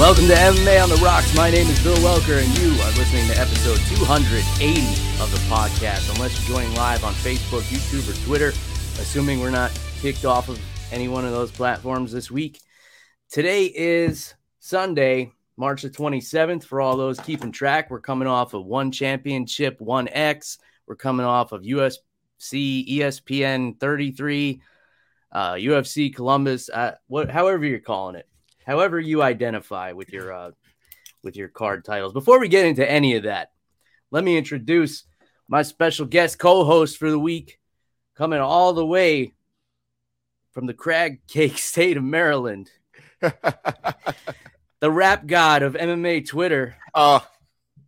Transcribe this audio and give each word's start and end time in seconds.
Welcome 0.00 0.28
to 0.28 0.32
MMA 0.32 0.82
on 0.82 0.88
the 0.88 0.96
Rocks. 0.96 1.36
My 1.36 1.50
name 1.50 1.66
is 1.66 1.84
Bill 1.84 1.94
Welker, 1.96 2.42
and 2.42 2.58
you 2.58 2.70
are 2.70 2.90
listening 2.96 3.26
to 3.26 3.38
episode 3.38 3.76
280 3.98 4.80
of 5.20 5.30
the 5.30 5.36
podcast. 5.54 6.10
Unless 6.14 6.48
you're 6.48 6.56
joining 6.56 6.74
live 6.74 7.04
on 7.04 7.12
Facebook, 7.12 7.60
YouTube, 7.64 8.08
or 8.08 8.24
Twitter, 8.24 8.48
assuming 8.98 9.40
we're 9.40 9.50
not 9.50 9.78
kicked 10.00 10.24
off 10.24 10.48
of 10.48 10.58
any 10.90 11.08
one 11.08 11.26
of 11.26 11.32
those 11.32 11.50
platforms 11.50 12.12
this 12.12 12.30
week. 12.30 12.62
Today 13.28 13.66
is 13.66 14.32
Sunday, 14.58 15.32
March 15.58 15.82
the 15.82 15.90
27th. 15.90 16.64
For 16.64 16.80
all 16.80 16.96
those 16.96 17.20
keeping 17.20 17.52
track, 17.52 17.90
we're 17.90 18.00
coming 18.00 18.26
off 18.26 18.54
of 18.54 18.64
one 18.64 18.92
championship, 18.92 19.82
one 19.82 20.08
X. 20.08 20.56
We're 20.86 20.96
coming 20.96 21.26
off 21.26 21.52
of 21.52 21.60
UFC, 21.60 22.88
ESPN 22.88 23.78
33, 23.78 24.62
uh, 25.30 25.52
UFC 25.52 26.14
Columbus, 26.14 26.70
uh, 26.70 26.94
what, 27.06 27.30
however 27.30 27.66
you're 27.66 27.80
calling 27.80 28.16
it 28.16 28.29
however 28.66 28.98
you 28.98 29.22
identify 29.22 29.92
with 29.92 30.10
your 30.10 30.32
uh, 30.32 30.50
with 31.22 31.36
your 31.36 31.48
card 31.48 31.84
titles. 31.84 32.12
Before 32.12 32.38
we 32.38 32.48
get 32.48 32.66
into 32.66 32.88
any 32.88 33.16
of 33.16 33.24
that, 33.24 33.52
let 34.10 34.24
me 34.24 34.36
introduce 34.36 35.04
my 35.48 35.62
special 35.62 36.06
guest 36.06 36.38
co-host 36.38 36.96
for 36.96 37.10
the 37.10 37.18
week, 37.18 37.58
coming 38.14 38.40
all 38.40 38.72
the 38.72 38.86
way 38.86 39.34
from 40.52 40.66
the 40.66 40.74
crag 40.74 41.26
cake 41.26 41.58
state 41.58 41.96
of 41.96 42.04
Maryland. 42.04 42.70
the 43.20 44.90
rap 44.90 45.26
god 45.26 45.62
of 45.62 45.74
MMA 45.74 46.26
Twitter. 46.26 46.76
Uh 46.94 47.20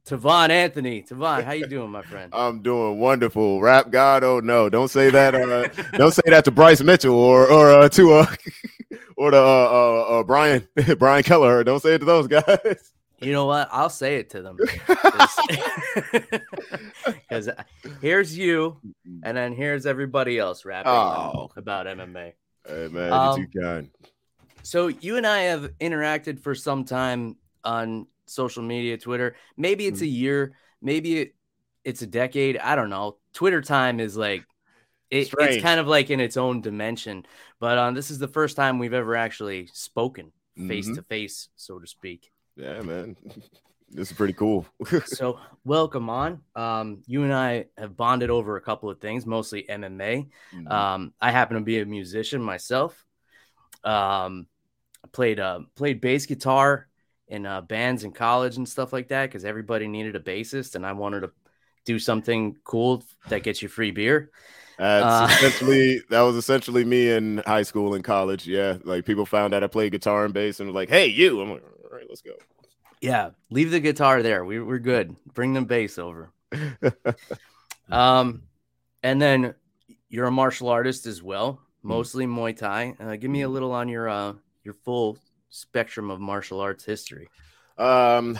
Tavon 0.07 0.51
Anthony. 0.51 1.03
Tavon, 1.03 1.45
how 1.45 1.53
you 1.53 1.67
doing, 1.77 1.91
my 1.91 2.03
friend? 2.03 2.33
I'm 2.35 2.61
doing 2.63 2.99
wonderful. 2.99 3.61
Rap 3.61 3.91
God, 3.91 4.25
oh 4.25 4.41
no, 4.41 4.69
don't 4.69 4.89
say 4.89 5.11
that. 5.11 5.35
Uh, 5.35 5.69
don't 5.97 6.13
say 6.13 6.23
that 6.27 6.45
to 6.47 6.51
Bryce 6.51 6.83
Mitchell 6.83 7.15
or 7.15 7.51
or 7.51 7.71
uh, 7.71 7.89
to 7.91 8.13
uh, 8.15 8.27
or 9.17 9.31
to 9.31 9.37
uh, 9.39 9.41
uh, 9.41 10.03
uh, 10.21 10.23
Brian 10.25 10.67
Brian 10.99 11.23
Keller. 11.23 11.63
Don't 11.65 11.81
say 11.81 11.95
it 11.95 11.99
to 11.99 12.05
those 12.05 12.27
guys. 12.27 12.93
You 13.21 13.33
know 13.33 13.47
what? 13.47 13.69
I'll 13.71 13.89
say 13.91 14.17
it 14.17 14.31
to 14.31 14.43
them. 14.43 14.57
Because 17.07 17.49
here's 18.01 18.37
you, 18.37 18.79
and 19.23 19.37
then 19.37 19.53
here's 19.55 19.87
everybody 19.87 20.39
else 20.39 20.65
rapping 20.65 20.91
Oh. 20.91 21.51
about 21.57 21.87
MMA. 21.87 22.33
Hey 22.67 22.89
man, 22.91 23.13
Um, 23.13 23.39
you're 23.39 23.47
too 23.47 23.61
kind. 23.61 23.91
So 24.65 24.89
you 24.89 25.17
and 25.17 25.27
I 25.27 25.43
have 25.43 25.71
interacted 25.81 26.41
for 26.41 26.55
some 26.57 26.85
time 26.85 27.37
on 27.65 28.07
social 28.27 28.63
media, 28.63 28.99
Twitter. 28.99 29.37
Maybe 29.57 29.87
it's 29.87 30.01
a 30.01 30.07
year, 30.07 30.55
maybe 30.81 31.21
it, 31.21 31.35
it's 31.85 32.03
a 32.03 32.07
decade. 32.07 32.59
I 32.59 32.77
don't 32.77 32.91
know. 32.91 33.17
Twitter 33.33 33.61
time 33.61 34.01
is 34.01 34.17
like 34.17 34.45
it, 35.11 35.33
it's 35.39 35.63
kind 35.63 35.79
of 35.79 35.87
like 35.87 36.11
in 36.11 36.21
its 36.21 36.37
own 36.37 36.61
dimension. 36.61 37.27
But 37.61 37.79
um, 37.79 37.95
this 37.95 38.11
is 38.11 38.19
the 38.19 38.29
first 38.29 38.57
time 38.57 38.79
we've 38.79 38.95
ever 38.95 39.15
actually 39.17 39.69
spoken 39.73 40.33
face 40.69 40.89
Mhm. 40.89 40.97
to 40.97 41.03
face, 41.03 41.49
so 41.57 41.79
to 41.79 41.87
speak. 41.87 42.31
Yeah, 42.57 42.81
man, 42.83 43.17
this 43.91 44.11
is 44.11 44.17
pretty 44.17 44.35
cool. 44.35 44.67
so 45.05 45.39
welcome 45.65 46.09
on. 46.11 46.41
Um, 46.55 47.03
you 47.07 47.25
and 47.25 47.33
I 47.33 47.67
have 47.77 47.97
bonded 47.97 48.31
over 48.31 48.57
a 48.57 48.61
couple 48.61 48.91
of 48.91 49.01
things, 49.01 49.27
mostly 49.27 49.69
MMA. 49.69 50.29
Mhm. 50.55 50.71
Um, 50.71 51.15
I 51.21 51.31
happen 51.31 51.57
to 51.57 51.63
be 51.63 51.81
a 51.81 51.87
musician 51.87 52.43
myself. 52.43 53.05
Um, 53.85 54.47
I 55.05 55.09
played 55.11 55.41
uh, 55.41 55.61
played 55.75 56.01
bass 56.01 56.27
guitar 56.27 56.89
in 57.33 57.47
uh, 57.47 57.63
bands 57.63 58.05
in 58.05 58.13
college 58.13 58.59
and 58.59 58.69
stuff 58.69 58.93
like 58.93 59.09
that 59.09 59.27
because 59.27 59.45
everybody 59.45 59.89
needed 59.89 60.15
a 60.15 60.21
bassist, 60.21 60.75
and 60.75 60.85
I 60.87 60.93
wanted 60.93 61.21
to 61.21 61.31
do 61.85 61.99
something 61.99 62.57
cool 62.63 63.03
that 63.29 63.43
gets 63.43 63.63
you 63.63 63.69
free 63.69 63.91
beer. 63.91 64.31
Uh, 64.79 65.29
essentially 65.31 66.01
that 66.11 66.21
was 66.21 66.37
essentially 66.37 66.85
me 66.85 67.11
in 67.11 67.43
high 67.47 67.63
school 67.63 67.95
and 67.95 68.05
college. 68.05 68.47
Yeah, 68.47 68.77
like 68.85 69.07
people 69.07 69.25
found 69.25 69.55
out 69.55 69.65
I 69.65 69.67
played 69.67 69.93
guitar 69.93 70.27
and 70.27 70.35
bass 70.35 70.61
and 70.61 70.69
were 70.69 70.75
like, 70.75 70.91
"Hey, 70.91 71.07
you!" 71.07 71.41
I'm 71.41 71.51
like, 71.51 71.63
"All 71.91 71.97
right, 71.97 72.07
let's 72.09 72.23
go." 72.23 72.33
Yeah, 73.01 73.31
leave 73.51 73.71
the 73.71 73.81
guitar 73.81 74.23
there. 74.23 74.45
We, 74.45 74.61
we're 74.61 74.79
good. 74.79 75.17
Bring 75.35 75.55
the 75.55 75.63
bass 75.63 75.99
over. 75.99 76.31
Um, 77.91 78.45
and 79.03 79.21
then 79.21 79.55
you're 80.09 80.27
a 80.27 80.31
martial 80.31 80.69
artist 80.69 81.07
as 81.07 81.23
well, 81.23 81.61
mostly 81.83 82.27
Muay 82.27 82.57
Thai. 82.57 82.95
Uh, 82.99 83.17
give 83.17 83.31
me 83.31 83.43
a 83.43 83.49
little 83.49 83.73
on 83.73 83.89
your 83.89 84.09
uh 84.09 84.33
your 84.65 84.73
full 84.73 85.19
spectrum 85.53 86.11
of 86.11 86.19
martial 86.19 86.61
arts 86.61 86.85
history. 86.85 87.29
Um, 87.79 88.39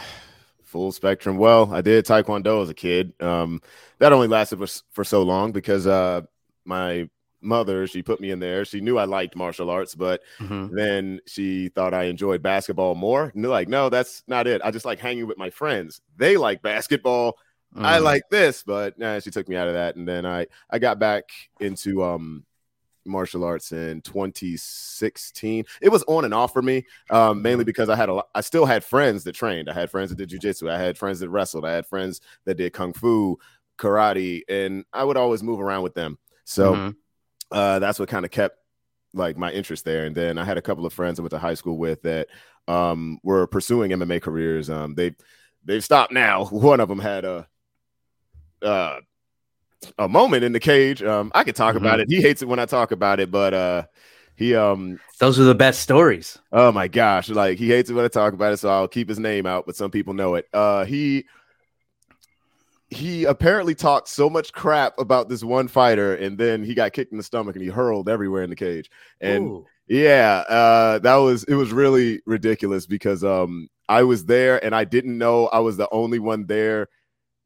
full 0.65 0.91
spectrum. 0.93 1.37
Well, 1.37 1.73
I 1.73 1.83
did 1.83 2.05
Taekwondo 2.07 2.63
as 2.63 2.71
a 2.71 2.75
kid. 2.75 3.13
Um, 3.23 3.61
that 3.99 4.13
only 4.13 4.29
lasted 4.29 4.59
for, 4.59 4.67
for 4.91 5.05
so 5.05 5.23
long 5.23 5.53
because 5.53 5.87
uh, 5.87 6.23
my 6.65 7.09
mother 7.41 7.87
she 7.87 8.03
put 8.03 8.21
me 8.21 8.31
in 8.31 8.41
there. 8.41 8.65
She 8.65 8.81
knew 8.81 8.99
I 8.99 9.05
liked 9.05 9.37
martial 9.37 9.71
arts, 9.71 9.95
but 9.95 10.23
Mhm. 10.41 10.71
then 10.75 11.21
she 11.27 11.69
thought 11.69 11.95
I 11.95 12.05
enjoyed 12.05 12.43
basketball 12.43 12.95
more. 12.95 13.31
And 13.35 13.45
they're 13.45 13.51
like, 13.51 13.69
no, 13.69 13.89
that's 13.91 14.23
not 14.27 14.47
it. 14.47 14.63
I 14.65 14.71
just 14.71 14.87
like 14.87 14.99
hanging 14.99 15.27
with 15.27 15.39
my 15.39 15.51
friends. 15.51 16.01
They 16.17 16.37
like 16.37 16.63
basketball. 16.63 17.37
I 17.75 17.99
Mm. 17.99 18.05
like 18.05 18.23
this, 18.31 18.63
but 18.63 18.99
nah, 18.99 19.19
she 19.19 19.31
took 19.31 19.49
me 19.49 19.57
out 19.57 19.69
of 19.69 19.75
that, 19.75 19.97
and 19.97 20.07
then 20.07 20.25
I 20.27 20.47
I 20.71 20.79
got 20.79 20.99
back 20.99 21.25
into 21.59 22.03
um 22.05 22.45
martial 23.05 23.45
arts 23.45 23.73
in 23.73 24.01
2016. 24.03 25.65
It 25.81 25.89
was 25.89 26.03
on 26.05 26.25
and 26.25 26.35
off 26.35 26.53
for 26.53 26.63
me, 26.63 26.87
um, 27.11 27.43
mainly 27.43 27.65
because 27.65 27.89
I 27.89 27.97
had 27.97 28.09
a 28.09 28.15
lot, 28.15 28.29
I 28.35 28.41
still 28.41 28.65
had 28.67 28.85
friends 28.85 29.25
that 29.25 29.33
trained. 29.35 29.69
I 29.69 29.73
had 29.73 29.91
friends 29.91 30.11
that 30.11 30.17
did 30.17 30.31
jujitsu. 30.31 30.71
I 30.71 30.79
had 30.79 30.97
friends 30.99 31.21
that 31.21 31.31
wrestled. 31.31 31.65
I 31.65 31.73
had 31.73 31.87
friends 31.87 32.21
that 32.45 32.57
did 32.57 32.73
kung 32.73 32.93
fu, 32.93 33.39
karate, 33.79 34.43
and 34.49 34.85
I 34.93 35.05
would 35.05 35.17
always 35.17 35.43
move 35.43 35.61
around 35.61 35.83
with 35.83 35.95
them. 35.95 36.19
So 36.45 36.75
Mhm. 36.75 36.97
uh, 37.51 37.79
that's 37.79 37.99
what 37.99 38.09
kind 38.09 38.25
of 38.25 38.31
kept 38.31 38.59
like 39.15 39.37
my 39.37 39.53
interest 39.53 39.85
there. 39.85 40.07
And 40.07 40.17
then 40.17 40.39
I 40.39 40.45
had 40.45 40.57
a 40.59 40.63
couple 40.63 40.87
of 40.87 40.93
friends 40.93 41.19
I 41.19 41.23
went 41.23 41.33
to 41.33 41.39
high 41.39 41.55
school 41.55 41.77
with 41.79 42.03
that 42.03 42.29
um, 42.69 43.19
were 43.23 43.47
pursuing 43.47 43.91
MMA 43.93 44.23
careers. 44.23 44.71
Um, 44.71 44.95
they 44.95 45.15
they've 45.65 45.85
stopped 45.85 46.13
now. 46.13 46.45
One 46.51 46.81
of 46.81 46.89
them 46.89 47.01
had 47.01 47.25
a 47.25 47.49
uh, 48.63 49.01
a 49.99 50.09
moment 50.09 50.45
in 50.45 50.53
the 50.53 50.61
cage. 50.61 51.03
Um, 51.03 51.33
I 51.35 51.45
could 51.45 51.57
talk 51.57 51.75
about 51.75 52.01
it. 52.01 52.09
He 52.09 52.21
hates 52.21 52.43
it 52.43 52.49
when 52.49 52.59
I 52.59 52.67
talk 52.67 52.93
about 52.93 53.21
it, 53.21 53.31
but 53.31 53.55
uh, 53.55 53.83
he 54.37 54.55
um 54.55 54.99
those 55.19 55.39
are 55.39 55.45
the 55.45 55.55
best 55.55 55.81
stories. 55.81 56.39
Oh 56.51 56.73
my 56.73 56.89
gosh, 56.89 57.29
like 57.29 57.59
he 57.59 57.69
hates 57.69 57.91
it 57.91 57.95
when 57.95 58.05
I 58.05 58.09
talk 58.09 58.33
about 58.33 58.53
it, 58.53 58.59
so 58.59 58.71
I'll 58.71 58.89
keep 58.89 59.09
his 59.09 59.19
name 59.19 59.47
out, 59.47 59.67
but 59.67 59.77
some 59.77 59.91
people 59.91 60.15
know 60.15 60.35
it. 60.35 60.47
Uh 60.53 60.85
he 60.85 61.25
he 62.91 63.25
apparently 63.25 63.75
talked 63.75 64.09
so 64.09 64.29
much 64.29 64.53
crap 64.53 64.99
about 64.99 65.29
this 65.29 65.43
one 65.43 65.69
fighter, 65.69 66.15
and 66.15 66.37
then 66.37 66.63
he 66.63 66.75
got 66.75 66.93
kicked 66.93 67.13
in 67.13 67.19
the 67.19 67.25
stomach 67.25 67.57
and 67.57 67.65
he 67.65 67.71
hurled 67.71 68.09
everywhere 68.09 68.43
in 68.43 68.51
the 68.51 68.57
cage. 68.57 68.91
And 69.21 69.47
Ooh. 69.47 69.67
yeah, 69.87 70.45
uh 70.49 70.99
that 71.01 71.17
was 71.17 71.45
it 71.45 71.55
was 71.55 71.73
really 71.73 72.21
ridiculous 72.27 72.87
because 72.87 73.23
um 73.25 73.69
I 73.89 74.03
was 74.03 74.25
there 74.25 74.65
and 74.65 74.75
I 74.75 74.85
didn't 74.85 75.19
know 75.19 75.47
I 75.49 75.59
was 75.61 75.77
the 75.77 75.89
only 75.93 76.19
one 76.19 76.47
there 76.47 76.89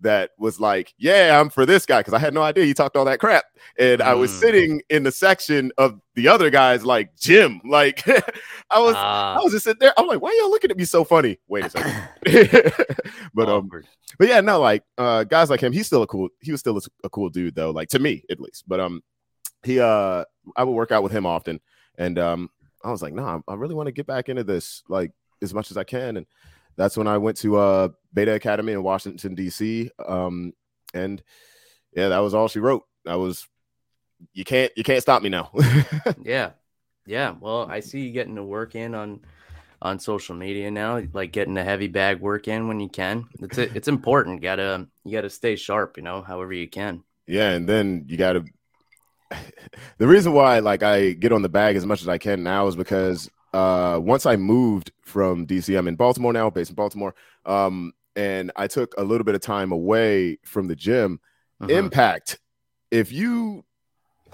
that 0.01 0.31
was 0.39 0.61
like, 0.61 0.93
yeah, 0.99 1.41
I'm 1.41 1.49
for 1.49 1.65
this 1.65 1.87
guy 1.87 2.01
because 2.01 2.13
I 2.13 2.19
had 2.19 2.35
no 2.35 2.43
idea 2.43 2.65
he 2.65 2.75
talked 2.75 2.97
all 2.97 3.05
that 3.07 3.19
crap. 3.19 3.45
And 3.79 4.03
I 4.03 4.15
was 4.15 4.31
Mm. 4.31 4.39
sitting 4.41 4.83
in 4.91 5.03
the 5.05 5.11
section 5.13 5.73
of 5.79 6.01
the 6.15 6.29
other 6.29 6.51
guys 6.51 6.85
like 6.85 7.17
Jim. 7.17 7.61
Like 7.65 8.07
I 8.09 8.79
was 8.79 8.95
Ah, 8.97 9.35
I 9.37 9.39
was 9.43 9.53
just 9.53 9.65
sitting 9.65 9.79
there. 9.81 9.95
I'm 9.97 10.07
like, 10.07 10.21
why 10.21 10.37
y'all 10.41 10.51
looking 10.51 10.71
at 10.71 10.77
me 10.77 10.85
so 10.85 11.03
funny? 11.05 11.39
Wait 11.49 11.65
a 11.67 11.71
second. 11.71 12.09
but 13.35 13.49
um, 13.49 13.71
but 14.19 14.29
yeah, 14.29 14.41
no, 14.41 14.61
like 14.61 14.83
uh, 14.99 15.25
guys 15.25 15.51
like 15.51 15.61
him, 15.61 15.73
he's 15.73 15.87
still 15.87 16.03
a 16.03 16.07
cool. 16.07 16.29
He 16.41 16.53
was 16.53 16.61
still 16.61 16.77
a, 16.77 16.81
a 17.05 17.11
cool 17.11 17.29
dude 17.29 17.55
though, 17.55 17.71
like 17.71 17.89
to 17.91 17.99
me 17.99 18.23
at 18.31 18.41
least. 18.41 18.65
But 18.67 18.81
um, 18.81 19.03
he 19.65 19.81
uh, 19.81 20.25
I 20.57 20.65
would 20.65 20.73
work 20.73 20.93
out 20.93 21.03
with 21.03 21.13
him 21.13 21.27
often, 21.27 21.61
and 21.99 22.19
um, 22.19 22.51
I 22.85 22.91
was 22.91 23.03
like, 23.03 23.15
no, 23.15 23.23
nah, 23.23 23.41
I 23.49 23.55
really 23.55 23.75
want 23.75 23.87
to 23.89 23.93
get 23.93 24.07
back 24.07 24.29
into 24.29 24.45
this 24.45 24.83
like 24.89 25.11
as 25.43 25.53
much 25.53 25.71
as 25.71 25.77
I 25.77 25.85
can, 25.85 26.19
and 26.19 26.27
that's 26.77 26.97
when 26.97 27.07
I 27.07 27.19
went 27.19 27.37
to 27.39 27.57
uh 27.57 27.89
Beta 28.13 28.35
Academy 28.35 28.73
in 28.73 28.83
Washington 28.83 29.35
D.C. 29.35 29.91
Um, 30.07 30.53
and 30.95 31.23
yeah, 31.93 32.09
that 32.09 32.19
was 32.19 32.35
all 32.35 32.49
she 32.49 32.61
wrote. 32.61 32.85
That 33.05 33.19
was 33.19 33.47
you 34.33 34.45
can't 34.45 34.73
you 34.77 34.85
can't 34.85 35.03
stop 35.03 35.23
me 35.23 35.29
now. 35.29 35.51
yeah 36.23 36.51
yeah 37.05 37.35
well 37.39 37.69
i 37.71 37.79
see 37.79 38.01
you 38.01 38.11
getting 38.11 38.35
to 38.35 38.43
work 38.43 38.75
in 38.75 38.95
on 38.95 39.21
on 39.83 39.99
social 39.99 40.35
media 40.35 40.71
now 40.71 41.01
like 41.13 41.33
getting 41.33 41.55
the 41.55 41.63
heavy 41.63 41.87
bag 41.87 42.19
work 42.19 42.49
in 42.49 42.67
when 42.67 42.81
you 42.81 42.89
can 42.89 43.27
it's 43.41 43.59
it's 43.59 43.89
important 43.89 44.37
you 44.37 44.41
gotta 44.41 44.89
you 45.05 45.13
gotta 45.13 45.31
stay 45.31 45.55
sharp 45.55 45.97
you 45.97 46.03
know 46.03 46.23
however 46.23 46.53
you 46.53 46.67
can 46.67 47.05
Yeah, 47.27 47.51
and 47.51 47.69
then 47.69 48.05
you 48.09 48.17
got 48.17 48.35
to. 48.35 48.45
the 49.99 50.07
reason 50.07 50.33
why, 50.33 50.61
like, 50.61 50.83
I 50.83 51.13
get 51.13 51.33
on 51.33 51.43
the 51.43 51.49
bag 51.49 51.77
as 51.77 51.85
much 51.85 52.01
as 52.03 52.09
I 52.09 52.19
can 52.19 52.43
now 52.43 52.67
is 52.69 52.77
because 52.77 53.29
uh, 53.53 53.99
once 54.03 54.27
I 54.27 54.37
moved 54.37 54.93
from 55.03 55.47
DC, 55.47 55.77
I'm 55.79 55.89
in 55.89 55.97
Baltimore 55.97 56.33
now, 56.33 56.51
based 56.51 56.71
in 56.71 56.77
Baltimore. 56.77 57.15
Um, 57.45 57.93
and 58.15 58.51
I 58.57 58.67
took 58.67 58.95
a 58.99 59.05
little 59.05 59.25
bit 59.25 59.35
of 59.35 59.41
time 59.41 59.73
away 59.73 60.39
from 60.45 60.69
the 60.69 60.77
gym. 60.77 61.21
Mhm. 61.63 61.71
Impact. 61.71 62.39
If 62.91 63.13
you 63.13 63.65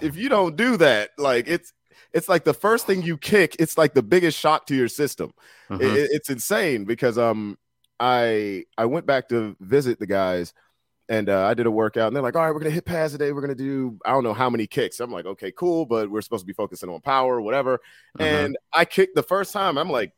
if 0.01 0.15
you 0.17 0.27
don't 0.29 0.55
do 0.57 0.77
that, 0.77 1.11
like 1.17 1.47
it's 1.47 1.71
it's 2.13 2.27
like 2.29 2.43
the 2.43 2.53
first 2.53 2.85
thing 2.87 3.01
you 3.01 3.17
kick, 3.17 3.55
it's 3.59 3.77
like 3.77 3.93
the 3.93 4.03
biggest 4.03 4.37
shock 4.39 4.65
to 4.67 4.75
your 4.75 4.87
system. 4.87 5.33
It- 5.69 5.81
it- 5.97 6.09
it's 6.11 6.29
insane 6.29 6.85
because 6.85 7.17
um 7.17 7.57
I 7.99 8.65
I 8.77 8.85
went 8.85 9.05
back 9.05 9.29
to 9.29 9.55
visit 9.59 9.99
the 9.99 10.07
guys 10.07 10.53
and 11.09 11.29
uh, 11.29 11.45
I 11.45 11.53
did 11.53 11.65
a 11.65 11.71
workout 11.71 12.07
and 12.07 12.15
they're 12.15 12.23
like, 12.23 12.35
all 12.35 12.43
right, 12.43 12.51
we're 12.53 12.59
gonna 12.59 12.71
hit 12.71 12.85
pads 12.85 13.11
today. 13.13 13.31
We're 13.31 13.41
gonna 13.41 13.55
do 13.55 13.99
I 14.05 14.11
don't 14.11 14.23
know 14.23 14.33
how 14.33 14.49
many 14.49 14.67
kicks. 14.67 14.99
I'm 14.99 15.11
like, 15.11 15.25
okay, 15.25 15.51
cool, 15.51 15.85
but 15.85 16.09
we're 16.09 16.21
supposed 16.21 16.43
to 16.43 16.47
be 16.47 16.53
focusing 16.53 16.89
on 16.89 17.01
power, 17.01 17.41
whatever. 17.41 17.79
Mhm. 18.17 18.23
And 18.45 18.57
I 18.71 18.85
kicked 18.85 19.15
the 19.15 19.23
first 19.23 19.51
time. 19.53 19.77
I'm 19.77 19.89
like, 19.89 20.13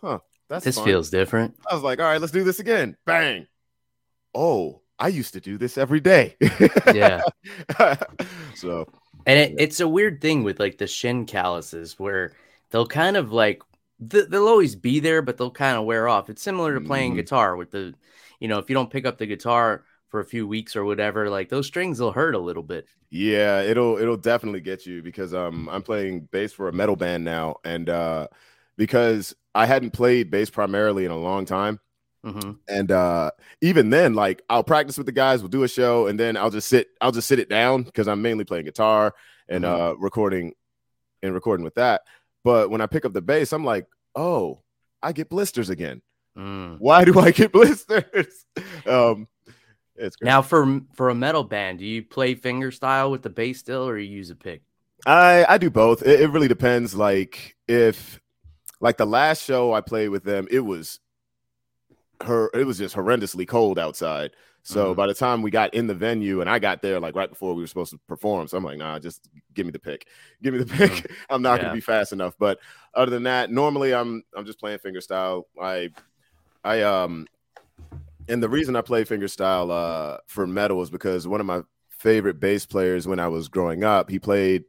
huh, 0.00 0.18
that's 0.48 0.64
this 0.64 0.76
fun. 0.76 0.84
feels 0.84 1.10
different. 1.10 1.56
I 1.70 1.74
was 1.74 1.82
like, 1.82 1.98
all 1.98 2.06
right, 2.06 2.20
let's 2.20 2.32
do 2.32 2.44
this 2.44 2.60
again. 2.60 2.96
Bang. 3.04 3.46
Oh, 4.34 4.80
I 4.98 5.08
used 5.08 5.32
to 5.34 5.40
do 5.40 5.58
this 5.58 5.76
every 5.76 6.00
day. 6.00 6.36
Yeah. 6.94 7.22
so 8.54 8.86
And 9.26 9.38
it, 9.38 9.54
it's 9.58 9.80
a 9.80 9.88
weird 9.88 10.20
thing 10.20 10.42
with 10.44 10.60
like 10.60 10.78
the 10.78 10.86
shin 10.86 11.26
calluses 11.26 11.98
where 11.98 12.32
they'll 12.70 12.86
kind 12.86 13.16
of 13.16 13.32
like 13.32 13.62
th- 14.08 14.28
they'll 14.28 14.48
always 14.48 14.74
be 14.76 15.00
there, 15.00 15.22
but 15.22 15.36
they'll 15.36 15.50
kind 15.50 15.76
of 15.76 15.84
wear 15.84 16.08
off. 16.08 16.30
It's 16.30 16.42
similar 16.42 16.74
to 16.74 16.80
playing 16.80 17.12
Mhm. 17.14 17.16
guitar 17.16 17.56
with 17.56 17.70
the, 17.70 17.94
you 18.42 18.48
know, 18.48 18.58
if 18.58 18.68
you 18.68 18.74
don't 18.74 18.90
pick 18.90 19.06
up 19.06 19.18
the 19.18 19.26
guitar 19.26 19.84
for 20.08 20.20
a 20.20 20.24
few 20.24 20.46
weeks 20.46 20.76
or 20.76 20.84
whatever, 20.84 21.30
like 21.30 21.48
those 21.48 21.66
strings 21.66 22.00
will 22.00 22.12
hurt 22.12 22.34
a 22.34 22.38
little 22.38 22.62
bit. 22.62 22.86
yeah, 23.10 23.60
it'll 23.60 23.98
it'll 23.98 24.16
definitely 24.16 24.60
get 24.60 24.86
you 24.86 25.02
because 25.02 25.34
um 25.34 25.68
I'm 25.68 25.82
playing 25.82 26.28
bass 26.32 26.52
for 26.52 26.68
a 26.68 26.72
metal 26.72 26.96
band 26.96 27.24
now, 27.24 27.56
and 27.64 27.88
uh 27.88 28.28
because 28.76 29.34
I 29.54 29.66
hadn't 29.66 29.92
played 29.92 30.30
bass 30.30 30.50
primarily 30.50 31.04
in 31.04 31.10
a 31.10 31.18
long 31.18 31.44
time. 31.44 31.80
hmm 32.24 32.52
And 32.68 32.90
uh 32.90 33.32
even 33.60 33.90
then, 33.90 34.14
like 34.14 34.42
I'll 34.48 34.64
practice 34.64 34.96
with 34.96 35.06
the 35.06 35.12
guys, 35.12 35.40
we'll 35.42 35.48
do 35.48 35.64
a 35.64 35.68
show, 35.68 36.06
and 36.06 36.18
then 36.18 36.36
I'll 36.36 36.50
just 36.50 36.68
sit, 36.68 36.88
I'll 37.00 37.12
just 37.12 37.28
sit 37.28 37.38
it 37.38 37.48
down 37.50 37.82
because 37.84 38.08
I'm 38.08 38.22
mainly 38.22 38.44
playing 38.44 38.64
guitar 38.66 39.14
and 39.48 39.64
Mhm. 39.64 39.68
uh 39.92 39.96
recording 39.98 40.54
and 41.22 41.34
recording 41.34 41.64
with 41.64 41.76
that. 41.76 42.02
But 42.44 42.70
when 42.70 42.80
I 42.80 42.86
pick 42.86 43.04
up 43.04 43.12
the 43.12 43.22
bass, 43.22 43.52
I'm 43.52 43.64
like, 43.64 43.86
oh, 44.16 44.62
I 45.02 45.12
get 45.12 45.28
blisters 45.30 45.70
again. 45.70 46.02
Mm. 46.36 46.78
Why 46.80 47.04
do 47.04 47.18
I 47.20 47.30
get 47.30 47.52
blisters? 47.52 48.44
um 48.86 49.28
it's 49.96 50.16
great. 50.16 50.28
Now 50.28 50.42
for 50.42 50.80
for 50.94 51.10
a 51.10 51.14
metal 51.14 51.44
band, 51.44 51.78
do 51.78 51.84
you 51.86 52.02
play 52.02 52.34
finger 52.34 52.70
style 52.70 53.10
with 53.10 53.22
the 53.22 53.30
bass 53.30 53.58
still, 53.58 53.86
or 53.86 53.98
you 53.98 54.10
use 54.16 54.30
a 54.30 54.34
pick? 54.36 54.62
I 55.06 55.44
I 55.48 55.58
do 55.58 55.70
both. 55.70 56.02
It, 56.02 56.20
it 56.20 56.30
really 56.30 56.48
depends. 56.48 56.94
Like 56.94 57.56
if 57.68 58.20
like 58.80 58.96
the 58.96 59.06
last 59.06 59.42
show 59.44 59.72
I 59.72 59.80
played 59.80 60.08
with 60.08 60.24
them, 60.24 60.48
it 60.50 60.60
was 60.60 60.98
her. 62.22 62.50
It 62.54 62.66
was 62.66 62.78
just 62.78 62.94
horrendously 62.96 63.46
cold 63.46 63.78
outside. 63.78 64.30
So 64.64 64.92
Mhm. 64.92 64.96
by 64.96 65.08
the 65.08 65.14
time 65.14 65.42
we 65.42 65.50
got 65.50 65.74
in 65.74 65.88
the 65.88 65.94
venue 65.94 66.40
and 66.40 66.48
I 66.48 66.60
got 66.60 66.82
there, 66.82 67.00
like 67.00 67.16
right 67.16 67.28
before 67.28 67.52
we 67.54 67.62
were 67.62 67.66
supposed 67.66 67.90
to 67.92 67.98
perform, 68.06 68.46
so 68.46 68.56
I'm 68.56 68.62
like, 68.64 68.78
nah, 68.78 68.98
just 69.00 69.28
give 69.54 69.66
me 69.66 69.72
the 69.72 69.80
pick. 69.80 70.06
Give 70.40 70.54
me 70.54 70.62
the 70.62 70.66
pick. 70.88 71.10
I'm 71.28 71.42
not 71.42 71.56
Yeah. 71.56 71.64
gonna 71.64 71.74
be 71.74 71.80
fast 71.80 72.12
enough. 72.12 72.34
But 72.38 72.60
other 72.94 73.10
than 73.10 73.24
that, 73.24 73.50
normally 73.50 73.92
I'm 73.92 74.22
I'm 74.36 74.46
just 74.46 74.60
playing 74.60 74.78
finger 74.78 75.00
style. 75.00 75.48
I 75.60 75.90
I 76.64 76.82
um 76.82 77.26
and 78.28 78.42
the 78.42 78.48
reason 78.48 78.76
I 78.76 78.80
play 78.82 79.04
fingerstyle 79.04 79.70
uh 79.70 80.18
for 80.26 80.46
metal 80.46 80.82
is 80.82 80.90
because 80.90 81.26
one 81.26 81.40
of 81.40 81.46
my 81.46 81.62
favorite 81.90 82.40
bass 82.40 82.66
players 82.66 83.06
when 83.06 83.20
I 83.20 83.28
was 83.28 83.48
growing 83.48 83.84
up, 83.84 84.10
he 84.10 84.18
played 84.18 84.64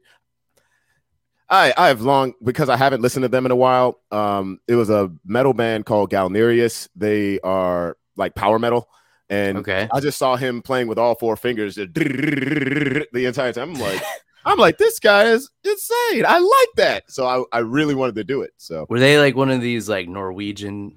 I 1.50 1.72
I 1.76 1.88
have 1.88 2.00
long 2.00 2.34
because 2.42 2.68
I 2.68 2.76
haven't 2.76 3.02
listened 3.02 3.22
to 3.24 3.28
them 3.28 3.46
in 3.46 3.52
a 3.52 3.56
while. 3.56 4.00
Um 4.10 4.58
it 4.66 4.74
was 4.74 4.90
a 4.90 5.10
metal 5.24 5.52
band 5.54 5.86
called 5.86 6.10
Galneryus. 6.10 6.88
They 6.96 7.38
are 7.40 7.96
like 8.16 8.34
power 8.34 8.58
metal 8.58 8.88
and 9.30 9.58
Okay. 9.58 9.88
I 9.92 10.00
just 10.00 10.18
saw 10.18 10.36
him 10.36 10.62
playing 10.62 10.86
with 10.88 10.98
all 10.98 11.14
four 11.14 11.36
fingers 11.36 11.74
the 11.76 13.06
entire 13.12 13.52
time. 13.52 13.74
I'm 13.74 13.80
like 13.80 14.02
I'm 14.46 14.58
like 14.58 14.78
this 14.78 14.98
guy 14.98 15.24
is 15.24 15.50
insane. 15.64 16.24
I 16.26 16.38
like 16.38 16.76
that. 16.76 17.04
So 17.10 17.26
I 17.26 17.56
I 17.56 17.60
really 17.60 17.94
wanted 17.94 18.14
to 18.16 18.24
do 18.24 18.42
it. 18.42 18.52
So 18.56 18.86
Were 18.88 19.00
they 19.00 19.18
like 19.18 19.36
one 19.36 19.50
of 19.50 19.60
these 19.60 19.88
like 19.88 20.08
Norwegian 20.08 20.96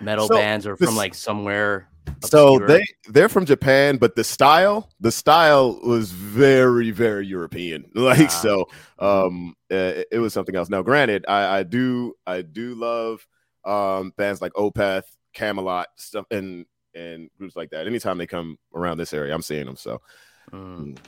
metal 0.00 0.26
So, 0.28 0.36
bands, 0.36 0.66
or 0.66 0.76
this- 0.76 0.88
from 0.88 0.96
like 0.96 1.14
somewhere? 1.14 1.88
So 2.24 2.56
obscure? 2.56 2.68
they 2.68 2.84
they're 3.08 3.28
from 3.30 3.46
Japan, 3.46 3.96
but 3.96 4.14
the 4.14 4.24
style 4.24 4.90
the 5.00 5.10
style 5.10 5.80
was 5.82 6.10
very 6.10 6.90
very 6.90 7.26
European. 7.26 7.90
Like 7.94 8.26
Ah. 8.26 8.28
so, 8.28 8.68
um, 8.98 9.54
uh, 9.72 9.74
it, 9.74 10.08
it 10.12 10.18
was 10.18 10.32
something 10.34 10.54
else. 10.54 10.68
Now, 10.68 10.82
granted, 10.82 11.24
I 11.28 11.58
I 11.58 11.62
do 11.62 12.14
I 12.26 12.42
do 12.42 12.74
love 12.74 13.26
um 13.64 14.12
bands 14.18 14.42
like 14.42 14.52
Opeth, 14.52 15.04
Kamelot, 15.34 15.86
stuff, 15.96 16.26
and 16.30 16.66
and 16.94 17.30
groups 17.38 17.56
like 17.56 17.70
that. 17.70 17.86
Anytime 17.86 18.18
they 18.18 18.26
come 18.26 18.58
around 18.74 18.98
this 18.98 19.14
area, 19.14 19.34
I'm 19.34 19.42
seeing 19.42 19.64
them. 19.66 19.76
So 19.76 20.00
Mm. 20.52 20.98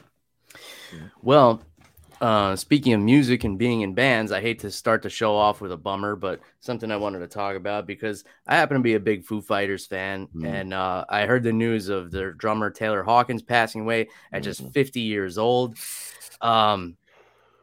Well, 1.22 1.60
uh, 2.20 2.56
speaking 2.56 2.92
of 2.94 3.00
music 3.00 3.44
and 3.44 3.58
being 3.58 3.82
in 3.82 3.94
bands, 3.94 4.32
I 4.32 4.40
hate 4.40 4.60
to 4.60 4.70
start 4.70 5.02
the 5.02 5.10
show 5.10 5.34
off 5.36 5.60
with 5.60 5.72
a 5.72 5.76
bummer, 5.76 6.16
but 6.16 6.40
something 6.60 6.90
I 6.90 6.96
wanted 6.96 7.18
to 7.20 7.26
talk 7.28 7.56
about 7.56 7.86
because 7.86 8.24
I 8.46 8.56
happen 8.56 8.76
to 8.76 8.82
be 8.82 8.94
a 8.94 9.00
big 9.00 9.24
Foo 9.24 9.40
Fighters 9.42 9.86
fan, 9.86 10.28
Mhm. 10.34 10.46
and 10.46 10.74
uh, 10.74 11.04
I 11.08 11.26
heard 11.26 11.42
the 11.42 11.52
news 11.52 11.88
of 11.88 12.10
their 12.10 12.32
drummer 12.32 12.70
Taylor 12.70 13.02
Hawkins 13.02 13.42
passing 13.42 13.82
away 13.82 14.08
at 14.32 14.42
just 14.42 14.62
Mhm. 14.62 14.72
50 14.72 15.00
years 15.00 15.36
old. 15.38 15.76
Um, 16.40 16.96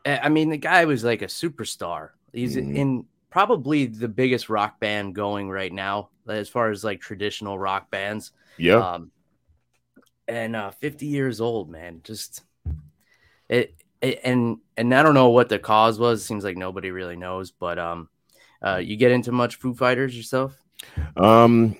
I 0.05 0.29
mean, 0.29 0.49
the 0.49 0.57
guy 0.57 0.85
was 0.85 1.03
like 1.03 1.21
a 1.21 1.27
superstar. 1.27 2.09
He's 2.33 2.55
Mhm. 2.55 2.75
in 2.75 3.05
probably 3.29 3.85
the 3.87 4.07
biggest 4.07 4.49
rock 4.49 4.79
band 4.79 5.15
going 5.15 5.49
right 5.49 5.73
now, 5.73 6.09
as 6.27 6.49
far 6.49 6.69
as 6.69 6.83
like 6.83 7.01
traditional 7.01 7.57
rock 7.57 7.89
bands. 7.89 8.31
yeah, 8.57 8.93
Um, 8.95 9.11
and 10.27 10.55
uh, 10.55 10.71
50 10.71 11.07
years 11.07 11.41
old, 11.41 11.69
man. 11.69 12.01
Just 12.03 12.43
it, 13.49 13.73
and 14.03 14.57
and 14.77 14.93
I 14.93 15.03
don't 15.03 15.13
know 15.13 15.29
what 15.29 15.49
the 15.49 15.59
cause 15.59 15.99
was. 15.99 16.21
It 16.21 16.25
seems 16.25 16.43
like 16.43 16.57
nobody 16.57 16.91
really 16.91 17.15
knows. 17.15 17.51
But 17.51 17.79
um, 17.79 18.09
uh, 18.65 18.77
you 18.77 18.97
get 18.97 19.11
into 19.11 19.31
much 19.31 19.55
Foo 19.57 19.73
Fighters 19.73 20.15
yourself? 20.15 20.57
Um, 21.17 21.75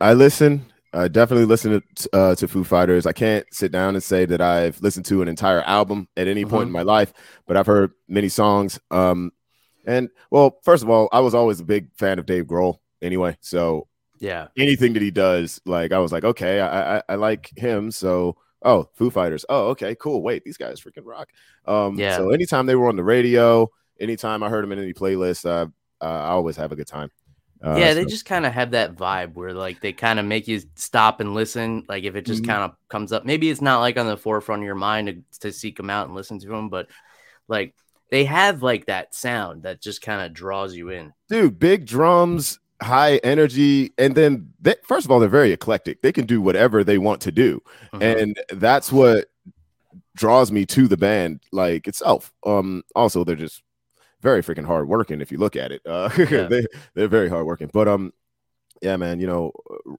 I 0.00 0.14
listen. 0.14 0.66
I 0.92 1.08
definitely 1.08 1.46
listen 1.46 1.82
to 1.96 2.10
uh, 2.12 2.34
to 2.36 2.48
Foo 2.48 2.64
Fighters. 2.64 3.06
I 3.06 3.12
can't 3.12 3.46
sit 3.52 3.72
down 3.72 3.94
and 3.94 4.02
say 4.02 4.26
that 4.26 4.40
I've 4.40 4.80
listened 4.80 5.06
to 5.06 5.22
an 5.22 5.28
entire 5.28 5.62
album 5.62 6.08
at 6.16 6.28
any 6.28 6.44
point 6.44 6.68
in 6.68 6.72
my 6.72 6.82
life, 6.82 7.12
but 7.46 7.56
I've 7.56 7.66
heard 7.66 7.92
many 8.08 8.28
songs. 8.28 8.78
Um, 8.90 9.32
and 9.86 10.10
well, 10.30 10.60
first 10.64 10.82
of 10.82 10.90
all, 10.90 11.08
I 11.12 11.20
was 11.20 11.34
always 11.34 11.60
a 11.60 11.64
big 11.64 11.88
fan 11.96 12.18
of 12.18 12.26
Dave 12.26 12.46
Grohl. 12.46 12.78
Anyway, 13.02 13.36
so 13.40 13.88
Yeah, 14.18 14.48
anything 14.58 14.94
that 14.94 15.02
he 15.02 15.10
does, 15.10 15.60
like 15.66 15.92
I 15.92 15.98
was 15.98 16.12
like, 16.12 16.24
okay, 16.24 16.60
I 16.60 16.98
I, 16.98 17.02
I 17.10 17.14
like 17.16 17.50
him. 17.56 17.90
So 17.90 18.36
oh, 18.64 18.88
Foo 18.94 19.10
Fighters. 19.10 19.44
Oh, 19.48 19.68
okay, 19.68 19.94
cool. 19.94 20.22
Wait, 20.22 20.42
these 20.44 20.56
guys 20.56 20.80
freaking 20.80 21.04
rock. 21.04 21.28
Um, 21.66 21.98
Yeah. 21.98 22.16
So 22.16 22.30
anytime 22.30 22.66
they 22.66 22.74
were 22.74 22.88
on 22.88 22.96
the 22.96 23.04
radio, 23.04 23.70
anytime 24.00 24.42
I 24.42 24.48
heard 24.48 24.64
them 24.64 24.72
in 24.72 24.78
any 24.78 24.92
playlist, 24.94 25.44
uh, 25.46 25.66
uh, 26.00 26.04
I 26.04 26.28
always 26.30 26.56
have 26.56 26.72
a 26.72 26.76
good 26.76 26.86
time. 26.88 27.10
Uh, 27.62 27.76
yeah. 27.78 27.94
They 27.94 28.02
so- 28.02 28.08
just 28.08 28.24
kind 28.26 28.44
of 28.44 28.52
have 28.52 28.72
that 28.72 28.94
vibe 28.96 29.34
where 29.34 29.52
like 29.54 29.80
they 29.80 29.92
kind 29.92 30.18
of 30.18 30.26
make 30.26 30.48
you 30.48 30.60
stop 30.74 31.20
and 31.20 31.34
listen. 31.34 31.84
Like 31.88 32.04
if 32.04 32.14
it 32.16 32.26
just 32.26 32.42
Mhm. 32.42 32.46
kind 32.48 32.62
of 32.64 32.76
comes 32.88 33.12
up, 33.12 33.24
maybe 33.24 33.48
it's 33.48 33.62
not 33.62 33.80
like 33.80 33.96
on 33.96 34.06
the 34.06 34.16
forefront 34.16 34.62
of 34.62 34.66
your 34.66 34.74
mind 34.74 35.06
to, 35.08 35.38
to 35.40 35.52
seek 35.52 35.76
them 35.76 35.88
out 35.90 36.06
and 36.06 36.14
listen 36.14 36.38
to 36.40 36.48
them, 36.48 36.68
but 36.68 36.88
like 37.48 37.74
they 38.10 38.24
have 38.26 38.62
like 38.62 38.86
that 38.86 39.14
sound 39.14 39.62
that 39.62 39.80
just 39.80 40.02
kind 40.02 40.20
of 40.26 40.32
draws 40.34 40.74
you 40.74 40.90
in. 40.90 41.12
dude 41.28 41.58
big 41.58 41.86
drums 41.86 42.60
high 42.84 43.16
energy 43.18 43.92
and 43.98 44.14
then 44.14 44.52
they, 44.60 44.74
first 44.84 45.04
of 45.06 45.10
all 45.10 45.18
they're 45.20 45.28
very 45.28 45.52
eclectic. 45.52 46.02
They 46.02 46.12
can 46.12 46.26
do 46.26 46.40
whatever 46.40 46.84
they 46.84 46.98
want 46.98 47.20
to 47.22 47.32
do. 47.32 47.60
Mhm. 47.92 48.22
and 48.22 48.36
that's 48.60 48.92
what 48.92 49.26
draws 50.16 50.52
me 50.52 50.64
to 50.66 50.86
the 50.86 50.96
band 50.96 51.40
like 51.52 51.88
itself. 51.88 52.32
Um 52.46 52.82
also 52.94 53.24
they're 53.24 53.36
just 53.36 53.62
very 54.20 54.42
freaking 54.42 54.66
hard 54.66 54.88
working 54.88 55.20
if 55.20 55.32
you 55.32 55.38
look 55.38 55.56
at 55.56 55.72
it. 55.72 55.82
Uh 55.86 56.08
Yeah. 56.18 56.46
they, 56.48 56.66
they're 56.94 57.08
very 57.08 57.28
hard 57.28 57.46
working 57.46 57.70
but 57.72 57.88
um 57.88 58.12
yeah 58.82 58.96
man 58.96 59.18
you 59.20 59.26
know 59.26 59.52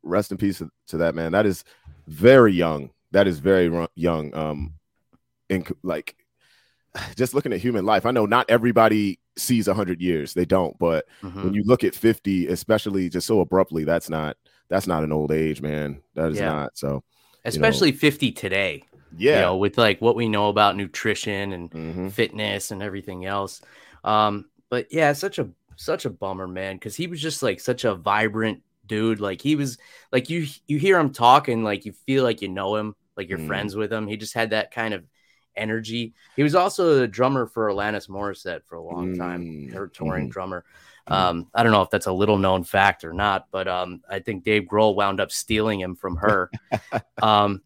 rest 0.03 0.31
in 0.31 0.37
peace 0.37 0.61
to 0.87 0.97
that 0.97 1.15
man. 1.15 1.31
That 1.31 1.45
is 1.45 1.63
very 2.07 2.53
young. 2.53 2.91
That 3.11 3.27
is 3.27 3.39
very 3.39 3.87
young 3.95 4.33
um 4.35 4.73
in 5.49 5.65
like 5.83 6.15
just 7.15 7.33
looking 7.33 7.53
at 7.53 7.59
human 7.59 7.85
life 7.85 8.05
i 8.05 8.11
know 8.11 8.25
not 8.25 8.45
everybody 8.49 9.19
sees 9.37 9.67
100 9.67 10.01
years 10.01 10.33
they 10.33 10.45
don't 10.45 10.77
but 10.79 11.05
Mhm. 11.23 11.43
when 11.43 11.53
you 11.53 11.63
look 11.65 11.83
at 11.83 11.95
50 11.95 12.47
especially 12.47 13.09
just 13.09 13.27
so 13.27 13.41
abruptly 13.41 13.83
that's 13.83 14.09
not 14.09 14.37
that's 14.69 14.87
not 14.87 15.03
an 15.03 15.11
old 15.11 15.31
age 15.31 15.61
man 15.61 16.01
that 16.15 16.31
is 16.31 16.39
Yeah. 16.39 16.47
not 16.47 16.77
so 16.77 17.03
especially 17.43 17.91
50 17.91 18.31
today. 18.31 18.83
yeah 19.17 19.35
you 19.35 19.41
know, 19.41 19.57
with 19.57 19.77
like 19.77 20.01
what 20.01 20.15
we 20.15 20.27
know 20.29 20.49
about 20.49 20.75
nutrition 20.75 21.53
and 21.53 21.71
Mhm. 21.71 22.11
fitness 22.11 22.71
and 22.71 22.81
everything 22.81 23.25
else. 23.25 23.61
Um, 24.03 24.45
but 24.69 24.87
yeah, 24.91 25.13
such 25.13 25.39
a 25.39 25.49
such 25.77 26.05
a 26.05 26.09
bummer, 26.09 26.47
man, 26.47 26.75
because 26.77 26.95
he 26.95 27.07
was 27.07 27.21
just 27.21 27.43
like 27.43 27.59
such 27.59 27.83
a 27.85 27.95
vibrant 27.95 28.61
dude. 28.87 29.19
Like 29.19 29.41
he 29.41 29.55
was 29.55 29.77
like 30.11 30.29
you 30.29 30.47
you 30.67 30.77
hear 30.79 30.99
him 30.99 31.11
talking, 31.11 31.63
like 31.63 31.85
you 31.85 31.93
feel 32.05 32.23
like 32.23 32.41
you 32.41 32.49
know 32.49 32.75
him, 32.75 32.95
like 33.17 33.29
you're 33.29 33.37
Mhm. 33.37 33.47
friends 33.47 33.75
with 33.75 33.91
him. 33.91 34.07
He 34.07 34.17
just 34.17 34.33
had 34.33 34.51
that 34.51 34.71
kind 34.71 34.93
of 34.93 35.03
energy. 35.57 36.13
He 36.35 36.43
was 36.43 36.55
also 36.55 36.95
the 36.95 37.07
drummer 37.07 37.47
for 37.47 37.67
Alanis 37.67 38.09
Morissette 38.09 38.63
for 38.65 38.75
a 38.75 38.81
long 38.83 39.17
time, 39.17 39.43
Mm, 39.43 39.73
her 39.73 39.87
touring 39.87 40.27
mhm. 40.27 40.31
drummer. 40.31 40.65
Um, 41.07 41.47
I 41.53 41.61
don't 41.61 41.71
know 41.71 41.83
if 41.83 41.89
that's 41.91 42.07
a 42.07 42.11
little 42.11 42.37
known 42.37 42.63
fact 42.63 43.03
or 43.03 43.13
not, 43.13 43.47
but 43.51 43.67
um, 43.67 44.01
I 44.09 44.19
think 44.19 44.43
Dave 44.43 44.63
Grohl 44.63 44.95
wound 44.95 45.19
up 45.19 45.31
stealing 45.31 45.79
him 45.79 45.95
from 45.95 46.15
her. 46.17 46.49
um, 47.21 47.61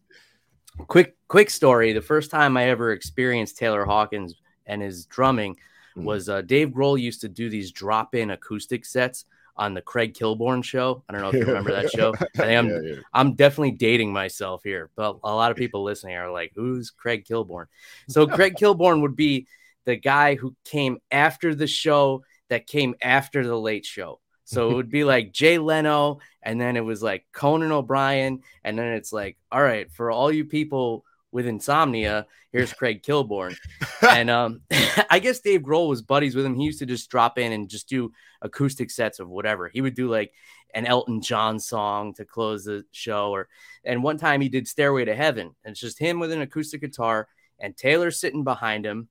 quick, 0.86 1.16
quick 1.28 1.48
story: 1.50 1.92
the 1.92 2.02
first 2.02 2.30
time 2.30 2.56
I 2.56 2.68
ever 2.68 2.92
experienced 2.92 3.56
Taylor 3.56 3.84
Hawkins 3.84 4.34
and 4.66 4.82
his 4.82 5.06
drumming 5.06 5.56
Mhm. 5.96 6.04
was 6.04 6.28
uh, 6.28 6.42
Dave 6.42 6.68
Grohl 6.68 7.00
used 7.00 7.20
to 7.22 7.28
do 7.28 7.48
these 7.50 7.72
drop-in 7.72 8.30
acoustic 8.30 8.84
sets 8.84 9.24
on 9.60 9.74
the 9.74 9.82
Craig 9.82 10.14
Kilborn 10.14 10.64
show. 10.64 11.04
I 11.06 11.12
don't 11.12 11.20
know 11.20 11.28
if 11.28 11.34
you 11.34 11.44
remember 11.44 11.70
that 11.72 11.90
show. 11.90 12.14
I 12.20 12.24
think 12.46 12.58
I'm 12.58 12.68
Yeah, 12.68 12.80
yeah. 12.82 12.94
I'm 13.12 13.34
definitely 13.34 13.72
dating 13.72 14.12
myself 14.12 14.62
here, 14.64 14.90
but 14.96 15.18
a 15.22 15.34
lot 15.34 15.50
of 15.50 15.58
people 15.58 15.84
listening 15.84 16.16
are 16.16 16.32
like, 16.32 16.52
"Who's 16.56 16.90
Craig 16.90 17.26
Kilborn?" 17.26 17.66
So 18.08 18.26
Craig 18.26 18.56
Kilborn 18.56 19.02
would 19.02 19.14
be 19.14 19.46
the 19.84 19.96
guy 19.96 20.34
who 20.34 20.56
came 20.64 20.98
after 21.10 21.54
the 21.54 21.66
show 21.66 22.24
that 22.48 22.66
came 22.66 22.94
after 23.02 23.46
the 23.46 23.58
Late 23.58 23.84
Show. 23.84 24.20
So 24.44 24.70
it 24.70 24.74
would 24.74 24.90
be 24.90 25.04
like 25.04 25.32
Jay 25.40 25.58
Leno, 25.58 26.20
and 26.42 26.58
then 26.58 26.76
it 26.76 26.84
was 26.84 27.02
like 27.02 27.26
Conan 27.32 27.70
O'Brien, 27.70 28.40
and 28.64 28.78
then 28.78 28.94
it's 28.94 29.12
like, 29.12 29.36
all 29.52 29.62
right, 29.62 29.92
for 29.92 30.10
all 30.10 30.32
you 30.32 30.46
people 30.46 31.04
with 31.32 31.46
insomnia, 31.46 32.26
here's 32.52 32.72
Craig 32.72 33.02
Kilborn. 33.02 33.56
and 34.08 34.30
um, 34.30 34.60
I 35.10 35.18
guess 35.18 35.40
Dave 35.40 35.62
Grohl 35.62 35.88
was 35.88 36.02
buddies 36.02 36.34
with 36.34 36.44
him. 36.44 36.54
He 36.54 36.64
used 36.64 36.80
to 36.80 36.86
just 36.86 37.10
drop 37.10 37.38
in 37.38 37.52
and 37.52 37.68
just 37.68 37.88
do 37.88 38.12
acoustic 38.42 38.90
sets 38.90 39.20
of 39.20 39.28
whatever. 39.28 39.68
He 39.68 39.80
would 39.80 39.94
do 39.94 40.08
like 40.08 40.32
an 40.74 40.86
Elton 40.86 41.20
John 41.20 41.58
song 41.58 42.14
to 42.14 42.24
close 42.24 42.64
the 42.64 42.84
show, 42.92 43.30
or 43.30 43.48
and 43.84 44.02
one 44.02 44.18
time 44.18 44.40
he 44.40 44.48
did 44.48 44.68
Stairway 44.68 45.04
to 45.04 45.14
Heaven, 45.14 45.54
and 45.64 45.72
it's 45.72 45.80
just 45.80 45.98
him 45.98 46.20
with 46.20 46.32
an 46.32 46.42
acoustic 46.42 46.80
guitar 46.80 47.28
and 47.58 47.76
Taylor 47.76 48.10
sitting 48.10 48.44
behind 48.44 48.86
him. 48.86 49.08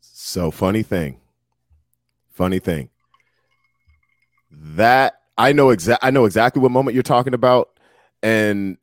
So 0.00 0.50
funny 0.50 0.82
thing. 0.82 1.20
Funny 2.32 2.58
thing. 2.58 2.90
That 4.50 5.20
I 5.36 5.52
know 5.52 5.70
exact 5.70 6.04
I 6.04 6.10
know 6.10 6.24
exactly 6.24 6.60
what 6.60 6.70
moment 6.70 6.94
you're 6.94 7.02
talking 7.02 7.34
about. 7.34 7.70
And 8.22 8.76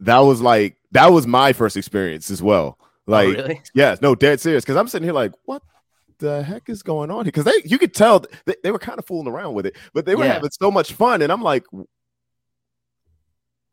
that 0.00 0.18
was 0.18 0.40
like 0.40 0.76
that 0.94 1.12
was 1.12 1.26
my 1.26 1.52
first 1.52 1.76
experience 1.76 2.30
as 2.30 2.42
well. 2.42 2.78
Oh, 2.80 2.86
like 3.06 3.28
oh, 3.28 3.30
really? 3.42 3.60
yes, 3.74 4.00
no, 4.00 4.14
dead 4.14 4.40
serious. 4.40 4.64
Cause 4.64 4.76
I'm 4.76 4.88
sitting 4.88 5.04
here 5.06 5.12
like, 5.12 5.32
what 5.44 5.62
the 6.18 6.42
heck 6.42 6.68
is 6.70 6.82
going 6.82 7.10
on 7.10 7.24
here? 7.26 7.32
Because 7.32 7.44
they 7.44 7.60
you 7.64 7.78
could 7.78 7.92
tell 7.94 8.24
they, 8.46 8.54
they 8.62 8.70
were 8.70 8.78
kind 8.78 8.98
of 8.98 9.04
fooling 9.06 9.28
around 9.28 9.54
with 9.54 9.66
it, 9.66 9.76
but 9.92 10.06
they 10.06 10.14
were 10.14 10.24
Yeah. 10.24 10.32
having 10.34 10.50
so 10.50 10.70
much 10.70 10.92
fun. 10.94 11.20
And 11.22 11.30
I'm 11.30 11.42
like, 11.42 11.64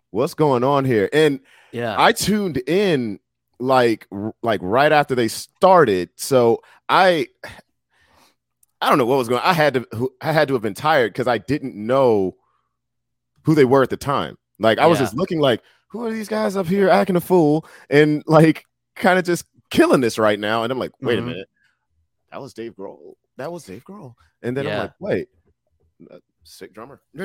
what's 0.09 0.33
going 0.33 0.63
on 0.63 0.85
here? 0.85 1.09
And 1.13 1.39
Yeah. 1.71 1.95
I 1.97 2.11
tuned 2.11 2.57
in 2.67 3.19
like 3.59 4.07
like 4.41 4.59
right 4.63 4.91
after 4.91 5.15
they 5.15 5.27
started. 5.27 6.09
So 6.15 6.61
I 6.89 7.27
I 8.81 8.89
don't 8.89 8.97
know 8.97 9.05
what 9.05 9.17
was 9.19 9.29
going. 9.29 9.41
I 9.43 9.53
had 9.53 9.75
to 9.75 9.87
who- 9.93 10.13
I 10.21 10.31
had 10.31 10.47
to 10.47 10.55
have 10.55 10.63
been 10.63 10.73
tired 10.73 11.13
because 11.13 11.27
I 11.27 11.37
didn't 11.37 11.75
know 11.75 12.35
who 13.43 13.53
they 13.55 13.65
were 13.65 13.83
at 13.83 13.89
the 13.91 13.97
time. 13.97 14.37
Like 14.59 14.79
I 14.79 14.87
was 14.87 14.99
Yeah. 14.99 15.05
just 15.05 15.15
looking 15.15 15.39
like, 15.39 15.61
who 15.91 16.05
are 16.05 16.11
these 16.11 16.27
guys 16.29 16.55
up 16.55 16.67
here 16.67 16.89
acting 16.89 17.15
a 17.15 17.21
fool 17.21 17.65
and 17.89 18.23
like 18.27 18.65
kind 18.95 19.19
of 19.19 19.25
just 19.25 19.45
killing 19.69 20.01
this 20.01 20.17
right 20.17 20.39
now? 20.39 20.63
And 20.63 20.71
I'm 20.71 20.79
like, 20.79 20.91
wait 21.01 21.17
Mhm. 21.19 21.23
a 21.23 21.25
minute, 21.27 21.49
that 22.31 22.41
was 22.41 22.53
Dave 22.53 22.75
Grohl. 22.75 23.13
That 23.37 23.51
was 23.51 23.65
Dave 23.65 23.83
Grohl. 23.83 24.15
And 24.41 24.55
then 24.55 24.67
I'm 24.67 24.77
like, 24.79 24.93
wait, 24.99 25.27
uh, 26.09 26.17
sick 26.43 26.73
drummer. 26.73 27.01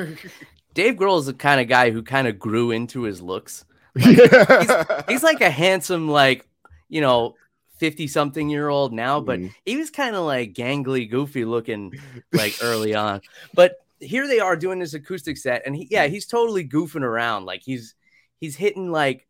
Dave 0.73 0.95
Grohl 0.95 1.19
is 1.19 1.25
the 1.27 1.33
kind 1.33 1.59
of 1.61 1.67
guy 1.67 1.89
who 1.91 2.03
kind 2.03 2.27
of 2.27 2.37
grew 2.37 2.71
into 2.71 3.01
his 3.03 3.21
looks. 3.21 3.65
yeah. 3.95 5.01
He's 5.07 5.23
like 5.23 5.41
a 5.41 5.49
handsome, 5.49 6.07
like, 6.09 6.45
you 6.89 7.01
know, 7.01 7.35
50 7.77 8.07
something 8.07 8.49
year 8.49 8.69
old 8.69 8.91
now, 8.93 9.19
but 9.19 9.39
Mhm. 9.39 9.53
he 9.65 9.77
was 9.77 9.89
kind 9.89 10.15
of 10.15 10.23
like 10.25 10.53
gangly, 10.53 11.09
goofy 11.09 11.45
looking 11.45 11.93
like 12.33 12.55
early 12.61 12.93
on. 12.95 13.21
But 13.53 13.77
here 13.99 14.27
they 14.27 14.39
are 14.39 14.55
doing 14.55 14.77
this 14.79 14.93
acoustic 14.93 15.37
set, 15.37 15.63
and 15.65 15.75
he, 15.75 15.87
yeah, 15.89 16.07
he's 16.07 16.25
totally 16.27 16.67
goofing 16.67 17.01
around. 17.01 17.45
Like 17.45 17.61
he's 17.63 17.95
he's 18.39 18.55
hitting 18.55 18.91
like 18.91 19.27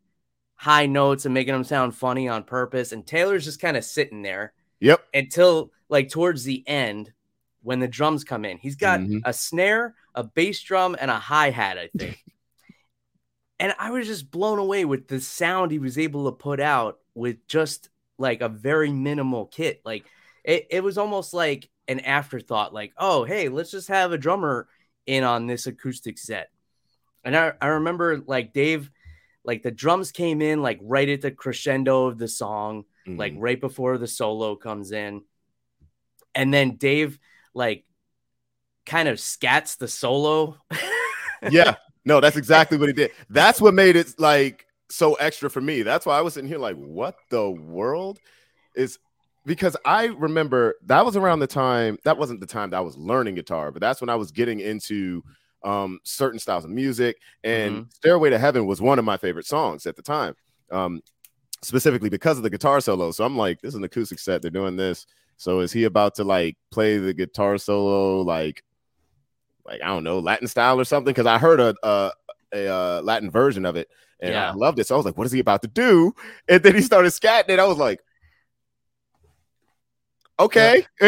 high 0.54 0.86
notes 0.86 1.24
and 1.24 1.34
making 1.34 1.52
them 1.54 1.64
sound 1.64 1.94
funny 1.94 2.28
on 2.28 2.42
purpose. 2.42 2.92
And 2.92 3.06
Taylor's 3.06 3.44
just 3.44 3.60
kind 3.60 3.76
of 3.76 3.84
sitting 3.84 4.22
there 4.22 4.52
Yep. 4.80 5.00
until 5.14 5.72
like 5.88 6.08
towards 6.08 6.44
the 6.44 6.66
end 6.66 7.12
when 7.62 7.80
the 7.80 7.88
drums 7.88 8.24
come 8.24 8.44
in. 8.44 8.58
He's 8.58 8.76
got 8.76 9.00
Mhm. 9.00 9.20
a 9.24 9.32
snare, 9.32 9.94
a 10.14 10.24
bass 10.24 10.60
drum, 10.62 10.96
and 11.00 11.10
a 11.10 11.18
hi 11.18 11.50
hat, 11.50 11.78
I 11.78 11.90
think. 11.96 12.18
and 13.60 13.74
I 13.78 13.90
was 13.90 14.06
just 14.06 14.30
blown 14.30 14.58
away 14.58 14.84
with 14.84 15.08
the 15.08 15.20
sound 15.20 15.70
he 15.70 15.78
was 15.78 15.98
able 15.98 16.26
to 16.26 16.32
put 16.36 16.60
out 16.60 16.98
with 17.14 17.46
just 17.48 17.88
like 18.18 18.40
a 18.40 18.48
very 18.48 18.90
minimal 18.90 19.46
kit. 19.46 19.80
Like 19.84 20.04
it, 20.44 20.66
it 20.70 20.82
was 20.82 20.98
almost 20.98 21.34
like 21.34 21.68
an 21.88 22.00
afterthought, 22.00 22.74
like, 22.74 22.92
oh, 22.98 23.24
hey, 23.24 23.48
let's 23.48 23.70
just 23.70 23.88
have 23.88 24.12
a 24.12 24.18
drummer 24.18 24.68
in 25.06 25.24
on 25.24 25.46
this 25.46 25.66
acoustic 25.66 26.18
set. 26.18 26.50
And 27.24 27.36
I, 27.36 27.52
I 27.60 27.66
remember 27.68 28.22
like 28.26 28.52
Dave, 28.52 28.90
like 29.48 29.62
the 29.62 29.70
drums 29.70 30.12
came 30.12 30.42
in 30.42 30.60
like 30.60 30.78
right 30.82 31.08
at 31.08 31.22
the 31.22 31.30
crescendo 31.30 32.06
of 32.06 32.18
the 32.18 32.28
song 32.28 32.84
like 33.06 33.32
Mhm. 33.32 33.40
right 33.40 33.60
before 33.60 33.96
the 33.96 34.06
solo 34.06 34.54
comes 34.54 34.92
in. 34.92 35.22
And 36.34 36.52
then 36.52 36.76
Dave 36.76 37.18
like 37.54 37.84
kind 38.84 39.08
of 39.08 39.16
scats 39.16 39.78
the 39.78 39.88
solo. 39.88 40.58
yeah, 41.50 41.76
no, 42.04 42.20
that's 42.20 42.36
exactly 42.36 42.76
what 42.76 42.88
he 42.88 42.92
did. 42.92 43.10
That's 43.30 43.60
what 43.60 43.72
made 43.72 43.96
it 43.96 44.12
like 44.18 44.66
so 44.90 45.14
extra 45.14 45.48
for 45.48 45.62
me. 45.62 45.82
That's 45.82 46.04
why 46.04 46.18
I 46.18 46.20
was 46.20 46.34
sitting 46.34 46.48
here 46.48 46.58
like, 46.58 46.76
what 46.76 47.16
the 47.30 47.50
world 47.50 48.18
is 48.76 48.98
because 49.46 49.74
I 49.86 50.06
remember 50.06 50.74
that 50.84 51.06
was 51.06 51.16
around 51.16 51.38
the 51.40 51.46
time 51.46 51.96
that 52.04 52.18
wasn't 52.18 52.40
the 52.40 52.46
time 52.46 52.68
that 52.70 52.76
I 52.76 52.80
was 52.82 52.98
learning 52.98 53.36
guitar, 53.36 53.72
but 53.72 53.80
that's 53.80 54.02
when 54.02 54.10
I 54.10 54.16
was 54.16 54.30
getting 54.30 54.60
into 54.60 55.22
um 55.64 55.98
certain 56.04 56.38
styles 56.38 56.64
of 56.64 56.70
music 56.70 57.16
and 57.42 57.86
Stairway 57.92 58.30
to 58.30 58.38
Heaven 58.38 58.66
was 58.66 58.80
one 58.80 58.98
of 58.98 59.04
my 59.04 59.16
favorite 59.16 59.46
songs 59.46 59.86
at 59.86 59.96
the 59.96 60.02
time. 60.02 60.34
Um 60.70 61.02
specifically 61.62 62.08
because 62.08 62.36
of 62.36 62.44
the 62.44 62.50
guitar 62.50 62.80
solo. 62.80 63.10
So 63.10 63.24
I'm 63.24 63.36
like, 63.36 63.60
this 63.60 63.70
is 63.70 63.74
an 63.74 63.84
acoustic 63.84 64.18
set. 64.20 64.42
They're 64.42 64.50
doing 64.50 64.76
this. 64.76 65.06
So 65.36 65.60
is 65.60 65.72
he 65.72 65.84
about 65.84 66.14
to 66.16 66.24
like 66.24 66.56
play 66.70 66.98
the 66.98 67.12
guitar 67.12 67.58
solo 67.58 68.22
like 68.22 68.62
like 69.66 69.82
I 69.82 69.88
don't 69.88 70.04
know 70.04 70.20
Latin 70.20 70.48
style 70.48 70.78
or 70.80 70.84
something? 70.84 71.12
Because 71.12 71.26
I 71.26 71.38
heard 71.38 71.60
a 71.60 71.74
a, 71.82 72.12
a 72.52 72.66
uh, 72.68 73.00
Latin 73.02 73.30
version 73.30 73.66
of 73.66 73.76
it 73.76 73.88
and 74.20 74.32
Yeah. 74.32 74.50
I 74.50 74.54
loved 74.54 74.78
it. 74.78 74.86
So 74.86 74.94
I 74.94 74.98
was 74.98 75.06
like, 75.06 75.16
what 75.16 75.26
is 75.26 75.32
he 75.32 75.40
about 75.40 75.62
to 75.62 75.68
do? 75.68 76.14
And 76.48 76.62
then 76.62 76.74
he 76.74 76.82
started 76.82 77.10
scatting 77.10 77.50
it. 77.50 77.58
I 77.58 77.66
was 77.66 77.78
like, 77.78 78.00
okay. 80.38 80.86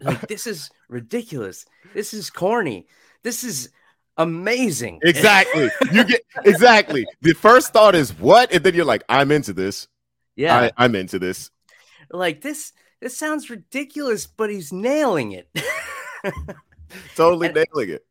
like 0.00 0.26
this 0.28 0.46
is 0.46 0.70
ridiculous. 0.88 1.66
This 1.94 2.14
is 2.14 2.30
corny. 2.30 2.86
This 3.26 3.42
is 3.42 3.70
amazing. 4.18 5.00
exactly. 5.02 5.68
You 5.92 6.04
get 6.04 6.20
exactly. 6.44 7.04
The 7.22 7.32
first 7.34 7.72
thought 7.72 7.96
is 7.96 8.16
what, 8.16 8.52
and 8.52 8.62
then 8.62 8.72
you're 8.74 8.84
like, 8.84 9.02
I'm 9.08 9.32
into 9.32 9.52
this. 9.52 9.88
yeah. 10.36 10.56
I, 10.56 10.70
I'm 10.84 10.94
into 10.94 11.18
this. 11.18 11.50
like 12.12 12.40
this 12.40 12.72
this 13.00 13.16
sounds 13.16 13.50
ridiculous, 13.50 14.26
but 14.28 14.48
he's 14.48 14.72
nailing 14.72 15.32
it. 15.32 15.48
Totally 17.16 17.48
And- 17.48 17.56
nailing 17.56 17.90
it. 17.90 18.06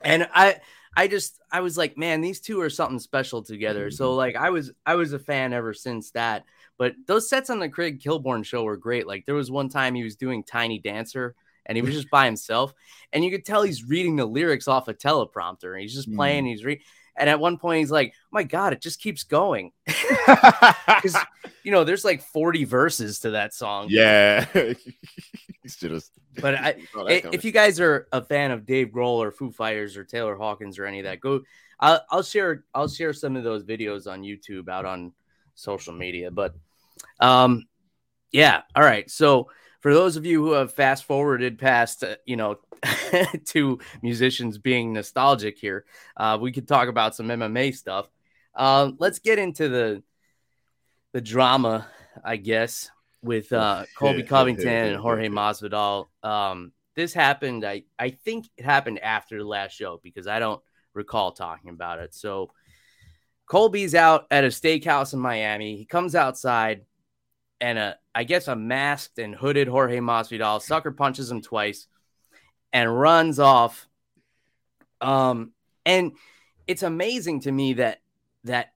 and 0.00 0.26
I 0.32 0.56
I 0.96 1.06
just 1.08 1.38
I 1.52 1.60
was 1.60 1.76
like, 1.76 1.98
man, 1.98 2.22
these 2.22 2.40
two 2.40 2.60
are 2.62 2.70
something 2.70 2.98
special 2.98 3.42
together. 3.42 3.90
So 3.90 4.14
like 4.14 4.36
I 4.36 4.48
was 4.50 4.72
I 4.86 4.94
was 4.94 5.12
a 5.12 5.18
fan 5.18 5.52
ever 5.52 5.74
since 5.74 6.12
that. 6.12 6.44
But 6.78 6.94
those 7.06 7.28
sets 7.28 7.50
on 7.50 7.58
the 7.58 7.68
Craig 7.68 8.00
Kilborn 8.00 8.44
show 8.44 8.62
were 8.64 8.76
great. 8.78 9.06
Like 9.06 9.26
there 9.26 9.34
was 9.34 9.50
one 9.50 9.68
time 9.68 9.94
he 9.94 10.02
was 10.04 10.16
doing 10.16 10.42
Tiny 10.44 10.78
Dancer 10.78 11.34
and 11.66 11.76
he 11.76 11.82
was 11.82 11.94
just 11.94 12.10
by 12.10 12.24
himself, 12.26 12.72
and 13.12 13.24
you 13.24 13.30
could 13.30 13.44
tell 13.44 13.62
he's 13.62 13.84
reading 13.84 14.16
the 14.16 14.24
lyrics 14.26 14.68
off 14.68 14.88
a 14.88 14.94
teleprompter. 14.94 15.72
And 15.72 15.82
He's 15.82 15.94
just 15.94 16.12
playing, 16.14 16.44
Mm. 16.44 16.48
he's 16.48 16.64
reading. 16.64 16.84
And 17.18 17.30
at 17.30 17.40
one 17.40 17.56
point, 17.58 17.78
he's 17.80 17.90
like, 17.90 18.12
"My 18.30 18.42
God, 18.42 18.72
it 18.74 18.80
just 18.82 19.00
keeps 19.00 19.22
going." 19.24 19.72
Because 20.26 21.16
you 21.62 21.72
know, 21.72 21.84
there's 21.84 22.04
like 22.04 22.20
40 22.22 22.64
verses 22.64 23.20
to 23.20 23.30
that 23.30 23.54
song. 23.54 23.86
yeah. 23.90 24.44
Should 25.66 26.00
But 26.40 26.54
I, 26.54 26.76
I- 26.96 27.22
if 27.32 27.44
you 27.44 27.52
guys 27.52 27.80
are 27.80 28.06
a 28.12 28.22
fan 28.22 28.50
of 28.50 28.64
Dave 28.66 28.88
Grohl 28.88 29.16
or 29.18 29.30
Foo 29.32 29.50
Fighters 29.50 29.96
or 29.96 30.04
Taylor 30.04 30.36
Hawkins 30.36 30.78
or 30.78 30.84
any 30.86 31.00
of 31.00 31.04
that, 31.04 31.20
go. 31.20 31.42
I'll, 31.80 32.00
I'll 32.10 32.22
share. 32.22 32.64
I'll 32.74 32.88
share 32.88 33.12
some 33.12 33.36
of 33.36 33.44
those 33.44 33.62
videos 33.64 34.10
on 34.10 34.22
YouTube 34.22 34.68
out 34.68 34.84
on 34.86 35.12
social 35.54 35.92
media. 35.92 36.30
But, 36.30 36.54
um, 37.20 37.66
yeah. 38.32 38.62
All 38.74 38.82
right. 38.82 39.10
So 39.10 39.48
for 39.86 39.94
those 39.94 40.16
of 40.16 40.26
you 40.26 40.44
who 40.44 40.50
have 40.50 40.72
fast 40.72 41.04
forwarded 41.04 41.60
past, 41.60 42.02
uh, 42.02 42.16
you 42.24 42.34
know, 42.34 42.58
to 43.44 43.78
musicians 44.02 44.58
being 44.58 44.92
nostalgic 44.92 45.56
here, 45.56 45.84
uh, 46.16 46.36
we 46.40 46.50
could 46.50 46.66
talk 46.66 46.88
about 46.88 47.14
some 47.14 47.28
MMA 47.28 47.72
stuff. 47.72 48.10
Um, 48.56 48.96
let's 48.98 49.20
get 49.20 49.38
into 49.38 49.68
the 49.68 50.02
the 51.12 51.20
drama, 51.20 51.86
I 52.24 52.34
guess, 52.36 52.90
with 53.22 53.52
uh, 53.52 53.84
Colby 53.96 54.24
Covington 54.24 54.66
and 54.66 54.96
Jorge 54.96 55.28
Masvidal. 55.28 56.08
Um, 56.20 56.72
this 56.96 57.14
happened. 57.14 57.64
I 57.64 57.84
I 57.96 58.10
think 58.10 58.48
it 58.56 58.64
happened 58.64 58.98
after 58.98 59.38
the 59.38 59.46
last 59.46 59.76
show 59.76 60.00
because 60.02 60.26
I 60.26 60.40
don't 60.40 60.60
recall 60.94 61.30
talking 61.30 61.70
about 61.70 62.00
it. 62.00 62.12
So 62.12 62.50
Colby's 63.46 63.94
out 63.94 64.26
at 64.32 64.42
a 64.42 64.48
steakhouse 64.48 65.12
in 65.12 65.20
Miami. 65.20 65.76
He 65.76 65.84
comes 65.84 66.16
outside, 66.16 66.84
and 67.60 67.78
a 67.78 67.98
I 68.14 68.24
guess 68.24 68.48
a 68.48 68.56
masked 68.56 69.18
and 69.18 69.34
hooded 69.34 69.68
Jorge 69.68 69.98
Masvidal 69.98 70.60
sucker 70.62 70.90
punches 70.90 71.30
him 71.30 71.40
twice, 71.42 71.86
and 72.72 72.98
runs 72.98 73.38
off. 73.38 73.88
Um, 75.00 75.52
and 75.84 76.12
it's 76.66 76.82
amazing 76.82 77.40
to 77.40 77.52
me 77.52 77.74
that 77.74 78.00
that 78.44 78.72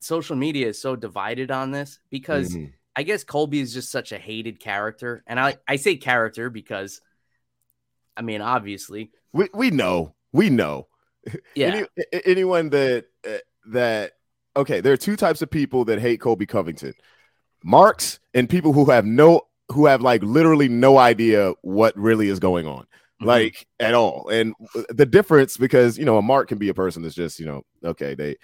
social 0.00 0.36
media 0.36 0.68
is 0.68 0.80
so 0.80 0.94
divided 0.96 1.50
on 1.50 1.70
this 1.70 1.98
because 2.10 2.54
Mhm. 2.54 2.72
I 2.94 3.02
guess 3.02 3.24
Colby 3.24 3.60
is 3.60 3.74
just 3.74 3.90
such 3.90 4.12
a 4.12 4.18
hated 4.18 4.58
character, 4.58 5.22
and 5.26 5.38
I 5.38 5.58
I 5.68 5.76
say 5.76 5.96
character 5.96 6.48
because, 6.48 7.02
I 8.16 8.22
mean, 8.22 8.40
obviously, 8.40 9.10
we 9.32 9.48
we 9.52 9.70
know, 9.70 10.14
we 10.32 10.48
know. 10.48 10.88
yeah, 11.54 11.84
Any, 12.12 12.22
anyone 12.24 12.70
that 12.70 13.06
uh, 13.28 13.38
that 13.66 14.12
okay, 14.56 14.80
there 14.80 14.94
are 14.94 14.96
two 14.96 15.16
types 15.16 15.42
of 15.42 15.50
people 15.50 15.84
that 15.86 15.98
hate 15.98 16.20
Colby 16.20 16.46
Covington: 16.46 16.94
marks 17.64 18.18
and 18.34 18.48
people 18.48 18.72
who 18.72 18.86
have 18.90 19.04
no 19.04 19.42
who 19.72 19.86
have 19.86 20.00
like 20.00 20.22
literally 20.22 20.68
no 20.68 20.98
idea 20.98 21.52
what 21.62 21.96
really 21.96 22.28
is 22.28 22.38
going 22.38 22.66
on, 22.66 22.86
Mhm. 23.20 23.26
like 23.26 23.66
at 23.80 23.94
all. 23.94 24.28
And 24.28 24.54
the 24.90 25.06
difference, 25.06 25.56
because 25.56 25.98
you 25.98 26.04
know, 26.04 26.18
a 26.18 26.22
mark 26.22 26.48
can 26.48 26.58
be 26.58 26.68
a 26.68 26.74
person 26.74 27.02
that's 27.02 27.14
just 27.14 27.40
you 27.40 27.46
know, 27.46 27.62
okay, 27.84 28.14
they 28.14 28.36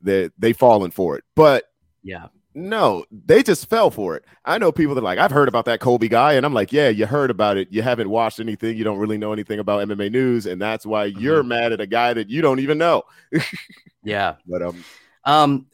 they 0.00 0.30
they 0.38 0.52
fallen 0.52 0.90
for 0.90 1.16
it, 1.16 1.24
but 1.34 1.64
yeah, 2.02 2.26
no, 2.54 3.04
they 3.10 3.42
just 3.42 3.68
fell 3.68 3.90
for 3.90 4.14
it. 4.16 4.24
I 4.44 4.58
know 4.58 4.70
people 4.70 4.94
that 4.94 5.00
are 5.00 5.04
like, 5.04 5.18
I've 5.18 5.30
heard 5.32 5.48
about 5.48 5.64
that 5.64 5.80
Colby 5.80 6.08
guy, 6.08 6.34
and 6.34 6.46
I'm 6.46 6.54
like, 6.54 6.72
yeah, 6.72 6.88
you 6.88 7.04
heard 7.06 7.30
about 7.30 7.56
it. 7.56 7.68
You 7.72 7.82
haven't 7.82 8.08
watched 8.08 8.38
anything. 8.40 8.76
You 8.76 8.84
don't 8.84 8.98
really 8.98 9.18
know 9.18 9.32
anything 9.32 9.58
about 9.58 9.80
MMA 9.88 10.10
news, 10.12 10.46
and 10.46 10.60
that's 10.62 10.86
why 10.86 11.06
you're 11.06 11.42
mad 11.42 11.72
at 11.72 11.80
a 11.80 11.86
guy 11.86 12.12
that 12.14 12.30
you 12.30 12.42
don't 12.42 12.60
even 12.60 12.78
know. 12.78 13.02
yeah. 14.04 14.36
But 14.46 14.62
um, 14.62 14.84
Um, 15.24 15.66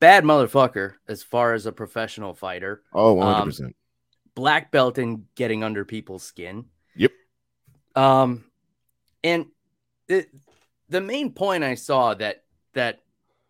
bad 0.00 0.24
motherfucker 0.24 0.94
as 1.08 1.22
far 1.22 1.54
as 1.54 1.66
a 1.66 1.72
professional 1.72 2.34
fighter. 2.34 2.82
oh, 2.92 3.12
100 3.14 3.40
Um, 3.40 3.48
percent. 3.48 3.76
Black 4.34 4.70
belt 4.72 4.98
in 4.98 5.26
getting 5.34 5.62
under 5.62 5.84
people's 5.84 6.22
skin. 6.22 6.64
Yep. 6.96 7.12
Um, 7.94 8.44
and 9.22 9.46
the 10.06 10.26
the 10.88 11.00
main 11.00 11.32
point 11.32 11.62
I 11.64 11.74
saw 11.74 12.14
that 12.14 12.44
that 12.74 13.00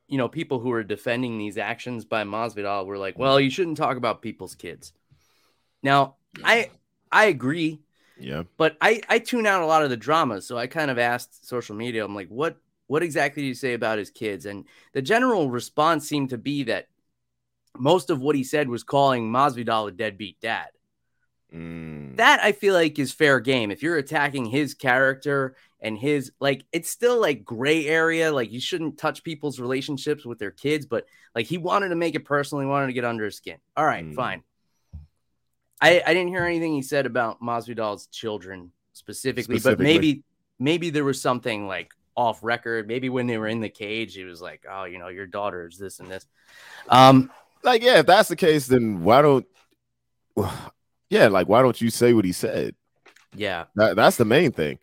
you 0.09 0.19
know 0.19 0.29
people 0.29 0.59
who 0.59 0.73
are 0.73 0.83
defending 0.83 1.39
these 1.39 1.59
actions 1.59 2.05
by 2.05 2.25
Masvidal 2.25 2.87
were 2.87 2.99
like, 2.99 3.19
well, 3.19 3.39
you 3.39 3.51
shouldn't 3.51 3.77
talk 3.77 3.97
about 3.97 4.23
people's 4.23 4.55
kids. 4.55 4.93
Now, 5.83 6.17
I 6.43 6.71
I 7.13 7.27
agree, 7.27 7.81
Yeah, 8.19 8.45
but 8.57 8.77
I 8.81 9.01
I 9.09 9.19
tune 9.21 9.47
out 9.47 9.63
a 9.63 9.67
lot 9.67 9.85
of 9.85 9.91
the 9.91 9.97
drama, 9.97 10.41
so 10.41 10.59
I 10.59 10.67
kind 10.67 10.91
of 10.91 10.99
asked 10.99 11.47
social 11.47 11.77
media. 11.77 12.05
I'm 12.05 12.15
like, 12.15 12.29
what 12.29 12.57
what 12.91 13.05
exactly 13.05 13.45
do 13.45 13.47
you 13.47 13.55
say 13.55 13.75
about 13.75 13.99
his 13.99 14.11
kids? 14.11 14.47
And 14.47 14.65
the 14.95 15.01
general 15.01 15.49
response 15.49 16.09
seemed 16.09 16.31
to 16.31 16.39
be 16.39 16.65
that 16.65 16.89
most 17.79 18.11
of 18.11 18.21
what 18.21 18.35
he 18.35 18.43
said 18.43 18.69
was 18.69 18.83
calling 18.83 19.31
Masvidal 19.31 19.89
a 19.89 19.93
deadbeat 19.93 20.41
dad 20.41 20.67
Mm, 21.55 22.17
that 22.17 22.41
I 22.41 22.53
feel 22.53 22.75
like 22.75 22.97
is 23.01 23.13
fair 23.13 23.41
game. 23.41 23.73
If 23.73 23.83
you're 23.83 23.97
attacking 23.97 24.45
his 24.45 24.75
character 24.75 25.57
and 25.81 25.99
his 25.99 26.31
like, 26.39 26.65
it's 26.73 26.89
still 26.89 27.21
like 27.21 27.45
gray 27.45 27.87
area. 27.87 28.33
Like 28.33 28.53
you 28.53 28.61
shouldn't 28.61 28.99
touch 28.99 29.25
people's 29.25 29.59
relationships 29.59 30.25
with 30.25 30.39
their 30.39 30.53
kids, 30.53 30.87
but 30.87 31.07
like 31.35 31.47
he 31.47 31.59
wanted 31.59 31.89
to 31.89 31.97
make 31.97 32.15
it 32.15 32.25
personal. 32.25 32.63
He 32.63 32.69
wanted 32.69 32.87
to 32.87 32.93
get 32.93 33.05
under 33.05 33.25
his 33.25 33.37
skin. 33.37 33.59
All 33.77 33.85
right, 33.85 34.05
Mm. 34.05 34.15
fine. 34.15 34.43
I 35.81 36.03
I 36.07 36.15
didn't 36.15 36.29
hear 36.29 36.45
anything 36.45 36.73
he 36.73 36.83
said 36.83 37.07
about 37.07 37.41
Masvidal's 37.41 38.07
children 38.07 38.71
specifically, 38.93 39.59
but 39.59 39.79
maybe 39.81 40.23
maybe 40.61 40.91
there 40.91 41.05
was 41.05 41.21
something 41.21 41.67
like 41.67 41.91
off 42.17 42.41
record. 42.43 42.87
Maybe 42.87 43.09
when 43.09 43.27
they 43.27 43.39
were 43.39 43.49
in 43.49 43.61
the 43.61 43.69
cage, 43.69 44.15
he 44.15 44.25
was 44.25 44.41
like, 44.41 44.65
"Oh, 44.71 44.85
you 44.85 44.99
know, 44.99 45.09
your 45.09 45.27
daughter 45.27 45.67
is 45.67 45.79
this 45.79 46.01
and 46.01 46.11
this." 46.11 46.27
Um, 46.89 47.31
like 47.63 47.83
yeah, 47.83 47.99
if 47.99 48.07
that's 48.07 48.29
the 48.29 48.37
case, 48.37 48.67
then 48.67 49.03
why 49.05 49.23
don't? 49.23 49.47
Yeah, 51.09 51.27
like 51.27 51.49
why 51.49 51.61
don't 51.61 51.81
you 51.81 51.91
say 51.91 52.13
what 52.13 52.25
he 52.25 52.31
said? 52.31 52.77
yeah. 53.35 53.65
That, 53.77 53.97
that's 53.97 54.17
the 54.17 54.25
main 54.25 54.53
thing. 54.53 54.79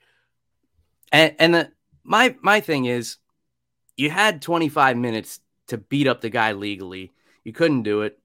And 1.12 1.36
and 1.40 1.54
the 1.54 1.72
my 2.04 2.36
my 2.42 2.60
thing 2.60 2.86
is 2.86 3.18
you 3.96 4.10
had 4.10 4.42
25 4.42 4.98
minutes 4.98 5.40
to 5.68 5.78
beat 5.78 6.08
up 6.08 6.22
the 6.22 6.30
guy 6.30 6.52
legally. 6.52 7.14
You 7.44 7.54
couldn't 7.54 7.84
do 7.84 8.02
it. 8.02 8.20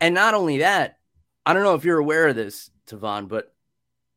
And 0.00 0.14
not 0.14 0.34
only 0.34 0.58
that, 0.58 0.98
I 1.46 1.52
don't 1.52 1.62
know 1.62 1.74
if 1.74 1.84
you're 1.84 1.98
aware 1.98 2.28
of 2.28 2.36
this, 2.36 2.70
Tavon, 2.86 3.28
but 3.28 3.54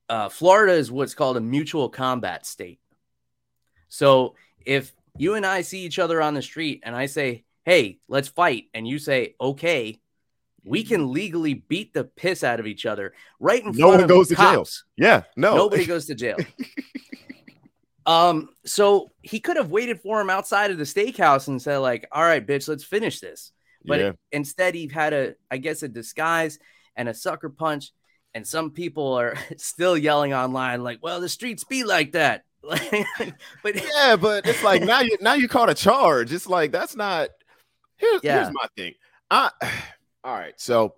uh, 0.09 0.29
Florida 0.29 0.73
is 0.73 0.91
what's 0.91 1.13
called 1.13 1.37
a 1.37 1.41
mutual 1.41 1.89
combat 1.89 2.45
state. 2.45 2.79
So 3.89 4.35
if 4.65 4.93
you 5.17 5.35
and 5.35 5.45
I 5.45 5.61
see 5.61 5.85
each 5.85 5.99
other 5.99 6.21
on 6.21 6.33
the 6.33 6.41
street 6.41 6.81
and 6.83 6.95
I 6.95 7.05
say, 7.07 7.43
hey, 7.65 7.99
let's 8.07 8.27
fight, 8.29 8.65
and 8.73 8.87
you 8.87 8.97
say, 8.99 9.35
okay, 9.41 9.99
we 10.63 10.83
can 10.83 11.11
legally 11.11 11.53
beat 11.53 11.93
the 11.93 12.03
piss 12.03 12.43
out 12.43 12.59
of 12.59 12.67
each 12.67 12.85
other 12.85 13.13
right 13.39 13.63
in 13.63 13.71
No 13.71 13.87
front 13.87 13.91
one 13.91 13.99
of 14.01 14.09
goes 14.09 14.27
to 14.29 14.35
jail. 14.35 14.57
cops. 14.57 14.83
Yeah, 14.97 15.23
no, 15.35 15.55
Nobody 15.55 15.85
goes 15.85 16.05
to 16.07 16.15
jail. 16.15 16.37
um, 18.05 18.49
so 18.65 19.09
he 19.21 19.39
could 19.39 19.57
have 19.57 19.71
waited 19.71 20.01
for 20.01 20.19
him 20.21 20.29
outside 20.29 20.71
of 20.71 20.77
the 20.77 20.83
steakhouse 20.83 21.47
and 21.47 21.61
said, 21.61 21.77
like, 21.77 22.07
all 22.11 22.23
right, 22.23 22.45
bitch, 22.45 22.67
let's 22.67 22.83
finish 22.83 23.19
this. 23.19 23.51
But 23.85 23.99
yeah, 23.99 24.11
instead, 24.31 24.75
he 24.75 24.87
had 24.87 25.13
a, 25.13 25.35
I 25.49 25.57
guess, 25.57 25.83
a 25.83 25.87
disguise 25.87 26.59
and 26.95 27.07
a 27.07 27.13
sucker 27.13 27.49
punch. 27.49 27.91
And 28.33 28.45
some 28.45 28.71
people 28.71 29.13
are 29.13 29.35
still 29.57 29.97
yelling 29.97 30.33
online, 30.33 30.83
like, 30.83 30.99
well, 31.01 31.21
the 31.21 31.29
streets 31.29 31.63
be 31.63 31.83
like 31.83 32.11
that. 32.13 32.43
but 33.63 33.75
yeah, 33.75 34.15
but 34.15 34.45
it's 34.47 34.63
like 34.63 34.81
now 34.81 34.99
you 35.01 35.17
now 35.21 35.33
you 35.33 35.47
caught 35.47 35.69
a 35.69 35.73
charge. 35.73 36.33
It's 36.33 36.47
like 36.47 36.71
that's 36.71 36.95
not. 36.95 37.29
Here's, 37.97 38.23
Yeah. 38.23 38.43
here's 38.43 38.53
my 38.53 38.67
thing. 38.75 38.93
I 39.31 39.49
all 40.23 40.33
right. 40.35 40.53
So 40.57 40.95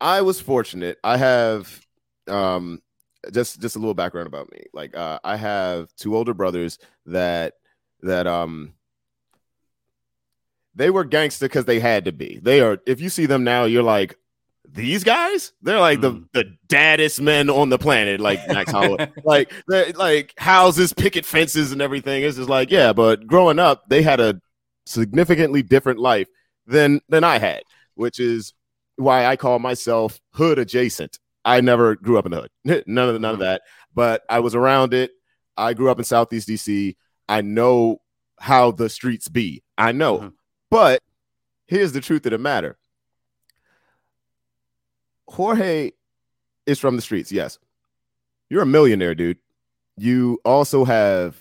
I 0.00 0.22
was 0.22 0.40
fortunate. 0.40 0.98
I 1.04 1.16
have 1.16 1.80
um 2.26 2.82
just 3.32 3.60
just 3.60 3.76
a 3.76 3.78
little 3.78 3.94
background 3.94 4.26
about 4.26 4.50
me. 4.52 4.64
Like 4.72 4.96
uh, 4.96 5.18
I 5.24 5.36
have 5.36 5.94
two 5.96 6.16
older 6.16 6.34
brothers 6.34 6.78
that 7.06 7.54
that 8.02 8.26
um 8.26 8.74
they 10.74 10.90
were 10.90 11.04
gangster 11.04 11.46
because 11.46 11.64
they 11.64 11.80
had 11.80 12.04
to 12.04 12.12
be. 12.12 12.38
They 12.42 12.60
are. 12.60 12.78
If 12.86 13.00
you 13.00 13.08
see 13.08 13.26
them 13.26 13.44
now, 13.44 13.64
you're 13.64 13.82
like. 13.82 14.16
These 14.72 15.04
guys, 15.04 15.52
they're 15.62 15.80
like 15.80 16.00
Mm. 16.00 16.02
the 16.32 16.42
the 16.42 16.56
daddest 16.68 17.20
men 17.20 17.48
on 17.50 17.68
the 17.70 17.78
planet, 17.78 18.20
like 18.20 18.46
Max 18.48 18.70
Holloway 18.70 19.10
like 19.24 19.52
like 19.96 20.34
houses, 20.38 20.92
picket 20.92 21.24
fences, 21.24 21.72
and 21.72 21.80
everything. 21.80 22.22
It's 22.22 22.36
just 22.36 22.48
like, 22.48 22.70
yeah, 22.70 22.92
but 22.92 23.26
growing 23.26 23.58
up, 23.58 23.88
they 23.88 24.02
had 24.02 24.20
a 24.20 24.40
significantly 24.84 25.62
different 25.62 25.98
life 25.98 26.28
than 26.66 27.00
than 27.08 27.24
I 27.24 27.38
had, 27.38 27.62
which 27.94 28.20
is 28.20 28.52
why 28.96 29.26
I 29.26 29.36
call 29.36 29.58
myself 29.58 30.20
hood 30.32 30.58
adjacent. 30.58 31.18
I 31.44 31.60
never 31.60 31.94
grew 31.96 32.18
up 32.18 32.26
in 32.26 32.32
the 32.32 32.48
hood, 32.64 32.84
none 32.86 33.08
of 33.08 33.20
none 33.20 33.34
of 33.34 33.40
that, 33.40 33.62
but 33.94 34.22
I 34.28 34.40
was 34.40 34.54
around 34.54 34.94
it. 34.94 35.12
I 35.56 35.72
grew 35.74 35.90
up 35.90 35.98
in 35.98 36.04
Southeast 36.04 36.48
DC. 36.48 36.96
I 37.28 37.40
know 37.40 38.00
how 38.40 38.70
the 38.72 38.88
streets 38.88 39.28
be. 39.28 39.62
I 39.78 39.92
know, 39.92 40.18
Mhm. 40.18 40.32
but 40.70 41.02
here's 41.66 41.92
the 41.92 42.00
truth 42.00 42.26
of 42.26 42.32
the 42.32 42.38
matter. 42.38 42.76
Jorge 45.28 45.92
is 46.66 46.78
from 46.78 46.96
the 46.96 47.02
streets, 47.02 47.30
yes. 47.32 47.58
You're 48.48 48.62
a 48.62 48.66
millionaire, 48.66 49.14
dude. 49.14 49.38
You 49.96 50.40
also 50.44 50.84
have 50.84 51.36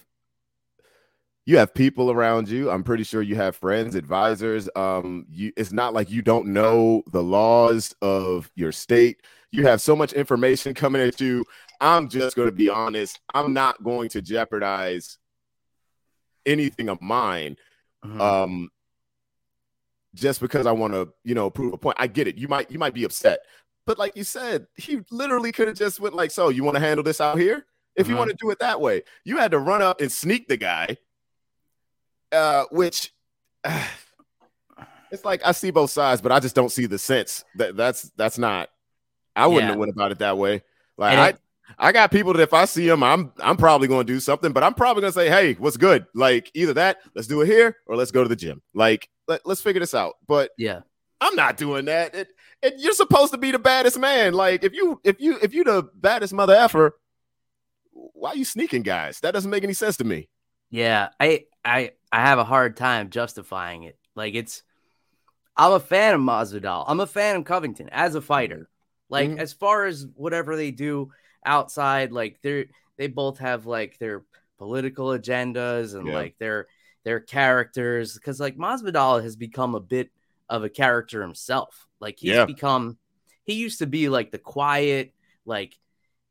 you 1.46 1.58
have 1.58 1.76
people 1.76 2.10
around 2.10 2.50
you. 2.50 2.72
I'm 2.72 2.84
pretty 2.84 3.04
sure 3.04 3.22
you 3.22 3.36
have 3.36 3.56
friends, 3.56 3.94
advisors. 3.94 4.68
Um, 4.76 5.28
you 5.30 5.52
it's 5.56 5.72
not 5.72 5.94
like 5.94 6.10
you 6.10 6.22
don't 6.24 6.48
know 6.48 7.04
the 7.12 7.22
laws 7.22 7.94
of 8.02 8.50
your 8.56 8.72
state. 8.72 9.22
You 9.52 9.64
have 9.68 9.82
so 9.82 9.96
much 9.96 10.14
information 10.14 10.74
coming 10.74 11.02
at 11.02 11.22
you. 11.22 11.46
I'm 11.80 12.10
just 12.10 12.36
going 12.36 12.48
to 12.48 12.56
be 12.56 12.70
honest. 12.70 13.20
I'm 13.34 13.54
not 13.54 13.84
going 13.84 14.10
to 14.10 14.22
jeopardize 14.22 15.18
anything 16.46 16.90
of 16.90 17.02
mine 17.02 17.58
Mhm. 18.04 18.22
um 18.22 18.70
just 20.14 20.40
because 20.40 20.66
I 20.66 20.72
want 20.72 20.94
to, 20.94 21.12
you 21.24 21.36
know, 21.36 21.50
prove 21.50 21.74
a 21.74 21.78
point. 21.78 21.98
I 22.00 22.08
get 22.08 22.28
it. 22.28 22.38
You 22.38 22.48
might 22.48 22.72
you 22.72 22.80
might 22.80 22.94
be 22.94 23.04
upset. 23.04 23.40
But 23.86 24.00
like 24.00 24.16
you 24.18 24.24
said, 24.24 24.68
he 24.76 25.02
literally 25.12 25.52
could 25.52 25.68
have 25.68 25.78
just 25.78 26.00
went 26.00 26.16
like, 26.16 26.32
"So, 26.32 26.50
you 26.50 26.64
want 26.64 26.76
to 26.76 26.82
handle 26.82 27.04
this 27.04 27.22
out 27.22 27.38
here?" 27.38 27.66
If 27.96 28.08
you 28.08 28.16
Mhm. 28.16 28.18
want 28.18 28.32
to 28.32 28.38
do 28.40 28.50
it 28.50 28.60
that 28.60 28.82
way. 28.82 29.04
You 29.24 29.38
had 29.38 29.52
to 29.52 29.60
run 29.60 29.82
up 29.82 30.02
and 30.02 30.12
sneak 30.12 30.48
the 30.48 30.58
guy. 30.58 30.98
Uh 32.32 32.66
which 32.72 33.14
it's 35.12 35.24
like 35.24 35.42
I 35.46 35.52
see 35.54 35.72
both 35.72 35.92
sides, 35.92 36.22
but 36.22 36.32
I 36.32 36.40
just 36.40 36.56
don't 36.56 36.72
see 36.72 36.88
the 36.88 36.98
sense. 37.00 37.46
That 37.56 37.78
that's 37.78 38.12
that's 38.18 38.38
not 38.38 38.70
I 39.36 39.48
wouldn't 39.48 39.64
Yeah. 39.68 39.72
have 39.72 39.80
went 39.80 39.92
about 39.92 40.12
it 40.12 40.20
that 40.20 40.38
way. 40.38 40.64
Like 40.98 41.18
I 41.18 41.34
I 41.88 41.92
got 41.92 42.12
people 42.12 42.34
that 42.34 42.42
if 42.42 42.54
I 42.54 42.66
see 42.66 42.88
them, 42.88 43.02
I'm 43.04 43.32
I'm 43.40 43.58
probably 43.58 43.88
going 43.88 44.06
to 44.06 44.14
do 44.14 44.20
something, 44.20 44.52
but 44.52 44.64
I'm 44.64 44.74
probably 44.74 45.02
going 45.02 45.14
to 45.14 45.20
say, 45.20 45.30
"Hey, 45.30 45.54
what's 45.54 45.78
good?" 45.78 46.06
Like 46.14 46.52
either 46.54 46.74
that, 46.74 47.00
let's 47.16 47.28
do 47.28 47.42
it 47.42 47.48
here, 47.48 47.78
or 47.88 47.96
let's 47.96 48.12
go 48.12 48.22
to 48.24 48.30
the 48.30 48.36
gym. 48.36 48.62
Like 48.74 49.10
let, 49.28 49.42
let's 49.46 49.62
figure 49.62 49.80
this 49.80 49.94
out. 49.94 50.16
But 50.28 50.52
yeah. 50.58 50.82
I'm 51.22 51.36
not 51.36 51.56
doing 51.58 51.86
that. 51.86 52.14
It, 52.14 52.28
it, 52.62 52.76
you're 52.78 52.94
supposed 52.94 53.32
to 53.34 53.38
be 53.38 53.52
the 53.52 53.60
baddest 53.60 54.00
man. 54.00 54.34
Like 54.34 54.64
if 54.64 54.74
you 54.74 55.00
if 55.04 55.20
you 55.20 55.38
if 55.42 55.54
you 55.54 55.64
the 55.64 55.90
baddest 55.96 56.34
mother 56.34 56.56
effer, 56.56 56.98
why 57.92 58.32
are 58.32 58.36
you 58.36 58.46
sneaking 58.46 58.84
guys? 58.84 59.20
That 59.22 59.34
doesn't 59.34 59.52
make 59.52 59.64
any 59.64 59.74
sense 59.74 59.98
to 59.98 60.04
me. 60.04 60.30
Yeah, 60.70 61.10
I 61.20 61.46
I 61.64 61.92
I 62.12 62.22
have 62.22 62.40
a 62.40 62.44
hard 62.44 62.76
time 62.78 63.10
justifying 63.10 63.84
it. 63.84 63.98
Like 64.16 64.36
it's 64.36 64.64
I'm 65.58 65.72
a 65.74 65.80
fan 65.80 66.16
of 66.16 66.22
Masvidal. 66.22 66.84
I'm 66.88 67.00
a 67.00 67.08
fan 67.08 67.38
of 67.38 67.46
Covington 67.46 67.90
as 67.92 68.16
a 68.16 68.22
fighter. 68.22 68.70
Like 69.10 69.30
Mhm. 69.30 69.40
as 69.40 69.54
far 69.54 69.86
as 69.86 70.06
whatever 70.16 70.56
they 70.56 70.72
do 70.72 71.12
outside. 71.46 72.12
Like 72.12 72.40
they're 72.42 72.66
they 72.98 73.08
both 73.08 73.38
have 73.40 73.66
like 73.66 73.98
their 74.00 74.26
political 74.58 75.08
agendas 75.08 75.96
and 75.96 76.08
Yeah. 76.08 76.14
like 76.14 76.36
their 76.40 76.68
their 77.04 77.20
characters. 77.20 78.16
Because 78.16 78.40
like 78.40 78.58
Masvidal 78.58 79.22
has 79.24 79.36
become 79.36 79.76
a 79.76 79.80
bit 79.80 80.10
of 80.50 80.64
a 80.64 80.70
character 80.70 81.22
himself. 81.22 81.88
Like 82.06 82.20
he's 82.20 82.36
Yeah. 82.36 82.46
become 82.46 83.00
he 83.46 83.56
used 83.56 83.80
to 83.80 83.88
be 83.88 84.10
like 84.10 84.30
the 84.30 84.38
quiet, 84.38 85.12
like 85.44 85.76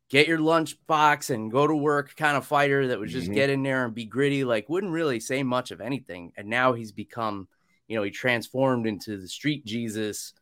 get 0.08 0.28
your 0.28 0.38
lunch 0.38 0.76
box 0.87 1.30
and 1.30 1.50
go 1.50 1.66
to 1.66 1.74
work 1.74 2.14
kind 2.14 2.37
of 2.37 2.46
fighter 2.46 2.87
that 2.87 3.00
would 3.00 3.08
just 3.08 3.28
Mhm. 3.28 3.34
get 3.34 3.50
in 3.50 3.64
there 3.64 3.84
and 3.84 3.92
be 3.92 4.04
gritty, 4.04 4.44
like 4.44 4.68
wouldn't 4.68 4.92
really 4.92 5.18
say 5.18 5.42
much 5.42 5.72
of 5.72 5.80
anything. 5.80 6.32
And 6.37 6.48
now 6.48 6.74
he's 6.74 6.92
become, 6.92 7.48
you 7.88 7.96
know, 7.96 8.04
he 8.04 8.12
transformed 8.12 8.87
into 8.87 9.16
the 9.20 9.26
street 9.26 9.64
Jesus. 9.66 10.32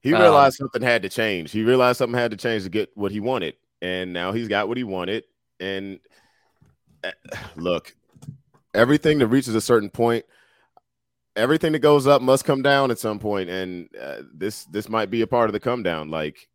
He 0.00 0.12
Um, 0.12 0.20
realized 0.20 0.58
something 0.58 0.82
had 0.82 1.02
to 1.02 1.08
change. 1.08 1.50
He 1.50 1.64
realized 1.64 1.98
something 1.98 2.16
had 2.16 2.30
to 2.30 2.36
change 2.36 2.62
to 2.62 2.68
get 2.68 2.90
what 2.94 3.10
he 3.10 3.18
wanted, 3.18 3.56
and 3.82 4.12
now 4.12 4.30
he's 4.30 4.46
got 4.46 4.68
what 4.68 4.76
he 4.76 4.84
wanted. 4.84 5.24
And 5.58 5.98
uh, 7.02 7.10
look, 7.56 7.96
everything 8.74 9.18
that 9.18 9.26
reaches 9.26 9.56
a 9.56 9.60
certain 9.60 9.90
point, 9.90 10.24
everything 11.36 11.72
that 11.72 11.80
goes 11.80 12.06
up 12.06 12.22
must 12.22 12.44
come 12.44 12.62
down 12.62 12.90
at 12.90 12.98
some 12.98 13.18
point, 13.18 13.50
and 13.50 13.88
uh, 14.00 14.22
this 14.34 14.64
this 14.64 14.88
might 14.88 15.10
be 15.10 15.22
a 15.22 15.26
part 15.26 15.48
of 15.48 15.52
the 15.52 15.60
come 15.60 15.82
down. 15.82 16.10
Like 16.10 16.48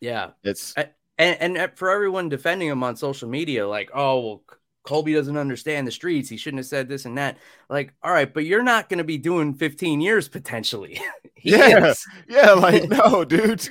Yeah. 0.00 0.30
it's 0.44 0.74
And, 0.76 1.56
and 1.58 1.72
for 1.76 1.90
everyone 1.90 2.28
defending 2.28 2.68
him 2.68 2.84
on 2.84 2.94
social 2.94 3.28
media, 3.28 3.66
like, 3.66 3.90
oh, 3.92 4.20
well, 4.20 4.42
Colby 4.84 5.12
doesn't 5.12 5.36
understand 5.36 5.86
the 5.86 5.90
streets. 5.90 6.28
He 6.30 6.36
shouldn't 6.36 6.60
have 6.60 6.66
said 6.66 6.88
this 6.88 7.04
and 7.04 7.18
that. 7.18 7.36
Like, 7.68 7.92
all 8.02 8.12
right, 8.12 8.32
but 8.32 8.44
you're 8.46 8.62
not 8.62 8.88
going 8.88 8.98
to 8.98 9.04
be 9.04 9.18
doing 9.18 9.52
15 9.54 10.00
years 10.00 10.28
potentially. 10.28 11.00
Yeah. 11.40 11.90
is. 11.90 12.04
yeah, 12.28 12.50
like 12.50 12.88
no, 12.88 13.24
dude. 13.24 13.68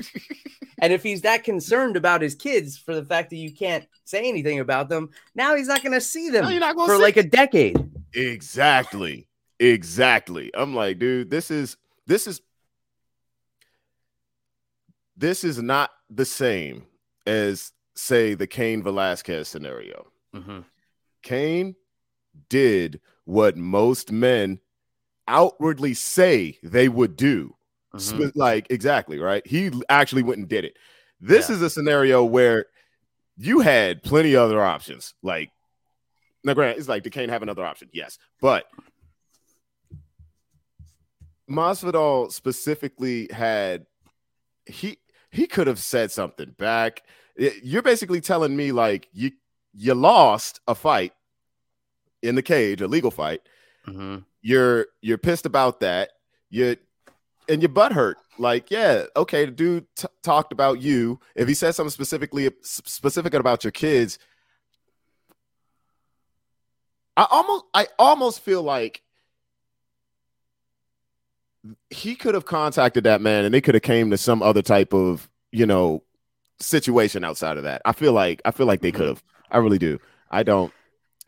And 0.79 0.93
if 0.93 1.03
he's 1.03 1.23
that 1.23 1.43
concerned 1.43 1.97
about 1.97 2.21
his 2.21 2.33
kids 2.33 2.77
for 2.77 2.95
the 2.95 3.03
fact 3.03 3.29
that 3.31 3.35
you 3.35 3.53
can't 3.53 3.85
say 4.05 4.29
anything 4.29 4.61
about 4.61 4.87
them, 4.87 5.09
now 5.35 5.53
he's 5.53 5.67
not 5.67 5.83
going 5.83 5.91
to 5.91 5.99
see 5.99 6.29
them 6.29 6.45
No, 6.45 6.49
you're 6.49 6.61
not 6.61 6.77
gonna 6.77 6.87
for 6.87 6.97
like 6.97 7.17
a 7.17 7.23
decade. 7.23 7.77
Exactly. 8.13 9.27
Exactly. 9.59 10.51
I'm 10.53 10.75
like, 10.75 10.99
dude, 10.99 11.29
this 11.31 11.49
is 11.51 11.77
this 12.05 12.27
is 12.27 12.41
this 15.15 15.43
is 15.43 15.61
not 15.61 15.91
the 16.09 16.25
same 16.25 16.85
as 17.25 17.71
say 17.95 18.33
the 18.35 18.47
Cain 18.47 18.83
Velasquez 18.83 19.47
scenario. 19.47 20.07
Mhm. 20.33 20.63
Cain 21.23 21.75
did 22.49 23.01
what 23.25 23.57
most 23.57 24.11
men 24.11 24.59
outwardly 25.27 25.93
say 25.93 26.57
they 26.63 26.87
would 26.87 27.15
do. 27.15 27.55
Mhm. 27.95 27.99
Sp- 28.31 28.35
Like 28.35 28.67
exactly, 28.69 29.17
right? 29.19 29.45
He 29.45 29.71
actually 29.89 30.23
went 30.23 30.39
and 30.39 30.47
did 30.47 30.65
it. 30.65 30.77
This 31.19 31.49
Yeah. 31.49 31.55
is 31.55 31.61
a 31.63 31.69
scenario 31.69 32.23
where 32.23 32.67
you 33.37 33.59
had 33.61 34.03
plenty 34.03 34.33
of 34.35 34.43
other 34.43 34.61
options. 34.61 35.15
Like 35.23 35.51
now, 36.43 36.53
granted, 36.53 36.77
it's 36.79 36.87
like 36.87 37.01
did 37.03 37.11
Cain 37.13 37.29
have 37.29 37.41
another 37.41 37.65
option? 37.65 37.89
Yes, 37.91 38.19
but 38.39 38.69
Masvidal 41.49 42.31
specifically 42.31 43.29
had 43.31 43.85
he 44.65 44.97
he 45.31 45.47
could 45.47 45.67
have 45.67 45.79
said 45.79 46.11
something 46.11 46.51
back. 46.57 47.03
You're 47.37 47.81
basically 47.81 48.21
telling 48.21 48.55
me 48.55 48.71
like 48.71 49.07
you 49.13 49.31
you 49.73 49.93
lost 49.93 50.59
a 50.67 50.75
fight 50.75 51.13
in 52.21 52.35
the 52.35 52.41
cage, 52.41 52.81
a 52.81 52.87
legal 52.87 53.11
fight. 53.11 53.41
Mhm. 53.87 54.25
You're 54.41 54.87
you're 55.01 55.17
pissed 55.17 55.45
about 55.45 55.79
that. 55.81 56.11
You 56.49 56.77
and 57.49 57.61
your 57.61 57.69
butt 57.69 57.93
hurt. 57.93 58.17
Like, 58.39 58.69
yeah, 58.69 59.05
okay, 59.15 59.45
the 59.45 59.51
dude 59.51 59.85
t- 59.95 60.07
talked 60.21 60.51
about 60.51 60.79
you. 60.81 61.19
If 61.35 61.47
he 61.47 61.53
said 61.53 61.73
something 61.73 61.89
specifically 61.89 62.51
specific 62.61 63.33
about 63.33 63.63
your 63.63 63.71
kids, 63.71 64.19
I 67.15 67.25
almost 67.31 67.65
I 67.73 67.87
almost 67.97 68.41
feel 68.41 68.61
like 68.61 69.01
he 71.89 72.15
could 72.15 72.33
have 72.33 72.45
contacted 72.45 73.03
that 73.05 73.21
man 73.21 73.45
and 73.45 73.53
they 73.53 73.61
could 73.61 73.75
have 73.75 73.81
came 73.83 74.09
to 74.11 74.17
some 74.17 74.41
other 74.43 74.61
type 74.61 74.93
of, 74.93 75.29
you 75.51 75.65
know, 75.65 76.03
situation 76.59 77.23
outside 77.23 77.57
of 77.57 77.63
that. 77.63 77.81
I 77.85 77.91
feel 77.93 78.13
like 78.13 78.41
I 78.45 78.51
feel 78.51 78.65
like 78.65 78.81
they 78.81 78.91
Mhm. 78.91 78.95
could 78.95 79.07
have. 79.07 79.23
I 79.51 79.57
really 79.59 79.77
do. 79.77 79.99
I 80.31 80.43
don't 80.43 80.71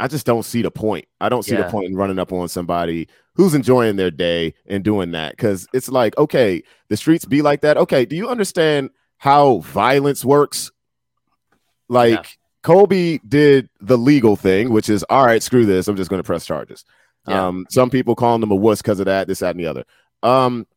I 0.01 0.07
just 0.07 0.25
don't 0.25 0.43
see 0.43 0.61
the 0.61 0.71
point. 0.71 1.05
I 1.19 1.27
don't 1.27 1.43
see 1.43 1.55
Yeah. 1.55 1.63
the 1.63 1.69
point 1.71 1.89
in 1.89 1.95
running 1.95 2.19
up 2.19 2.31
on 2.31 2.47
somebody 2.47 3.07
who's 3.35 3.53
enjoying 3.53 3.97
their 3.97 4.11
day 4.11 4.53
and 4.65 4.81
doing 4.83 5.11
that 5.11 5.37
cuz 5.37 5.67
it's 5.73 5.89
like, 5.89 6.17
okay, 6.17 6.63
the 6.87 6.95
streets 6.97 7.25
be 7.25 7.41
like 7.41 7.61
that. 7.61 7.75
Okay, 7.77 8.05
do 8.05 8.15
you 8.15 8.29
understand 8.29 8.91
how 9.17 9.57
violence 9.59 10.23
works? 10.23 10.71
Like 11.89 12.11
Yeah. 12.13 12.23
Colby 12.63 13.19
did 13.27 13.69
the 13.81 13.97
legal 13.97 14.35
thing, 14.35 14.71
which 14.71 14.89
is 14.89 15.03
all 15.09 15.25
right, 15.25 15.41
screw 15.43 15.65
this. 15.65 15.87
I'm 15.87 15.95
just 15.95 16.09
going 16.09 16.19
to 16.21 16.25
press 16.27 16.45
charges. 16.45 16.83
Yeah. 17.27 17.47
Um, 17.47 17.65
some 17.69 17.89
people 17.89 18.15
calling 18.15 18.41
him 18.43 18.51
a 18.51 18.55
wuss 18.55 18.81
because 18.81 18.99
of 18.99 19.05
that, 19.05 19.27
this, 19.27 19.39
that, 19.39 19.51
and 19.51 19.59
the 19.59 19.65
other. 19.67 19.85
Um, 20.23 20.67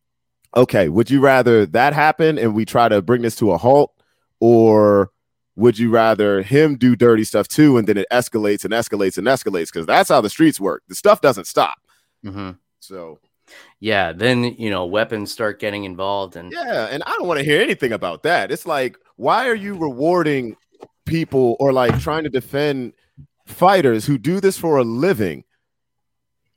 okay, 0.55 0.89
would 0.89 1.09
you 1.09 1.19
rather 1.19 1.65
that 1.67 1.93
happen 1.93 2.37
and 2.37 2.53
we 2.55 2.65
try 2.65 2.89
to 2.89 3.01
bring 3.01 3.21
this 3.21 3.35
to 3.37 3.51
a 3.51 3.57
halt, 3.57 3.93
or 4.39 5.11
would 5.55 5.77
you 5.77 5.89
rather 5.91 6.41
him 6.41 6.75
do 6.77 6.95
dirty 6.95 7.23
stuff 7.23 7.47
too 7.47 7.77
and 7.77 7.87
then 7.87 7.97
it 7.97 8.07
escalates 8.11 8.63
and 8.65 8.73
escalates 8.73 9.17
and 9.17 9.27
escalates? 9.27 9.67
Because 9.71 9.85
that's 9.85 10.09
how 10.09 10.21
the 10.21 10.29
streets 10.29 10.59
work. 10.59 10.83
The 10.87 10.95
stuff 10.95 11.21
doesn't 11.21 11.45
stop. 11.45 11.77
Mhm. 12.25 12.57
So 12.79 13.19
Yeah. 13.79 14.13
Then, 14.13 14.43
you 14.43 14.69
know, 14.71 14.85
weapons 14.85 15.31
start 15.31 15.59
getting 15.59 15.83
involved. 15.83 16.35
And 16.37 16.51
yeah, 16.51 16.87
and 16.89 17.03
I 17.05 17.11
don't 17.11 17.27
want 17.27 17.39
to 17.39 17.45
hear 17.45 17.61
anything 17.61 17.91
about 17.91 18.23
that. 18.23 18.51
It's 18.51 18.65
like, 18.65 18.97
why 19.17 19.47
are 19.47 19.53
you 19.55 19.75
rewarding 19.75 20.55
people 21.05 21.55
or 21.59 21.71
like 21.73 21.99
trying 21.99 22.23
to 22.23 22.29
defend 22.29 22.93
fighters 23.45 24.05
who 24.05 24.17
do 24.17 24.39
this 24.39 24.57
for 24.57 24.77
a 24.77 24.83
living? 24.83 25.43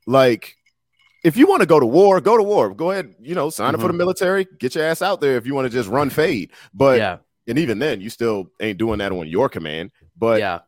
Like, 0.07 0.56
if 1.27 1.37
you 1.37 1.49
want 1.49 1.61
to 1.61 1.67
go 1.67 1.81
to 1.81 1.87
war, 1.87 2.21
go 2.21 2.37
to 2.37 2.43
war. 2.45 2.73
Go 2.73 2.93
ahead, 2.93 3.17
you 3.21 3.35
know, 3.35 3.51
sign 3.51 3.75
up 3.75 3.81
for 3.81 3.89
the 3.89 3.93
military, 3.93 4.47
get 4.61 4.77
your 4.77 4.85
ass 4.85 5.03
out 5.03 5.21
there 5.21 5.37
if 5.37 5.45
you 5.45 5.57
want 5.57 5.67
to 5.67 5.77
just 5.77 5.89
run 5.89 6.09
fade. 6.09 6.53
But 6.73 6.99
yeah. 6.99 7.17
and 7.49 7.59
even 7.59 7.81
then, 7.81 8.01
you 8.01 8.11
still 8.11 8.53
ain't 8.61 8.79
doing 8.79 8.99
that 9.01 9.11
on 9.11 9.27
your 9.27 9.49
command. 9.49 9.91
But 10.17 10.39
yeah. 10.39 10.61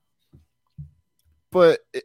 but 1.53 1.81
it- 1.93 2.05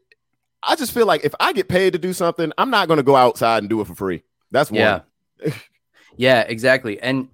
I 0.66 0.76
just 0.78 0.94
feel 0.94 1.06
like 1.06 1.26
if 1.26 1.36
I 1.42 1.52
get 1.52 1.68
paid 1.68 1.92
to 1.92 2.00
do 2.00 2.13
something, 2.13 2.54
I'm 2.58 2.70
not 2.70 2.88
going 2.88 2.96
to 2.98 3.04
go 3.04 3.18
outside 3.18 3.63
and 3.63 3.70
do 3.70 3.82
it 3.82 3.88
for 3.88 3.96
free. 3.96 4.24
That's 4.52 4.72
one. 4.72 4.80
Yeah. 4.80 5.02
yeah, 6.16 6.42
exactly. 6.42 7.02
And 7.02 7.28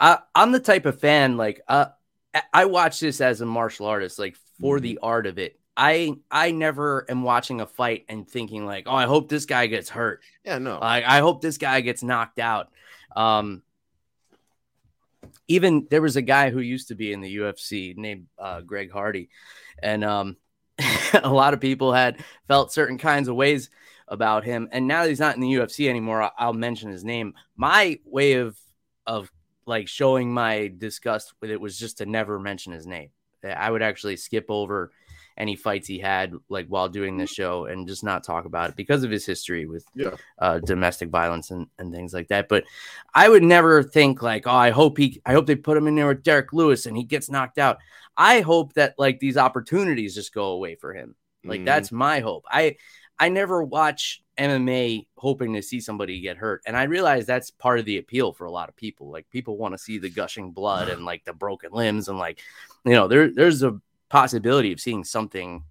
I, 0.00 0.18
I'm 0.34 0.50
the 0.50 0.58
type 0.58 0.84
of 0.86 0.98
fan 0.98 1.36
like 1.36 1.60
uh, 1.68 1.86
I- 2.34 2.42
I 2.52 2.64
watch 2.64 2.98
this 2.98 3.20
as 3.20 3.40
a 3.40 3.46
martial 3.46 3.86
artist, 3.86 4.18
like 4.18 4.36
for 4.60 4.80
the 4.80 4.98
art 5.00 5.26
of 5.26 5.38
it. 5.38 5.60
I 5.76 6.14
I 6.30 6.50
never 6.50 7.06
am 7.08 7.22
watching 7.22 7.60
a 7.60 7.66
fight 7.66 8.04
and 8.08 8.28
thinking 8.28 8.66
like, 8.66 8.84
oh, 8.86 8.94
I 8.94 9.06
hope 9.06 9.28
this 9.28 9.46
guy 9.46 9.66
gets 9.66 9.88
hurt. 9.88 10.20
Yeah, 10.44 10.58
no. 10.58 10.78
Like 10.78 11.04
I 11.04 11.20
hope 11.20 11.40
this 11.40 11.58
guy 11.58 11.80
gets 11.80 12.02
knocked 12.02 12.38
out. 12.38 12.70
Um, 13.16 13.62
even 15.48 15.86
there 15.90 16.02
was 16.02 16.16
a 16.16 16.22
guy 16.22 16.50
who 16.50 16.60
used 16.60 16.88
to 16.88 16.94
be 16.94 17.12
in 17.12 17.20
the 17.20 17.36
UFC 17.36 17.96
named 17.96 18.26
uh, 18.38 18.60
Greg 18.60 18.90
Hardy, 18.90 19.28
and 19.82 20.04
um, 20.04 20.36
a 21.14 21.30
lot 21.30 21.54
of 21.54 21.60
people 21.60 21.92
had 21.92 22.22
felt 22.48 22.72
certain 22.72 22.98
kinds 22.98 23.28
of 23.28 23.36
ways 23.36 23.70
about 24.08 24.44
him. 24.44 24.68
And 24.72 24.86
now 24.86 25.02
that 25.02 25.08
he's 25.08 25.20
not 25.20 25.36
in 25.36 25.40
the 25.40 25.54
UFC 25.54 25.88
anymore, 25.88 26.22
I- 26.22 26.30
I'll 26.38 26.52
mention 26.52 26.90
his 26.90 27.04
name. 27.04 27.34
My 27.56 27.98
way 28.04 28.34
of 28.34 28.58
of 29.06 29.32
like 29.66 29.88
showing 29.88 30.32
my 30.32 30.72
disgust 30.76 31.32
with 31.40 31.50
it 31.50 31.60
was 31.60 31.78
just 31.78 31.98
to 31.98 32.06
never 32.06 32.38
mention 32.38 32.72
his 32.72 32.86
name. 32.86 33.10
I 33.44 33.70
would 33.70 33.82
actually 33.82 34.16
skip 34.16 34.46
over 34.48 34.92
any 35.36 35.56
fights 35.56 35.86
he 35.88 35.98
had 35.98 36.32
like 36.48 36.66
while 36.68 36.88
doing 36.88 37.16
this 37.16 37.30
show 37.30 37.64
and 37.66 37.88
just 37.88 38.04
not 38.04 38.24
talk 38.24 38.44
about 38.44 38.70
it 38.70 38.76
because 38.76 39.02
of 39.04 39.10
his 39.10 39.24
history 39.26 39.66
with 39.66 39.84
Yeah. 39.94 40.16
uh, 40.38 40.58
domestic 40.58 41.08
violence 41.08 41.50
and, 41.50 41.66
and 41.78 41.92
things 41.92 42.12
like 42.12 42.28
that. 42.28 42.48
But 42.48 42.64
I 43.14 43.28
would 43.28 43.42
never 43.42 43.82
think 43.82 44.22
like, 44.22 44.46
oh, 44.46 44.50
I 44.50 44.70
hope 44.70 44.98
he, 44.98 45.20
I 45.24 45.32
hope 45.32 45.46
they 45.46 45.56
put 45.56 45.76
him 45.76 45.86
in 45.86 45.94
there 45.94 46.08
with 46.08 46.22
Derrick 46.22 46.52
Lewis 46.52 46.86
and 46.86 46.96
he 46.96 47.04
gets 47.04 47.30
knocked 47.30 47.58
out. 47.58 47.78
I 48.16 48.40
hope 48.40 48.74
that 48.74 48.94
like 48.98 49.20
these 49.20 49.36
opportunities 49.36 50.14
just 50.14 50.34
go 50.34 50.46
away 50.48 50.74
for 50.74 50.92
him. 50.94 51.14
Like 51.44 51.62
Mhm. 51.62 51.64
that's 51.66 51.90
my 51.90 52.20
hope. 52.20 52.44
I, 52.48 52.76
I 53.18 53.28
never 53.28 53.62
watch 53.62 54.22
MMA 54.38 55.06
hoping 55.16 55.52
to 55.54 55.62
see 55.62 55.80
somebody 55.80 56.20
get 56.20 56.36
hurt, 56.38 56.62
and 56.66 56.76
I 56.76 56.84
realize 56.84 57.26
that's 57.26 57.50
part 57.50 57.78
of 57.78 57.84
the 57.84 57.98
appeal 57.98 58.32
for 58.32 58.46
a 58.46 58.50
lot 58.50 58.68
of 58.68 58.76
people. 58.76 59.10
Like 59.10 59.28
people 59.30 59.56
want 59.58 59.74
to 59.74 59.78
see 59.78 59.98
the 59.98 60.08
gushing 60.08 60.50
blood 60.52 60.88
and 60.90 61.04
like 61.04 61.24
the 61.24 61.32
broken 61.32 61.70
limbs, 61.72 62.08
and 62.08 62.18
like 62.18 62.40
you 62.84 62.92
know, 62.92 63.08
there 63.08 63.30
there's 63.30 63.62
a 63.62 63.78
possibility 64.12 64.72
of 64.72 64.78
seeing 64.78 65.02
something 65.04 65.64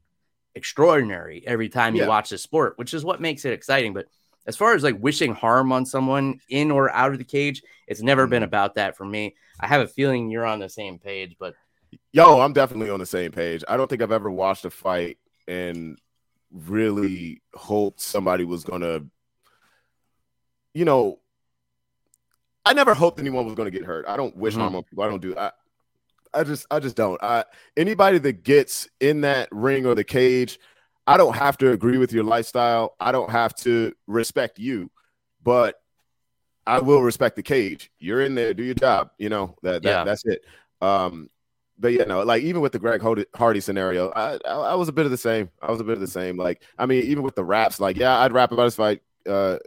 extraordinary 0.56 1.44
every 1.46 1.70
time 1.70 1.96
you 1.96 2.02
Yeah. 2.02 2.08
watch 2.08 2.32
the 2.32 2.40
sport, 2.40 2.74
which 2.78 2.94
is 2.96 3.06
what 3.06 3.22
makes 3.22 3.46
it 3.46 3.54
exciting. 3.54 3.94
But 3.94 4.08
as 4.48 4.58
far 4.58 4.74
as 4.74 4.82
like 4.84 4.98
wishing 5.00 5.36
harm 5.36 5.72
on 5.72 5.86
someone 5.86 6.42
in 6.50 6.72
or 6.72 6.90
out 6.90 7.12
of 7.12 7.20
the 7.20 7.24
cage, 7.24 7.62
it's 7.88 8.02
never 8.02 8.26
been 8.26 8.42
Mhm. 8.42 8.48
about 8.48 8.76
that 8.76 8.98
for 8.98 9.06
me. 9.06 9.36
I 9.60 9.68
have 9.68 9.82
a 9.82 9.88
feeling 9.88 10.32
you're 10.32 10.46
on 10.48 10.58
the 10.60 10.70
same 10.70 10.98
page, 10.98 11.36
but 11.40 11.54
Yo, 12.14 12.40
I'm 12.40 12.54
definitely 12.54 12.90
on 12.90 13.00
the 13.00 13.06
same 13.06 13.32
page. 13.32 13.64
I 13.68 13.76
don't 13.78 13.88
think 13.90 14.02
I've 14.02 14.12
ever 14.14 14.32
watched 14.32 14.66
a 14.66 14.70
fight 14.72 15.20
and 15.48 16.00
really 16.50 17.42
hoped 17.54 18.00
somebody 18.02 18.44
was 18.46 18.64
gonna, 18.64 19.06
you 20.74 20.86
know, 20.86 21.20
I 22.66 22.74
never 22.74 22.94
hoped 22.94 23.20
anyone 23.20 23.46
was 23.46 23.56
gonna 23.56 23.72
get 23.72 23.84
hurt. 23.86 24.06
I 24.08 24.16
don't 24.18 24.36
wish 24.36 24.56
Mhm. 24.56 24.60
harm 24.62 24.76
on 24.78 24.84
people. 24.84 25.04
I 25.04 25.10
don't 25.10 25.22
do. 25.22 25.38
I, 25.38 25.52
I 26.34 26.44
just 26.44 26.66
I 26.72 26.80
just 26.80 26.96
don't. 26.96 27.22
I 27.24 27.46
anybody 27.76 28.18
that 28.20 28.44
gets 28.44 28.88
in 29.00 29.22
that 29.22 29.50
ring 29.52 29.86
or 29.86 29.96
the 29.96 30.04
cage, 30.04 30.60
I 31.08 31.18
don't 31.18 31.36
have 31.36 31.58
to 31.60 31.72
agree 31.72 31.98
with 31.98 32.14
your 32.14 32.24
lifestyle. 32.24 32.96
I 33.00 33.12
don't 33.12 33.30
have 33.30 33.54
to 33.58 33.94
respect 34.08 34.60
you, 34.60 34.90
but 35.44 35.76
I 36.68 36.80
will 36.80 37.02
respect 37.02 37.36
the 37.36 37.44
cage. 37.44 37.92
You're 38.00 38.22
in 38.22 38.36
there, 38.36 38.54
do 38.54 38.64
your 38.64 38.76
job. 38.76 39.12
You 39.18 39.30
know 39.30 39.56
that, 39.64 39.84
that 39.84 39.90
Yeah. 39.90 40.04
that's 40.04 40.26
it. 40.26 40.44
Um, 40.82 41.30
but 41.78 41.94
you 41.94 42.06
know, 42.06 42.22
like 42.24 42.44
even 42.44 42.62
with 42.62 42.72
the 42.72 42.80
Greg 42.80 43.02
Hardy- 43.02 43.60
scenario, 43.60 44.10
I, 44.12 44.38
I 44.46 44.52
I 44.54 44.76
was 44.76 44.88
a 44.88 44.94
bit 44.94 45.06
of 45.06 45.12
the 45.12 45.18
same. 45.18 45.50
I 45.62 45.72
was 45.72 45.82
a 45.82 45.84
bit 45.84 45.94
of 45.96 46.00
the 46.00 46.08
same. 46.08 46.38
Like 46.38 46.62
I 46.78 46.86
mean, 46.86 47.04
even 47.06 47.24
with 47.24 47.36
the 47.36 47.44
raps, 47.44 47.80
like 47.80 47.98
yeah, 47.98 48.20
I'd 48.20 48.32
rap 48.34 48.52
about 48.52 48.66
this 48.66 48.76
fight, 48.76 49.02
uh, 49.28 49.58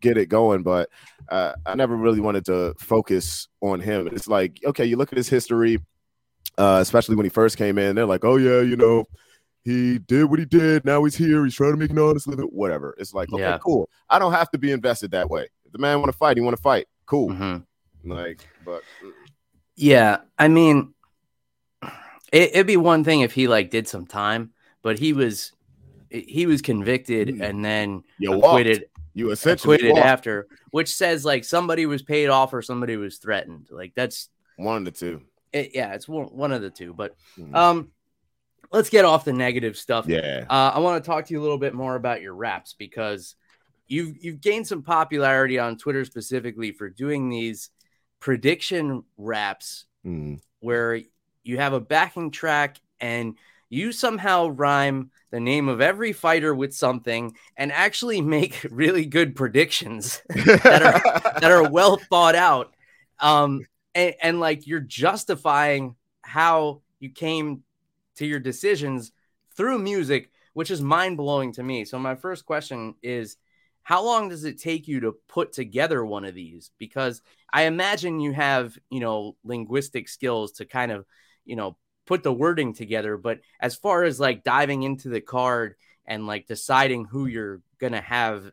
get 0.00 0.16
it 0.16 0.26
going, 0.26 0.62
but 0.62 0.88
uh, 1.28 1.52
I 1.66 1.74
never 1.74 1.96
really 1.96 2.20
wanted 2.20 2.44
to 2.46 2.74
focus 2.78 3.48
on 3.60 3.80
him. 3.80 4.06
It's 4.06 4.28
like 4.28 4.60
okay, 4.64 4.84
you 4.84 4.96
look 4.96 5.12
at 5.12 5.18
his 5.18 5.28
history, 5.28 5.78
uh, 6.58 6.78
especially 6.80 7.16
when 7.16 7.24
he 7.24 7.30
first 7.30 7.56
came 7.56 7.78
in. 7.78 7.94
They're 7.96 8.06
like, 8.06 8.24
oh 8.24 8.36
yeah, 8.36 8.60
you 8.60 8.76
know. 8.76 9.04
He 9.66 9.98
did 9.98 10.24
what 10.24 10.38
he 10.38 10.44
did. 10.44 10.84
Now 10.84 11.02
he's 11.04 11.16
here. 11.16 11.42
He's 11.42 11.54
trying 11.54 11.70
to 11.70 11.78
make 11.78 11.90
an 11.90 11.98
honest 11.98 12.26
living. 12.28 12.44
Whatever. 12.52 12.94
It's 12.98 13.14
like, 13.14 13.32
okay, 13.32 13.40
Yeah. 13.42 13.56
cool. 13.56 13.88
I 14.10 14.18
don't 14.18 14.32
have 14.32 14.50
to 14.50 14.58
be 14.58 14.70
invested 14.72 15.12
that 15.12 15.30
way. 15.30 15.48
If 15.64 15.72
the 15.72 15.78
man 15.78 16.00
want 16.00 16.12
to 16.12 16.18
fight, 16.18 16.36
he 16.36 16.42
want 16.42 16.54
to 16.54 16.60
fight. 16.62 16.86
Cool. 17.06 17.30
Mhm. 17.30 17.64
Like, 18.04 18.46
but 18.66 18.82
Yeah, 19.74 20.18
I 20.38 20.48
mean, 20.48 20.92
it, 22.30 22.50
it'd 22.52 22.66
be 22.66 22.76
one 22.76 23.04
thing 23.04 23.20
if 23.22 23.32
he 23.32 23.48
like 23.48 23.70
did 23.70 23.88
some 23.88 24.06
time, 24.06 24.52
but 24.82 24.98
he 24.98 25.12
was 25.14 25.52
he 26.10 26.44
was 26.46 26.60
convicted 26.62 27.28
Mm. 27.28 27.40
and 27.42 27.64
then 27.64 28.02
you 28.18 28.30
walked. 28.32 28.44
acquitted 28.44 28.84
You 29.14 29.30
essentially 29.30 29.76
acquitted 29.76 29.94
walked. 29.94 30.06
after, 30.06 30.46
which 30.70 30.94
says 30.94 31.24
like 31.24 31.42
somebody 31.44 31.86
was 31.86 32.02
paid 32.02 32.28
off 32.28 32.52
or 32.52 32.60
somebody 32.62 32.96
was 32.96 33.16
threatened. 33.16 33.68
Like 33.70 33.94
that's 33.96 34.28
one 34.56 34.76
of 34.76 34.84
the 34.84 34.90
two. 34.92 35.22
It, 35.54 35.70
yeah, 35.74 35.94
it's 35.94 36.06
one, 36.08 36.26
one 36.26 36.52
of 36.52 36.60
the 36.60 36.70
two. 36.70 36.92
But 36.92 37.14
Mhm. 37.38 37.54
um, 37.54 37.90
let's 38.72 38.90
get 38.90 39.04
off 39.04 39.24
the 39.24 39.32
negative 39.32 39.76
stuff. 39.76 40.06
yeah. 40.06 40.44
Uh, 40.50 40.72
I 40.74 40.78
want 40.80 41.02
to 41.02 41.06
talk 41.06 41.26
to 41.26 41.32
you 41.32 41.40
a 41.40 41.42
little 41.44 41.58
bit 41.58 41.74
more 41.74 41.94
about 41.96 42.20
your 42.20 42.34
raps 42.34 42.74
because 42.78 43.36
you've 43.86 44.16
you've 44.22 44.40
gained 44.40 44.66
some 44.66 44.82
popularity 44.82 45.58
on 45.58 45.76
Twitter 45.78 46.04
specifically 46.04 46.72
for 46.72 46.88
doing 46.90 47.28
these 47.28 47.70
prediction 48.20 49.04
raps 49.16 49.84
Mhm. 50.04 50.40
where 50.60 51.00
you 51.42 51.58
have 51.58 51.72
a 51.74 51.80
backing 51.80 52.30
track 52.30 52.78
and 53.00 53.36
you 53.68 53.92
somehow 53.92 54.48
rhyme 54.48 55.10
the 55.30 55.40
name 55.40 55.68
of 55.68 55.80
every 55.80 56.12
fighter 56.12 56.54
with 56.54 56.74
something 56.74 57.36
and 57.56 57.70
actually 57.72 58.20
make 58.36 58.66
really 58.70 59.04
good 59.04 59.36
predictions 59.36 60.22
that 60.28 61.42
are 61.44 61.70
well 61.70 61.96
thought 61.98 62.34
out 62.34 62.74
um 63.20 63.60
and, 63.94 64.14
and 64.20 64.40
like 64.40 64.66
you're 64.66 64.80
justifying 64.80 65.96
how 66.22 66.82
you 66.98 67.10
came 67.10 67.62
to 68.16 68.26
your 68.26 68.40
decisions 68.40 69.12
through 69.56 69.78
music 69.78 70.30
which 70.54 70.70
is 70.70 70.80
mind-blowing 70.80 71.52
to 71.52 71.62
me. 71.62 71.84
So 71.84 71.98
my 71.98 72.14
first 72.14 72.46
question 72.46 72.94
is 73.02 73.36
how 73.82 74.02
long 74.02 74.30
does 74.30 74.44
it 74.44 74.58
take 74.58 74.88
you 74.88 75.00
to 75.00 75.12
put 75.28 75.52
together 75.52 76.04
one 76.04 76.24
of 76.24 76.34
these? 76.34 76.70
Because 76.78 77.20
i 77.52 77.64
imagine 77.64 78.18
you 78.18 78.32
have 78.32 78.76
you 78.90 78.98
know 78.98 79.36
linguistic 79.44 80.08
skills 80.08 80.52
to 80.52 80.64
kind 80.64 80.90
of 80.90 81.04
you 81.44 81.54
know 81.54 81.76
put 82.06 82.22
the 82.22 82.32
wording 82.32 82.72
together. 82.72 83.16
But 83.18 83.40
as 83.60 83.74
far 83.74 84.04
as 84.04 84.18
like 84.18 84.44
diving 84.44 84.82
into 84.82 85.08
the 85.08 85.20
card 85.20 85.74
and 86.06 86.26
like 86.26 86.46
deciding 86.46 87.04
who 87.04 87.26
you're 87.26 87.60
gonna 87.78 88.00
have 88.00 88.50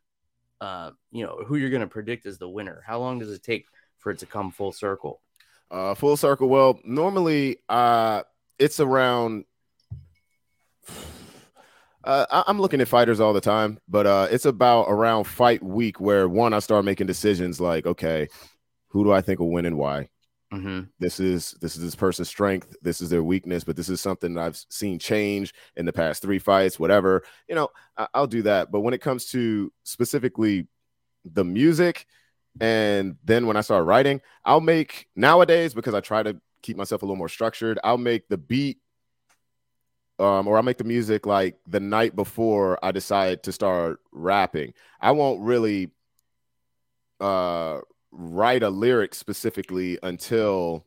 uh 0.60 0.92
you 1.12 1.24
know 1.26 1.40
who 1.46 1.56
you're 1.56 1.70
gonna 1.70 1.88
predict 1.88 2.26
as 2.26 2.38
the 2.38 2.50
winner 2.50 2.84
how 2.86 3.00
long 3.00 3.18
does 3.20 3.32
it 3.32 3.42
take 3.42 3.66
for 3.98 4.12
it 4.12 4.20
to 4.20 4.26
come 4.26 4.52
full 4.52 4.72
circle 4.72 5.20
Uh, 5.72 5.96
full 5.96 6.18
circle. 6.18 6.50
Well, 6.50 6.80
normally, 6.84 7.58
uh, 7.70 8.24
it's 8.60 8.82
around. 8.82 9.46
Uh, 12.04 12.26
I- 12.30 12.44
I'm 12.48 12.60
looking 12.60 12.82
at 12.82 12.88
fighters 12.88 13.20
all 13.20 13.32
the 13.32 13.42
time, 13.42 13.80
but 13.88 14.06
uh, 14.06 14.28
it's 14.32 14.46
about 14.46 14.88
around 14.90 15.26
fight 15.26 15.64
week 15.64 16.02
where 16.02 16.28
one 16.28 16.52
I 16.54 16.60
start 16.60 16.84
making 16.84 17.08
decisions 17.08 17.62
like, 17.62 17.86
okay, 17.86 18.28
who 18.90 19.04
do 19.04 19.12
I 19.14 19.22
think 19.22 19.40
will 19.40 19.52
win 19.52 19.66
and 19.66 19.78
why? 19.78 20.10
mm-hmm. 20.52 20.82
This 21.00 21.22
is 21.22 21.52
this 21.62 21.78
is 21.78 21.84
this 21.84 21.96
person's 21.96 22.28
strength. 22.28 22.76
This 22.82 23.00
is 23.00 23.10
their 23.10 23.24
weakness, 23.24 23.64
but 23.64 23.78
this 23.78 23.88
is 23.88 24.02
something 24.02 24.34
that 24.34 24.42
I've 24.42 24.58
seen 24.70 25.00
change 25.00 25.54
in 25.78 25.86
the 25.86 25.94
past 25.94 26.22
three 26.22 26.40
fights. 26.40 26.78
Whatever, 26.80 27.24
you 27.48 27.56
know, 27.56 27.70
I- 27.96 28.08
I'll 28.14 28.28
do 28.28 28.42
that. 28.42 28.72
But 28.72 28.82
when 28.82 28.94
it 28.94 29.02
comes 29.02 29.28
to 29.28 29.72
specifically 29.84 30.68
the 31.24 31.46
music, 31.46 32.08
and 32.60 33.16
then 33.24 33.48
when 33.48 33.58
I 33.58 33.62
start 33.62 33.86
writing, 33.86 34.22
I'll 34.44 34.62
make 34.62 35.08
nowadays 35.16 35.74
because 35.74 35.94
I 35.94 36.02
try 36.02 36.24
to 36.24 36.40
keep 36.62 36.78
myself 36.78 37.02
a 37.02 37.06
little 37.06 37.16
more 37.16 37.30
structured. 37.30 37.80
I'll 37.84 37.98
make 37.98 38.28
the 38.28 38.38
beat, 38.38 38.78
um, 40.20 40.48
or 40.48 40.58
I'll 40.58 40.64
make 40.64 40.78
the 40.78 40.84
music 40.84 41.26
like 41.26 41.58
the 41.68 41.80
night 41.80 42.16
before 42.16 42.84
I 42.84 42.92
decide 42.92 43.44
to 43.44 43.52
start 43.52 44.00
rapping. 44.12 44.74
I 45.00 45.12
won't 45.12 45.42
really 45.42 45.92
uh 47.20 47.80
write 48.12 48.64
a 48.64 48.70
lyric 48.70 49.14
specifically 49.14 49.98
until 50.02 50.86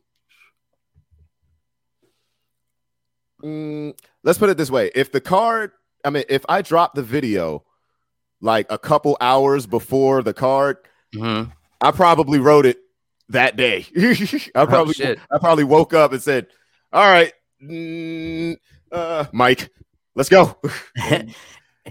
Mm, 3.43 3.97
let's 4.23 4.39
put 4.39 4.49
it 4.49 4.57
this 4.57 4.71
way 4.71 4.91
if 4.95 5.11
the 5.11 5.19
card 5.19 5.71
i 6.05 6.09
mean 6.09 6.23
if 6.29 6.45
i 6.47 6.61
drop 6.61 6.95
the 6.95 7.03
video 7.03 7.63
like 8.41 8.65
a 8.69 8.77
couple 8.77 9.17
hours 9.19 9.67
before 9.67 10.23
the 10.23 10.33
card 10.33 10.77
Mm-hmm. 11.13 11.51
i 11.81 11.91
probably 11.91 12.39
wrote 12.39 12.65
it 12.65 12.77
that 13.29 13.55
day. 13.55 13.85
I 14.55 14.65
probably 14.65 14.93
Oh, 15.03 15.15
i 15.31 15.37
probably 15.39 15.63
woke 15.63 15.93
up 15.93 16.11
and 16.11 16.21
said 16.21 16.47
all 16.93 17.07
right 17.07 17.33
mm, 17.61 18.55
uh 18.91 19.25
mike 19.33 19.69
let's 20.15 20.29
go. 20.29 20.57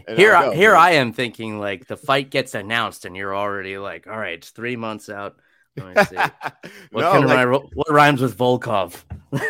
And 0.06 0.18
here 0.18 0.34
I'll 0.34 0.50
I, 0.50 0.54
here 0.56 0.74
I 0.74 0.90
am 0.92 1.12
thinking 1.12 1.60
like 1.60 1.86
the 1.86 1.96
fight 1.96 2.28
gets 2.30 2.54
announced 2.54 3.04
and 3.04 3.16
you're 3.16 3.34
already 3.36 3.78
like 3.78 4.08
all 4.08 4.18
right 4.18 4.34
it's 4.34 4.50
three 4.50 4.74
months 4.76 5.08
out. 5.08 5.36
Let 5.76 5.96
me 5.96 6.04
see. 6.04 6.16
What 6.90 7.02
No, 7.02 7.20
like- 7.20 7.38
I, 7.38 7.46
what 7.46 7.90
rhymes 7.90 8.20
with 8.20 8.36
Volkov? 8.36 9.02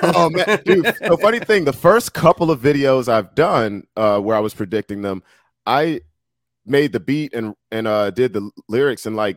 Oh 0.03 0.29
man, 0.31 0.61
dude. 0.65 0.85
The 0.87 1.19
funny 1.21 1.39
thing, 1.41 1.65
the 1.65 1.73
first 1.73 2.13
couple 2.15 2.51
of 2.51 2.61
videos 2.61 3.09
I've 3.09 3.35
done 3.35 3.85
uh, 3.97 4.19
where 4.21 4.37
I 4.37 4.41
was 4.41 4.53
predicting 4.55 5.01
them, 5.03 5.23
I 5.67 6.01
made 6.67 6.93
the 6.93 7.01
beat 7.01 7.35
and 7.35 7.55
and 7.71 7.87
uh, 7.87 8.11
did 8.11 8.33
the 8.35 8.51
lyrics 8.69 9.05
in 9.07 9.15
like 9.17 9.37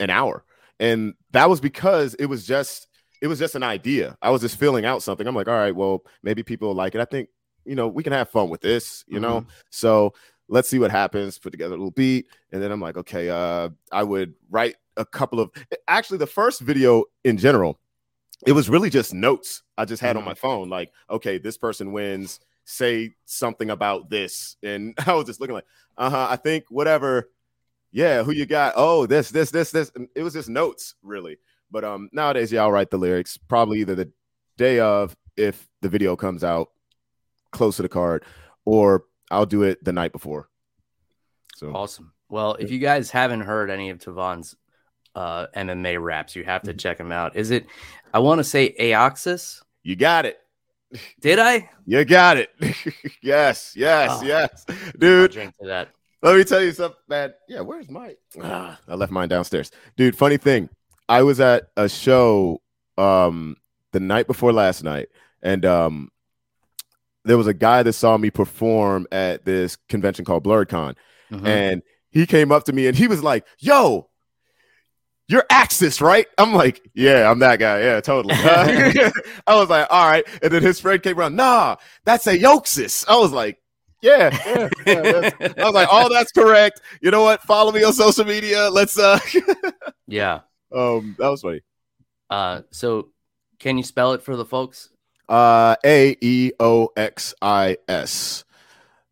an 0.00 0.10
hour, 0.10 0.44
and 0.80 1.14
that 1.32 1.48
was 1.48 1.60
because 1.60 2.14
it 2.14 2.26
was 2.26 2.46
just 2.46 2.88
it 3.20 3.26
was 3.26 3.38
just 3.38 3.54
an 3.54 3.62
idea. 3.62 4.16
I 4.22 4.30
was 4.30 4.40
just 4.42 4.56
filling 4.56 4.84
out 4.84 5.02
something. 5.02 5.26
I'm 5.26 5.34
like, 5.34 5.48
all 5.48 5.54
right, 5.54 5.74
well, 5.74 6.02
maybe 6.22 6.42
people 6.42 6.68
will 6.68 6.74
like 6.74 6.94
it. 6.94 7.00
I 7.00 7.04
think 7.04 7.28
you 7.64 7.74
know 7.74 7.88
we 7.88 8.02
can 8.02 8.12
have 8.12 8.30
fun 8.30 8.48
with 8.50 8.60
this, 8.60 9.04
you 9.08 9.20
know. 9.20 9.46
So 9.70 10.14
let's 10.48 10.68
see 10.68 10.78
what 10.78 10.90
happens. 10.90 11.38
Put 11.38 11.50
together 11.50 11.74
a 11.74 11.78
little 11.78 11.90
beat, 11.90 12.26
and 12.52 12.62
then 12.62 12.70
I'm 12.70 12.80
like, 12.80 12.96
okay, 12.96 13.28
uh, 13.30 13.70
I 13.92 14.02
would 14.02 14.34
write 14.50 14.76
a 14.96 15.04
couple 15.04 15.40
of 15.40 15.50
actually 15.86 16.18
the 16.18 16.26
first 16.26 16.60
video 16.60 17.04
in 17.24 17.36
general 17.36 17.78
it 18.46 18.52
was 18.52 18.68
really 18.70 18.88
just 18.88 19.12
notes 19.12 19.64
I 19.76 19.84
just 19.84 20.00
had 20.00 20.16
on 20.16 20.22
Mhm. 20.22 20.26
my 20.26 20.34
phone. 20.34 20.68
Like, 20.68 20.92
okay, 21.10 21.38
this 21.38 21.58
person 21.58 21.90
wins. 21.90 22.38
Say 22.64 23.14
something 23.24 23.68
about 23.70 24.10
this, 24.10 24.56
and 24.62 24.94
I 25.08 25.14
was 25.14 25.24
just 25.26 25.40
looking 25.40 25.54
like, 25.54 25.64
uh 25.96 26.08
huh. 26.10 26.28
I 26.30 26.36
think 26.36 26.64
whatever. 26.68 27.30
Yeah, 27.90 28.22
who 28.22 28.32
you 28.32 28.46
got? 28.46 28.74
Oh, 28.76 29.06
this, 29.06 29.30
this, 29.30 29.50
this, 29.50 29.70
this. 29.70 29.90
And 29.94 30.08
it 30.14 30.22
was 30.22 30.34
just 30.34 30.48
notes, 30.48 30.94
really. 31.02 31.38
But 31.70 31.84
um, 31.84 32.08
nowadays, 32.12 32.52
y'all 32.52 32.72
write 32.72 32.90
the 32.90 32.98
lyrics 32.98 33.36
probably 33.36 33.80
either 33.80 33.94
the 33.94 34.10
day 34.56 34.78
of 34.80 35.16
if 35.36 35.68
the 35.82 35.88
video 35.88 36.16
comes 36.16 36.42
out 36.44 36.68
close 37.52 37.76
to 37.76 37.82
the 37.82 37.88
card, 37.88 38.24
or 38.64 39.04
I'll 39.30 39.46
do 39.46 39.62
it 39.62 39.82
the 39.84 39.92
night 39.92 40.12
before. 40.12 40.48
So 41.56 41.72
Awesome. 41.74 42.12
Well, 42.28 42.54
if 42.58 42.70
you 42.70 42.78
guys 42.78 43.10
haven't 43.10 43.40
heard 43.40 43.70
any 43.70 43.88
of 43.90 43.98
Tavon's 43.98 44.54
uh, 45.14 45.46
MMA 45.56 46.00
raps, 46.02 46.36
you 46.36 46.44
have 46.44 46.62
to 46.62 46.70
Mm-hmm. 46.70 46.78
check 46.78 46.98
them 46.98 47.10
out. 47.12 47.36
Is 47.36 47.50
it? 47.50 47.66
I 48.12 48.18
want 48.18 48.38
to 48.38 48.44
say 48.44 48.74
Aeoxis. 48.78 49.62
you 49.82 49.96
got 49.96 50.26
it. 50.26 50.38
Did 51.20 51.38
I? 51.38 51.68
You 51.86 52.04
got 52.04 52.36
it. 52.38 52.50
yes, 53.22 53.72
yes, 53.76 54.10
Oh. 54.12 54.22
yes, 54.24 54.64
dude. 54.98 55.32
drink 55.32 55.54
to 55.60 55.66
that. 55.68 55.88
Let 56.22 56.36
me 56.36 56.44
tell 56.44 56.62
you 56.62 56.72
something, 56.72 56.98
man. 57.08 57.32
Yeah, 57.48 57.60
where's 57.60 57.88
my? 57.90 58.16
Ah, 58.42 58.78
I 58.88 58.94
left 58.94 59.12
mine 59.12 59.28
downstairs, 59.28 59.70
dude. 59.96 60.16
Funny 60.16 60.36
thing, 60.36 60.68
I 61.08 61.22
was 61.22 61.38
at 61.40 61.68
a 61.76 61.88
show 61.88 62.60
um 62.96 63.56
the 63.92 64.00
night 64.00 64.26
before 64.26 64.52
last 64.52 64.82
night, 64.82 65.08
and 65.42 65.64
um 65.64 66.10
there 67.24 67.38
was 67.38 67.46
a 67.46 67.54
guy 67.54 67.82
that 67.82 67.92
saw 67.92 68.16
me 68.16 68.30
perform 68.30 69.06
at 69.12 69.44
this 69.44 69.76
convention 69.88 70.24
called 70.24 70.42
Blerdcon, 70.44 70.94
Mhm. 71.30 71.46
and 71.46 71.82
he 72.10 72.26
came 72.26 72.50
up 72.50 72.64
to 72.64 72.72
me 72.72 72.86
and 72.88 72.96
he 72.96 73.06
was 73.06 73.22
like, 73.22 73.46
"Yo." 73.58 74.08
You're 75.30 75.44
Axis, 75.50 76.00
right? 76.00 76.26
I'm 76.38 76.54
like, 76.54 76.80
yeah, 76.94 77.30
I'm 77.30 77.40
that 77.40 77.58
guy. 77.58 77.82
Yeah, 77.82 78.00
totally. 78.00 78.34
I 79.46 79.54
was 79.56 79.68
like, 79.68 79.86
all 79.90 80.06
right. 80.10 80.24
And 80.42 80.50
then 80.50 80.62
his 80.62 80.80
friend 80.80 81.02
came 81.02 81.18
around, 81.20 81.36
nah, 81.36 81.76
that's 82.06 82.26
a 82.26 82.38
Yoxis. 82.38 83.04
I 83.06 83.18
was 83.18 83.30
like, 83.30 83.58
yeah, 84.00 84.30
yeah, 84.46 84.68
yeah, 84.86 85.30
I 85.58 85.64
was 85.64 85.74
like, 85.74 85.88
"Oh, 85.90 86.08
that's 86.08 86.32
correct." 86.32 86.80
You 87.00 87.10
know 87.10 87.22
what? 87.22 87.42
Follow 87.42 87.72
me 87.72 87.82
on 87.82 87.92
social 87.92 88.24
media. 88.24 88.68
Let's. 88.70 88.98
uh 88.98 89.18
yeah. 90.06 90.40
Um, 90.72 91.16
that 91.18 91.28
was 91.28 91.42
funny. 91.42 91.62
Uh, 92.30 92.62
so 92.70 93.10
Can 93.58 93.76
you 93.76 93.82
spell 93.82 94.12
it 94.12 94.22
for 94.22 94.36
the 94.36 94.44
folks? 94.44 94.90
Uh, 95.28 95.76
A 95.84 96.16
E 96.20 96.52
O 96.60 96.90
X 96.96 97.34
I 97.42 97.78
S. 97.88 98.44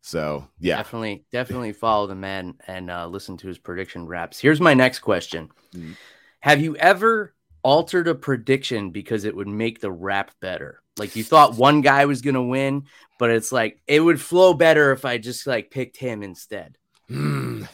So 0.01 0.47
yeah, 0.59 0.77
definitely, 0.77 1.25
definitely 1.31 1.73
follow 1.73 2.07
the 2.07 2.15
man 2.15 2.55
and 2.65 2.89
uh, 2.89 3.07
listen 3.07 3.35
to 3.37 3.47
his 3.47 3.57
prediction 3.57 4.05
raps. 4.07 4.39
Here's 4.39 4.61
my 4.61 4.73
next 4.73 4.99
question: 4.99 5.49
mm-hmm. 5.75 5.91
Have 6.39 6.61
you 6.61 6.77
ever 6.77 7.33
altered 7.61 8.07
a 8.07 8.15
prediction 8.15 8.91
because 8.91 9.25
it 9.25 9.35
would 9.35 9.49
make 9.49 9.81
the 9.81 9.91
rap 9.91 10.31
better? 10.39 10.81
Like 10.97 11.15
you 11.15 11.23
thought 11.23 11.55
one 11.55 11.81
guy 11.81 12.05
was 12.05 12.21
gonna 12.21 12.43
win, 12.43 12.85
but 13.19 13.29
it's 13.29 13.51
like 13.51 13.79
it 13.87 13.99
would 13.99 14.21
flow 14.21 14.53
better 14.53 14.91
if 14.91 15.05
I 15.05 15.17
just 15.17 15.47
like 15.47 15.71
picked 15.71 15.97
him 15.97 16.23
instead. 16.23 16.77
Mm. 17.09 17.67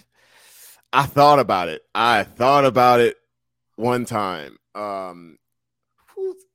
I 0.92 1.06
thought 1.08 1.40
about 1.40 1.70
it. 1.70 1.82
I 1.96 2.24
thought 2.24 2.66
about 2.66 3.00
it 3.00 3.18
one 3.76 4.06
time. 4.06 4.58
Um, 4.76 5.38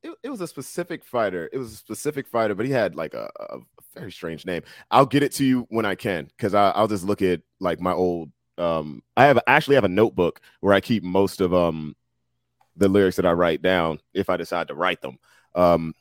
it, 0.02 0.14
it, 0.22 0.30
was 0.30 0.40
a 0.40 0.46
specific 0.46 1.04
fighter. 1.04 1.50
It 1.52 1.58
was 1.58 1.72
a 1.72 1.76
specific 1.76 2.28
fighter, 2.28 2.54
but 2.54 2.64
he 2.64 2.72
had 2.72 2.94
like 2.94 3.14
a, 3.14 3.28
a 3.38 3.58
very 3.94 4.12
strange 4.12 4.46
name. 4.46 4.62
I'll 4.90 5.06
get 5.06 5.24
it 5.24 5.32
to 5.32 5.44
you 5.44 5.66
when 5.70 5.84
I 5.84 5.96
can 5.96 6.26
because 6.26 6.54
I'll 6.54 6.88
just 6.88 7.04
look 7.04 7.22
at 7.22 7.42
like 7.60 7.80
my 7.80 7.92
old. 7.92 8.30
Um, 8.56 9.02
I 9.16 9.24
have 9.26 9.38
actually 9.46 9.74
have 9.76 9.84
a 9.84 9.88
notebook 9.88 10.40
where 10.60 10.74
I 10.74 10.80
keep 10.80 11.02
most 11.02 11.40
of 11.40 11.52
um 11.52 11.94
the 12.76 12.88
lyrics 12.88 13.16
that 13.16 13.26
I 13.26 13.32
write 13.32 13.60
down 13.60 13.98
if 14.14 14.30
I 14.30 14.36
decide 14.36 14.68
to 14.68 14.74
write 14.74 15.00
them. 15.00 15.18
Um, 15.54 15.94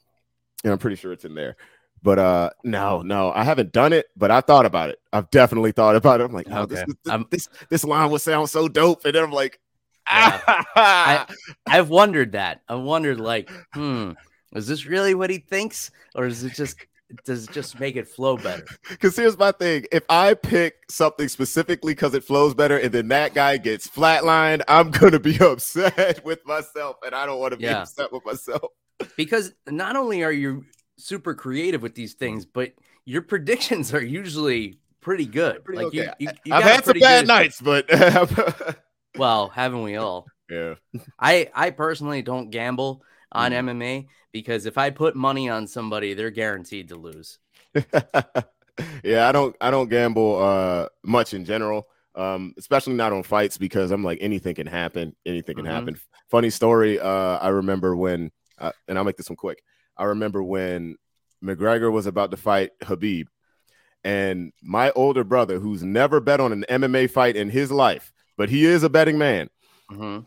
and 0.64 0.74
I'm 0.74 0.80
pretty 0.80 0.96
sure 0.96 1.12
it's 1.12 1.26
in 1.26 1.36
there. 1.36 1.56
But 2.04 2.20
uh, 2.20 2.50
no, 2.64 3.02
no, 3.02 3.32
I 3.32 3.44
haven't 3.44 3.72
done 3.72 3.92
it, 3.92 4.08
but 4.16 4.30
I 4.30 4.42
thought 4.42 4.66
about 4.66 4.90
it. 4.92 5.00
I've 5.12 5.30
definitely 5.32 5.72
thought 5.72 5.96
about 5.96 6.22
it. 6.22 6.26
I'm 6.26 6.34
like, 6.34 6.48
oh, 6.50 6.62
okay. 6.62 6.76
this, 6.76 6.86
this, 7.04 7.26
this, 7.32 7.50
this 7.70 7.84
line 7.84 8.12
would 8.12 8.22
sound 8.22 8.50
so 8.50 8.68
dope, 8.68 9.04
and 9.04 9.16
then 9.16 9.24
I'm 9.24 9.32
like, 9.32 9.60
yeah. 10.10 10.42
I, 10.76 11.26
I've 11.68 11.90
wondered 11.90 12.34
that. 12.34 12.62
I 12.70 12.76
wondered, 12.76 13.20
like, 13.20 13.50
hmm, 13.74 14.12
is 14.54 14.68
this 14.68 14.86
really 14.86 15.16
what 15.16 15.30
he 15.30 15.40
thinks, 15.40 15.92
or 16.16 16.26
is 16.26 16.44
it 16.44 16.54
just 16.54 16.78
does 17.24 17.46
it 17.46 17.52
just 17.52 17.80
make 17.80 17.96
it 17.96 18.08
flow 18.08 18.38
better? 18.38 18.66
Because 18.90 19.16
here's 19.16 19.38
my 19.38 19.52
thing: 19.52 19.86
if 19.92 20.04
I 20.08 20.34
pick 20.34 20.76
something 20.90 21.28
specifically 21.28 21.94
because 21.94 22.14
it 22.14 22.24
flows 22.24 22.54
better, 22.54 22.78
and 22.78 22.92
then 22.92 23.08
that 23.10 23.34
guy 23.34 23.58
gets 23.58 23.88
flatlined, 23.88 24.62
I'm 24.68 24.92
gonna 24.92 25.20
be 25.20 25.38
upset 25.40 26.24
with 26.24 26.46
myself, 26.46 26.98
and 27.06 27.16
I 27.16 27.26
don't 27.26 27.40
want 27.40 27.54
to 27.54 27.58
be 27.58 27.66
yeah. 27.66 27.82
upset 27.82 28.12
with 28.14 28.26
myself. 28.26 28.72
Because 29.16 29.54
not 29.68 29.96
only 29.96 30.24
are 30.24 30.32
you 30.32 30.66
super 30.98 31.34
creative 31.34 31.82
with 31.82 31.96
these 31.96 32.14
things, 32.14 32.46
but 32.46 32.74
your 33.06 33.22
predictions 33.22 33.94
are 33.94 34.04
usually 34.04 34.80
pretty 35.02 35.26
good. 35.26 35.64
Pretty 35.64 35.78
like 35.78 35.88
okay. 35.88 36.12
you, 36.20 36.28
you, 36.28 36.30
you 36.46 36.54
I've 36.54 36.64
had 36.64 36.86
some 36.86 37.00
bad 37.00 37.22
good... 37.22 37.28
nights, 37.28 37.62
but 37.62 37.86
well, 39.18 39.50
haven't 39.50 39.84
we 39.84 39.96
all? 39.96 40.28
Yeah. 40.50 40.76
I 41.20 41.50
I 41.54 41.70
personally 41.72 42.22
don't 42.22 42.50
gamble 42.50 43.02
on 43.32 43.52
mm. 43.52 43.60
MMA 43.60 44.08
because 44.32 44.66
if 44.66 44.78
I 44.78 44.90
put 44.90 45.16
money 45.16 45.50
on 45.50 45.68
somebody, 45.68 46.14
they're 46.14 46.30
guaranteed 46.32 46.90
to 46.90 46.96
lose. 46.96 47.40
yeah, 49.04 49.28
I 49.28 49.32
don't 49.32 49.56
I 49.62 49.72
don't 49.72 49.90
gamble 49.90 50.42
uh 50.42 50.88
much 51.04 51.34
in 51.34 51.46
general. 51.46 51.88
Um, 52.16 52.56
especially 52.58 52.94
not 52.94 53.14
on 53.14 53.22
fights 53.22 53.60
because 53.60 53.92
I'm 53.92 54.04
like 54.04 54.18
anything 54.22 54.56
can 54.56 54.66
happen, 54.66 55.16
anything 55.24 55.56
can 55.56 55.66
mm-hmm. 55.66 55.74
happen. 55.74 56.00
Funny 56.32 56.50
story, 56.50 57.00
uh, 57.00 57.38
I 57.38 57.50
remember 57.50 57.96
when 57.96 58.32
uh, 58.60 58.72
and 58.88 58.98
I'll 58.98 59.04
make 59.04 59.18
this 59.18 59.30
one 59.30 59.36
quick. 59.36 59.64
I 59.96 60.06
remember 60.06 60.44
when 60.44 60.96
McGregor 61.44 61.92
was 61.92 62.06
about 62.06 62.32
to 62.32 62.38
fight 62.38 62.72
Khabib, 62.82 63.28
and 64.04 64.54
my 64.62 64.92
older 64.92 65.24
brother, 65.24 65.60
who's 65.60 65.84
never 65.84 66.20
bet 66.20 66.40
on 66.40 66.52
an 66.52 66.66
MMA 66.70 67.10
fight 67.10 67.36
in 67.36 67.50
his 67.50 67.72
life, 67.72 68.14
but 68.38 68.50
he 68.50 68.66
is 68.66 68.84
a 68.84 68.90
betting 68.90 69.18
man. 69.18 69.50
Mm-hmm. 69.92 70.26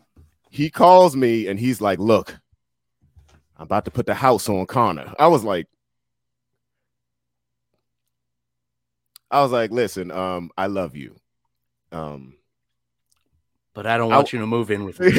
He 0.49 0.69
calls 0.69 1.15
me 1.15 1.47
and 1.47 1.59
he's 1.59 1.81
like, 1.81 1.99
"Look, 1.99 2.37
I'm 3.57 3.63
about 3.63 3.85
to 3.85 3.91
put 3.91 4.05
the 4.05 4.13
house 4.13 4.49
on 4.49 4.65
Conor." 4.65 5.13
I 5.17 5.27
was 5.27 5.43
like, 5.43 5.67
I 9.29 9.41
was 9.41 9.51
like, 9.51 9.71
"Listen, 9.71 10.11
um, 10.11 10.51
I 10.57 10.67
love 10.67 10.95
you, 10.95 11.15
um, 11.91 12.35
but 13.73 13.87
I 13.87 13.97
don't 13.97 14.09
want 14.09 14.33
I, 14.33 14.37
you 14.37 14.41
to 14.41 14.47
move 14.47 14.71
in 14.71 14.85
with 14.85 14.99
me." 14.99 15.11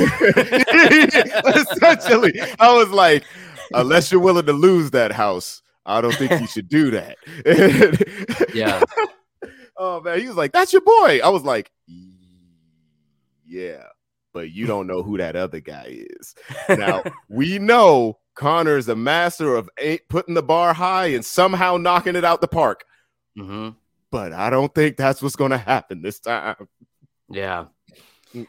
Essentially, 1.55 2.41
I 2.59 2.73
was 2.73 2.91
like, 2.91 3.25
unless 3.75 4.11
you're 4.11 4.21
willing 4.21 4.47
to 4.47 4.53
lose 4.53 4.91
that 4.93 5.13
house, 5.13 5.63
I 5.87 6.01
don't 6.01 6.15
think 6.15 6.41
you 6.41 6.47
should 6.47 6.69
do 6.69 6.91
that. 6.93 7.17
yeah. 8.55 8.83
Oh 9.77 10.01
man, 10.01 10.21
he 10.21 10.29
was 10.29 10.37
like, 10.37 10.53
"That's 10.53 10.73
your 10.73 10.83
boy." 10.83 11.21
I 11.23 11.29
was 11.29 11.43
like, 11.43 11.71
yeah, 13.53 13.85
but 14.33 14.51
you 14.51 14.67
don't 14.67 14.87
know 14.87 15.03
who 15.03 15.19
that 15.19 15.37
other 15.37 15.61
guy 15.61 16.05
is. 16.19 16.35
Now, 16.69 17.03
we 17.29 17.59
know 17.59 18.19
Conor 18.35 18.79
is 18.79 18.89
a 18.89 18.97
master 18.97 19.55
of 19.55 19.69
putting 20.09 20.35
the 20.35 20.43
bar 20.43 20.73
high 20.73 21.09
and 21.09 21.25
somehow 21.25 21.77
knocking 21.77 22.17
it 22.17 22.25
out 22.25 22.41
the 22.41 22.49
park. 22.49 22.85
Mm-hmm. 23.39 23.71
But 24.11 24.33
I 24.33 24.49
don't 24.49 24.75
think 24.75 24.97
that's 24.97 25.23
what's 25.23 25.37
going 25.37 25.51
to 25.51 25.59
happen 25.59 26.01
this 26.01 26.19
time. 26.19 26.69
Yeah. 27.31 27.67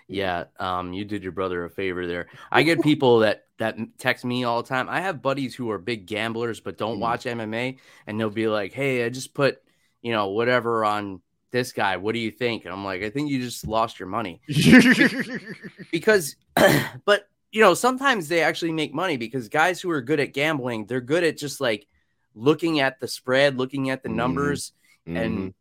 Yeah, 0.08 0.46
um, 0.60 0.94
you 0.94 1.06
did 1.06 1.24
your 1.24 1.32
brother 1.32 1.66
a 1.66 1.70
favor 1.70 2.08
there. 2.08 2.28
I 2.52 2.64
get 2.64 2.82
people 2.82 3.20
that 3.20 3.46
that 3.60 3.78
text 3.98 4.26
me 4.26 4.44
all 4.44 4.62
the 4.62 4.70
time. 4.70 4.90
I 4.90 5.02
have 5.02 5.22
buddies 5.22 5.56
who 5.56 5.70
are 5.72 5.78
big 5.78 6.06
gamblers 6.06 6.60
but 6.60 6.78
don't 6.78 6.98
mm. 6.98 7.02
watch 7.02 7.26
MMA, 7.26 7.80
and 8.08 8.20
they'll 8.20 8.30
be 8.30 8.48
like, 8.48 8.74
"Hey, 8.74 9.06
I 9.06 9.10
just 9.10 9.34
put, 9.34 9.62
you 10.02 10.12
know, 10.12 10.30
whatever 10.30 10.86
on 10.86 11.22
this 11.54 11.72
guy. 11.72 11.96
What 11.96 12.14
do 12.14 12.20
you 12.20 12.32
think? 12.32 12.66
And 12.66 12.74
I'm 12.74 12.84
like, 12.84 13.02
I 13.02 13.10
think 13.10 13.30
you 13.30 13.40
just 13.40 13.66
lost 13.66 13.98
your 13.98 14.10
money. 14.10 14.42
because, 15.92 16.36
but, 17.06 17.30
you 17.54 17.62
know, 17.62 17.74
sometimes 17.76 18.28
they 18.28 18.42
actually 18.42 18.74
make 18.74 18.94
money 18.94 19.16
because 19.16 19.48
guys 19.48 19.80
who 19.80 19.90
are 19.92 20.02
good 20.02 20.20
at 20.20 20.34
gambling, 20.34 20.88
they're 20.88 21.00
good 21.00 21.24
at 21.24 21.38
just 21.38 21.62
like 21.62 21.88
looking 22.36 22.82
at 22.82 23.00
the 23.00 23.08
spread, 23.08 23.58
looking 23.58 23.90
at 23.92 24.04
the 24.04 24.10
mm-hmm. 24.10 24.18
numbers, 24.18 24.74
mm-hmm. 25.08 25.16
and, 25.16 25.54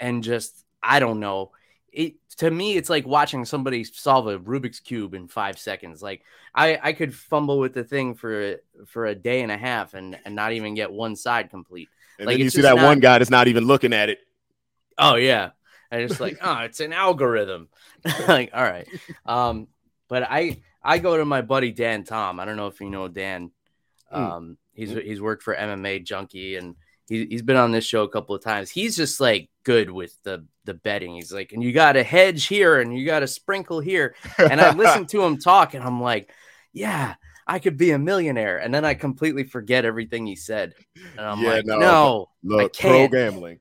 and 0.00 0.24
just, 0.24 0.64
I 0.82 0.98
don't 0.98 1.20
know. 1.20 1.52
It, 1.94 2.14
to 2.38 2.50
me, 2.50 2.76
it's 2.76 2.90
like 2.90 3.06
watching 3.06 3.44
somebody 3.44 3.84
solve 3.84 4.26
a 4.26 4.38
Rubik's 4.38 4.80
cube 4.80 5.14
in 5.14 5.28
five 5.28 5.58
seconds. 5.58 6.02
Like 6.02 6.22
I, 6.54 6.78
I 6.82 6.92
could 6.92 7.14
fumble 7.14 7.58
with 7.58 7.74
the 7.74 7.84
thing 7.84 8.14
for 8.14 8.56
for 8.86 9.06
a 9.06 9.14
day 9.14 9.42
and 9.42 9.52
a 9.52 9.56
half 9.56 9.94
and, 9.94 10.18
and 10.24 10.34
not 10.34 10.52
even 10.52 10.74
get 10.74 10.92
one 10.92 11.16
side 11.16 11.50
complete. 11.50 11.88
And 12.18 12.26
like 12.26 12.34
then 12.34 12.44
you 12.44 12.50
see 12.50 12.62
that 12.62 12.76
not, 12.76 12.84
one 12.84 13.00
guy 13.00 13.18
that's 13.18 13.30
not 13.30 13.48
even 13.48 13.64
looking 13.64 13.92
at 13.92 14.08
it. 14.08 14.18
Oh 14.98 15.14
yeah. 15.14 15.50
And 15.90 16.02
it's 16.02 16.20
like, 16.20 16.38
oh, 16.42 16.58
it's 16.60 16.80
an 16.80 16.92
algorithm. 16.92 17.68
like, 18.28 18.50
all 18.52 18.62
right. 18.62 18.88
Um, 19.24 19.68
but 20.08 20.24
I 20.24 20.60
I 20.82 20.98
go 20.98 21.16
to 21.16 21.24
my 21.24 21.42
buddy 21.42 21.72
Dan 21.72 22.04
Tom. 22.04 22.40
I 22.40 22.44
don't 22.44 22.56
know 22.56 22.66
if 22.66 22.80
you 22.80 22.90
know 22.90 23.08
Dan. 23.08 23.52
Hmm. 24.10 24.16
Um, 24.16 24.58
he's 24.74 24.90
he's 24.90 25.20
worked 25.20 25.42
for 25.42 25.54
MMA 25.54 26.04
Junkie 26.04 26.56
and 26.56 26.76
he, 27.08 27.26
he's 27.26 27.42
been 27.42 27.56
on 27.56 27.72
this 27.72 27.84
show 27.84 28.02
a 28.02 28.08
couple 28.08 28.34
of 28.34 28.42
times. 28.42 28.70
He's 28.70 28.96
just 28.96 29.20
like 29.20 29.48
good 29.64 29.90
with 29.90 30.16
the 30.22 30.44
the 30.64 30.74
betting. 30.74 31.14
He's 31.14 31.32
like, 31.32 31.52
and 31.52 31.62
you 31.62 31.72
got 31.72 31.92
to 31.92 32.02
hedge 32.02 32.46
here 32.46 32.80
and 32.80 32.96
you 32.96 33.04
got 33.04 33.20
to 33.20 33.26
sprinkle 33.26 33.80
here. 33.80 34.14
And 34.38 34.60
I 34.60 34.72
listen 34.72 35.06
to 35.08 35.22
him 35.22 35.38
talk 35.38 35.74
and 35.74 35.84
I'm 35.84 36.00
like, 36.00 36.30
yeah, 36.72 37.14
I 37.46 37.58
could 37.58 37.76
be 37.76 37.90
a 37.90 37.98
millionaire. 37.98 38.58
And 38.58 38.72
then 38.72 38.84
I 38.84 38.94
completely 38.94 39.44
forget 39.44 39.84
everything 39.84 40.26
he 40.26 40.36
said. 40.36 40.74
And 41.16 41.26
I'm 41.26 41.40
yeah, 41.40 41.50
like, 41.50 41.66
no, 41.66 41.78
no 41.78 42.28
look, 42.42 42.74
pro 42.74 43.08
gambling 43.08 43.60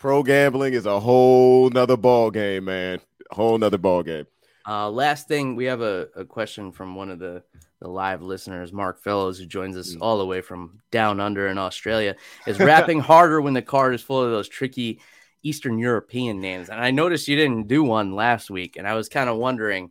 pro 0.00 0.22
gambling 0.22 0.72
is 0.72 0.86
a 0.86 0.98
whole 0.98 1.70
nother 1.70 1.96
ball 1.96 2.32
game, 2.32 2.64
man. 2.64 2.98
A 3.30 3.34
whole 3.34 3.56
nother 3.58 3.78
ball 3.78 4.02
game. 4.02 4.26
Uh, 4.66 4.90
last 4.90 5.28
thing, 5.28 5.54
we 5.54 5.66
have 5.66 5.82
a, 5.82 6.08
a 6.16 6.24
question 6.24 6.72
from 6.72 6.94
one 6.94 7.10
of 7.10 7.18
the, 7.18 7.44
the 7.80 7.88
live 7.88 8.22
listeners, 8.22 8.72
Mark 8.72 9.00
Fellows, 9.00 9.38
who 9.38 9.46
joins 9.46 9.76
us 9.76 9.94
mm. 9.94 9.98
all 10.00 10.18
the 10.18 10.26
way 10.26 10.42
from 10.42 10.80
down 10.90 11.18
under 11.18 11.48
in 11.48 11.58
Australia. 11.58 12.16
Is 12.46 12.58
rapping 12.58 13.00
harder 13.12 13.40
when 13.40 13.54
the 13.54 13.62
card 13.62 13.94
is 13.94 14.02
full 14.02 14.22
of 14.22 14.30
those 14.30 14.48
tricky 14.48 15.00
Eastern 15.42 15.78
European 15.78 16.40
names? 16.40 16.68
And 16.68 16.78
I 16.78 16.90
noticed 16.90 17.28
you 17.28 17.36
didn't 17.36 17.68
do 17.68 17.82
one 17.82 18.14
last 18.14 18.50
week, 18.50 18.76
and 18.76 18.86
I 18.86 18.94
was 18.94 19.08
kind 19.08 19.30
of 19.30 19.36
wondering. 19.36 19.90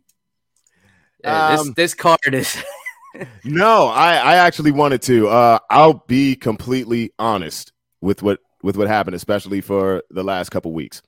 Uh, 1.24 1.56
um, 1.58 1.66
this 1.66 1.74
this 1.74 1.94
card 1.94 2.32
is. 2.32 2.62
no, 3.44 3.86
I 3.86 4.14
I 4.14 4.34
actually 4.36 4.70
wanted 4.70 5.02
to. 5.02 5.28
Uh, 5.28 5.58
I'll 5.68 6.04
be 6.06 6.36
completely 6.36 7.12
honest 7.18 7.72
with 8.00 8.22
what 8.22 8.38
with 8.62 8.76
what 8.76 8.88
happened, 8.88 9.16
especially 9.16 9.60
for 9.60 10.02
the 10.10 10.22
last 10.22 10.50
couple 10.50 10.72
weeks. 10.72 11.02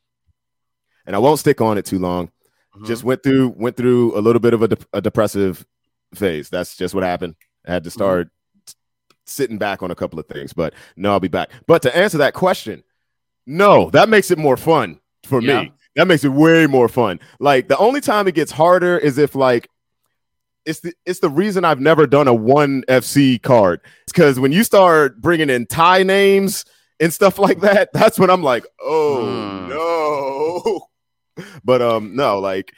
And 1.06 1.14
I 1.16 1.18
won't 1.18 1.38
stick 1.38 1.60
on 1.60 1.78
it 1.78 1.84
too 1.84 1.98
long. 1.98 2.28
Mm-hmm. 2.74 2.86
Just 2.86 3.04
went 3.04 3.22
through 3.22 3.54
went 3.56 3.76
through 3.76 4.18
a 4.18 4.20
little 4.20 4.40
bit 4.40 4.54
of 4.54 4.62
a, 4.62 4.68
de- 4.68 4.86
a, 4.94 5.00
depressive 5.00 5.66
phase. 6.14 6.48
That's 6.48 6.76
just 6.76 6.94
what 6.94 7.04
happened. 7.04 7.36
I 7.66 7.72
had 7.72 7.84
to 7.84 7.90
mm-hmm. 7.90 7.98
start 7.98 8.26
mm-hmm. 8.28 8.72
sitting 9.26 9.58
back 9.58 9.82
on 9.82 9.90
a 9.90 9.94
couple 9.94 10.18
of 10.18 10.26
things, 10.26 10.52
but 10.52 10.74
no, 10.96 11.12
I'll 11.12 11.20
be 11.20 11.28
back. 11.28 11.50
But 11.66 11.82
to 11.82 11.96
answer 11.96 12.18
that 12.18 12.34
question, 12.34 12.82
no, 13.46 13.90
that 13.90 14.08
makes 14.08 14.30
it 14.30 14.38
more 14.38 14.56
fun 14.56 15.00
for 15.24 15.40
yeah. 15.40 15.62
me. 15.62 15.72
That 15.96 16.08
makes 16.08 16.24
it 16.24 16.30
way 16.30 16.66
more 16.66 16.88
fun. 16.88 17.20
Like 17.38 17.68
the 17.68 17.76
only 17.76 18.00
time 18.00 18.26
it 18.26 18.34
gets 18.34 18.50
harder 18.50 18.96
is 18.96 19.18
if 19.18 19.34
like 19.34 19.68
it's 20.64 20.80
the 20.80 20.94
it's 21.04 21.20
the 21.20 21.28
reason 21.28 21.64
I've 21.64 21.80
never 21.80 22.06
done 22.06 22.28
a 22.28 22.34
one 22.34 22.82
FC 22.88 23.40
card. 23.42 23.80
It's 24.04 24.12
because 24.12 24.40
when 24.40 24.52
you 24.52 24.64
start 24.64 25.20
bringing 25.20 25.50
in 25.50 25.66
Thai 25.66 26.02
names 26.02 26.64
and 27.00 27.12
stuff 27.12 27.38
like 27.38 27.60
that, 27.60 27.90
that's 27.92 28.18
when 28.18 28.30
I'm 28.30 28.42
like, 28.42 28.64
oh 28.80 29.22
mm. 29.22 29.68
no. 29.68 30.88
but 31.64 31.82
um, 31.82 32.14
no, 32.16 32.38
like 32.38 32.72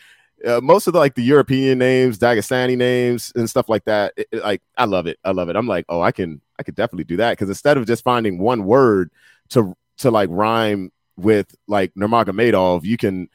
uh, 0.46 0.60
most 0.62 0.86
of 0.86 0.92
the 0.92 0.98
like 0.98 1.14
the 1.14 1.22
European 1.22 1.78
names, 1.78 2.18
Dagestani 2.18 2.76
names, 2.76 3.32
and 3.34 3.48
stuff 3.48 3.68
like 3.68 3.84
that. 3.84 4.12
It, 4.16 4.28
it, 4.32 4.42
like 4.42 4.62
I 4.76 4.84
love 4.84 5.06
it. 5.06 5.18
I 5.24 5.30
love 5.32 5.48
it. 5.48 5.56
I'm 5.56 5.66
like, 5.66 5.84
oh, 5.88 6.00
I 6.00 6.12
can, 6.12 6.40
I 6.58 6.62
could 6.62 6.74
definitely 6.74 7.04
do 7.04 7.16
that 7.18 7.32
because 7.32 7.48
instead 7.48 7.76
of 7.76 7.86
just 7.86 8.04
finding 8.04 8.38
one 8.38 8.64
word 8.64 9.10
to 9.50 9.76
to 9.98 10.10
like 10.10 10.28
rhyme 10.32 10.92
with 11.16 11.54
like 11.68 11.94
Nurmagomedov, 11.94 12.84
you 12.84 12.96
can 12.96 13.28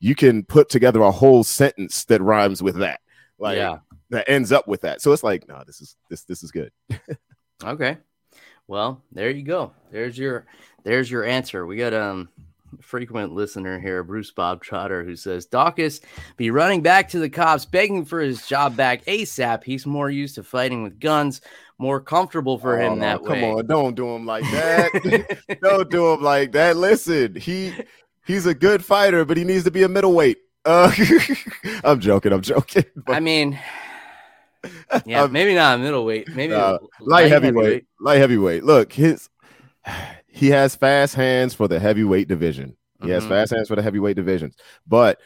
you 0.00 0.14
can 0.14 0.44
put 0.44 0.68
together 0.68 1.02
a 1.02 1.10
whole 1.10 1.44
sentence 1.44 2.04
that 2.06 2.22
rhymes 2.22 2.62
with 2.62 2.76
that. 2.76 3.00
Like 3.38 3.56
yeah. 3.56 3.78
that 4.10 4.28
ends 4.28 4.52
up 4.52 4.66
with 4.66 4.82
that. 4.82 5.00
So 5.00 5.12
it's 5.12 5.22
like, 5.22 5.48
no, 5.48 5.62
this 5.66 5.80
is 5.80 5.96
this 6.08 6.24
this 6.24 6.42
is 6.42 6.50
good. 6.50 6.72
okay. 7.64 7.98
Well, 8.66 9.02
there 9.12 9.30
you 9.30 9.42
go. 9.42 9.72
There's 9.90 10.16
your 10.16 10.46
there's 10.84 11.10
your 11.10 11.24
answer. 11.24 11.66
We 11.66 11.76
got 11.76 11.94
um 11.94 12.28
frequent 12.80 13.32
listener 13.32 13.78
here, 13.80 14.02
Bruce 14.04 14.30
Bob 14.30 14.62
Trotter, 14.62 15.04
who 15.04 15.16
says 15.16 15.46
Daukaus 15.46 16.00
be 16.36 16.50
running 16.50 16.82
back 16.82 17.08
to 17.10 17.18
the 17.18 17.30
cops, 17.30 17.64
begging 17.64 18.04
for 18.04 18.20
his 18.20 18.46
job 18.46 18.76
back 18.76 19.04
ASAP. 19.06 19.64
He's 19.64 19.86
more 19.86 20.10
used 20.10 20.34
to 20.36 20.42
fighting 20.42 20.82
with 20.82 21.00
guns, 21.00 21.40
more 21.78 22.00
comfortable 22.00 22.58
for 22.58 22.78
him 22.80 22.94
Oh, 22.94 22.96
that 23.00 23.18
come 23.24 23.40
way. 23.40 23.50
on, 23.50 23.66
don't 23.66 23.94
do 23.94 24.08
him 24.14 24.26
like 24.26 24.44
that. 24.44 25.58
don't 25.62 25.90
do 25.90 26.12
him 26.12 26.22
like 26.22 26.52
that. 26.52 26.76
Listen, 26.76 27.34
he 27.34 27.72
he's 28.26 28.46
a 28.46 28.54
good 28.54 28.84
fighter, 28.84 29.24
but 29.24 29.36
he 29.36 29.44
needs 29.44 29.64
to 29.64 29.70
be 29.70 29.82
a 29.82 29.88
middleweight. 29.88 30.38
Uh, 30.64 30.92
I'm 31.84 32.00
joking. 32.00 32.32
I'm 32.32 32.42
joking. 32.42 32.84
But, 32.94 33.16
I 33.16 33.20
mean, 33.20 33.58
yeah, 35.06 35.22
Um, 35.22 35.32
maybe 35.32 35.54
not 35.54 35.78
a 35.78 35.82
middleweight, 35.82 36.28
maybe 36.34 36.52
uh, 36.52 36.74
a 36.74 36.78
light 37.00 37.30
heavyweight, 37.30 37.86
light 37.98 38.18
heavyweight. 38.18 38.62
Look, 38.62 38.92
his 38.92 39.30
he 40.32 40.48
has 40.50 40.74
fast 40.76 41.14
hands 41.14 41.54
for 41.54 41.68
the 41.68 41.78
heavyweight 41.80 42.28
division. 42.28 42.76
He 43.02 43.10
has 43.10 43.24
Mhm. 43.24 43.28
fast 43.28 43.52
hands 43.54 43.68
for 43.68 43.76
the 43.76 43.82
heavyweight 43.82 44.16
divisions. 44.16 44.54
But 44.86 45.20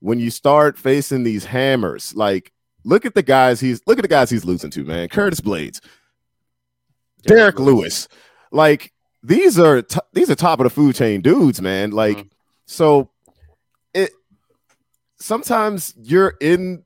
when 0.00 0.18
you 0.18 0.30
start 0.30 0.76
facing 0.78 1.22
these 1.24 1.44
hammers, 1.44 2.14
like 2.14 2.52
look 2.84 3.04
at 3.04 3.14
the 3.14 3.22
guys 3.22 3.60
he's 3.60 3.80
look 3.86 3.98
at 3.98 4.02
the 4.02 4.08
guys 4.08 4.30
he's 4.30 4.44
losing 4.44 4.70
to, 4.70 4.84
man. 4.84 5.08
Curtis 5.08 5.40
Blaydes, 5.40 5.80
Derrick 7.26 7.58
Lewis. 7.58 8.08
Like 8.50 8.92
these 9.22 9.58
are 9.58 9.82
t- 9.82 10.00
these 10.12 10.30
are 10.30 10.34
top 10.34 10.60
of 10.60 10.64
the 10.64 10.70
food 10.70 10.94
chain 10.94 11.20
dudes, 11.20 11.60
man. 11.60 11.90
Like 11.90 12.18
Mhm. 12.18 12.30
so 12.66 13.10
it 13.94 14.10
sometimes 15.18 15.94
you're 16.02 16.34
in 16.40 16.84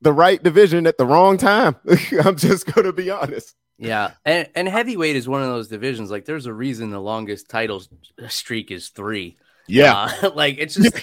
the 0.00 0.12
right 0.12 0.42
division 0.42 0.86
at 0.86 0.96
the 0.98 1.06
wrong 1.06 1.36
time. 1.36 1.76
I'm 2.24 2.36
just 2.36 2.66
gonna 2.66 2.92
be 2.92 3.10
honest. 3.10 3.54
Yeah, 3.82 4.12
and 4.26 4.48
and 4.54 4.68
heavyweight 4.68 5.16
is 5.16 5.26
one 5.26 5.40
of 5.42 5.48
those 5.48 5.68
divisions. 5.68 6.10
Like, 6.10 6.26
there's 6.26 6.44
a 6.46 6.52
reason 6.52 6.90
the 6.90 7.00
longest 7.00 7.48
title 7.48 7.82
streak 8.28 8.70
is 8.70 8.88
three. 8.90 9.36
Yeah. 9.66 10.12
Uh, 10.22 10.30
like 10.34 10.56
it's 10.58 10.74
just 10.74 10.94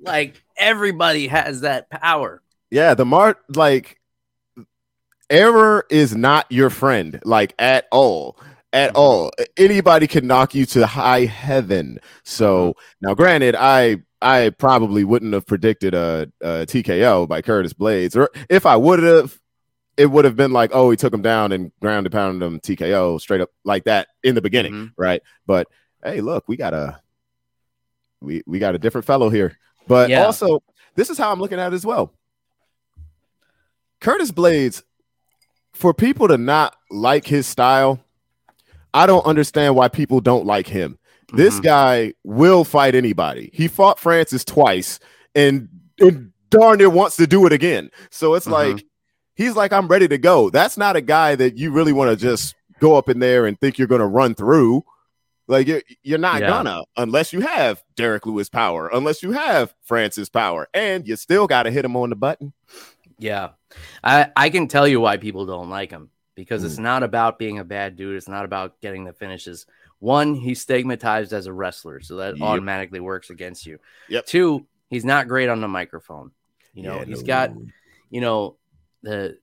like 0.00 0.40
everybody 0.56 1.26
has 1.26 1.62
that 1.62 1.90
power. 1.90 2.40
Yeah, 2.70 2.94
the 2.94 3.04
mart 3.04 3.38
like 3.56 3.98
error 5.30 5.84
is 5.90 6.14
not 6.14 6.46
your 6.50 6.70
friend, 6.70 7.20
like 7.24 7.54
at 7.58 7.86
all. 7.90 8.38
At 8.72 8.92
Mhm. 8.92 8.98
all. 8.98 9.30
Anybody 9.56 10.06
can 10.06 10.26
knock 10.26 10.54
you 10.54 10.64
to 10.66 10.86
high 10.86 11.26
heaven. 11.26 11.98
So 12.24 12.74
now 13.00 13.14
granted, 13.14 13.54
I 13.58 13.98
I 14.22 14.50
probably 14.50 15.02
wouldn't 15.04 15.34
have 15.34 15.46
predicted 15.46 15.94
a, 15.94 16.30
a 16.40 16.64
TKO 16.64 17.26
by 17.28 17.42
Curtis 17.42 17.72
Blaydes. 17.72 18.16
Or 18.16 18.30
if 18.48 18.64
I 18.66 18.76
would 18.76 19.02
have, 19.02 19.38
it 19.96 20.06
would 20.06 20.24
have 20.24 20.36
been 20.36 20.52
like, 20.52 20.70
oh, 20.72 20.90
he 20.90 20.96
took 20.96 21.12
him 21.12 21.22
down 21.22 21.52
and 21.52 21.70
ground 21.80 22.06
and 22.06 22.12
pounded 22.12 22.46
him 22.46 22.60
TKO 22.60 23.20
straight 23.20 23.40
up 23.42 23.50
like 23.64 23.84
that 23.84 24.08
in 24.22 24.34
the 24.34 24.40
beginning, 24.42 24.72
Mhm. 24.72 24.92
right? 24.96 25.22
But 25.46 25.68
hey, 26.02 26.20
look, 26.20 26.44
we 26.48 26.56
got 26.56 26.72
a 26.74 27.00
we 28.20 28.42
we 28.46 28.58
got 28.58 28.74
a 28.74 28.78
different 28.78 29.06
fellow 29.06 29.28
here. 29.30 29.58
But 29.88 30.08
Yeah. 30.10 30.24
also, 30.24 30.62
this 30.94 31.10
is 31.10 31.18
how 31.18 31.32
I'm 31.32 31.40
looking 31.40 31.58
at 31.58 31.72
it 31.72 31.74
as 31.76 31.84
well. 31.84 32.12
Curtis 34.00 34.30
Blaydes, 34.32 34.82
for 35.72 35.94
people 35.94 36.28
to 36.28 36.38
not 36.38 36.76
like 36.90 37.26
his 37.26 37.46
style, 37.46 38.00
I 38.94 39.06
don't 39.06 39.24
understand 39.26 39.74
why 39.76 39.88
people 39.88 40.20
don't 40.20 40.46
like 40.46 40.66
him. 40.68 40.98
This 41.32 41.58
Mhm. 41.60 41.62
guy 41.62 42.14
will 42.24 42.64
fight 42.64 42.94
anybody. 42.94 43.50
He 43.54 43.68
fought 43.68 43.98
Francis 43.98 44.44
twice 44.44 44.98
and, 45.34 45.68
and 45.98 46.32
darn 46.50 46.78
near 46.78 46.90
wants 46.90 47.16
to 47.16 47.26
do 47.26 47.46
it 47.46 47.52
again. 47.52 47.90
So 48.10 48.34
it's 48.34 48.46
Mhm. 48.46 48.52
like 48.52 48.84
he's 49.34 49.54
like, 49.56 49.72
I'm 49.72 49.88
ready 49.88 50.08
to 50.08 50.18
go. 50.18 50.50
That's 50.50 50.76
not 50.76 50.96
a 50.96 51.00
guy 51.00 51.34
that 51.36 51.56
you 51.58 51.70
really 51.72 51.92
want 51.92 52.10
to 52.10 52.16
just 52.16 52.54
go 52.80 52.96
up 52.96 53.08
in 53.08 53.18
there 53.18 53.46
and 53.46 53.58
think 53.60 53.78
you're 53.78 53.88
going 53.88 54.00
to 54.00 54.06
run 54.06 54.34
through. 54.34 54.84
Like 55.48 55.66
you're, 55.66 55.82
you're 56.02 56.18
not 56.18 56.40
Yeah. 56.40 56.48
gonna 56.48 56.82
unless 56.96 57.32
you 57.32 57.40
have 57.40 57.82
Derrick 57.96 58.24
Lewis 58.26 58.48
power, 58.48 58.88
unless 58.92 59.22
you 59.22 59.32
have 59.32 59.74
Francis 59.82 60.28
power, 60.28 60.68
and 60.72 61.06
you 61.06 61.16
still 61.16 61.46
got 61.48 61.64
to 61.64 61.70
hit 61.70 61.84
him 61.84 61.96
on 61.96 62.10
the 62.10 62.16
button. 62.16 62.52
Yeah, 63.18 63.50
I 64.04 64.30
I 64.36 64.50
can 64.50 64.68
tell 64.68 64.86
you 64.86 65.00
why 65.00 65.16
people 65.16 65.44
don't 65.44 65.68
like 65.68 65.90
him 65.90 66.10
because 66.36 66.62
Mm. 66.62 66.66
it's 66.66 66.78
not 66.78 67.02
about 67.02 67.38
being 67.40 67.58
a 67.58 67.64
bad 67.64 67.96
dude. 67.96 68.16
It's 68.16 68.28
not 68.28 68.44
about 68.44 68.80
getting 68.80 69.04
the 69.04 69.12
finishes. 69.12 69.66
One, 69.98 70.34
he's 70.36 70.62
stigmatized 70.62 71.32
as 71.32 71.46
a 71.46 71.52
wrestler, 71.52 72.00
so 72.00 72.16
that 72.16 72.36
Yep. 72.38 72.42
automatically 72.46 73.00
works 73.00 73.28
against 73.28 73.66
you. 73.66 73.78
Yep. 74.08 74.26
Two, 74.26 74.66
he's 74.90 75.04
not 75.04 75.28
great 75.28 75.48
on 75.48 75.60
the 75.60 75.68
microphone. 75.68 76.30
You 76.72 76.84
know, 76.84 76.98
Yeah, 77.00 77.04
he's 77.04 77.22
no. 77.22 77.26
got 77.26 77.50
you 78.10 78.20
know 78.20 78.56
the 79.02 79.38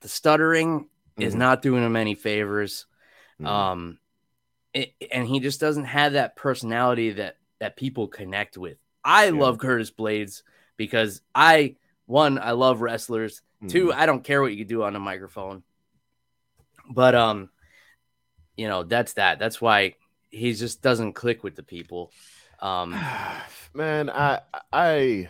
the 0.00 0.08
stuttering 0.08 0.88
is 1.18 1.34
Mhm. 1.34 1.38
not 1.38 1.62
doing 1.62 1.84
him 1.84 1.96
any 1.96 2.14
favors. 2.14 2.86
Mhm. 3.40 3.46
Um, 3.46 3.98
it, 4.72 4.94
and 5.12 5.26
he 5.26 5.40
just 5.40 5.60
doesn't 5.60 5.84
have 5.84 6.12
that 6.14 6.36
personality 6.36 7.10
that 7.12 7.36
that 7.58 7.76
people 7.76 8.08
connect 8.08 8.56
with. 8.56 8.78
I 9.04 9.26
Yeah. 9.26 9.32
love 9.32 9.58
Curtis 9.58 9.90
Blaydes 9.90 10.42
because 10.76 11.20
I 11.34 11.76
one 12.06 12.38
I 12.38 12.52
love 12.52 12.80
wrestlers. 12.80 13.42
Two, 13.68 13.88
Mhm. 13.88 13.94
I 13.94 14.06
don't 14.06 14.24
care 14.24 14.40
what 14.40 14.54
you 14.54 14.64
do 14.64 14.82
on 14.82 14.94
the 14.94 14.98
microphone. 15.00 15.62
But 16.88 17.14
um, 17.14 17.50
you 18.56 18.68
know 18.68 18.82
that's 18.84 19.12
that. 19.14 19.38
That's 19.38 19.60
why 19.60 19.96
he 20.30 20.54
just 20.54 20.80
doesn't 20.80 21.12
click 21.14 21.42
with 21.44 21.56
the 21.56 21.62
people. 21.62 22.12
Um, 22.60 22.90
man 23.74 24.10
i 24.10 24.40
i 24.72 25.28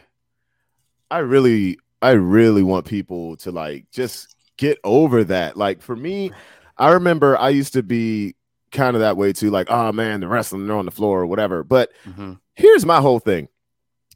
i 1.10 1.18
really 1.18 1.78
i 2.02 2.10
really 2.10 2.62
want 2.62 2.86
people 2.86 3.36
to 3.36 3.50
like 3.50 3.86
just 3.90 4.34
get 4.56 4.78
over 4.84 5.24
that. 5.24 5.56
Like 5.56 5.80
for 5.82 5.96
me 5.96 6.30
i 6.76 6.90
remember 6.92 7.36
i 7.38 7.48
used 7.48 7.72
to 7.74 7.82
be 7.82 8.34
kind 8.72 8.94
of 8.94 9.00
that 9.00 9.16
way 9.16 9.32
too 9.32 9.50
like 9.50 9.68
oh 9.70 9.90
man 9.92 10.20
the 10.20 10.28
wrestling 10.28 10.66
they're 10.66 10.76
on 10.76 10.84
the 10.84 10.90
floor 10.90 11.20
or 11.20 11.26
whatever. 11.26 11.64
But 11.64 11.90
mhm, 12.04 12.38
here's 12.54 12.84
my 12.86 13.00
whole 13.00 13.18
thing. 13.20 13.48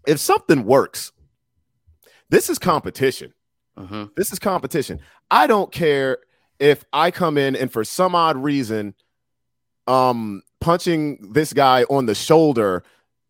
If 0.06 0.18
something 0.18 0.64
works 0.64 1.12
this 2.30 2.48
is 2.50 2.58
competition. 2.58 3.32
Mhm. 3.78 4.14
this 4.16 4.32
is 4.32 4.38
competition. 4.38 5.00
I 5.30 5.46
don't 5.46 5.72
care 5.72 6.18
if 6.58 6.84
I 6.92 7.10
come 7.10 7.36
in 7.36 7.56
and 7.56 7.72
for 7.72 7.84
some 7.84 8.14
odd 8.14 8.36
reason, 8.36 8.94
um, 9.86 10.42
punching 10.60 11.32
this 11.32 11.52
guy 11.52 11.82
on 11.84 12.06
the 12.06 12.14
shoulder 12.14 12.82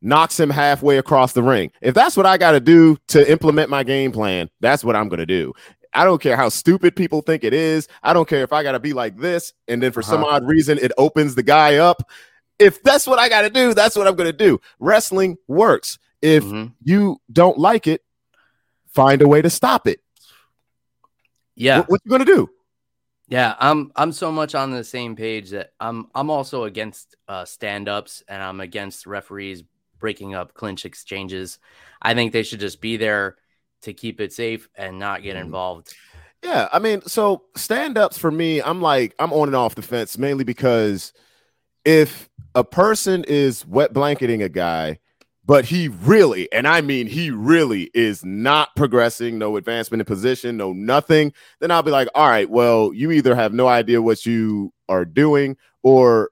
knocks 0.05 0.39
him 0.39 0.51
halfway 0.51 0.99
across 0.99 1.33
the 1.33 1.43
ring. 1.43 1.73
If 1.81 1.95
that's 1.95 2.17
what 2.17 2.27
I 2.27 2.37
got 2.39 2.53
to 2.53 2.61
do 2.61 2.97
to 3.09 3.29
implement 3.31 3.71
my 3.71 3.83
game 3.83 4.13
plan, 4.13 4.49
that's 4.61 4.85
what 4.85 4.95
I'm 4.95 5.09
going 5.09 5.19
to 5.19 5.27
do. 5.27 5.53
I 5.93 6.05
don't 6.05 6.21
care 6.21 6.37
how 6.37 6.49
stupid 6.49 6.95
people 6.95 7.23
think 7.23 7.43
it 7.43 7.55
is. 7.55 7.89
I 8.03 8.13
don't 8.13 8.29
care 8.29 8.43
if 8.43 8.53
I 8.53 8.63
got 8.63 8.73
to 8.73 8.81
be 8.81 8.93
like 8.93 9.17
this 9.17 9.53
and 9.69 9.83
then 9.83 9.93
for 9.93 10.03
some 10.03 10.23
Uh-huh. 10.23 10.37
odd 10.37 10.47
reason 10.47 10.79
it 10.79 10.93
opens 10.99 11.35
the 11.35 11.43
guy 11.43 11.77
up. 11.77 12.09
If 12.59 12.83
that's 12.83 13.07
what 13.07 13.19
I 13.19 13.29
got 13.29 13.43
to 13.43 13.51
do, 13.51 13.75
that's 13.75 13.97
what 13.97 14.07
I'm 14.07 14.15
going 14.15 14.31
to 14.31 14.37
do. 14.37 14.61
Wrestling 14.79 15.37
works. 15.49 15.99
If 16.23 16.45
mhm. 16.45 16.73
you 16.83 17.19
don't 17.33 17.59
like 17.59 17.87
it, 17.87 18.03
find 18.93 19.23
a 19.23 19.29
way 19.29 19.43
to 19.43 19.51
stop 19.51 19.87
it. 19.87 20.01
yeah, 21.57 21.79
What, 21.79 21.91
what 21.91 22.01
you 22.05 22.11
gonna 22.11 22.25
do? 22.25 22.51
Yeah, 23.29 23.55
I'm 23.59 23.91
I'm 23.97 24.13
so 24.13 24.31
much 24.33 24.55
on 24.55 24.71
the 24.71 24.85
same 24.85 25.17
page 25.17 25.51
that 25.51 25.73
I'm 25.81 26.09
I'm 26.15 26.31
also 26.31 26.65
against 26.65 27.17
uh, 27.29 27.45
stand-ups 27.45 28.23
and 28.29 28.43
I'm 28.43 28.61
against 28.61 29.07
referees 29.07 29.63
breaking 30.05 30.35
up 30.35 30.53
clinch 30.53 30.85
exchanges. 30.85 31.59
I 32.03 32.13
think 32.13 32.35
they 32.35 32.43
should 32.43 32.61
just 32.61 32.83
be 32.83 32.99
there 32.99 33.37
to 33.81 33.95
keep 33.95 34.21
it 34.21 34.35
safe 34.35 34.69
and 34.77 34.99
not 34.99 35.23
get 35.23 35.35
Mhm. 35.35 35.41
involved. 35.41 35.95
Yeah, 36.43 36.69
I 36.71 36.79
mean, 36.79 37.01
so 37.07 37.45
stand-ups 37.57 38.19
for 38.19 38.31
me, 38.31 38.61
I'm 38.61 38.83
like, 38.83 39.15
I'm 39.19 39.33
on 39.33 39.49
and 39.49 39.57
off 39.57 39.77
the 39.77 39.81
fence 39.81 40.19
mainly 40.19 40.45
because 40.45 41.15
if 41.87 42.29
a 42.55 42.63
person 42.63 43.25
is 43.25 43.67
wet 43.67 43.95
blanketing 43.95 44.43
a 44.43 44.51
guy, 44.51 44.99
but 45.43 45.65
he 45.65 45.89
really, 45.89 46.53
and 46.53 46.69
I 46.69 46.83
mean 46.83 47.07
he 47.07 47.31
really 47.31 47.91
is 47.95 48.23
not 48.23 48.77
progressing, 48.77 49.39
no 49.39 49.57
advancement 49.57 50.03
in 50.03 50.05
position, 50.05 50.59
no 50.59 50.75
nothing, 50.75 51.33
then 51.61 51.71
I'll 51.71 51.83
be 51.83 51.91
like, 51.91 52.09
all 52.15 52.29
right, 52.29 52.51
well, 52.51 52.93
you 52.93 53.11
either 53.11 53.35
have 53.35 53.55
no 53.55 53.69
idea 53.69 54.03
what 54.03 54.27
you 54.27 54.75
are 54.87 55.07
doing, 55.07 55.57
or 55.83 56.29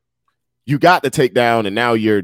you 0.66 0.78
got 0.78 1.02
the 1.02 1.10
takedown 1.10 1.66
and 1.66 1.74
now 1.74 1.94
you're 1.94 2.22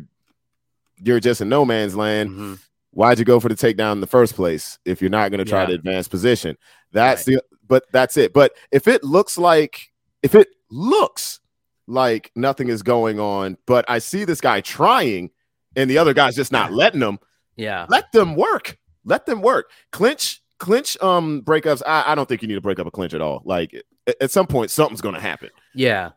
you're 1.02 1.20
just 1.20 1.40
in 1.40 1.48
no 1.48 1.64
man's 1.64 1.94
land. 1.96 2.30
Mhm. 2.30 2.58
why'd 2.92 3.18
you 3.18 3.24
go 3.24 3.38
for 3.38 3.48
the 3.48 3.54
takedown 3.54 3.92
in 3.92 4.00
the 4.00 4.06
first 4.06 4.34
place 4.34 4.78
if 4.84 5.00
you're 5.00 5.10
not 5.10 5.30
going 5.30 5.38
to 5.38 5.44
try 5.44 5.60
Yeah. 5.60 5.66
to 5.66 5.72
advance 5.74 6.08
position? 6.08 6.56
That's 6.92 7.24
the 7.24 7.42
but 7.66 7.84
that's 7.92 8.16
it. 8.16 8.32
But 8.32 8.52
if 8.72 8.88
it 8.88 9.04
looks 9.04 9.36
like 9.38 9.92
if 10.22 10.34
it 10.34 10.48
looks 10.70 11.38
like 11.86 12.30
nothing 12.34 12.68
is 12.68 12.82
going 12.82 13.20
on, 13.20 13.56
but 13.66 13.84
I 13.88 13.98
see 13.98 14.24
this 14.24 14.40
guy 14.40 14.60
trying 14.62 15.30
and 15.76 15.88
the 15.88 15.98
other 15.98 16.14
guy's 16.14 16.34
just 16.34 16.50
not 16.50 16.72
letting 16.72 17.00
them. 17.00 17.18
Yeah, 17.56 17.86
let 17.88 18.10
them 18.12 18.34
work. 18.34 18.78
let 19.04 19.26
them 19.26 19.42
work. 19.42 19.70
Clinch, 19.92 20.42
clinch, 20.58 21.00
um, 21.02 21.42
breakups. 21.42 21.82
I, 21.86 22.12
I 22.12 22.14
don't 22.14 22.28
think 22.28 22.42
you 22.42 22.48
need 22.48 22.54
to 22.54 22.60
break 22.60 22.78
up 22.78 22.86
a 22.86 22.90
clinch 22.90 23.14
at 23.14 23.20
all. 23.20 23.42
Like 23.44 23.74
at, 24.06 24.16
at 24.20 24.30
some 24.30 24.46
point, 24.46 24.70
something's 24.70 25.00
gonna 25.02 25.20
happen. 25.20 25.50
Yeah, 25.74 26.10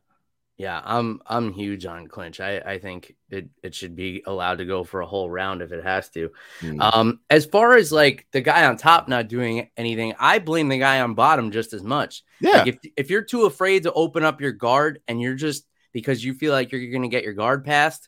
yeah, 0.62 0.80
I'm 0.86 1.24
I'm 1.26 1.51
huge 1.51 1.88
on 1.88 2.05
clinch. 2.05 2.39
I, 2.39 2.59
I 2.59 2.78
think 2.78 3.16
it, 3.32 3.49
it 3.64 3.74
should 3.74 3.95
be 3.95 4.22
allowed 4.28 4.59
to 4.59 4.66
go 4.66 4.84
for 4.84 5.01
a 5.01 5.07
whole 5.07 5.28
round 5.28 5.64
if 5.64 5.72
it 5.72 5.84
has 5.84 6.09
to. 6.09 6.30
Mm. 6.59 6.80
Um, 6.80 7.20
as 7.32 7.47
far 7.47 7.76
as 7.76 7.91
like 7.91 8.28
the 8.32 8.41
guy 8.41 8.66
on 8.66 8.78
top 8.78 9.07
not 9.07 9.28
doing 9.28 9.72
anything, 9.76 10.14
I 10.20 10.38
blame 10.38 10.70
the 10.70 10.78
guy 10.78 11.01
on 11.01 11.16
bottom 11.16 11.49
just 11.49 11.74
as 11.74 11.82
much. 11.82 12.24
Yeah. 12.39 12.59
Like 12.59 12.68
if 12.68 12.78
if 12.95 13.09
you're 13.09 13.24
too 13.24 13.45
afraid 13.45 13.84
to 13.84 13.93
open 13.93 14.24
up 14.24 14.39
your 14.39 14.51
guard 14.51 15.01
and 15.07 15.20
you're 15.20 15.34
just 15.34 15.66
because 15.93 16.24
you 16.24 16.36
feel 16.36 16.53
like 16.53 16.72
you're 16.72 16.91
gonna 16.91 17.07
get 17.07 17.24
your 17.24 17.34
guard 17.34 17.66
passed, 17.66 18.07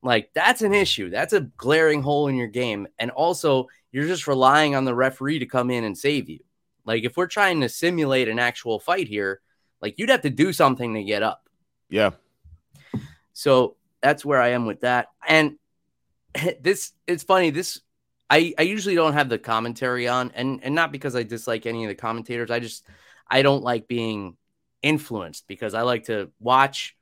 like 0.00 0.30
that's 0.32 0.62
an 0.62 0.72
issue. 0.72 1.10
That's 1.10 1.32
a 1.32 1.40
glaring 1.40 2.02
hole 2.02 2.28
in 2.28 2.36
your 2.36 2.46
game. 2.46 2.86
And 3.00 3.10
also 3.10 3.66
you're 3.90 4.06
just 4.06 4.28
relying 4.28 4.76
on 4.76 4.84
the 4.84 4.94
referee 4.94 5.40
to 5.40 5.46
come 5.46 5.72
in 5.72 5.82
and 5.82 5.98
save 5.98 6.28
you. 6.28 6.38
Like 6.84 7.02
if 7.02 7.16
we're 7.16 7.26
trying 7.26 7.62
to 7.62 7.68
simulate 7.68 8.28
an 8.28 8.38
actual 8.38 8.78
fight 8.78 9.08
here, 9.08 9.40
like 9.82 9.98
you'd 9.98 10.10
have 10.10 10.22
to 10.22 10.30
do 10.30 10.52
something 10.52 10.94
to 10.94 11.02
get 11.02 11.24
up. 11.24 11.49
Yeah. 11.90 12.10
So 13.32 13.76
that's 14.00 14.24
where 14.24 14.40
I 14.40 14.48
am 14.48 14.66
with 14.66 14.80
that. 14.80 15.08
And 15.26 15.56
this 16.60 16.92
it's 17.06 17.24
funny. 17.24 17.50
This 17.50 17.80
I 18.28 18.54
I 18.58 18.62
usually 18.62 18.94
don't 18.94 19.14
have 19.14 19.28
the 19.28 19.38
commentary 19.38 20.08
on, 20.08 20.30
and 20.34 20.60
and 20.62 20.74
not 20.74 20.92
because 20.92 21.16
I 21.16 21.22
dislike 21.22 21.66
any 21.66 21.84
of 21.84 21.88
the 21.88 21.94
commentators. 21.94 22.50
I 22.50 22.60
just 22.60 22.86
I 23.28 23.42
don't 23.42 23.62
like 23.62 23.88
being 23.88 24.36
influenced 24.82 25.46
because 25.46 25.74
I 25.74 25.82
like 25.82 26.04
to 26.04 26.30
watch, 26.38 26.96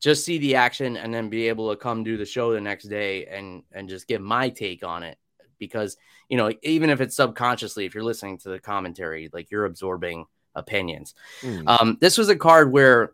just 0.00 0.24
see 0.24 0.38
the 0.38 0.56
action, 0.56 0.96
and 0.96 1.12
then 1.12 1.28
be 1.30 1.48
able 1.48 1.70
to 1.70 1.76
come 1.76 2.04
do 2.04 2.16
the 2.16 2.26
show 2.26 2.52
the 2.52 2.60
next 2.60 2.84
day 2.84 3.26
and 3.26 3.62
and 3.72 3.88
just 3.88 4.06
give 4.06 4.20
my 4.20 4.50
take 4.50 4.84
on 4.84 5.02
it. 5.02 5.18
Because 5.58 5.96
you 6.28 6.36
know, 6.36 6.52
even 6.62 6.90
if 6.90 7.00
it's 7.00 7.16
subconsciously, 7.16 7.86
if 7.86 7.94
you're 7.94 8.04
listening 8.04 8.38
to 8.38 8.50
the 8.50 8.60
commentary, 8.60 9.30
like 9.32 9.50
you're 9.50 9.64
absorbing 9.64 10.26
opinions. 10.54 11.14
Mm. 11.42 11.62
Um, 11.66 11.98
this 12.00 12.18
was 12.18 12.28
a 12.28 12.36
card 12.36 12.72
where 12.72 13.12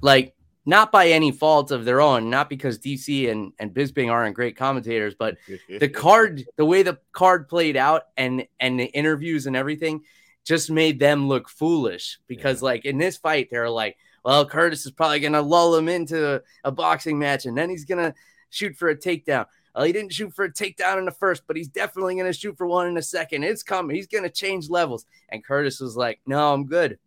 like 0.00 0.34
not 0.66 0.90
by 0.90 1.08
any 1.08 1.30
fault 1.30 1.70
of 1.70 1.84
their 1.84 2.00
own, 2.00 2.30
not 2.30 2.48
because 2.48 2.78
DC 2.78 3.30
and, 3.30 3.52
and 3.58 3.72
Bisping 3.72 4.10
aren't 4.10 4.34
great 4.34 4.56
commentators, 4.56 5.14
but 5.14 5.36
the 5.68 5.88
card, 5.88 6.44
the 6.56 6.64
way 6.64 6.82
the 6.82 6.98
card 7.12 7.48
played 7.48 7.76
out 7.76 8.04
and 8.16 8.46
and 8.60 8.78
the 8.78 8.86
interviews 8.86 9.46
and 9.46 9.56
everything 9.56 10.02
just 10.44 10.70
made 10.70 10.98
them 10.98 11.28
look 11.28 11.48
foolish 11.48 12.18
because 12.26 12.60
yeah. 12.60 12.66
like 12.66 12.84
in 12.84 12.98
this 12.98 13.16
fight, 13.16 13.48
they're 13.50 13.70
like, 13.70 13.96
well, 14.24 14.46
Curtis 14.46 14.86
is 14.86 14.92
probably 14.92 15.20
gonna 15.20 15.42
lull 15.42 15.74
him 15.74 15.88
into 15.88 16.42
a 16.64 16.72
boxing 16.72 17.18
match 17.18 17.46
and 17.46 17.56
then 17.56 17.68
he's 17.68 17.84
gonna 17.84 18.14
shoot 18.50 18.76
for 18.76 18.88
a 18.88 18.96
takedown. 18.96 19.46
Well, 19.74 19.84
he 19.84 19.92
didn't 19.92 20.12
shoot 20.12 20.32
for 20.32 20.44
a 20.44 20.52
takedown 20.52 20.98
in 20.98 21.04
the 21.04 21.10
first, 21.10 21.42
but 21.46 21.56
he's 21.56 21.68
definitely 21.68 22.16
gonna 22.16 22.32
shoot 22.32 22.56
for 22.56 22.66
one 22.66 22.86
in 22.86 22.94
the 22.94 23.02
second. 23.02 23.42
It's 23.42 23.62
coming. 23.62 23.96
He's 23.96 24.06
gonna 24.06 24.30
change 24.30 24.70
levels. 24.70 25.04
And 25.28 25.44
Curtis 25.44 25.80
was 25.80 25.96
like, 25.96 26.20
No, 26.26 26.54
I'm 26.54 26.64
good 26.64 26.98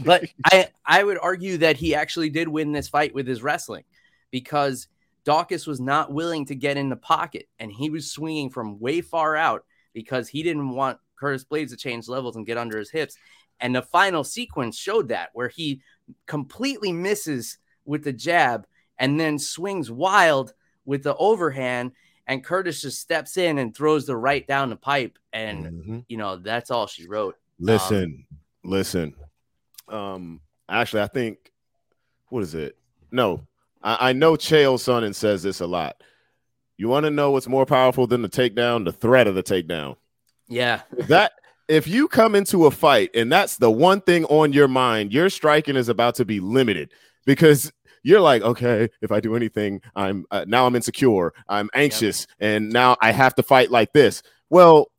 but 0.00 0.24
I 0.44 0.68
I 0.84 1.04
would 1.04 1.18
argue 1.20 1.58
that 1.58 1.76
he 1.76 1.94
actually 1.94 2.30
did 2.30 2.48
win 2.48 2.72
this 2.72 2.88
fight 2.88 3.14
with 3.14 3.26
his 3.26 3.42
wrestling 3.42 3.84
because 4.30 4.88
Daukaus 5.24 5.66
was 5.66 5.80
not 5.80 6.12
willing 6.12 6.46
to 6.46 6.54
get 6.54 6.76
in 6.76 6.88
the 6.88 6.96
pocket 6.96 7.48
and 7.58 7.70
he 7.70 7.90
was 7.90 8.10
swinging 8.10 8.50
from 8.50 8.80
way 8.80 9.00
far 9.00 9.36
out 9.36 9.64
because 9.92 10.28
he 10.28 10.42
didn't 10.42 10.70
want 10.70 10.98
Curtis 11.16 11.44
Blaydes 11.44 11.70
to 11.70 11.76
change 11.76 12.08
levels 12.08 12.36
and 12.36 12.46
get 12.46 12.58
under 12.58 12.78
his 12.78 12.90
hips. 12.90 13.16
And 13.60 13.74
the 13.74 13.82
final 13.82 14.24
sequence 14.24 14.76
showed 14.76 15.08
that 15.08 15.30
where 15.34 15.48
he 15.48 15.82
completely 16.26 16.92
misses 16.92 17.58
with 17.84 18.04
the 18.04 18.12
jab 18.12 18.66
and 18.98 19.20
then 19.20 19.38
swings 19.38 19.90
wild 19.90 20.54
with 20.84 21.02
the 21.02 21.14
overhand 21.16 21.92
and 22.26 22.44
Curtis 22.44 22.80
just 22.80 23.00
steps 23.00 23.36
in 23.36 23.58
and 23.58 23.74
throws 23.74 24.06
the 24.06 24.16
right 24.16 24.46
down 24.46 24.70
the 24.70 24.76
pipe 24.76 25.18
and 25.32 25.66
mm-hmm. 25.66 25.98
you 26.08 26.16
know 26.16 26.36
that's 26.36 26.70
all 26.70 26.86
she 26.86 27.06
wrote. 27.06 27.36
Listen, 27.58 28.24
um, 28.30 28.38
Listen, 28.62 29.14
um, 29.88 30.40
actually, 30.68 31.02
I 31.02 31.06
think 31.06 31.50
what 32.28 32.42
is 32.42 32.54
it? 32.54 32.76
No, 33.10 33.46
I, 33.82 34.10
I 34.10 34.12
know 34.12 34.34
Chael 34.34 34.74
Sonnen 34.74 35.14
says 35.14 35.42
this 35.42 35.60
a 35.60 35.66
lot. 35.66 36.02
You 36.76 36.88
want 36.88 37.04
to 37.04 37.10
know 37.10 37.30
what's 37.30 37.48
more 37.48 37.66
powerful 37.66 38.06
than 38.06 38.22
the 38.22 38.28
takedown? 38.28 38.84
The 38.84 38.92
threat 38.92 39.26
of 39.26 39.34
the 39.34 39.42
takedown. 39.42 39.96
Yeah. 40.48 40.80
That 41.08 41.32
if 41.68 41.86
you 41.86 42.08
come 42.08 42.34
into 42.34 42.66
a 42.66 42.70
fight 42.70 43.10
and 43.14 43.30
that's 43.30 43.58
the 43.58 43.70
one 43.70 44.00
thing 44.00 44.24
on 44.26 44.52
your 44.52 44.68
mind, 44.68 45.12
your 45.12 45.28
striking 45.28 45.76
is 45.76 45.88
about 45.88 46.14
to 46.16 46.24
be 46.24 46.40
limited 46.40 46.92
because 47.26 47.72
you're 48.02 48.20
like, 48.20 48.42
okay, 48.42 48.88
if 49.02 49.12
I 49.12 49.20
do 49.20 49.36
anything, 49.36 49.82
I'm 49.94 50.24
uh, 50.30 50.44
now 50.48 50.66
I'm 50.66 50.74
insecure, 50.74 51.32
I'm 51.48 51.68
anxious, 51.74 52.26
yep. 52.40 52.54
and 52.54 52.72
now 52.72 52.96
I 53.00 53.12
have 53.12 53.34
to 53.34 53.42
fight 53.42 53.70
like 53.70 53.92
this. 53.92 54.22
Well, 54.48 54.90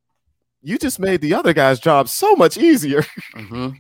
you 0.62 0.78
just 0.78 1.00
made 1.00 1.22
the 1.22 1.34
other 1.34 1.54
guy's 1.54 1.80
job 1.80 2.10
so 2.10 2.36
much 2.36 2.58
easier. 2.58 3.04
Mm-hmm. 3.36 3.78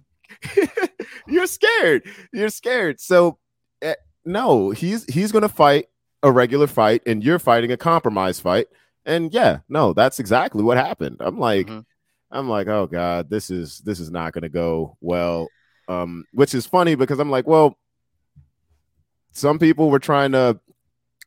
You're 1.28 1.46
scared. 1.46 2.04
You're 2.34 2.50
scared. 2.50 3.00
So 3.00 3.38
uh, 3.86 3.94
no, 4.26 4.72
he's 4.72 5.06
he's 5.06 5.32
going 5.32 5.44
to 5.44 5.50
fight 5.50 5.88
a 6.24 6.32
regular 6.32 6.68
fight, 6.68 7.02
and 7.06 7.24
you're 7.24 7.40
fighting 7.40 7.72
a 7.72 7.78
compromise 7.78 8.40
fight. 8.40 8.68
And 9.06 9.34
yeah, 9.34 9.60
no, 9.70 9.94
that's 9.94 10.20
exactly 10.20 10.64
what 10.64 10.78
happened. 10.78 11.18
I'm 11.20 11.40
like, 11.40 11.68
mm-hmm. 11.68 11.80
I'm 12.32 12.50
like, 12.50 12.68
oh 12.68 12.88
god, 12.88 13.30
this 13.30 13.50
is 13.50 13.80
this 13.80 14.00
is 14.00 14.12
not 14.12 14.34
going 14.34 14.44
to 14.44 14.50
go 14.50 14.98
well. 15.02 15.48
Um, 15.88 16.26
which 16.34 16.54
is 16.54 16.66
funny 16.66 16.96
because 16.96 17.20
I'm 17.20 17.30
like, 17.30 17.48
well, 17.48 17.78
some 19.32 19.60
people 19.60 19.90
were 19.90 20.00
trying 20.00 20.32
to 20.32 20.60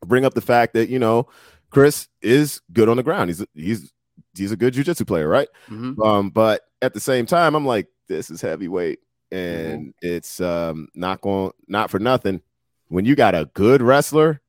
bring 0.05 0.25
up 0.25 0.35
the 0.35 0.41
fact 0.41 0.75
that 0.75 0.89
you 0.89 0.99
know 0.99 1.29
Chris 1.71 2.09
is 2.23 2.61
good 2.73 2.89
on 2.89 2.97
the 2.97 3.03
ground. 3.03 3.31
He's 3.31 3.45
he's 3.55 3.93
he's 4.37 4.53
a 4.53 4.57
good 4.57 4.75
jujitsu 4.75 5.07
player, 5.07 5.29
right? 5.29 5.49
Mm-hmm. 5.69 6.01
Um, 6.03 6.31
but 6.31 6.63
at 6.83 6.95
the 6.95 7.01
same 7.01 7.27
time, 7.27 7.55
I'm 7.55 7.67
like, 7.67 7.89
this 8.09 8.31
is 8.31 8.41
heavyweight, 8.41 9.01
and 9.31 9.81
mm-hmm. 9.81 9.91
it's 10.03 10.41
um 10.41 10.89
not 10.95 11.21
going 11.21 11.53
not 11.69 11.91
for 11.91 11.99
nothing. 11.99 12.41
When 12.89 13.05
you 13.05 13.17
got 13.17 13.35
a 13.35 13.51
good 13.55 13.83
wrestler, 13.83 14.41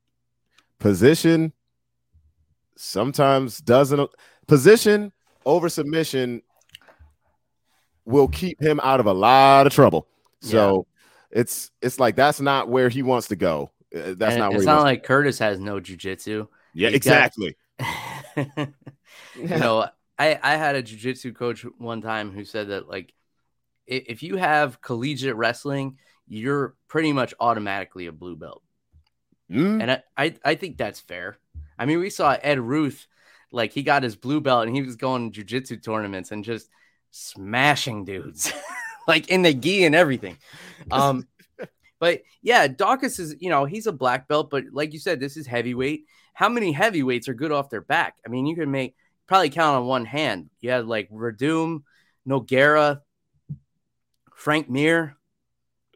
position 0.80 1.54
sometimes 2.78 3.60
doesn't 3.60 4.10
position 4.48 5.12
over 5.46 5.70
submission 5.70 6.42
will 8.06 8.28
keep 8.28 8.62
him 8.62 8.80
out 8.84 9.00
of 9.00 9.06
a 9.06 9.14
lot 9.14 9.68
of 9.68 9.74
trouble. 9.74 10.08
So 10.42 10.86
yeah. 11.32 11.42
it's 11.42 11.72
it's 11.82 12.00
like 12.00 12.16
that's 12.16 12.40
not 12.40 12.70
where 12.70 12.90
he 12.90 13.04
wants 13.04 13.28
to 13.30 13.36
go. 13.36 13.72
Uh, 13.96 14.14
that's 14.18 14.34
and 14.34 14.40
not 14.40 14.50
where 14.50 14.58
it's 14.58 14.66
not 14.66 14.84
like 14.84 15.04
Curtis 15.04 15.40
has 15.40 15.60
no 15.60 15.80
jujitsu. 15.80 16.48
Yeah, 16.74 16.90
He's 16.90 16.98
exactly. 16.98 17.56
Got... 17.80 17.88
you 19.40 19.48
know, 19.48 19.88
I 20.18 20.40
I 20.42 20.56
had 20.56 20.76
a 20.76 20.84
jujitsu 20.84 21.36
coach 21.36 21.66
one 21.78 22.02
time 22.02 22.32
who 22.32 22.46
said 22.46 22.70
that 22.70 22.88
like 22.88 23.14
if 23.88 24.24
you 24.24 24.38
have 24.38 24.82
collegiate 24.82 25.36
wrestling, 25.36 25.98
you're 26.28 26.76
pretty 26.88 27.14
much 27.14 27.34
automatically 27.40 28.08
a 28.08 28.12
blue 28.12 28.36
belt. 28.36 28.64
Mm. 29.52 29.82
And 29.82 29.92
I, 29.92 30.04
I, 30.18 30.36
I 30.44 30.56
think 30.56 30.78
that's 30.78 31.00
fair. 31.00 31.38
I 31.78 31.86
mean, 31.86 32.00
we 32.00 32.10
saw 32.10 32.36
Ed 32.42 32.60
Ruth, 32.60 33.08
like 33.52 33.74
he 33.74 33.84
got 33.84 34.04
his 34.04 34.16
blue 34.16 34.42
belt 34.42 34.66
and 34.66 34.76
he 34.76 34.82
was 34.82 34.96
going 34.96 35.32
to 35.32 35.44
jujitsu 35.44 35.84
tournaments 35.84 36.32
and 36.32 36.44
just 36.44 36.70
smashing 37.12 38.06
dudes, 38.06 38.52
like 39.08 39.30
in 39.30 39.44
the 39.44 39.54
gi 39.54 39.86
and 39.86 39.94
everything. 39.94 40.38
Um, 40.90 41.28
but 42.00 42.22
yeah, 42.42 42.68
Daukaus 42.68 43.20
is, 43.20 43.36
you 43.40 43.50
know, 43.50 43.66
he's 43.66 43.88
a 43.88 43.92
black 43.92 44.28
belt, 44.28 44.50
but 44.50 44.64
like 44.72 44.94
you 44.94 45.00
said, 45.00 45.20
this 45.20 45.38
is 45.38 45.46
heavyweight. 45.46 46.06
How 46.34 46.50
many 46.50 46.72
heavyweights 46.72 47.30
are 47.30 47.34
good 47.34 47.52
off 47.52 47.70
their 47.70 47.82
back? 47.82 48.16
I 48.26 48.30
mean, 48.30 48.46
you 48.46 48.56
can 48.56 48.72
make 48.72 48.96
probably 49.28 49.50
count 49.50 49.78
on 49.78 49.86
one 49.86 50.06
hand. 50.06 50.50
You 50.60 50.72
had 50.72 50.86
like 50.86 51.10
Werdum, 51.10 51.84
Nogueira, 52.28 53.02
Frank 54.36 54.70
Mir. 54.70 55.16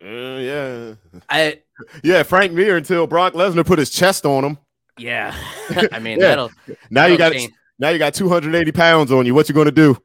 Uh, 0.01 0.07
yeah. 0.07 0.93
I 1.29 1.61
yeah, 2.03 2.23
Frank 2.23 2.53
Mir 2.53 2.77
until 2.77 3.07
Brock 3.07 3.33
Lesnar 3.33 3.65
put 3.65 3.79
his 3.79 3.89
chest 3.89 4.25
on 4.25 4.43
him. 4.43 4.57
Yeah. 4.97 5.35
I 5.91 5.99
mean, 5.99 6.19
yeah. 6.19 6.27
that'll 6.29 6.51
now 6.89 7.01
that'll 7.01 7.11
you 7.11 7.17
got 7.17 7.33
change. 7.33 7.53
now 7.77 7.89
you 7.89 7.99
got 7.99 8.13
280 8.13 8.71
pounds 8.71 9.11
on 9.11 9.25
you. 9.25 9.33
What 9.33 9.49
you 9.49 9.55
gonna 9.55 9.71
do? 9.71 9.97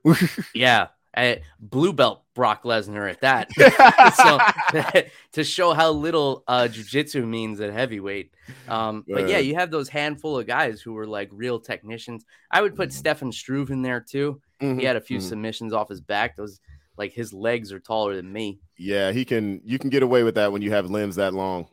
yeah. 0.55 0.89
I, 1.17 1.41
blue 1.61 1.93
belt 1.93 2.25
Brock 2.35 2.65
Lesnar 2.65 3.09
at 3.09 3.21
that. 3.21 3.51
so 4.93 5.03
to 5.33 5.45
show 5.45 5.73
how 5.73 5.91
little 5.91 6.45
uh 6.47 6.69
jujitsu 6.71 7.27
means 7.27 7.61
at 7.61 7.73
heavyweight. 7.73 8.33
Um, 8.69 9.05
but 9.09 9.29
yeah, 9.29 9.39
you 9.39 9.55
have 9.55 9.71
those 9.71 9.89
handful 9.89 10.39
of 10.39 10.47
guys 10.47 10.81
who 10.81 10.93
were 10.93 11.07
like 11.07 11.31
real 11.33 11.59
technicians. 11.61 12.25
I 12.51 12.61
would 12.61 12.77
put 12.77 12.91
mm-hmm. 12.91 12.99
Stefan 12.99 13.33
Struve 13.33 13.71
in 13.71 13.83
there 13.83 14.01
too. 14.01 14.41
Mm-hmm. 14.61 14.81
He 14.81 14.85
had 14.85 14.97
a 14.97 15.01
few 15.01 15.19
mm-hmm. 15.19 15.29
submissions 15.29 15.73
off 15.73 15.89
his 15.89 16.01
back. 16.01 16.37
Those 16.37 16.61
like 16.97 17.13
his 17.13 17.33
legs 17.33 17.73
are 17.73 17.81
taller 17.81 18.17
than 18.17 18.33
me. 18.33 18.61
Yeah, 18.77 19.13
he 19.13 19.25
can 19.25 19.61
you 19.65 19.79
can 19.79 19.91
get 19.91 20.03
away 20.03 20.23
with 20.23 20.35
that 20.35 20.53
when 20.53 20.63
you 20.63 20.71
have 20.73 20.91
limbs 20.91 21.17
that 21.17 21.35
long. 21.35 21.69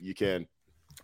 you 0.00 0.14
can. 0.14 0.46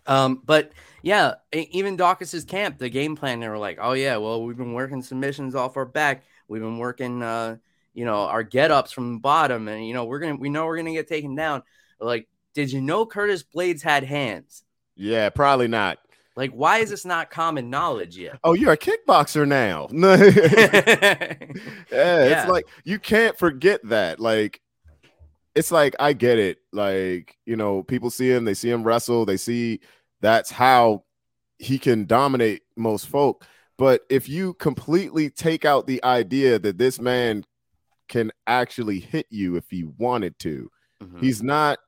Um, 0.06 0.42
but 0.44 0.72
yeah, 1.02 1.34
even 1.52 1.96
Daukaus's 1.96 2.44
camp, 2.44 2.78
the 2.78 2.88
game 2.88 3.16
plan, 3.16 3.40
they 3.40 3.48
were 3.48 3.58
like, 3.58 3.78
oh 3.80 3.92
yeah, 3.92 4.16
well, 4.16 4.42
we've 4.42 4.56
been 4.56 4.72
working 4.72 5.02
submissions 5.02 5.54
off 5.54 5.76
our 5.76 5.84
back. 5.84 6.24
We've 6.48 6.62
been 6.62 6.78
working 6.78 7.22
uh, 7.22 7.56
you 7.94 8.04
know, 8.04 8.20
our 8.22 8.42
get 8.42 8.70
ups 8.70 8.92
from 8.92 9.14
the 9.14 9.20
bottom, 9.20 9.68
and 9.68 9.86
you 9.86 9.94
know, 9.94 10.04
we're 10.04 10.18
gonna 10.18 10.36
we 10.36 10.48
know 10.48 10.66
we're 10.66 10.76
gonna 10.76 10.92
get 10.92 11.08
taken 11.08 11.34
down. 11.34 11.62
Like, 12.00 12.28
did 12.54 12.72
you 12.72 12.80
know 12.80 13.06
Curtis 13.06 13.44
Blaydes 13.44 13.82
had 13.82 14.04
hands? 14.04 14.62
Yeah, 14.96 15.28
probably 15.30 15.68
not. 15.68 15.98
Like, 16.34 16.52
why 16.52 16.78
is 16.78 16.88
this 16.90 17.04
not 17.04 17.30
common 17.30 17.68
knowledge 17.68 18.16
yet? 18.16 18.38
Oh, 18.42 18.54
you're 18.54 18.72
a 18.72 18.78
kickboxer 18.78 19.46
now. 19.46 19.88
yeah, 19.92 21.34
Yeah. 21.90 22.40
it's 22.40 22.50
like 22.50 22.66
you 22.84 22.98
can't 22.98 23.36
forget 23.38 23.80
that. 23.88 24.18
Like, 24.18 24.60
it's 25.54 25.70
like 25.70 25.94
I 26.00 26.14
get 26.14 26.38
it. 26.38 26.58
Like, 26.72 27.36
you 27.44 27.56
know, 27.56 27.82
people 27.82 28.10
see 28.10 28.30
him, 28.30 28.44
they 28.46 28.54
see 28.54 28.70
him 28.70 28.82
wrestle, 28.82 29.26
they 29.26 29.36
see 29.36 29.80
that's 30.22 30.50
how 30.50 31.04
he 31.58 31.78
can 31.78 32.06
dominate 32.06 32.62
most 32.76 33.08
folk. 33.08 33.46
But 33.78 34.02
if 34.10 34.28
you 34.28 34.54
completely 34.54 35.30
take 35.30 35.64
out 35.64 35.86
the 35.86 36.02
idea 36.04 36.58
that 36.58 36.78
this 36.78 37.00
man 37.00 37.44
can 38.08 38.30
actually 38.46 39.00
hit 39.00 39.26
you 39.30 39.56
if 39.56 39.64
he 39.70 39.84
wanted 39.84 40.38
to, 40.40 40.70
Mhm. 41.02 41.20
he's 41.20 41.42
not. 41.42 41.78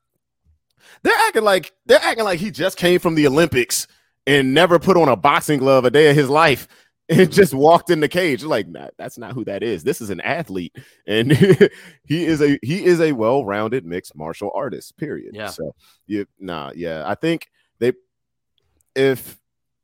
They're 1.03 1.17
acting 1.27 1.45
like 1.45 1.73
they're 1.87 2.01
acting 2.03 2.25
like 2.25 2.41
he 2.41 2.51
just 2.51 2.77
came 2.79 2.99
from 3.01 3.15
the 3.15 3.27
Olympics 3.27 3.87
and 4.27 4.53
never 4.55 4.79
put 4.79 4.97
on 4.97 5.09
a 5.09 5.17
boxing 5.17 5.59
glove 5.59 5.85
a 5.85 5.91
day 5.91 6.11
of 6.11 6.17
his 6.17 6.29
life 6.29 6.67
and 7.11 7.31
just 7.31 7.53
walked 7.55 7.91
in 7.91 8.01
the 8.01 8.09
cage. 8.09 8.43
Like 8.45 8.67
nah, 8.67 8.89
that's 8.99 9.19
not 9.19 9.33
who 9.33 9.45
that 9.45 9.63
is. 9.63 9.85
This 9.85 10.01
is 10.01 10.11
an 10.11 10.21
athlete, 10.23 10.75
and 11.07 11.31
he 12.07 12.25
is 12.25 12.41
a 12.43 12.59
he 12.63 12.85
is 12.85 13.01
a 13.01 13.13
well-rounded 13.13 13.85
mixed 13.85 14.15
martial 14.17 14.51
artist. 14.55 14.97
Period. 14.97 15.35
Yeah. 15.35 15.49
So 15.49 15.75
you 16.07 16.27
nah, 16.39 16.73
yeah. 16.75 17.05
I 17.07 17.15
think 17.15 17.49
they 17.79 17.93
if 18.95 19.39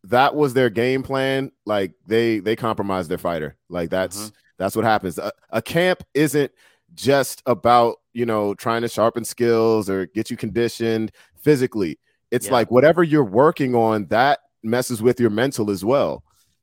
that 0.04 0.34
was 0.34 0.54
their 0.54 0.70
game 0.70 1.02
plan, 1.02 1.52
like 1.66 1.92
they 2.06 2.38
they 2.40 2.56
compromised 2.56 3.10
their 3.10 3.18
fighter. 3.18 3.56
Like 3.68 3.90
that's 3.90 4.28
Mhm. 4.28 4.32
that's 4.58 4.76
what 4.76 4.84
happens. 4.84 5.18
A, 5.18 5.32
a 5.50 5.60
camp 5.62 6.02
isn't 6.14 6.50
just 6.94 7.42
about 7.46 7.96
you 8.12 8.26
know 8.26 8.54
trying 8.54 8.82
to 8.82 8.88
sharpen 8.88 9.24
skills 9.24 9.88
or 9.90 10.06
get 10.06 10.30
you 10.30 10.36
conditioned 10.36 11.12
physically. 11.36 11.98
It's 12.30 12.46
Yeah. 12.46 12.52
like 12.52 12.70
whatever 12.70 13.02
you're 13.02 13.24
working 13.24 13.74
on 13.74 14.06
that 14.06 14.40
messes 14.62 15.02
with 15.02 15.20
your 15.20 15.30
mental 15.30 15.70
as 15.70 15.84
well. 15.84 16.22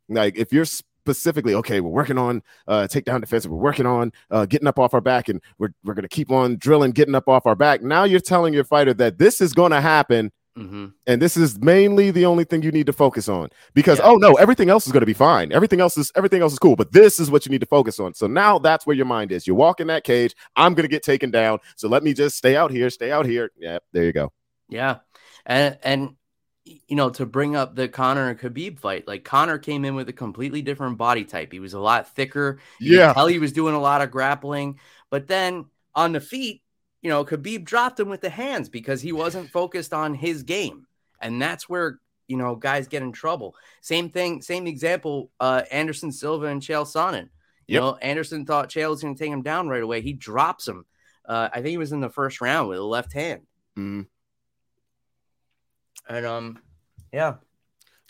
Like 0.09 0.37
if 0.37 0.51
you're 0.53 0.65
specifically 0.65 1.53
okay, 1.53 1.79
we're 1.79 1.89
working 1.91 2.17
on 2.17 2.41
uh 2.67 2.87
takedown 2.89 3.21
defense, 3.21 3.47
we're 3.47 3.57
working 3.57 3.85
on 3.85 4.11
uh 4.31 4.45
getting 4.45 4.67
up 4.67 4.79
off 4.79 4.93
our 4.93 5.01
back, 5.01 5.29
and 5.29 5.41
we're 5.59 5.69
we're 5.83 5.93
gonna 5.93 6.07
keep 6.09 6.31
on 6.31 6.57
drilling, 6.57 6.91
getting 6.91 7.15
up 7.15 7.27
off 7.27 7.45
our 7.45 7.55
back. 7.55 7.81
Now 7.83 8.03
you're 8.03 8.19
telling 8.19 8.53
your 8.53 8.63
fighter 8.63 8.93
that 8.95 9.17
this 9.19 9.41
is 9.41 9.53
gonna 9.53 9.79
happen 9.81 10.31
Mhm. 10.57 10.93
and 11.05 11.21
this 11.21 11.37
is 11.37 11.59
mainly 11.59 12.09
the 12.11 12.25
only 12.25 12.43
thing 12.43 12.63
you 12.63 12.71
need 12.71 12.87
to 12.87 12.93
focus 12.93 13.29
on 13.29 13.49
because 13.75 13.99
Yeah. 13.99 14.05
oh 14.05 14.15
no 14.15 14.33
everything 14.33 14.69
else 14.69 14.87
is 14.87 14.91
going 14.91 15.01
to 15.01 15.05
be 15.05 15.13
fine 15.13 15.51
everything 15.51 15.79
else 15.79 15.97
is 15.97 16.11
everything 16.15 16.41
else 16.41 16.53
is 16.53 16.59
cool 16.59 16.75
but 16.75 16.91
this 16.91 17.19
is 17.19 17.29
what 17.29 17.45
you 17.45 17.51
need 17.51 17.61
to 17.61 17.67
focus 17.67 17.99
on 17.99 18.13
so 18.15 18.25
now 18.27 18.57
that's 18.57 18.85
where 18.87 18.95
your 18.95 19.05
mind 19.05 19.31
is 19.31 19.45
you 19.45 19.53
walk 19.55 19.79
in 19.79 19.87
that 19.87 20.03
cage 20.03 20.35
i'm 20.55 20.73
going 20.73 20.83
to 20.83 20.89
get 20.89 21.03
taken 21.03 21.29
down 21.31 21.59
so 21.75 21.87
let 21.87 22.03
me 22.03 22.13
just 22.13 22.35
stay 22.37 22.55
out 22.55 22.71
here 22.71 22.89
stay 22.89 23.11
out 23.11 23.25
here 23.25 23.51
yeah 23.57 23.77
there 23.93 24.03
you 24.03 24.13
go 24.13 24.31
Yeah. 24.69 24.97
And 25.45 25.77
and 25.83 26.15
you 26.65 26.97
know, 26.97 27.09
to 27.11 27.25
bring 27.25 27.55
up 27.55 27.77
the 27.77 27.87
Conor 27.87 28.27
and 28.29 28.37
Khabib 28.37 28.77
fight, 28.79 29.07
like 29.07 29.23
Conor 29.23 29.57
came 29.57 29.85
in 29.85 29.95
with 29.95 30.09
a 30.09 30.13
completely 30.13 30.61
different 30.61 30.97
body 30.97 31.23
type. 31.23 31.53
He 31.53 31.61
was 31.61 31.73
a 31.73 31.79
lot 31.79 32.13
thicker. 32.13 32.59
You 32.81 32.97
yeah 32.97 33.13
tell 33.13 33.27
he 33.27 33.39
was 33.39 33.53
doing 33.53 33.73
a 33.73 33.79
lot 33.79 34.01
of 34.01 34.11
grappling. 34.11 34.77
But 35.09 35.27
then 35.27 35.67
on 35.95 36.11
the 36.11 36.19
feet, 36.19 36.61
you 37.01 37.09
know, 37.09 37.23
Khabib 37.23 37.63
dropped 37.63 37.99
him 37.99 38.09
with 38.09 38.21
the 38.21 38.29
hands 38.29 38.69
because 38.69 39.01
he 39.01 39.11
wasn't 39.11 39.51
focused 39.51 39.93
on 39.93 40.13
his 40.13 40.43
game. 40.43 40.87
And 41.21 41.41
that's 41.41 41.67
where, 41.69 41.99
you 42.27 42.37
know, 42.37 42.55
guys 42.55 42.87
get 42.87 43.01
in 43.03 43.11
trouble. 43.11 43.55
Same 43.81 44.09
thing, 44.09 44.41
same 44.41 44.67
example, 44.67 45.31
uh, 45.39 45.63
Anderson 45.71 46.11
Silva 46.11 46.47
and 46.47 46.61
Chael 46.61 46.85
Sonnen. 46.85 47.29
You 47.67 47.75
Yep. 47.75 47.81
know, 47.81 47.95
Anderson 47.97 48.45
thought 48.45 48.69
Chael 48.69 48.89
was 48.89 49.01
going 49.01 49.15
to 49.15 49.19
take 49.19 49.31
him 49.31 49.41
down 49.41 49.67
right 49.67 49.83
away. 49.83 50.01
He 50.01 50.13
drops 50.13 50.67
him. 50.67 50.85
Uh, 51.25 51.49
I 51.51 51.55
think 51.55 51.67
he 51.67 51.77
was 51.77 51.91
in 51.91 51.99
the 51.99 52.09
first 52.09 52.39
round 52.39 52.69
with 52.69 52.77
a 52.77 52.83
left 52.83 53.11
hand. 53.13 53.41
Mhm. 53.77 54.07
And 56.07 56.25
um, 56.25 56.59
yeah, 57.11 57.35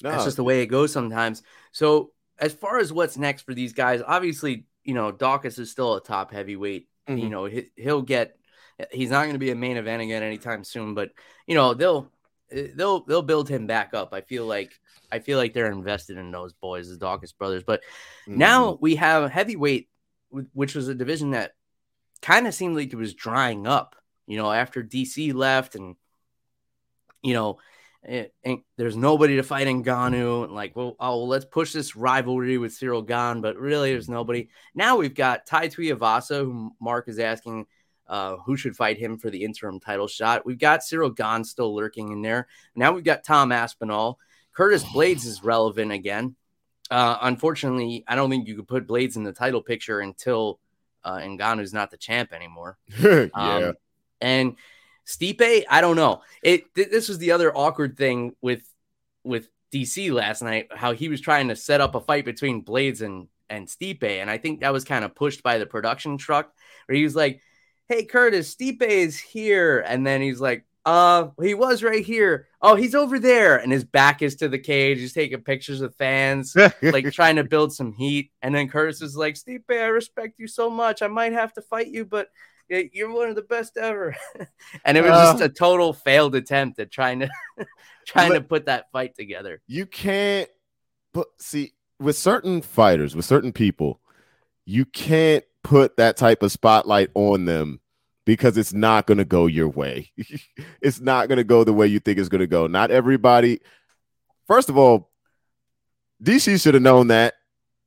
no, 0.04 0.12
that's 0.12 0.26
just 0.26 0.38
the 0.38 0.44
way 0.44 0.62
it 0.62 0.68
goes 0.68 0.92
sometimes. 0.94 1.42
So 1.72 2.12
as 2.38 2.54
far 2.54 2.78
as 2.78 2.94
what's 2.94 3.18
next 3.18 3.42
for 3.42 3.54
these 3.56 3.74
guys, 3.74 4.02
obviously, 4.06 4.68
you 4.84 4.94
know, 4.94 5.12
Daukaus 5.12 5.58
is 5.58 5.72
still 5.72 5.96
a 5.96 6.04
top 6.04 6.32
heavyweight. 6.32 6.88
You 7.08 7.16
Mhm. 7.16 7.30
know, 7.30 7.46
he, 7.46 7.72
he'll 7.76 8.02
get. 8.02 8.37
He's 8.92 9.10
not 9.10 9.24
going 9.24 9.34
to 9.34 9.40
be 9.40 9.52
a 9.52 9.56
main 9.56 9.78
event 9.78 10.02
again 10.04 10.24
anytime 10.24 10.64
soon, 10.64 10.94
but 10.94 11.12
you 11.48 11.56
know 11.56 11.74
they'll 11.74 12.12
they'll 12.52 13.04
they'll 13.06 13.22
build 13.22 13.50
him 13.50 13.68
back 13.68 13.94
up. 13.94 14.14
I 14.14 14.22
feel 14.22 14.46
like 14.46 14.80
I 15.12 15.20
feel 15.20 15.38
like 15.38 15.54
they're 15.54 15.72
invested 15.72 16.18
in 16.18 16.32
those 16.32 16.54
boys, 16.54 16.90
the 16.90 17.04
Daukaus 17.04 17.36
brothers. 17.36 17.64
But 17.64 17.82
Mhm. 18.28 18.38
now 18.38 18.78
we 18.80 18.96
have 18.96 19.32
heavyweight, 19.32 19.90
which 20.54 20.76
was 20.76 20.88
a 20.88 20.96
division 20.96 21.32
that 21.32 21.54
kind 22.22 22.48
of 22.48 22.54
seemed 22.54 22.76
like 22.76 22.94
it 22.94 22.98
was 22.98 23.14
drying 23.14 23.68
up. 23.68 23.96
You 24.28 24.38
know, 24.38 24.52
after 24.52 24.84
DC 24.84 25.34
left, 25.34 25.76
and 25.76 25.96
you 27.24 27.34
know, 27.34 27.58
it, 28.04 28.34
and 28.44 28.60
there's 28.78 28.96
nobody 28.96 29.38
to 29.38 29.44
fight 29.44 29.68
Ngannou. 29.68 30.44
And 30.46 30.54
like, 30.54 30.76
well, 30.76 30.96
oh, 31.00 31.24
let's 31.24 31.46
push 31.46 31.74
this 31.74 31.96
rivalry 31.96 32.58
with 32.58 32.78
Ciryl 32.78 33.06
Gane, 33.06 33.42
but 33.42 33.58
really, 33.58 33.92
there's 33.92 34.10
nobody. 34.10 34.50
Now 34.76 34.98
we've 34.98 35.16
got 35.16 35.46
Tai 35.46 35.70
Tuivasa, 35.70 36.40
who 36.44 36.72
Mark 36.80 37.08
is 37.08 37.20
asking. 37.20 37.66
Uh, 38.08 38.38
who 38.46 38.56
should 38.56 38.76
fight 38.76 38.98
him 38.98 39.18
for 39.18 39.30
the 39.30 39.44
interim 39.44 39.80
title 39.80 40.08
shot? 40.08 40.46
We've 40.46 40.60
got 40.60 40.82
Ciryl 40.82 41.16
Gane 41.16 41.44
still 41.44 41.76
lurking 41.76 42.12
in 42.12 42.22
there. 42.22 42.48
Now 42.76 42.94
we've 42.94 43.04
got 43.04 43.24
Tom 43.24 43.52
Aspinall. 43.52 44.20
Curtis 44.54 44.84
Blaydes 44.84 45.26
is 45.26 45.44
relevant 45.44 45.92
again. 45.92 46.36
Uh, 46.90 47.18
unfortunately, 47.22 48.04
I 48.08 48.16
don't 48.16 48.30
think 48.30 48.48
you 48.48 48.56
could 48.56 48.68
put 48.68 48.88
Blaydes 48.88 49.18
in 49.18 49.24
the 49.24 49.34
title 49.34 49.62
picture 49.62 50.00
until 50.00 50.60
uh, 51.04 51.18
Ngannou's 51.18 51.74
not 51.74 51.92
the 51.92 51.98
champ 51.98 52.34
anymore. 52.34 52.78
yeah 53.00 53.28
Um, 53.34 53.74
and 54.22 54.56
Stipe, 55.06 55.64
I 55.70 55.82
don't 55.82 55.96
know. 55.96 56.22
It 56.42 56.74
th- 56.76 56.90
this 56.90 57.08
was 57.08 57.18
the 57.18 57.32
other 57.32 57.56
awkward 57.56 57.98
thing 57.98 58.36
with 58.42 58.64
with 59.24 59.50
DC 59.74 60.12
last 60.12 60.42
night, 60.42 60.68
how 60.72 60.94
he 60.94 61.10
was 61.10 61.22
trying 61.22 61.50
to 61.50 61.56
set 61.56 61.82
up 61.82 61.96
a 61.96 62.02
fight 62.02 62.26
between 62.26 62.64
Blaydes 62.64 63.02
and 63.02 63.28
and 63.50 63.68
Stipe, 63.68 64.04
and 64.04 64.30
I 64.30 64.38
think 64.38 64.60
that 64.60 64.74
was 64.74 64.84
kind 64.84 65.06
of 65.06 65.16
pushed 65.16 65.44
by 65.44 65.58
the 65.58 65.66
production 65.66 66.18
truck, 66.18 66.52
where 66.86 66.98
he 66.98 67.04
was 67.04 67.16
like, 67.16 67.42
"Hey 67.90 68.06
Curtis, 68.06 68.54
Stipe 68.56 68.82
is 68.82 69.20
here," 69.20 69.80
and 69.88 70.06
then 70.06 70.22
he's 70.22 70.40
like, 70.42 70.66
"Uh, 70.86 71.30
he 71.42 71.54
was 71.54 71.84
right 71.84 72.04
here. 72.06 72.48
Oh, 72.62 72.76
he's 72.76 72.96
over 72.96 73.20
there," 73.20 73.58
and 73.58 73.72
his 73.72 73.84
back 73.84 74.22
is 74.22 74.36
to 74.38 74.50
the 74.50 74.60
cage. 74.60 75.00
He's 75.00 75.14
taking 75.14 75.42
pictures 75.42 75.82
of 75.82 75.96
fans 75.96 76.56
like 76.82 77.12
trying 77.12 77.36
to 77.38 77.44
build 77.44 77.74
some 77.74 77.94
heat. 77.94 78.32
And 78.42 78.54
then 78.54 78.68
Curtis 78.70 79.02
is 79.02 79.16
like, 79.16 79.36
Stipe, 79.36 79.70
I 79.70 79.86
respect 79.88 80.40
you 80.40 80.48
so 80.48 80.70
much. 80.70 81.02
I 81.02 81.08
might 81.08 81.34
have 81.34 81.54
to 81.54 81.62
fight 81.62 81.88
you, 81.88 82.06
but 82.06 82.30
you're 82.70 83.14
one 83.14 83.30
of 83.30 83.36
the 83.36 83.42
best 83.44 83.78
ever. 83.78 84.16
and 84.86 84.98
it 84.98 85.02
was 85.02 85.12
just 85.12 85.42
Uh, 85.42 85.46
a 85.46 85.50
total 85.50 85.94
failed 85.94 86.36
attempt 86.36 86.80
at 86.80 86.92
trying 86.92 87.20
to 87.20 87.30
trying 88.06 88.34
to 88.34 88.42
put 88.42 88.66
that 88.66 88.92
fight 88.92 89.16
together. 89.16 89.62
you 89.68 89.86
can't 89.86 90.50
but 91.14 91.28
see 91.40 91.74
with 92.00 92.18
certain 92.18 92.62
fighters 92.62 93.16
with 93.16 93.26
certain 93.26 93.52
people 93.52 94.00
you 94.66 94.84
can't 94.86 95.44
put 95.64 95.98
that 95.98 96.18
type 96.18 96.44
of 96.44 96.52
spotlight 96.52 97.10
on 97.14 97.46
them 97.46 97.80
because 98.26 98.58
it's 98.58 98.74
not 98.74 99.06
going 99.08 99.18
to 99.18 99.26
go 99.26 99.48
your 99.48 99.70
way. 99.70 100.12
It's 100.82 101.00
not 101.00 101.28
going 101.28 101.38
to 101.38 101.44
go 101.44 101.64
the 101.64 101.74
way 101.74 101.88
you 101.88 102.00
think 102.00 102.18
it's 102.20 102.30
going 102.30 102.40
to 102.40 102.48
go. 102.48 102.68
Not 102.68 102.92
everybody 102.92 103.60
first 104.48 104.70
of 104.70 104.78
all 104.78 105.12
dc 106.24 106.62
should 106.62 106.74
have 106.74 106.84
known 106.84 107.08
that. 107.08 107.34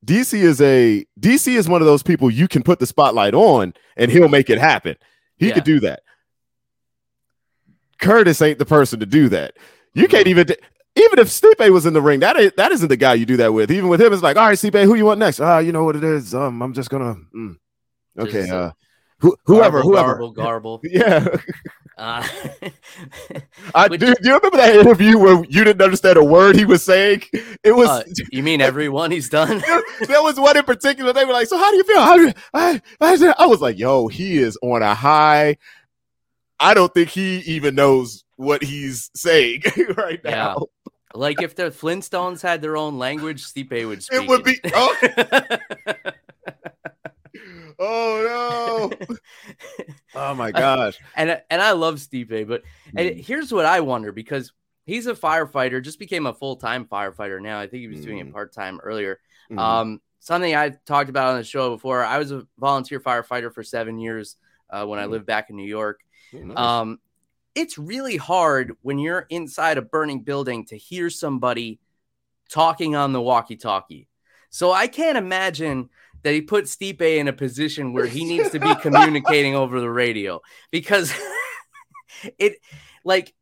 Dc 0.04 0.32
is 0.34 0.60
a 0.60 1.04
dc 1.18 1.46
is 1.52 1.68
one 1.68 1.80
of 1.82 1.86
those 1.86 2.02
people 2.02 2.30
you 2.30 2.46
can 2.48 2.62
put 2.62 2.78
the 2.78 2.86
spotlight 2.86 3.34
on 3.34 3.74
and 3.96 4.10
he'll 4.10 4.28
make 4.28 4.50
it 4.50 4.58
happen. 4.58 4.96
He 5.36 5.48
Yeah. 5.48 5.54
could 5.54 5.64
do 5.64 5.80
that. 5.80 6.00
Curtis 8.00 8.40
ain't 8.42 8.58
the 8.58 8.66
person 8.66 9.00
to 9.00 9.06
do 9.06 9.28
that. 9.30 9.54
You 9.94 10.08
can't 10.08 10.26
even 10.26 10.46
even 10.96 11.18
if 11.18 11.28
Stipe 11.28 11.70
was 11.72 11.86
in 11.86 11.92
the 11.92 12.02
ring, 12.02 12.20
that 12.20 12.36
is, 12.36 12.52
that 12.56 12.72
isn't 12.72 12.88
the 12.88 12.96
guy 12.96 13.14
you 13.14 13.26
do 13.26 13.36
that 13.38 13.52
with. 13.52 13.70
Even 13.70 13.88
with 13.88 14.00
him, 14.00 14.12
it's 14.12 14.22
like, 14.22 14.36
all 14.36 14.46
right, 14.48 14.58
Stipe, 14.58 14.84
who 14.84 14.94
you 14.94 15.04
want 15.06 15.20
next? 15.20 15.40
Ah, 15.40 15.58
you 15.58 15.72
know 15.72 15.84
what 15.84 15.96
it 15.96 16.04
is. 16.04 16.34
Um, 16.34 16.62
I'm 16.62 16.72
just 16.74 16.90
gonna. 16.90 17.16
mm. 17.34 17.56
Okay, 18.18 18.32
Just, 18.40 18.52
uh, 18.52 18.56
uh, 18.56 18.72
who, 19.20 19.36
whoever, 19.44 19.82
Garble, 19.82 19.90
whoever. 19.90 20.12
Garble, 20.14 20.32
garble. 20.32 20.80
Yeah, 20.90 21.26
Uh, 21.96 22.26
I 23.74 23.88
do. 23.96 23.98
Do 23.98 24.06
you 24.22 24.34
remember 24.34 24.56
that 24.56 24.74
interview 24.76 25.18
where 25.18 25.44
you 25.44 25.64
didn't 25.64 25.82
understand 25.82 26.16
a 26.16 26.24
word 26.24 26.56
he 26.56 26.64
was 26.64 26.82
saying? 26.82 27.22
It 27.62 27.72
was. 27.72 27.88
uh, 27.88 28.02
you 28.32 28.42
mean 28.42 28.60
everyone 28.60 29.10
he's 29.10 29.28
done? 29.28 29.58
there 30.08 30.22
was 30.22 30.40
one 30.40 30.56
in 30.56 30.64
particular. 30.64 31.12
They 31.12 31.24
were 31.26 31.32
like, 31.34 31.46
"So 31.46 31.58
how 31.58 31.70
do 31.70 31.76
you 31.76 31.84
feel?" 31.84 32.00
How 32.00 32.16
do 32.16 32.22
you, 32.28 32.32
I, 32.54 32.80
I, 33.00 33.34
I 33.38 33.46
was 33.46 33.60
like, 33.60 33.78
"Yo, 33.78 34.08
he 34.08 34.38
is 34.38 34.58
on 34.62 34.82
a 34.82 34.94
high." 34.94 35.58
I 36.58 36.74
don't 36.74 36.92
think 36.92 37.10
he 37.10 37.38
even 37.40 37.74
knows 37.74 38.24
what 38.40 38.62
he's 38.64 39.10
saying 39.14 39.62
right 39.96 40.20
Yeah. 40.24 40.30
now. 40.54 40.66
like 41.14 41.42
if 41.42 41.54
the 41.54 41.70
Flintstones 41.70 42.40
had 42.42 42.62
their 42.62 42.76
own 42.76 42.98
language, 42.98 43.44
Stipe 43.44 43.86
would 43.86 44.02
speak. 44.02 44.22
It 44.22 44.28
would 44.28 44.44
be. 44.44 44.58
Oh, 44.72 44.96
oh 47.78 48.90
no! 48.98 49.06
Oh 50.14 50.34
my 50.34 50.50
gosh! 50.50 50.98
and 51.14 51.40
and 51.50 51.62
I 51.62 51.72
love 51.72 51.96
Stipe, 51.96 52.48
but 52.48 52.62
and 52.96 53.10
Mm. 53.10 53.24
here's 53.24 53.52
what 53.52 53.66
I 53.66 53.80
wonder 53.80 54.12
because 54.12 54.52
he's 54.86 55.06
a 55.06 55.14
firefighter, 55.14 55.82
just 55.82 55.98
became 55.98 56.26
a 56.26 56.34
full 56.34 56.56
time 56.56 56.84
firefighter 56.86 57.40
now. 57.40 57.60
I 57.60 57.66
think 57.68 57.82
he 57.82 57.88
was 57.88 58.04
doing 58.04 58.18
Mm. 58.18 58.28
it 58.28 58.32
part 58.32 58.52
time 58.52 58.80
earlier. 58.82 59.20
Mhm. 59.50 59.58
Um, 59.58 60.00
something 60.18 60.54
I 60.54 60.70
talked 60.86 61.10
about 61.10 61.30
on 61.32 61.38
the 61.38 61.44
show 61.44 61.74
before. 61.76 62.04
I 62.04 62.18
was 62.18 62.32
a 62.32 62.46
volunteer 62.58 63.00
firefighter 63.00 63.52
for 63.54 63.62
seven 63.62 63.98
years 63.98 64.36
uh, 64.68 64.84
when 64.86 64.98
I 64.98 65.04
Mm. 65.04 65.10
lived 65.10 65.26
back 65.26 65.50
in 65.50 65.56
New 65.56 65.66
York. 65.68 66.00
Nice. 66.32 66.56
Um, 66.58 67.00
it's 67.60 67.76
really 67.76 68.16
hard 68.16 68.72
when 68.80 68.98
you're 68.98 69.26
inside 69.28 69.76
a 69.76 69.82
burning 69.82 70.22
building 70.22 70.64
to 70.66 70.76
hear 70.76 71.10
somebody 71.10 71.78
talking 72.48 72.96
on 72.96 73.12
the 73.12 73.20
walkie-talkie. 73.20 74.08
So 74.48 74.72
I 74.72 74.86
can't 74.86 75.18
imagine 75.18 75.90
that 76.22 76.32
he 76.32 76.40
put 76.40 76.64
Stipe 76.64 77.00
in 77.00 77.28
a 77.28 77.32
position 77.32 77.92
where 77.92 78.06
he 78.06 78.24
needs 78.24 78.50
to 78.50 78.58
be 78.58 78.74
communicating 78.82 79.54
over 79.54 79.80
the 79.80 79.90
radio 79.90 80.40
because 80.70 81.12
it 82.38 82.56
like 83.04 83.34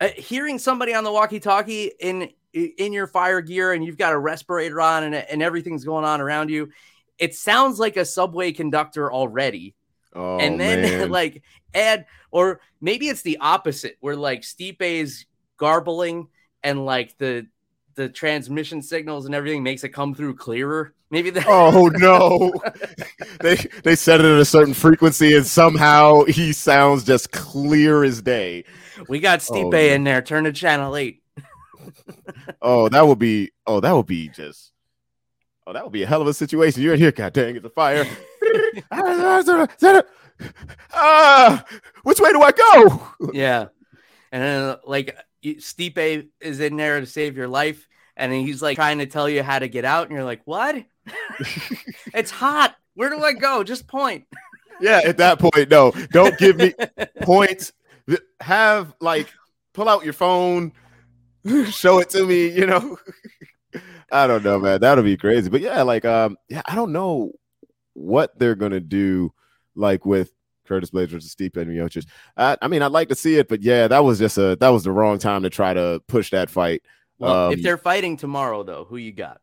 uh, 0.00 0.08
hearing 0.16 0.58
somebody 0.58 0.92
on 0.92 1.04
the 1.04 1.12
walkie-talkie 1.12 1.92
in 2.00 2.30
in 2.52 2.92
your 2.92 3.08
fire 3.08 3.40
gear 3.40 3.72
and 3.72 3.84
you've 3.84 3.98
got 3.98 4.12
a 4.12 4.18
respirator 4.18 4.80
on 4.80 5.02
and, 5.02 5.14
and 5.14 5.42
everything's 5.42 5.84
going 5.84 6.04
on 6.04 6.20
around 6.20 6.50
you 6.50 6.70
it 7.18 7.34
sounds 7.34 7.80
like 7.80 7.96
a 7.96 8.04
subway 8.04 8.52
conductor 8.52 9.12
already 9.12 9.74
Oh, 10.14 10.38
and 10.38 10.58
then 10.60 10.82
man. 10.82 11.10
like 11.10 11.42
add 11.74 12.06
or 12.30 12.60
maybe 12.80 13.08
it's 13.08 13.22
the 13.22 13.38
opposite 13.40 13.96
where 14.00 14.16
like 14.16 14.42
Stipe 14.42 14.80
is 14.80 15.26
garbling 15.56 16.28
and 16.62 16.84
like 16.84 17.16
the 17.18 17.46
the 17.96 18.08
transmission 18.08 18.82
signals 18.82 19.24
and 19.26 19.34
everything 19.34 19.62
makes 19.62 19.84
it 19.84 19.90
come 19.90 20.14
through 20.14 20.34
clearer. 20.36 20.94
Maybe 21.10 21.30
that 21.30 21.44
Oh 21.46 21.86
no! 21.94 22.52
they 23.40 23.56
they 23.84 23.94
set 23.94 24.20
it 24.20 24.26
at 24.26 24.40
a 24.40 24.44
certain 24.44 24.74
frequency, 24.74 25.36
and 25.36 25.46
somehow 25.46 26.24
he 26.24 26.52
sounds 26.52 27.04
just 27.04 27.30
clear 27.30 28.02
as 28.02 28.20
day. 28.20 28.64
we 29.08 29.20
got 29.20 29.44
oh, 29.48 29.52
Stipe 29.54 29.74
Oh, 29.74 29.94
in 29.94 30.02
there. 30.04 30.22
Turn 30.22 30.44
to 30.44 30.52
channel 30.52 30.96
eight. 30.96 31.22
Oh, 32.60 32.88
that 32.88 33.06
would 33.06 33.18
be. 33.18 33.52
Oh, 33.66 33.78
that 33.80 33.92
would 33.92 34.06
be 34.06 34.28
just. 34.28 34.72
Oh, 35.66 35.72
that 35.72 35.82
would 35.84 35.92
be 35.92 36.02
a 36.02 36.06
hell 36.06 36.20
of 36.20 36.26
a 36.28 36.34
situation. 36.34 36.82
You're 36.82 36.94
in 36.94 37.00
here, 37.00 37.12
god 37.12 37.32
dang, 37.32 37.56
it's 37.56 37.64
a 37.64 37.70
fire. 37.70 38.06
Ah, 40.92 41.64
which 42.02 42.20
way 42.20 42.32
do 42.32 42.42
I 42.42 42.52
go? 42.52 43.08
yeah, 43.32 43.66
and 44.32 44.42
then 44.42 44.76
like 44.84 45.16
Stipe 45.44 46.28
is 46.40 46.60
in 46.60 46.76
there 46.76 47.00
to 47.00 47.06
save 47.06 47.36
your 47.36 47.48
life, 47.48 47.88
and 48.16 48.32
he's 48.32 48.62
like 48.62 48.76
trying 48.76 48.98
to 48.98 49.06
tell 49.06 49.28
you 49.28 49.42
how 49.42 49.58
to 49.58 49.68
get 49.68 49.84
out, 49.84 50.06
and 50.06 50.16
you're 50.16 50.24
like, 50.24 50.42
"What? 50.44 50.84
it's 52.14 52.30
hot. 52.30 52.76
Where 52.94 53.10
do 53.10 53.20
I 53.22 53.32
go? 53.32 53.62
Just 53.62 53.86
point." 53.86 54.26
Yeah, 54.80 55.00
at 55.04 55.18
that 55.18 55.38
point, 55.38 55.70
no, 55.70 55.92
don't 56.10 56.36
give 56.38 56.56
me 56.56 56.74
points. 57.22 57.72
Have 58.40 58.94
like 59.00 59.32
pull 59.72 59.88
out 59.88 60.04
your 60.04 60.12
phone, 60.12 60.72
show 61.70 61.98
it 61.98 62.10
to 62.10 62.26
me. 62.26 62.48
You 62.48 62.66
know, 62.66 62.96
I 64.12 64.26
don't 64.26 64.44
know, 64.44 64.58
man. 64.58 64.80
That'll 64.80 65.04
be 65.04 65.16
crazy. 65.16 65.50
But 65.50 65.60
yeah, 65.60 65.82
like 65.82 66.04
um, 66.04 66.36
yeah, 66.48 66.62
I 66.66 66.74
don't 66.74 66.92
know 66.92 67.32
what 67.94 68.38
they're 68.38 68.54
gonna 68.54 68.80
do, 68.80 69.32
like 69.74 70.04
with 70.06 70.30
Curtis 70.66 70.90
Blaydes 70.90 71.08
versus 71.08 71.34
Stipe 71.34 71.52
Miocic. 71.52 72.06
I, 72.36 72.56
I 72.62 72.68
mean, 72.68 72.82
I'd 72.82 72.92
like 72.92 73.08
to 73.08 73.14
see 73.14 73.36
it, 73.36 73.48
but 73.48 73.62
yeah, 73.62 73.88
that 73.88 74.04
was 74.04 74.18
just 74.18 74.38
a 74.38 74.56
that 74.56 74.68
was 74.68 74.84
the 74.84 74.92
wrong 74.92 75.18
time 75.18 75.42
to 75.42 75.50
try 75.50 75.74
to 75.74 76.02
push 76.06 76.30
that 76.30 76.50
fight. 76.50 76.82
Well, 77.18 77.50
if 77.50 77.58
Um, 77.58 77.62
they're 77.62 77.78
fighting 77.78 78.16
tomorrow, 78.16 78.62
though, 78.62 78.84
who 78.84 78.96
you 78.96 79.12
got? 79.12 79.40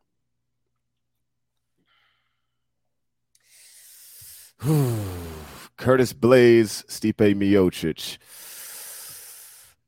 Curtis 5.76 6.12
Blaydes, 6.12 6.84
Stipe 6.86 7.34
Miocic. 7.34 8.18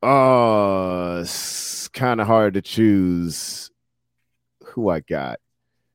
Oh, 0.02 1.20
it's 1.20 1.88
kind 1.88 2.20
of 2.20 2.26
hard 2.26 2.54
to 2.54 2.62
choose 2.62 3.70
who 4.64 4.88
I 4.88 5.00
got. 5.00 5.38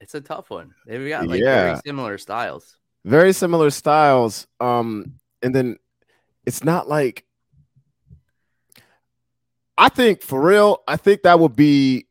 It's 0.01 0.15
a 0.15 0.21
tough 0.21 0.49
one. 0.49 0.73
They've 0.85 1.09
got 1.09 1.27
like 1.27 1.41
Yeah. 1.41 1.61
very 1.63 1.81
similar 1.85 2.17
styles. 2.17 2.77
Very 3.05 3.33
similar 3.33 3.69
styles. 3.69 4.47
Um, 4.59 5.19
and 5.41 5.53
then 5.53 5.77
it's 6.45 6.63
not 6.63 6.87
like 6.87 7.25
I 9.77 9.87
think 9.87 10.21
for 10.21 10.41
real, 10.41 10.83
I 10.87 10.97
think 10.97 11.23
that 11.23 11.39
would 11.39 11.55
be 11.55 12.07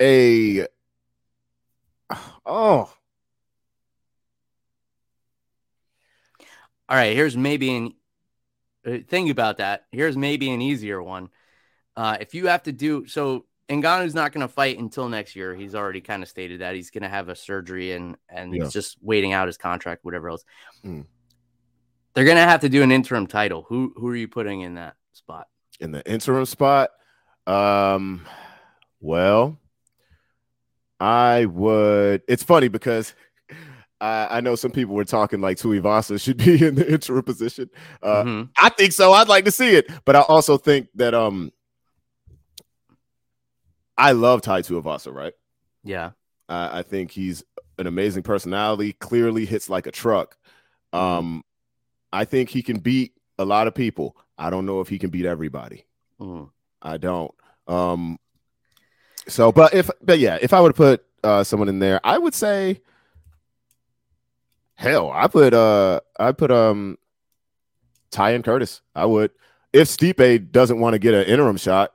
a 0.00 0.66
oh 2.46 2.90
All 6.86 6.96
right, 6.98 7.16
here's 7.16 7.36
maybe 7.36 7.74
an 7.74 7.94
uh, 8.86 8.98
think 9.08 9.30
about 9.30 9.56
that. 9.58 9.86
Here's 9.90 10.16
maybe 10.16 10.50
an 10.50 10.60
easier 10.60 11.02
one. 11.02 11.30
Uh, 11.96 12.18
if 12.20 12.34
you 12.34 12.48
have 12.48 12.62
to 12.64 12.72
do 12.72 13.06
so, 13.06 13.46
Ngannou's 13.68 14.14
not 14.14 14.32
going 14.32 14.46
to 14.46 14.52
fight 14.52 14.78
until 14.78 15.08
next 15.08 15.34
year. 15.34 15.54
He's 15.54 15.74
already 15.74 16.00
kind 16.00 16.22
of 16.22 16.28
stated 16.28 16.60
that 16.60 16.74
he's 16.74 16.90
going 16.90 17.02
to 17.02 17.08
have 17.08 17.28
a 17.28 17.34
surgery 17.36 17.92
and 17.92 18.16
and 18.28 18.54
Yeah. 18.54 18.64
he's 18.64 18.72
just 18.72 18.98
waiting 19.00 19.32
out 19.32 19.46
his 19.46 19.56
contract, 19.56 20.04
whatever 20.04 20.28
else. 20.28 20.44
Mm. 20.84 21.06
They're 22.14 22.24
going 22.24 22.36
to 22.36 22.42
have 22.42 22.60
to 22.60 22.68
do 22.68 22.82
an 22.82 22.92
interim 22.92 23.26
title. 23.26 23.64
Who 23.68 23.92
who 23.96 24.08
are 24.08 24.16
you 24.16 24.28
putting 24.28 24.60
in 24.62 24.74
that 24.74 24.94
spot? 25.12 25.48
in 25.80 25.90
the 25.90 26.08
interim 26.08 26.44
spot. 26.46 26.90
Um, 27.48 28.24
well, 29.00 29.58
I 31.00 31.46
would. 31.46 32.22
It's 32.28 32.42
funny 32.44 32.68
because 32.68 33.14
I, 34.00 34.28
I 34.38 34.40
know 34.40 34.54
some 34.54 34.70
people 34.70 34.94
were 34.94 35.04
talking 35.04 35.40
like 35.40 35.56
Tuivasa 35.58 36.20
should 36.20 36.36
be 36.44 36.64
in 36.64 36.76
the 36.76 36.90
interim 36.92 37.22
position. 37.24 37.70
Uh, 38.02 38.22
Mhm. 38.22 38.48
I 38.60 38.68
think 38.68 38.92
so. 38.92 39.12
I'd 39.12 39.28
like 39.28 39.44
to 39.46 39.50
see 39.50 39.74
it, 39.74 39.90
but 40.04 40.14
I 40.16 40.20
also 40.20 40.56
think 40.56 40.88
that 40.94 41.12
um, 41.14 41.50
I 43.96 44.12
love 44.12 44.42
Tai 44.42 44.62
Tuivasa. 44.62 45.12
Right? 45.12 45.34
Yeah, 45.82 46.10
I 46.48 46.80
I 46.80 46.82
think 46.82 47.10
he's 47.10 47.44
an 47.78 47.86
amazing 47.86 48.22
personality. 48.22 48.92
Clearly 48.92 49.44
hits 49.44 49.68
like 49.68 49.86
a 49.86 49.90
truck. 49.92 50.36
Um, 50.92 51.44
I 52.12 52.24
think 52.24 52.50
he 52.50 52.62
can 52.62 52.78
beat 52.78 53.12
a 53.38 53.44
lot 53.44 53.66
of 53.66 53.74
people. 53.74 54.16
I 54.38 54.50
don't 54.50 54.66
know 54.66 54.80
if 54.80 54.88
he 54.88 54.98
can 54.98 55.10
beat 55.10 55.26
everybody. 55.26 55.84
Mhm. 56.20 56.50
I 56.82 56.96
don't. 56.98 57.34
Um 57.66 58.18
so 59.26 59.50
but 59.52 59.74
if 59.74 59.90
but 60.02 60.18
yeah, 60.18 60.38
if 60.40 60.52
I 60.52 60.60
would 60.60 60.74
put 60.74 61.04
uh 61.22 61.42
someone 61.44 61.68
in 61.68 61.78
there, 61.78 62.00
I 62.04 62.18
would 62.18 62.34
say 62.34 62.80
hell, 64.74 65.10
I 65.12 65.26
put 65.28 65.54
uh 65.54 66.00
I 66.18 66.32
put 66.32 66.50
um 66.50 66.98
Tai 68.10 68.30
and 68.30 68.44
Curtis. 68.44 68.80
I 68.94 69.06
would. 69.06 69.30
If 69.72 69.88
Stipe 69.88 70.52
doesn't 70.52 70.78
want 70.78 70.94
to 70.94 70.98
get 71.00 71.14
an 71.14 71.24
interim 71.24 71.56
shot, 71.56 71.92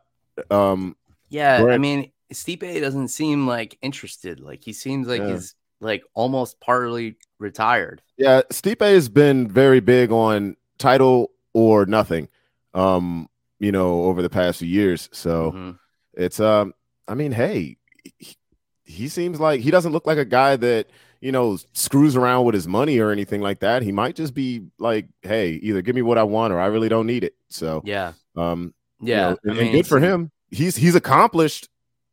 um 0.52 0.96
yeah. 1.30 1.64
I 1.70 1.78
mean, 1.78 2.12
Stipe 2.34 2.82
doesn't 2.82 3.08
seem 3.10 3.48
like 3.48 3.78
interested. 3.82 4.40
Like 4.40 4.64
he 4.64 4.74
seems 4.74 5.08
like 5.08 5.22
Yeah. 5.22 5.34
he's 5.34 5.56
like 5.82 6.04
almost 6.14 6.60
partly 6.60 7.18
retired. 7.40 8.02
yeah, 8.18 8.42
Stipe 8.52 8.82
has 8.82 9.08
been 9.10 9.48
very 9.48 9.80
big 9.80 10.12
on 10.12 10.58
title 10.78 11.32
or 11.54 11.86
nothing. 11.86 12.28
Um, 12.74 13.30
you 13.60 13.72
know, 13.72 14.04
over 14.04 14.22
the 14.22 14.30
past 14.30 14.60
few 14.60 14.68
years. 14.68 15.10
So 15.12 15.52
Mhm. 15.52 15.80
it's 16.14 16.40
um 16.40 16.74
i 17.08 17.14
mean 17.16 17.32
hey 17.32 17.78
he, 18.18 18.36
he 18.84 19.08
seems 19.08 19.40
like 19.40 19.62
he 19.62 19.72
doesn't 19.72 19.92
look 19.94 20.06
like 20.08 20.18
a 20.18 20.26
guy 20.26 20.56
that 20.56 20.88
you 21.22 21.32
know 21.32 21.58
screws 21.74 22.16
around 22.16 22.46
with 22.46 22.54
his 22.56 22.68
money 22.68 23.00
or 23.00 23.10
anything 23.12 23.42
like 23.42 23.60
that 23.60 23.82
he 23.82 23.92
might 23.92 24.16
just 24.16 24.34
be 24.34 24.62
like 24.80 25.08
hey 25.24 25.54
either 25.64 25.82
give 25.82 25.96
me 25.96 26.02
what 26.02 26.18
i 26.18 26.24
want 26.24 26.54
or 26.54 26.60
i 26.60 26.66
really 26.68 26.90
don't 26.90 27.08
need 27.08 27.24
it 27.24 27.36
so 27.50 27.82
Yeah, 27.86 28.14
um 28.36 28.74
you 29.02 29.10
yeah. 29.10 29.30
know, 29.32 29.38
and, 29.44 29.60
I 29.60 29.64
mean, 29.64 29.72
good 29.72 29.88
for 29.88 30.00
him 30.00 30.32
he's 30.52 30.76
he's 30.76 30.96
accomplished 30.96 31.70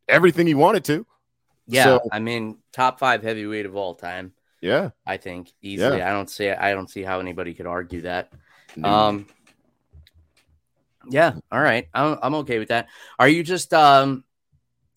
everything 0.07 0.47
he 0.47 0.53
wanted 0.55 0.83
to 0.85 1.05
Yeah, 1.67 1.83
So- 1.83 2.09
I 2.11 2.19
mean, 2.19 2.57
top 2.71 2.99
five 2.99 3.23
heavyweight 3.23 3.65
of 3.65 3.75
all 3.75 3.95
time. 3.95 4.33
yeah 4.61 4.89
I 5.05 5.17
think 5.17 5.51
easily. 5.61 6.01
I 6.01 6.11
don't 6.11 6.29
see. 6.29 6.49
I 6.49 6.73
don't 6.73 6.89
see 6.89 7.03
how 7.03 7.19
anybody 7.19 7.53
could 7.53 7.65
argue 7.67 8.01
that. 8.01 8.31
Um. 8.83 9.27
Yeah. 11.09 11.33
All 11.51 11.61
right. 11.61 11.87
I'm 11.93 12.17
I'm 12.21 12.35
okay 12.35 12.59
with 12.59 12.69
that. 12.69 12.87
Are 13.19 13.27
you 13.29 13.43
just 13.43 13.73
um, 13.73 14.23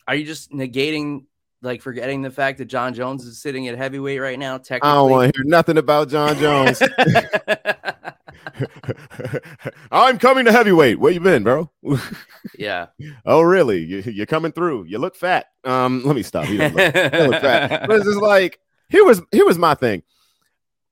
are 0.08 0.14
you 0.14 0.24
just 0.24 0.50
negating 0.50 1.24
like 1.62 1.82
forgetting 1.82 2.22
the 2.22 2.30
fact 2.30 2.58
that 2.58 2.64
Jon 2.66 2.94
Jones 2.94 3.24
is 3.24 3.40
sitting 3.40 3.68
at 3.68 3.76
heavyweight 3.76 4.20
right 4.20 4.38
now? 4.38 4.58
Technically, 4.58 4.90
i 4.90 4.94
don't 4.94 5.10
want 5.10 5.32
to 5.32 5.38
hear 5.38 5.44
nothing 5.46 5.78
about 5.78 6.08
jon 6.08 6.36
jones 6.38 6.82
i'm 9.92 10.18
coming 10.18 10.44
to 10.44 10.52
heavyweight 10.52 10.98
where 10.98 11.12
you 11.12 11.20
been 11.20 11.42
bro 11.42 11.70
yeah. 12.58 12.86
oh 13.26 13.42
really 13.42 13.84
you, 13.84 13.98
you're 13.98 14.26
coming 14.26 14.52
through 14.52 14.84
you 14.84 14.98
look 14.98 15.14
fat 15.14 15.46
um 15.64 16.02
let 16.04 16.16
me 16.16 16.22
stop 16.22 16.48
you 16.48 16.58
look 16.58 16.74
was 16.74 17.42
bad. 17.42 17.86
But 17.86 17.96
it's 17.96 18.06
just 18.06 18.20
like 18.20 18.58
here 18.88 19.04
was 19.04 19.22
here 19.32 19.44
was 19.44 19.58
my 19.58 19.74
thing. 19.74 20.02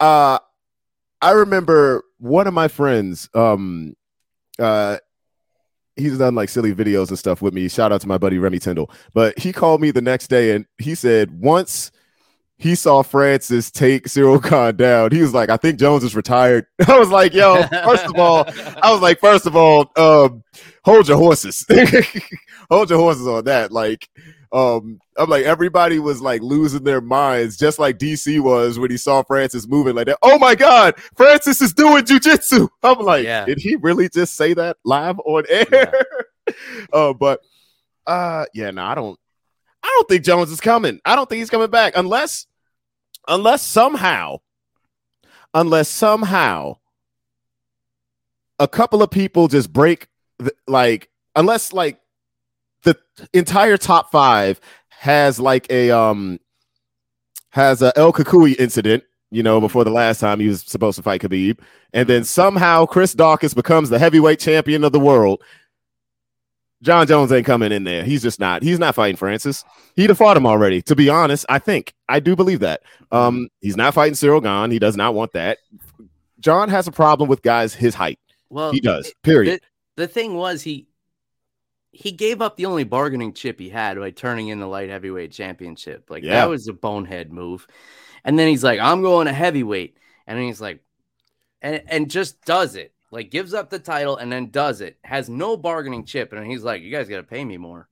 Uh 0.01 0.39
I 1.21 1.33
remember 1.33 2.05
one 2.19 2.47
of 2.47 2.55
my 2.55 2.69
friends, 2.69 3.29
um 3.35 3.95
uh 4.59 4.99
he's 5.97 6.19
done 6.19 6.35
like 6.35 6.49
silly 6.49 6.75
videos 6.75 7.09
and 7.09 7.19
stuff 7.19 7.43
with 7.43 7.55
me. 7.55 7.69
Shout 7.69 7.93
out 7.93 8.01
to 8.03 8.09
my 8.09 8.19
buddy 8.19 8.39
Remy 8.39 8.61
Tyndall. 8.61 8.91
But 9.15 9.39
he 9.39 9.53
called 9.53 9.81
me 9.81 9.91
the 9.91 10.03
next 10.03 10.29
day 10.29 10.53
and 10.53 10.67
he 10.79 10.95
said 10.95 11.41
once 11.41 11.91
he 12.59 12.75
saw 12.75 13.03
Francis 13.03 13.71
take 13.71 14.05
Ciryl 14.09 14.43
Gane 14.43 14.77
down, 14.77 15.13
he 15.13 15.23
was 15.23 15.33
like, 15.33 15.49
I 15.49 15.57
think 15.57 15.79
Jones 15.79 16.03
is 16.05 16.17
retired. 16.17 16.67
I 16.89 16.99
was 16.99 17.09
like, 17.11 17.33
yo, 17.33 17.63
first 17.85 18.05
of 18.07 18.17
all, 18.17 18.45
I 18.83 18.91
was 18.93 19.01
like, 19.01 19.21
first 19.21 19.47
of 19.47 19.55
all, 19.57 19.91
um, 19.97 20.43
hold 20.85 21.09
your 21.09 21.19
horses. 21.19 21.65
hold 22.71 22.91
your 22.91 22.99
horses 22.99 23.27
on 23.29 23.45
that. 23.45 23.71
Like, 23.71 24.09
um, 24.53 24.99
I'm 25.17 25.29
like, 25.31 25.45
everybody 25.45 25.99
was 25.99 26.21
like 26.21 26.43
losing 26.43 26.83
their 26.85 27.01
minds, 27.01 27.57
just 27.57 27.79
like 27.79 27.99
DC 27.99 28.41
was 28.41 28.79
when 28.79 28.91
he 28.91 28.97
saw 28.97 29.23
Francis 29.23 29.69
moving 29.69 29.95
like 29.95 30.07
that. 30.07 30.19
Oh 30.23 30.39
my 30.39 30.55
God, 30.55 30.99
Francis 31.17 31.61
is 31.61 31.73
doing 31.73 32.03
jujitsu. 32.05 32.69
I'm 32.83 32.99
like, 33.01 33.25
Yeah. 33.25 33.45
did 33.45 33.59
he 33.61 33.77
really 33.77 34.09
just 34.09 34.35
say 34.37 34.55
that 34.55 34.79
live 34.85 35.19
on 35.21 35.45
air? 35.49 35.93
uh, 36.93 37.13
but 37.13 37.41
uh, 38.07 38.47
yeah, 38.55 38.71
no, 38.71 38.83
I 38.85 38.95
don't. 38.95 39.19
I 39.83 39.87
don't 39.97 40.09
think 40.09 40.25
Jones 40.25 40.51
is 40.51 40.61
coming. 40.61 41.01
I 41.05 41.17
don't 41.17 41.29
think 41.29 41.39
he's 41.41 41.51
coming 41.51 41.71
back 41.71 41.95
unless, 41.97 42.47
unless 43.27 43.63
somehow, 43.63 44.41
unless 45.55 45.89
somehow, 45.89 46.77
a 48.59 48.69
couple 48.69 49.03
of 49.03 49.11
people 49.11 49.49
just 49.49 49.73
break, 49.73 50.09
the, 50.39 50.53
like, 50.67 51.11
unless 51.37 51.73
like 51.73 52.01
the 52.83 52.97
entire 53.33 53.77
top 53.77 54.11
five 54.11 54.61
has 54.89 55.39
like 55.39 55.71
a 55.71 55.91
um 55.91 56.41
has 57.51 57.83
a 57.83 57.97
El 57.97 58.13
Cucuy 58.13 58.59
incident, 58.59 59.05
you 59.31 59.43
know, 59.43 59.61
before 59.61 59.85
the 59.85 59.91
last 59.91 60.21
time 60.21 60.41
he 60.41 60.49
was 60.49 60.63
supposed 60.63 60.97
to 60.97 61.03
fight 61.03 61.21
Khabib, 61.23 61.61
and 61.93 62.09
then 62.09 62.25
somehow 62.25 62.85
Chris 62.87 63.15
Daukaus 63.15 63.55
becomes 63.55 63.91
the 63.91 63.99
heavyweight 63.99 64.41
champion 64.41 64.85
of 64.85 64.93
the 64.93 65.01
world. 65.01 65.43
Jon 66.83 67.07
Jones 67.07 67.33
ain't 67.33 67.45
coming 67.47 67.73
in 67.73 67.85
there. 67.85 68.05
He's 68.05 68.23
just 68.23 68.39
not. 68.39 68.63
He's 68.63 68.79
not 68.79 68.95
fighting 68.95 69.17
Francis. 69.17 69.65
He'd 69.97 70.11
have 70.11 70.19
fought 70.19 70.37
him 70.37 70.47
already. 70.47 70.81
To 70.83 70.95
be 70.95 71.09
honest, 71.09 71.45
I 71.49 71.59
think 71.59 71.93
I 72.09 72.21
do 72.21 72.37
believe 72.37 72.61
that. 72.61 72.83
Um, 73.11 73.49
he's 73.61 73.77
not 73.77 73.95
fighting 73.95 74.15
Ciryl 74.15 74.43
Gane. 74.43 74.71
He 74.71 74.79
does 74.79 74.97
not 74.97 75.15
want 75.15 75.33
that. 75.33 75.59
Jon 76.41 76.69
has 76.69 76.87
a 76.87 76.93
problem 76.93 77.29
with 77.29 77.43
guys 77.43 77.75
his 77.75 77.95
height. 77.97 78.21
Well, 78.49 78.71
He 78.73 78.81
does. 78.81 79.13
Period. 79.23 79.61
The, 79.97 80.05
the 80.05 80.09
thing 80.09 80.35
was 80.35 80.63
he 80.63 80.87
he 81.91 82.13
gave 82.13 82.41
up 82.41 82.57
the 82.57 82.67
only 82.67 82.85
bargaining 82.85 83.33
chip 83.33 83.59
he 83.59 83.69
had 83.71 83.99
by 83.99 84.11
turning 84.11 84.49
in 84.49 84.61
the 84.61 84.67
light 84.69 84.89
heavyweight 84.89 85.33
championship. 85.33 86.09
Like 86.11 86.23
Yeah. 86.23 86.35
that 86.35 86.49
was 86.49 86.69
a 86.69 86.73
bonehead 86.73 87.33
move. 87.33 87.67
And 88.25 88.39
then 88.39 88.47
he's 88.49 88.63
like, 88.63 88.79
I'm 88.79 89.03
going 89.03 89.27
to 89.27 89.33
heavyweight. 89.33 89.97
And 90.27 90.39
then 90.39 90.47
he's 90.47 90.61
like, 90.61 90.81
and, 91.61 91.83
and 91.89 92.11
just 92.11 92.41
does 92.45 92.77
it. 92.77 92.93
Like 93.11 93.31
gives 93.31 93.55
up 93.55 93.71
the 93.71 93.79
title 93.79 94.17
and 94.17 94.31
then 94.31 94.51
does 94.51 94.81
it. 94.81 94.99
Has 95.03 95.29
no 95.29 95.57
bargaining 95.57 96.05
chip. 96.05 96.33
And 96.33 96.47
he's 96.47 96.63
like, 96.63 96.83
You 96.83 96.91
guys 96.91 97.09
gotta 97.09 97.23
pay 97.23 97.45
me 97.45 97.57
more. 97.57 97.89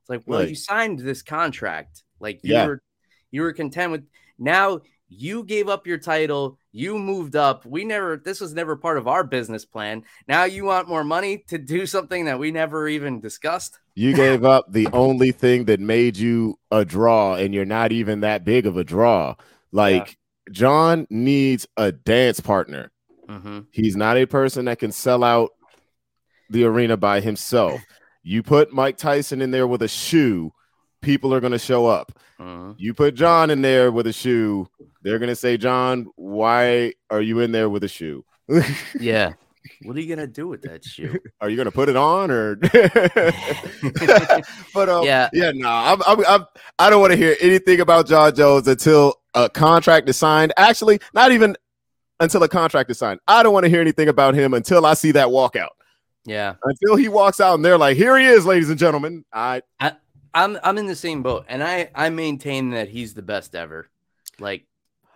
It's 0.00 0.10
like, 0.10 0.22
well, 0.26 0.40
Right. 0.40 0.48
you 0.48 0.54
signed 0.54 0.98
this 0.98 1.22
contract. 1.22 2.02
Like 2.20 2.40
you 2.42 2.54
Yeah. 2.54 2.66
were 2.66 2.82
you 3.30 3.42
were 3.42 3.52
content 3.52 3.92
with 3.92 4.04
now 4.38 4.80
you 5.08 5.44
gave 5.44 5.68
up 5.68 5.86
your 5.86 5.98
title, 5.98 6.58
you 6.72 6.98
moved 6.98 7.36
up. 7.36 7.64
We 7.64 7.84
never 7.84 8.16
this 8.16 8.40
was 8.40 8.54
never 8.54 8.74
part 8.74 8.98
of 8.98 9.06
our 9.06 9.22
business 9.22 9.64
plan. 9.64 10.02
Now 10.26 10.44
you 10.44 10.64
want 10.64 10.88
more 10.88 11.04
money 11.04 11.44
to 11.48 11.58
do 11.58 11.86
something 11.86 12.24
that 12.24 12.40
we 12.40 12.50
never 12.50 12.88
even 12.88 13.20
discussed. 13.20 13.78
You 13.94 14.14
gave 14.14 14.44
up 14.44 14.72
the 14.72 14.88
only 14.92 15.30
thing 15.30 15.66
that 15.66 15.78
made 15.78 16.16
you 16.16 16.58
a 16.72 16.84
draw, 16.84 17.36
and 17.36 17.54
you're 17.54 17.64
not 17.64 17.92
even 17.92 18.20
that 18.20 18.44
big 18.44 18.66
of 18.66 18.76
a 18.76 18.82
draw. 18.84 19.36
Like 19.70 20.18
Jon 20.50 21.06
needs 21.08 21.66
a 21.76 21.92
dance 21.92 22.40
partner. 22.40 22.90
Mm-hmm. 23.28 23.60
He's 23.70 23.96
not 23.96 24.16
a 24.16 24.26
person 24.26 24.66
that 24.66 24.78
can 24.78 24.92
sell 24.92 25.24
out 25.24 25.50
the 26.50 26.64
arena 26.64 26.96
by 26.96 27.20
himself. 27.20 27.80
You 28.22 28.42
put 28.42 28.72
Mike 28.72 28.96
Tyson 28.96 29.42
in 29.42 29.50
there 29.50 29.66
with 29.66 29.82
a 29.82 29.88
shoe, 29.88 30.52
people 31.00 31.32
are 31.34 31.40
going 31.40 31.52
to 31.52 31.58
show 31.58 31.86
up. 31.86 32.18
Mm-hmm. 32.40 32.72
You 32.78 32.94
put 32.94 33.14
Jon 33.14 33.50
in 33.50 33.62
there 33.62 33.90
with 33.92 34.06
a 34.06 34.12
shoe, 34.12 34.68
they're 35.02 35.18
going 35.18 35.28
to 35.28 35.36
say, 35.36 35.56
Jon, 35.56 36.06
why 36.16 36.94
are 37.10 37.22
you 37.22 37.40
in 37.40 37.52
there 37.52 37.68
with 37.70 37.84
a 37.84 37.88
shoe? 37.88 38.24
Yeah. 39.00 39.32
What 39.82 39.96
are 39.96 40.00
you 40.00 40.08
gonna 40.08 40.28
do 40.28 40.46
with 40.46 40.62
that 40.62 40.84
shoe? 40.84 41.18
are 41.40 41.50
you 41.50 41.56
going 41.56 41.66
to 41.66 41.72
put 41.72 41.88
it 41.88 41.96
on 41.96 42.30
or? 42.30 42.54
but 44.74 44.88
um, 44.88 45.04
Yeah. 45.04 45.28
yeah, 45.32 45.50
no, 45.52 45.68
I'm, 45.68 46.00
I'm, 46.06 46.24
I'm, 46.26 46.44
I 46.78 46.88
don't 46.88 47.00
want 47.00 47.12
to 47.12 47.16
hear 47.16 47.36
anything 47.40 47.80
about 47.80 48.06
Jon 48.06 48.32
Jones 48.34 48.68
until 48.68 49.14
a 49.34 49.50
contract 49.50 50.08
is 50.08 50.16
signed. 50.16 50.52
Actually, 50.56 51.00
not 51.14 51.32
even 51.32 51.56
until 52.20 52.42
a 52.42 52.48
contract 52.48 52.90
is 52.90 52.98
signed. 52.98 53.20
I 53.28 53.42
don't 53.42 53.52
want 53.52 53.64
to 53.64 53.70
hear 53.70 53.80
anything 53.80 54.08
about 54.08 54.34
him 54.34 54.54
until 54.54 54.86
I 54.86 54.94
see 54.94 55.12
that 55.12 55.28
walkout. 55.28 55.68
yeah. 56.24 56.54
Until 56.62 56.96
he 56.96 57.08
walks 57.08 57.40
out 57.40 57.54
and 57.54 57.64
they're 57.64 57.78
like, 57.78 57.96
"Here 57.96 58.16
he 58.18 58.24
is, 58.26 58.44
ladies 58.46 58.70
and 58.70 58.78
gentlemen." 58.78 59.24
I 59.32 59.62
I 59.80 59.92
I'm 60.34 60.58
I'm 60.62 60.78
in 60.78 60.86
the 60.86 60.96
same 60.96 61.22
boat, 61.22 61.46
and 61.48 61.62
I 61.62 61.90
I 61.94 62.10
maintain 62.10 62.70
that 62.70 62.88
he's 62.88 63.14
the 63.14 63.22
best 63.22 63.54
ever. 63.54 63.88
Like, 64.38 64.64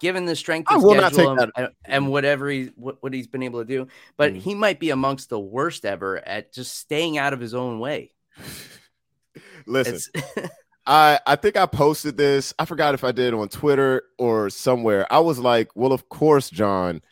given 0.01 0.25
the 0.25 0.35
strength 0.37 0.69
I 0.71 0.77
will 0.79 0.95
not 0.95 1.13
schedule 1.13 1.37
take 1.37 1.49
and, 1.57 1.69
and 1.85 2.09
whatever 2.09 2.49
he 2.49 2.71
what, 2.77 3.03
what 3.03 3.13
he's 3.13 3.27
been 3.27 3.43
able 3.43 3.61
to 3.61 3.67
do, 3.67 3.87
but 4.17 4.33
Mhm. 4.33 4.37
he 4.39 4.55
might 4.55 4.81
be 4.81 4.91
amongst 4.91 5.29
the 5.29 5.39
worst 5.41 5.85
ever 5.85 6.17
at 6.27 6.53
just 6.55 6.75
staying 6.79 7.19
out 7.19 7.33
of 7.35 7.41
his 7.41 7.53
own 7.55 7.81
way. 7.81 8.13
listen. 9.67 10.13
I 10.87 11.21
I 11.27 11.37
think 11.37 11.57
I 11.57 11.67
posted 11.67 12.17
this. 12.17 12.55
I 12.59 12.65
forgot 12.65 12.95
if 12.95 13.05
I 13.05 13.13
did 13.13 13.35
on 13.35 13.49
Twitter 13.49 14.03
or 14.19 14.51
somewhere. 14.51 15.07
I 15.13 15.21
was 15.21 15.39
like, 15.39 15.75
"Well, 15.75 15.93
of 15.93 16.09
course, 16.09 16.51
Jon 16.51 17.03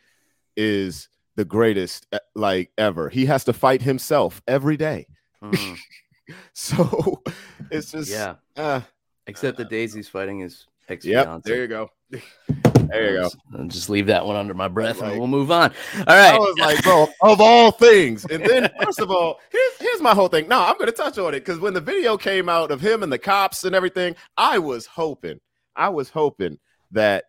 is 0.56 1.08
the 1.36 1.44
greatest 1.44 2.06
eh, 2.12 2.18
like 2.34 2.70
ever. 2.78 3.08
He 3.08 3.26
has 3.26 3.44
to 3.44 3.52
fight 3.52 3.82
himself 3.82 4.42
every 4.46 4.76
day." 4.76 5.06
Mm, 5.42 5.78
So 6.52 7.22
it's 7.70 7.92
just 7.92 8.10
yeah. 8.10 8.34
uh, 8.56 8.80
Except 9.26 9.56
the 9.56 9.64
Daisy's 9.64 10.08
fighting 10.08 10.40
his 10.40 10.66
ex 10.88 11.04
yep. 11.04 11.42
There 11.44 11.62
you 11.62 11.68
go. 11.68 11.90
There 12.88 13.12
you 13.12 13.18
go. 13.18 13.30
I'll 13.58 13.66
just 13.68 13.88
leave 13.90 14.06
that 14.06 14.24
one 14.26 14.36
under 14.36 14.54
my 14.54 14.68
breath, 14.68 15.00
Like- 15.00 15.10
and 15.12 15.18
we'll 15.18 15.28
move 15.28 15.50
on. 15.50 15.72
All 15.96 16.04
right. 16.06 16.34
I 16.34 16.38
was 16.38 16.56
like, 16.58 16.82
bro, 16.82 17.06
of 17.22 17.40
all 17.40 17.70
things. 17.70 18.24
And 18.24 18.44
then, 18.44 18.70
first 18.82 19.00
of 19.00 19.10
all, 19.10 19.38
here's 19.50 19.72
here's 19.78 20.00
my 20.00 20.14
whole 20.14 20.28
thing. 20.28 20.48
No, 20.48 20.60
I'm 20.60 20.78
gonna 20.78 20.92
touch 20.92 21.18
on 21.18 21.34
it 21.34 21.40
because 21.40 21.58
when 21.58 21.74
the 21.74 21.80
video 21.80 22.16
came 22.16 22.48
out 22.48 22.70
of 22.70 22.80
him 22.80 23.02
and 23.02 23.12
the 23.12 23.18
cops 23.18 23.64
and 23.64 23.74
everything, 23.74 24.16
I 24.36 24.58
was 24.58 24.86
hoping, 24.86 25.40
I 25.76 25.88
was 25.90 26.10
hoping 26.10 26.58
that 26.92 27.24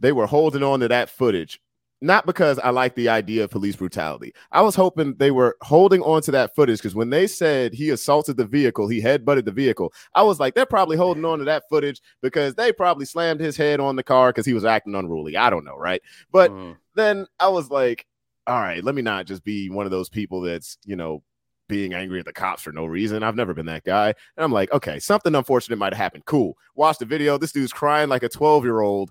they 0.00 0.12
were 0.12 0.26
holding 0.26 0.62
on 0.62 0.80
to 0.80 0.88
that 0.88 1.08
footage. 1.10 1.60
Not 2.04 2.26
because 2.26 2.58
I 2.58 2.68
like 2.68 2.94
the 2.96 3.08
idea 3.08 3.44
of 3.44 3.50
police 3.50 3.76
brutality. 3.76 4.34
I 4.52 4.60
was 4.60 4.74
hoping 4.74 5.14
they 5.16 5.30
were 5.30 5.56
holding 5.62 6.02
on 6.02 6.20
to 6.22 6.30
that 6.32 6.54
footage 6.54 6.78
because 6.80 6.94
when 6.94 7.08
they 7.08 7.26
said 7.26 7.72
he 7.72 7.88
assaulted 7.88 8.36
the 8.36 8.44
vehicle, 8.44 8.88
he 8.88 9.00
headbutted 9.00 9.46
the 9.46 9.52
vehicle, 9.52 9.90
I 10.14 10.22
was 10.22 10.38
like, 10.38 10.54
they're 10.54 10.66
probably 10.66 10.98
holding 10.98 11.24
on 11.24 11.38
to 11.38 11.46
that 11.46 11.62
footage 11.70 12.02
because 12.20 12.56
they 12.56 12.74
probably 12.74 13.06
slammed 13.06 13.40
his 13.40 13.56
head 13.56 13.80
on 13.80 13.96
the 13.96 14.02
car 14.02 14.28
because 14.28 14.44
he 14.44 14.52
was 14.52 14.66
acting 14.66 14.94
unruly. 14.94 15.34
I 15.38 15.48
don't 15.48 15.64
know, 15.64 15.78
right? 15.78 16.02
But 16.30 16.52
Mm, 16.52 16.76
then 16.94 17.26
I 17.40 17.48
was 17.48 17.70
like, 17.70 18.04
all 18.46 18.60
right, 18.60 18.84
let 18.84 18.94
me 18.94 19.00
not 19.00 19.24
just 19.24 19.42
be 19.42 19.70
one 19.70 19.86
of 19.86 19.90
those 19.90 20.10
people 20.10 20.42
that's, 20.42 20.76
you 20.84 20.96
know, 20.96 21.22
being 21.70 21.94
angry 21.94 22.18
at 22.20 22.26
the 22.26 22.34
cops 22.34 22.60
for 22.60 22.72
no 22.72 22.84
reason. 22.84 23.22
I've 23.22 23.34
never 23.34 23.54
been 23.54 23.64
that 23.66 23.84
guy. 23.84 24.08
And 24.08 24.44
I'm 24.44 24.52
like, 24.52 24.70
okay, 24.72 24.98
something 24.98 25.34
unfortunate 25.34 25.78
might 25.78 25.94
have 25.94 26.02
happened. 26.02 26.26
Cool. 26.26 26.54
Watch 26.74 26.98
the 26.98 27.06
video. 27.06 27.38
This 27.38 27.52
dude's 27.52 27.72
crying 27.72 28.10
like 28.10 28.22
a 28.22 28.28
12 28.28 28.64
year 28.64 28.80
old 28.82 29.10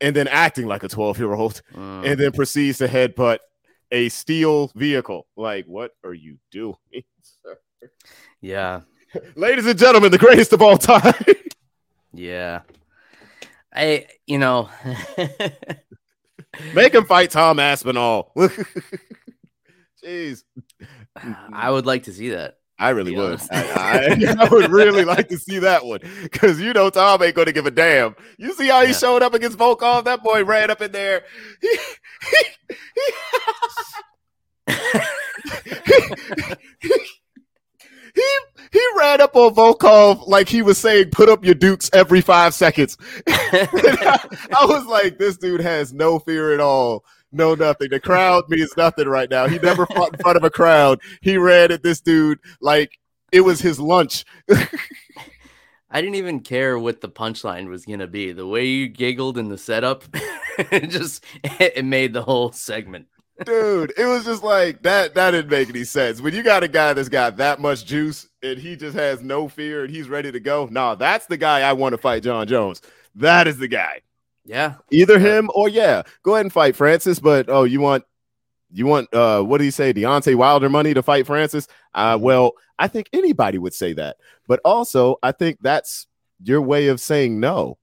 and 0.00 0.14
then 0.14 0.28
acting 0.28 0.66
like 0.66 0.82
a 0.82 0.88
12 0.88 1.18
year 1.18 1.32
old 1.32 1.62
mm. 1.74 2.06
and 2.06 2.18
then 2.18 2.32
proceeds 2.32 2.78
to 2.78 2.88
headbutt 2.88 3.38
a 3.90 4.08
steel 4.08 4.70
vehicle. 4.74 5.26
Like, 5.36 5.66
what 5.66 5.92
are 6.04 6.14
you 6.14 6.38
doing? 6.50 6.76
yeah. 8.40 8.80
Ladies 9.36 9.66
and 9.66 9.78
gentlemen, 9.78 10.10
the 10.10 10.18
greatest 10.18 10.52
of 10.52 10.62
all 10.62 10.76
time. 10.76 11.14
Yeah. 12.12 12.62
I, 13.74 14.06
you 14.26 14.38
know, 14.38 14.70
Make 16.74 16.94
him 16.94 17.04
fight 17.04 17.30
Tom 17.30 17.58
Aspinall. 17.58 18.32
Jeez. 20.02 20.42
I 21.52 21.70
would 21.70 21.86
like 21.86 22.04
to 22.04 22.12
see 22.12 22.30
that. 22.30 22.58
I 22.78 22.90
really 22.90 23.12
be 23.12 23.16
would. 23.16 23.40
I, 23.50 24.16
I, 24.30 24.34
I 24.44 24.48
would 24.48 24.70
really 24.70 25.04
like 25.04 25.28
to 25.28 25.38
see 25.38 25.58
that 25.60 25.84
one 25.86 26.00
because 26.22 26.60
you 26.60 26.72
know 26.72 26.90
Tom 26.90 27.22
ain't 27.22 27.34
going 27.34 27.46
to 27.46 27.52
give 27.52 27.66
a 27.66 27.70
damn. 27.70 28.14
You 28.38 28.52
see 28.54 28.68
how 28.68 28.82
he 28.82 28.88
Yeah. 28.88 28.98
showed 28.98 29.22
up 29.22 29.34
against 29.34 29.56
Volkov? 29.58 30.04
That 30.04 30.22
boy 30.22 30.44
ran 30.44 30.70
up 30.70 30.82
in 30.82 30.92
there. 30.92 31.22
He, 31.62 31.68
he, 36.82 36.94
he, 38.14 38.38
he 38.72 38.80
ran 38.96 39.20
up 39.20 39.36
on 39.36 39.54
Volkov 39.54 40.26
like 40.26 40.48
he 40.48 40.62
was 40.62 40.78
saying, 40.78 41.10
"Put 41.10 41.28
up 41.28 41.44
your 41.44 41.54
dukes 41.54 41.90
every 41.92 42.20
five 42.20 42.54
seconds." 42.54 42.96
I, 43.28 44.18
I 44.58 44.64
was 44.66 44.86
like, 44.86 45.18
"This 45.18 45.36
dude 45.36 45.60
has 45.60 45.92
no 45.92 46.18
fear 46.18 46.52
at 46.54 46.60
all." 46.60 47.04
No, 47.36 47.54
nothing. 47.54 47.90
The 47.90 48.00
crowd 48.00 48.48
means 48.48 48.74
nothing 48.78 49.08
right 49.08 49.28
now. 49.28 49.46
He 49.46 49.58
never 49.58 49.84
fought 49.84 50.14
in 50.14 50.18
front 50.20 50.38
of 50.38 50.44
a 50.44 50.50
crowd. 50.50 51.00
He 51.20 51.36
ran 51.36 51.70
at 51.70 51.82
this 51.82 52.00
dude 52.00 52.38
like 52.62 52.98
it 53.30 53.42
was 53.42 53.60
his 53.60 53.78
lunch. 53.78 54.24
I 55.90 56.00
didn't 56.00 56.14
even 56.14 56.40
care 56.40 56.78
what 56.78 57.02
the 57.02 57.10
punchline 57.10 57.68
was 57.68 57.84
gonna 57.84 58.06
be. 58.06 58.32
The 58.32 58.46
way 58.46 58.64
you 58.64 58.88
giggled 58.88 59.36
in 59.36 59.50
the 59.50 59.58
setup, 59.58 60.04
it 60.58 60.88
just 60.88 61.22
it 61.44 61.84
made 61.84 62.14
the 62.14 62.22
whole 62.22 62.52
segment. 62.52 63.06
Dude, 63.44 63.92
it 63.98 64.06
was 64.06 64.24
just 64.24 64.42
like 64.42 64.82
that. 64.84 65.14
That 65.14 65.32
didn't 65.32 65.50
make 65.50 65.68
any 65.68 65.84
sense. 65.84 66.22
When 66.22 66.34
you 66.34 66.42
got 66.42 66.64
a 66.64 66.68
guy 66.68 66.94
that's 66.94 67.10
got 67.10 67.36
that 67.36 67.60
much 67.60 67.84
juice 67.84 68.26
and 68.42 68.58
he 68.58 68.76
just 68.76 68.96
has 68.96 69.20
no 69.20 69.46
fear 69.46 69.84
and 69.84 69.94
he's 69.94 70.08
ready 70.08 70.32
to 70.32 70.40
go, 70.40 70.68
nah, 70.70 70.94
that's 70.94 71.26
the 71.26 71.36
guy 71.36 71.60
I 71.60 71.74
want 71.74 71.92
to 71.92 71.98
fight 71.98 72.22
Jon 72.22 72.46
Jones. 72.46 72.80
That 73.14 73.46
is 73.46 73.58
the 73.58 73.68
guy. 73.68 74.00
Yeah, 74.46 74.76
Either 74.92 75.18
him 75.18 75.50
or 75.54 75.68
yeah, 75.68 76.02
go 76.22 76.34
ahead 76.34 76.46
and 76.46 76.52
fight 76.52 76.76
Francis. 76.76 77.18
But 77.18 77.48
oh, 77.48 77.64
you 77.64 77.80
want 77.80 78.04
you 78.70 78.86
want 78.86 79.12
uh 79.12 79.42
what 79.42 79.58
do 79.58 79.64
you 79.64 79.72
say, 79.72 79.92
Deontay 79.92 80.36
Wilder 80.36 80.68
money 80.68 80.94
to 80.94 81.02
fight 81.02 81.26
Francis? 81.26 81.66
Uh 81.94 82.16
well, 82.20 82.52
I 82.78 82.86
think 82.86 83.08
anybody 83.12 83.58
would 83.58 83.74
say 83.74 83.92
that. 83.94 84.16
But 84.46 84.60
also, 84.64 85.16
I 85.22 85.32
think 85.32 85.58
that's 85.60 86.06
your 86.42 86.62
way 86.62 86.88
of 86.88 87.00
saying 87.00 87.40
no. 87.40 87.78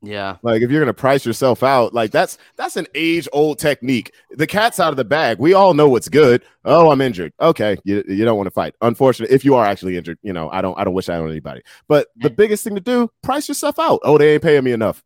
Yeah. 0.00 0.36
Like 0.42 0.62
if 0.62 0.70
you're 0.70 0.80
gonna 0.80 0.94
price 0.94 1.26
yourself 1.26 1.62
out, 1.62 1.92
like 1.92 2.10
that's 2.10 2.38
that's 2.56 2.76
an 2.76 2.86
age 2.94 3.26
old 3.32 3.58
technique. 3.58 4.12
The 4.30 4.46
cat's 4.46 4.78
out 4.78 4.90
of 4.90 4.96
the 4.96 5.04
bag. 5.04 5.38
We 5.38 5.54
all 5.54 5.74
know 5.74 5.88
what's 5.88 6.08
good. 6.08 6.42
Oh, 6.64 6.90
I'm 6.90 7.00
injured. 7.00 7.32
Okay, 7.40 7.78
you, 7.84 8.04
you 8.06 8.24
don't 8.24 8.36
want 8.36 8.46
to 8.46 8.52
fight. 8.52 8.74
Unfortunately, 8.80 9.34
if 9.34 9.44
you 9.44 9.54
are 9.56 9.64
actually 9.64 9.96
injured, 9.96 10.18
you 10.22 10.32
know 10.32 10.50
I 10.50 10.60
don't 10.60 10.78
I 10.78 10.84
don't 10.84 10.94
wish 10.94 11.06
that 11.06 11.20
on 11.20 11.30
anybody. 11.30 11.62
But 11.88 12.08
the 12.16 12.30
biggest 12.30 12.62
thing 12.62 12.74
to 12.76 12.80
do, 12.80 13.10
price 13.22 13.48
yourself 13.48 13.78
out. 13.78 14.00
Oh, 14.04 14.18
they 14.18 14.34
ain't 14.34 14.42
paying 14.42 14.62
me 14.62 14.72
enough. 14.72 15.02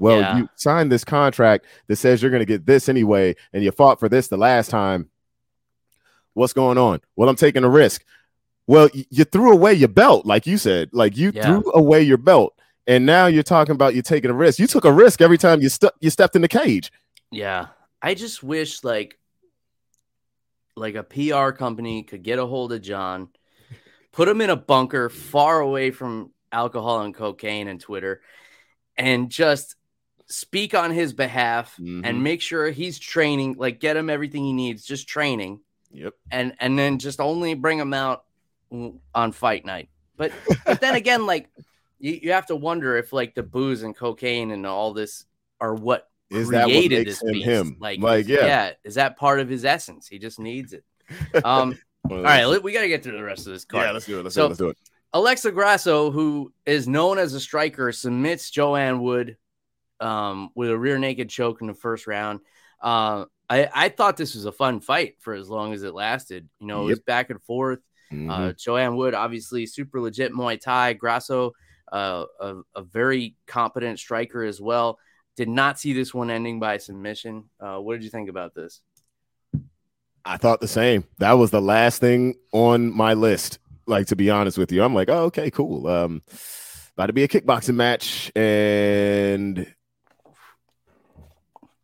Well, 0.00 0.20
Yeah. 0.20 0.36
you 0.38 0.48
signed 0.56 0.90
this 0.92 1.04
contract 1.04 1.66
that 1.86 1.96
says 1.96 2.22
you're 2.22 2.30
gonna 2.30 2.44
get 2.44 2.66
this 2.66 2.88
anyway, 2.88 3.34
and 3.52 3.62
you 3.64 3.70
fought 3.70 3.98
for 4.00 4.08
this 4.08 4.28
the 4.28 4.36
last 4.36 4.70
time. 4.70 5.08
What's 6.34 6.52
going 6.52 6.78
on? 6.78 7.00
Well, 7.16 7.28
I'm 7.28 7.36
taking 7.36 7.64
a 7.64 7.68
risk. 7.68 8.04
Well, 8.66 8.88
y- 8.94 9.06
you 9.10 9.24
threw 9.24 9.52
away 9.52 9.74
your 9.74 9.88
belt, 9.88 10.24
like 10.26 10.46
you 10.46 10.58
said. 10.58 10.90
Like 10.92 11.16
you 11.16 11.32
Yeah. 11.34 11.46
threw 11.46 11.72
away 11.74 12.02
your 12.02 12.18
belt, 12.18 12.54
and 12.86 13.04
now 13.06 13.26
you're 13.26 13.42
talking 13.42 13.74
about 13.74 13.94
you 13.94 14.02
taking 14.02 14.30
a 14.30 14.34
risk. 14.34 14.58
You 14.58 14.66
took 14.66 14.84
a 14.84 14.92
risk 14.92 15.20
every 15.20 15.38
time 15.38 15.60
you 15.60 15.68
stu- 15.68 15.90
you 16.00 16.10
stepped 16.10 16.36
in 16.36 16.42
the 16.42 16.48
cage. 16.48 16.92
Yeah. 17.32 17.68
I 18.00 18.14
just 18.14 18.42
wish 18.42 18.84
like 18.84 19.18
like 20.76 20.94
a 20.94 21.02
PR 21.02 21.50
company 21.50 22.04
could 22.04 22.22
get 22.22 22.38
a 22.38 22.46
hold 22.46 22.72
of 22.72 22.80
Jon, 22.82 23.30
put 24.12 24.28
him 24.28 24.40
in 24.40 24.48
a 24.48 24.54
bunker 24.54 25.08
far 25.08 25.58
away 25.58 25.90
from 25.90 26.30
alcohol 26.52 27.00
and 27.00 27.12
cocaine 27.12 27.66
and 27.66 27.80
Twitter, 27.80 28.20
and 28.96 29.28
just 29.28 29.74
speak 30.28 30.74
on 30.74 30.90
his 30.90 31.12
behalf 31.12 31.76
Mhm. 31.78 32.02
and 32.04 32.22
make 32.22 32.40
sure 32.42 32.70
he's 32.70 32.98
training, 32.98 33.56
like 33.58 33.80
get 33.80 33.96
him 33.96 34.10
everything 34.10 34.44
he 34.44 34.52
needs, 34.52 34.84
just 34.84 35.08
training, 35.08 35.60
Yep. 35.90 36.14
and 36.30 36.54
and 36.60 36.78
then 36.78 36.98
just 36.98 37.18
only 37.20 37.54
bring 37.54 37.78
him 37.78 37.94
out 37.94 38.24
on 39.14 39.32
fight 39.32 39.64
night. 39.64 39.88
But 40.16 40.32
but 40.66 40.80
then 40.80 40.94
again, 40.94 41.24
like 41.26 41.48
you, 41.98 42.18
you 42.22 42.32
have 42.32 42.46
to 42.46 42.56
wonder 42.56 42.96
if 42.96 43.12
like 43.12 43.34
the 43.34 43.42
booze 43.42 43.82
and 43.82 43.96
cocaine 43.96 44.50
and 44.50 44.66
all 44.66 44.92
this 44.92 45.24
are 45.60 45.74
what 45.74 46.08
Is 46.30 46.48
that 46.50 46.68
what 46.68 46.88
this 46.90 47.22
him 47.22 47.32
beast. 47.32 47.46
him? 47.46 47.76
Like, 47.80 48.00
Like, 48.00 48.20
is- 48.20 48.28
yeah. 48.28 48.72
is 48.84 48.94
that 48.96 49.16
part 49.16 49.40
of 49.40 49.48
his 49.48 49.64
essence? 49.64 50.06
He 50.06 50.18
just 50.18 50.38
needs 50.38 50.74
it. 50.74 50.84
Um, 51.42 51.76
all 52.10 52.22
right, 52.22 52.44
let- 52.44 52.62
we 52.62 52.72
got 52.72 52.82
to 52.82 52.88
get 52.88 53.02
through 53.02 53.16
the 53.16 53.22
rest 53.24 53.46
of 53.46 53.52
this 53.54 53.64
card. 53.64 53.86
Yeah, 53.86 53.92
let's 53.92 54.04
do 54.06 54.20
it. 54.20 54.22
Let's 54.24 54.34
So- 54.34 54.42
do 54.42 54.44
it. 54.46 54.48
Let's 54.50 54.58
do 54.58 54.68
it. 54.70 54.76
Alexa 55.14 55.50
Grasso, 55.52 56.10
who 56.10 56.52
is 56.66 56.86
known 56.86 57.16
as 57.18 57.32
a 57.32 57.40
striker, 57.40 57.90
submits 57.92 58.50
Joanne 58.50 59.00
Wood 59.00 59.38
um, 60.00 60.50
with 60.54 60.70
a 60.70 60.78
rear 60.78 60.98
naked 60.98 61.28
choke 61.28 61.60
in 61.60 61.66
the 61.66 61.74
first 61.74 62.06
round. 62.06 62.40
Uh, 62.80 63.24
I, 63.50 63.68
I 63.74 63.88
thought 63.88 64.16
this 64.16 64.34
was 64.34 64.44
a 64.44 64.52
fun 64.52 64.80
fight 64.80 65.14
for 65.20 65.34
as 65.34 65.48
long 65.48 65.72
as 65.72 65.82
it 65.82 65.94
lasted. 65.94 66.48
You 66.60 66.66
know, 66.66 66.82
it 66.82 66.90
was 66.90 67.00
back 67.00 67.30
and 67.30 67.42
forth. 67.42 67.80
Mhm. 68.12 68.30
Uh, 68.30 68.52
Joanne 68.52 68.96
Wood, 68.96 69.14
obviously 69.14 69.66
super 69.66 70.00
legit 70.00 70.32
Muay 70.32 70.60
Thai. 70.60 70.94
Grasso, 70.94 71.52
uh, 71.90 72.24
a, 72.40 72.56
a 72.74 72.82
very 72.82 73.36
competent 73.46 73.98
striker 73.98 74.44
as 74.44 74.60
well. 74.60 74.98
Did 75.36 75.48
not 75.48 75.78
see 75.78 75.92
this 75.92 76.12
one 76.12 76.30
ending 76.30 76.58
by 76.58 76.78
submission. 76.78 77.44
Uh, 77.60 77.78
what 77.78 77.94
did 77.94 78.04
you 78.04 78.10
think 78.10 78.28
about 78.28 78.54
this? 78.54 78.80
I 80.24 80.36
thought 80.36 80.60
the 80.60 80.68
same. 80.68 81.04
That 81.18 81.32
was 81.32 81.50
the 81.50 81.62
last 81.62 82.00
thing 82.00 82.34
on 82.52 82.94
my 82.94 83.14
list. 83.14 83.58
Like 83.86 84.08
to 84.08 84.16
be 84.16 84.30
honest 84.30 84.58
with 84.58 84.72
you, 84.72 84.82
I'm 84.82 84.94
like, 84.94 85.08
oh, 85.08 85.24
okay, 85.24 85.50
cool. 85.50 85.86
Um, 85.86 86.22
about 86.94 87.06
to 87.06 87.12
be 87.12 87.22
a 87.22 87.28
kickboxing 87.28 87.76
match, 87.76 88.30
and 88.36 89.72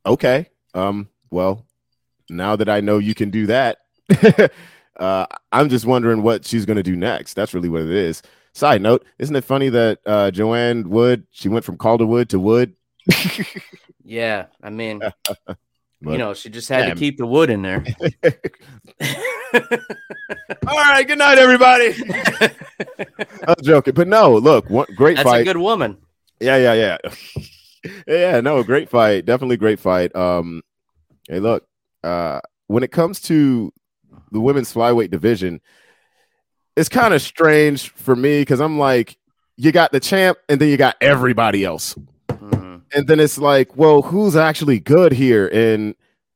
okay. 0.06 0.48
Um, 0.74 1.08
well, 1.30 1.66
now 2.30 2.56
that 2.56 2.68
I 2.68 2.80
know 2.80 2.98
you 2.98 3.14
can 3.14 3.30
do 3.30 3.46
that, 3.46 3.78
uh, 4.98 5.26
I'm 5.52 5.68
just 5.68 5.86
wondering 5.86 6.22
what 6.22 6.44
she's 6.46 6.66
gonna 6.66 6.82
do 6.82 6.96
next. 6.96 7.34
That's 7.34 7.54
really 7.54 7.68
what 7.68 7.82
it 7.82 7.90
is. 7.90 8.22
Side 8.52 8.82
note, 8.82 9.04
isn't 9.18 9.34
it 9.34 9.44
funny 9.44 9.68
that 9.70 9.98
uh, 10.06 10.30
Joanne 10.30 10.88
Wood 10.88 11.26
she 11.30 11.48
went 11.48 11.64
from 11.64 11.76
Calderwood 11.76 12.28
to 12.30 12.38
Wood? 12.38 12.74
Yeah, 14.04 14.46
I 14.62 14.68
mean, 14.68 15.00
you 16.02 16.18
know, 16.18 16.34
she 16.34 16.50
just 16.50 16.68
had 16.68 16.82
Damn. 16.82 16.90
to 16.90 16.96
keep 16.96 17.16
the 17.16 17.24
wood 17.26 17.48
in 17.48 17.62
there. 17.62 17.82
All 20.66 20.76
right, 20.76 21.06
good 21.06 21.16
night, 21.18 21.38
everybody. 21.38 21.94
I'm 23.48 23.54
joking, 23.62 23.94
but 23.94 24.06
no, 24.06 24.36
look, 24.36 24.68
one 24.68 24.86
great 24.94 25.16
That's 25.16 25.28
fight. 25.28 25.40
a 25.40 25.44
good 25.44 25.56
woman. 25.56 25.96
yeah, 26.38 26.58
yeah, 26.58 26.74
yeah, 26.74 26.98
yeah. 28.06 28.40
No, 28.40 28.62
great 28.62 28.88
fight, 28.88 29.24
definitely 29.26 29.56
great 29.56 29.78
fight. 29.78 30.14
Um, 30.16 30.62
hey, 31.28 31.40
look, 31.40 31.66
uh, 32.02 32.40
when 32.66 32.82
it 32.82 32.92
comes 32.92 33.20
to 33.22 33.72
the 34.32 34.40
women's 34.40 34.72
flyweight 34.72 35.10
division, 35.10 35.60
it's 36.76 36.88
kind 36.88 37.14
of 37.14 37.22
strange 37.22 37.90
for 37.90 38.16
me 38.16 38.40
because 38.40 38.60
I'm 38.60 38.78
like, 38.78 39.16
you 39.56 39.70
got 39.70 39.92
the 39.92 40.00
champ, 40.00 40.38
and 40.48 40.60
then 40.60 40.68
you 40.68 40.76
got 40.76 40.96
everybody 41.00 41.64
else, 41.64 41.94
Mhm. 42.28 42.82
and 42.92 43.06
then 43.06 43.20
it's 43.20 43.38
like, 43.38 43.76
well, 43.76 44.02
who's 44.02 44.34
actually 44.34 44.80
good 44.80 45.12
here? 45.12 45.48
And 45.52 45.94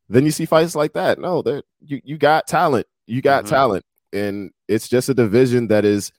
then 0.09 0.25
you 0.25 0.31
see 0.31 0.45
fights 0.47 0.77
like 0.77 0.93
that. 0.93 1.19
No, 1.19 1.43
there 1.43 1.63
you 1.85 2.01
you 2.05 2.17
got 2.19 2.47
talent. 2.47 2.87
You 3.07 3.21
got 3.21 3.45
Mhm. 3.45 3.49
talent, 3.49 3.85
and 4.13 4.53
it's 4.69 4.87
just 4.89 5.09
a 5.09 5.15
division 5.15 5.67
that 5.69 5.85
is. 5.85 6.13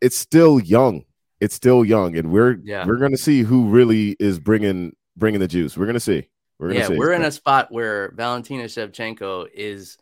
It's 0.00 0.16
still 0.16 0.60
young. 0.60 1.04
It's 1.40 1.54
still 1.54 1.84
young, 1.84 2.16
and 2.16 2.30
we're 2.32 2.56
Yeah. 2.62 2.86
we're 2.86 2.96
gonna 2.98 3.16
see 3.16 3.42
who 3.42 3.66
really 3.68 4.16
is 4.18 4.38
bringing 4.38 4.94
bringing 5.16 5.40
the 5.40 5.48
juice. 5.48 5.76
We're 5.76 5.86
gonna 5.86 6.00
see. 6.00 6.28
We're 6.58 6.68
gonna 6.68 6.80
Yeah, 6.80 6.86
see. 6.88 6.96
we're 6.98 7.12
in 7.12 7.22
a 7.24 7.30
spot 7.32 7.68
where 7.70 8.12
Valentina 8.16 8.64
Shevchenko 8.64 9.48
is 9.54 9.98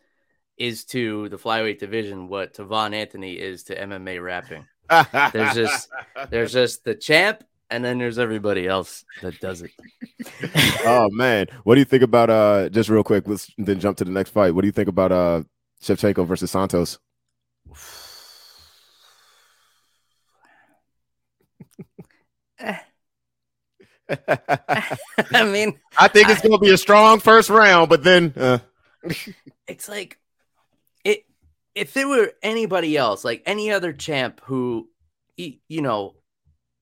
is 0.57 0.85
to 0.85 1.27
the 1.29 1.37
flyweight 1.37 1.79
division 1.79 2.29
what 2.29 2.53
Tavon 2.53 2.93
Anthony 2.93 3.33
is 3.33 3.63
to 3.65 3.75
MMA 3.77 4.23
rapping. 4.23 4.65
There's 5.33 5.53
just 5.53 5.89
there's 6.29 6.53
just 6.53 6.85
the 6.85 6.95
champ, 6.95 7.43
and 7.69 7.83
then 7.83 7.97
there's 7.97 8.17
everybody 8.19 8.65
else 8.67 9.03
that 9.21 9.37
does 9.41 9.61
it. 9.61 9.71
oh 10.85 11.09
man, 11.11 11.47
what 11.63 11.75
do 11.75 11.79
you 11.81 11.85
think 11.85 12.03
about 12.03 12.29
uh? 12.29 12.69
Just 12.69 12.89
real 12.89 13.03
quick, 13.03 13.27
let's 13.27 13.51
then 13.57 13.79
jump 13.81 13.97
to 13.97 14.05
the 14.05 14.11
next 14.11 14.29
fight. 14.29 14.51
What 14.55 14.61
do 14.61 14.67
you 14.67 14.71
think 14.71 14.87
about 14.87 15.11
uh 15.11 15.43
Shevchenko 15.81 16.25
versus 16.25 16.51
Santos? 16.51 16.99
I 22.59 22.81
mean, 25.43 25.79
I 25.97 26.07
think 26.07 26.29
it's 26.29 26.41
gonna 26.41 26.59
be 26.59 26.71
a 26.71 26.77
strong 26.77 27.19
first 27.19 27.49
round, 27.49 27.89
but 27.89 28.03
then 28.03 28.33
uh, 28.37 28.59
it's 29.67 29.89
like 29.89 30.19
it 31.03 31.25
if 31.73 31.97
it 31.97 32.07
were 32.07 32.31
anybody 32.41 32.97
else 32.97 33.23
like 33.23 33.43
any 33.45 33.71
other 33.71 33.93
champ 33.93 34.41
who 34.45 34.89
you 35.37 35.81
know 35.81 36.15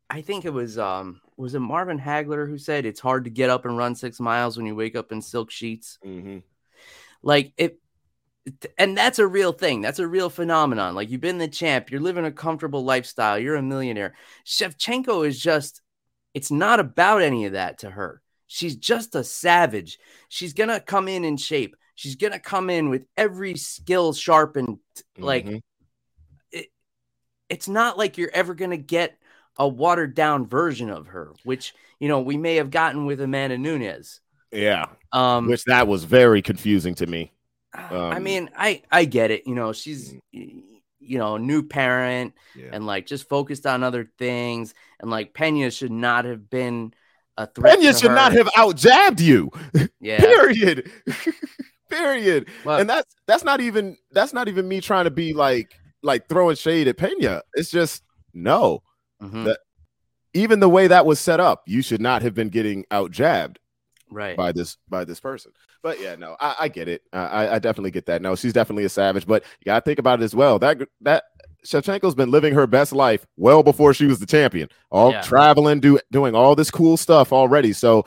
i 0.10 0.22
think 0.22 0.46
it 0.46 0.54
was 0.54 0.78
um 0.78 1.20
was 1.38 1.56
it 1.56 1.60
marvin 1.60 2.00
hagler 2.00 2.48
who 2.48 2.58
said 2.58 2.86
it's 2.86 3.00
hard 3.00 3.24
to 3.24 3.30
get 3.30 3.50
up 3.50 3.66
and 3.66 3.78
run 3.78 3.96
six 3.96 4.20
miles 4.20 4.58
when 4.58 4.66
you 4.66 4.76
wake 4.76 4.96
up 4.96 5.12
in 5.12 5.22
silk 5.22 5.52
sheets? 5.52 6.00
Like 7.22 7.54
it 7.58 7.80
and 8.78 8.98
that's 8.98 9.20
a 9.20 9.28
real 9.28 9.54
thing 9.54 9.80
that's 9.82 10.00
a 10.00 10.08
real 10.08 10.30
phenomenon 10.30 10.96
like 10.96 11.10
you've 11.10 11.22
been 11.22 11.38
the 11.38 11.48
champ 11.48 11.90
you're 11.90 12.02
living 12.02 12.26
a 12.26 12.32
comfortable 12.32 12.84
lifestyle 12.84 13.40
you're 13.40 13.56
a 13.56 13.62
millionaire. 13.62 14.14
Shevchenko 14.46 15.26
is 15.26 15.40
just 15.40 15.82
it's 16.34 16.52
not 16.52 16.80
about 16.80 17.22
any 17.22 17.46
of 17.46 17.54
that 17.54 17.80
to 17.80 17.90
her. 17.90 18.22
She's 18.48 18.76
just 18.76 19.16
a 19.16 19.24
savage. 19.24 20.00
She's 20.30 20.54
gonna 20.54 20.80
come 20.80 21.08
in 21.08 21.24
in 21.24 21.38
shape. 21.38 21.76
She's 21.96 22.16
gonna 22.16 22.40
come 22.40 22.70
in 22.70 22.90
with 22.90 23.06
every 23.16 23.56
skill 23.56 24.14
sharpened 24.14 24.80
like 25.18 25.46
Mhm. 25.46 25.62
it, 26.52 26.68
it's 27.50 27.68
not 27.68 27.98
like 27.98 28.18
you're 28.18 28.32
ever 28.34 28.56
gonna 28.56 28.78
get 28.78 29.18
a 29.58 29.68
watered 29.68 30.16
down 30.16 30.48
version 30.48 30.90
of 30.90 31.08
her 31.08 31.32
which 31.44 31.74
you 32.00 32.08
know 32.08 32.20
we 32.22 32.36
may 32.36 32.56
have 32.56 32.72
gotten 32.72 33.06
with 33.06 33.22
amanda 33.22 33.58
nunes 33.58 34.20
yeah, 34.52 34.88
um 35.12 35.48
which 35.48 35.64
that 35.66 35.88
was 35.88 36.04
very 36.04 36.42
confusing 36.42 36.94
to 36.96 37.08
me. 37.08 37.32
I 37.74 38.16
Um, 38.18 38.24
mean, 38.24 38.50
I 38.58 38.82
I 38.92 39.06
get 39.06 39.32
it. 39.32 39.48
You 39.48 39.56
know, 39.56 39.74
she's 39.74 40.16
you 40.32 41.18
know 41.18 41.38
new 41.38 41.64
parent 41.64 42.34
Yeah. 42.56 42.70
and 42.72 42.86
like 42.86 43.06
just 43.08 43.28
focused 43.28 43.66
on 43.66 43.84
other 43.84 44.10
things, 44.18 44.74
and 45.00 45.10
like 45.12 45.34
Pena 45.34 45.72
should 45.72 45.92
not 45.92 46.26
have 46.26 46.50
been 46.50 46.94
a 47.38 47.48
threat. 47.48 47.80
Pena 47.80 47.94
should 47.94 48.12
not 48.12 48.32
have 48.34 48.50
out 48.56 48.76
jabbed 48.78 49.20
you. 49.22 49.50
Yeah, 50.00 50.20
Period. 50.20 50.92
Period. 51.90 52.48
Well- 52.66 52.80
and 52.80 52.90
that's 52.90 53.16
that's 53.28 53.44
not 53.44 53.62
even 53.62 53.98
that's 54.12 54.34
not 54.34 54.48
even 54.48 54.68
me 54.68 54.82
trying 54.82 55.06
to 55.06 55.12
be 55.12 55.34
like 55.34 55.74
like 56.02 56.28
throwing 56.28 56.56
shade 56.56 56.88
at 56.88 56.98
Pena. 56.98 57.42
It's 57.54 57.70
just 57.72 58.04
no. 58.34 58.84
mhm, 59.22 59.46
that- 59.46 59.60
Even 60.34 60.60
the 60.60 60.68
way 60.70 60.88
that 60.88 61.06
was 61.06 61.20
set 61.20 61.40
up, 61.40 61.64
you 61.68 61.82
should 61.82 62.02
not 62.02 62.22
have 62.24 62.34
been 62.34 62.50
getting 62.50 62.86
out 62.92 63.12
jabbed 63.12 63.60
right. 64.14 64.38
by 64.38 64.52
this 64.52 64.78
by 64.90 65.04
this 65.06 65.20
person. 65.20 65.52
But 65.82 66.00
yeah, 66.00 66.16
no, 66.16 66.36
I, 66.40 66.56
I 66.62 66.68
get 66.70 66.88
it. 66.88 67.02
I, 67.12 67.56
I- 67.56 67.60
definitely 67.60 67.92
get 67.92 68.06
that. 68.06 68.22
No, 68.22 68.36
she's 68.36 68.54
definitely 68.54 68.86
a 68.86 68.90
savage. 68.90 69.26
But 69.28 69.44
you 69.60 69.66
gotta 69.66 69.82
think 69.84 70.00
about 70.00 70.22
it 70.22 70.24
as 70.24 70.36
well. 70.36 70.60
That 70.60 70.80
that 71.02 71.24
Shevchenko's 71.66 72.16
been 72.16 72.30
living 72.32 72.54
her 72.54 72.68
best 72.68 72.92
life 72.94 73.26
well 73.38 73.64
before 73.64 73.94
she 73.94 74.06
was 74.06 74.20
the 74.20 74.26
champion. 74.26 74.70
All 74.92 75.12
Yeah. 75.12 75.22
traveling, 75.22 75.80
do 75.80 76.00
doing 76.12 76.36
all 76.36 76.56
this 76.56 76.70
cool 76.72 76.98
stuff 76.98 77.32
already. 77.34 77.74
So, 77.74 78.06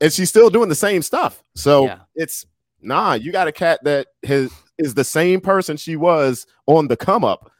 and 0.00 0.12
she's 0.12 0.28
still 0.28 0.50
doing 0.50 0.68
the 0.68 0.74
same 0.74 1.02
stuff. 1.02 1.42
So 1.54 1.84
Yeah. 1.86 1.98
it's 2.14 2.46
nah. 2.80 3.14
You 3.14 3.32
got 3.32 3.48
a 3.48 3.52
cat 3.52 3.80
that 3.84 4.08
has 4.24 4.50
is 4.78 4.94
the 4.94 5.04
same 5.04 5.40
person 5.40 5.76
she 5.76 5.96
was 5.96 6.46
on 6.66 6.88
the 6.88 6.96
come 6.96 7.24
up, 7.24 7.50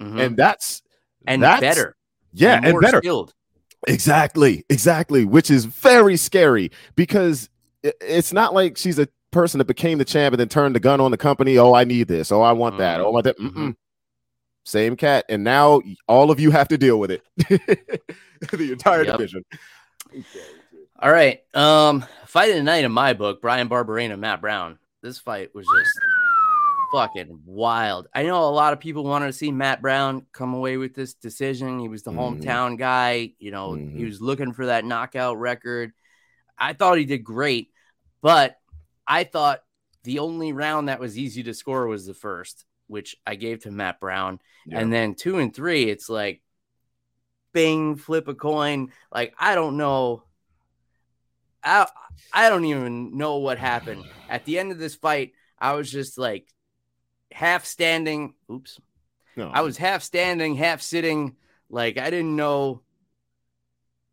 Mhm. 0.00 0.20
and 0.26 0.36
that's 0.36 0.82
and 1.26 1.42
that's- 1.42 1.60
better, 1.76 1.96
yeah, 2.32 2.56
and, 2.62 2.72
more 2.72 2.80
better. 2.80 2.98
skilled. 2.98 3.32
Exactly, 3.86 4.64
exactly, 4.68 5.24
which 5.24 5.50
is 5.50 5.64
very 5.66 6.16
scary 6.16 6.70
because 6.96 7.48
it's 7.82 8.32
not 8.32 8.54
like 8.54 8.76
she's 8.76 8.98
a 8.98 9.08
person 9.30 9.58
that 9.58 9.66
became 9.66 9.98
the 9.98 10.04
champ 10.04 10.32
and 10.32 10.40
then 10.40 10.48
turned 10.48 10.74
the 10.74 10.80
gun 10.80 11.00
on 11.00 11.10
the 11.10 11.16
company. 11.16 11.58
Oh, 11.58 11.74
I 11.74 11.84
need 11.84 12.08
this. 12.08 12.32
Oh, 12.32 12.40
I 12.40 12.52
want 12.52 12.78
that. 12.78 13.00
Oh, 13.00 13.06
I 13.06 13.10
want 13.10 13.24
that. 13.24 13.38
Mm-hmm. 13.38 13.70
Same 14.64 14.96
cat, 14.96 15.26
and 15.28 15.44
now 15.44 15.82
all 16.08 16.30
of 16.30 16.40
you 16.40 16.50
have 16.50 16.68
to 16.68 16.78
deal 16.78 16.98
with 16.98 17.10
it. 17.10 17.22
the 17.36 18.72
entire 18.72 19.04
yep. 19.04 19.18
division. 19.18 19.44
All 20.98 21.12
right, 21.12 21.42
um, 21.54 22.06
fight 22.24 22.50
of 22.50 22.56
the 22.56 22.62
night 22.62 22.84
in 22.84 22.92
my 22.92 23.12
book: 23.12 23.42
Brian 23.42 23.68
Barberena, 23.68 24.18
Matt 24.18 24.40
Brown. 24.40 24.78
This 25.02 25.18
fight 25.18 25.54
was 25.54 25.66
just 25.66 25.90
fucking 26.94 27.40
wild. 27.44 28.06
I 28.14 28.22
know 28.22 28.44
a 28.44 28.50
lot 28.50 28.72
of 28.72 28.78
people 28.78 29.02
wanted 29.02 29.26
to 29.26 29.32
see 29.32 29.50
Matt 29.50 29.82
Brown 29.82 30.26
come 30.32 30.54
away 30.54 30.76
with 30.76 30.94
this 30.94 31.14
decision. 31.14 31.80
He 31.80 31.88
was 31.88 32.04
the 32.04 32.12
mm-hmm. 32.12 32.40
hometown 32.40 32.78
guy. 32.78 33.32
You 33.40 33.50
know, 33.50 33.70
mm-hmm. 33.70 33.98
he 33.98 34.04
was 34.04 34.20
looking 34.20 34.52
for 34.52 34.66
that 34.66 34.84
knockout 34.84 35.38
record. 35.38 35.92
I 36.56 36.72
thought 36.72 36.98
he 36.98 37.04
did 37.04 37.24
great, 37.24 37.72
but 38.22 38.56
I 39.08 39.24
thought 39.24 39.64
the 40.04 40.20
only 40.20 40.52
round 40.52 40.88
that 40.88 41.00
was 41.00 41.18
easy 41.18 41.42
to 41.42 41.54
score 41.54 41.88
was 41.88 42.06
the 42.06 42.14
first, 42.14 42.64
which 42.86 43.16
I 43.26 43.34
gave 43.34 43.64
to 43.64 43.72
Matt 43.72 43.98
Brown. 43.98 44.38
Yeah. 44.64 44.78
And 44.78 44.92
then 44.92 45.16
two 45.16 45.38
and 45.38 45.52
three, 45.52 45.90
it's 45.90 46.08
like 46.08 46.42
bing, 47.52 47.96
flip 47.96 48.28
a 48.28 48.34
coin. 48.34 48.92
Like, 49.12 49.34
I 49.36 49.56
don't 49.56 49.76
know. 49.76 50.22
I, 51.64 51.88
I 52.32 52.50
don't 52.50 52.66
even 52.66 53.16
know 53.16 53.38
what 53.38 53.58
happened. 53.58 54.04
At 54.28 54.44
the 54.44 54.60
end 54.60 54.70
of 54.70 54.78
this 54.78 54.94
fight, 54.94 55.32
I 55.58 55.72
was 55.72 55.90
just 55.90 56.18
like 56.18 56.46
half 57.34 57.64
standing. 57.64 58.32
Oops. 58.50 58.80
No. 59.36 59.50
I 59.52 59.62
was 59.62 59.76
half 59.76 60.02
standing, 60.02 60.54
half 60.54 60.80
sitting. 60.80 61.34
Like 61.68 61.98
I 61.98 62.08
didn't 62.08 62.36
know. 62.36 62.82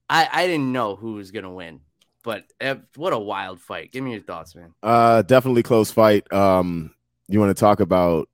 I 0.10 0.28
I 0.32 0.48
didn't 0.48 0.72
know 0.72 0.96
who 0.96 1.14
was 1.14 1.32
gonna 1.32 1.54
win, 1.54 1.82
but 2.24 2.46
uh, 2.60 2.76
what 2.96 3.14
a 3.14 3.20
wild 3.20 3.62
fight! 3.62 3.92
Give 3.92 4.04
me 4.04 4.14
your 4.14 4.22
thoughts, 4.22 4.56
man. 4.56 4.74
Uh, 4.82 5.22
definitely 5.22 5.62
close 5.62 5.92
fight. 5.92 6.32
Um, 6.34 6.94
you 7.28 7.40
want 7.40 7.56
to 7.56 7.60
talk 7.60 7.80
about? 7.80 8.28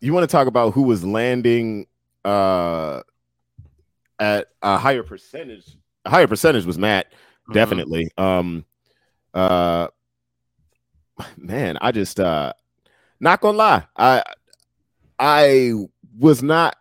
You 0.00 0.12
want 0.12 0.28
to 0.28 0.32
talk 0.32 0.46
about 0.46 0.74
who 0.74 0.82
was 0.82 1.04
landing 1.04 1.86
uh 2.24 3.02
at 4.18 4.48
a 4.62 4.78
higher 4.78 5.02
percentage? 5.02 5.76
A 6.06 6.10
higher 6.10 6.26
percentage 6.26 6.64
was 6.64 6.78
Matt, 6.78 7.12
mm-hmm. 7.12 7.52
definitely. 7.52 8.10
Um, 8.16 8.64
uh, 9.34 9.88
man, 11.36 11.78
I 11.80 11.92
just 11.92 12.20
uh 12.20 12.52
not 13.20 13.40
gonna 13.40 13.58
lie. 13.58 13.84
I 13.96 14.22
I 15.18 15.72
was 16.18 16.42
not 16.42 16.76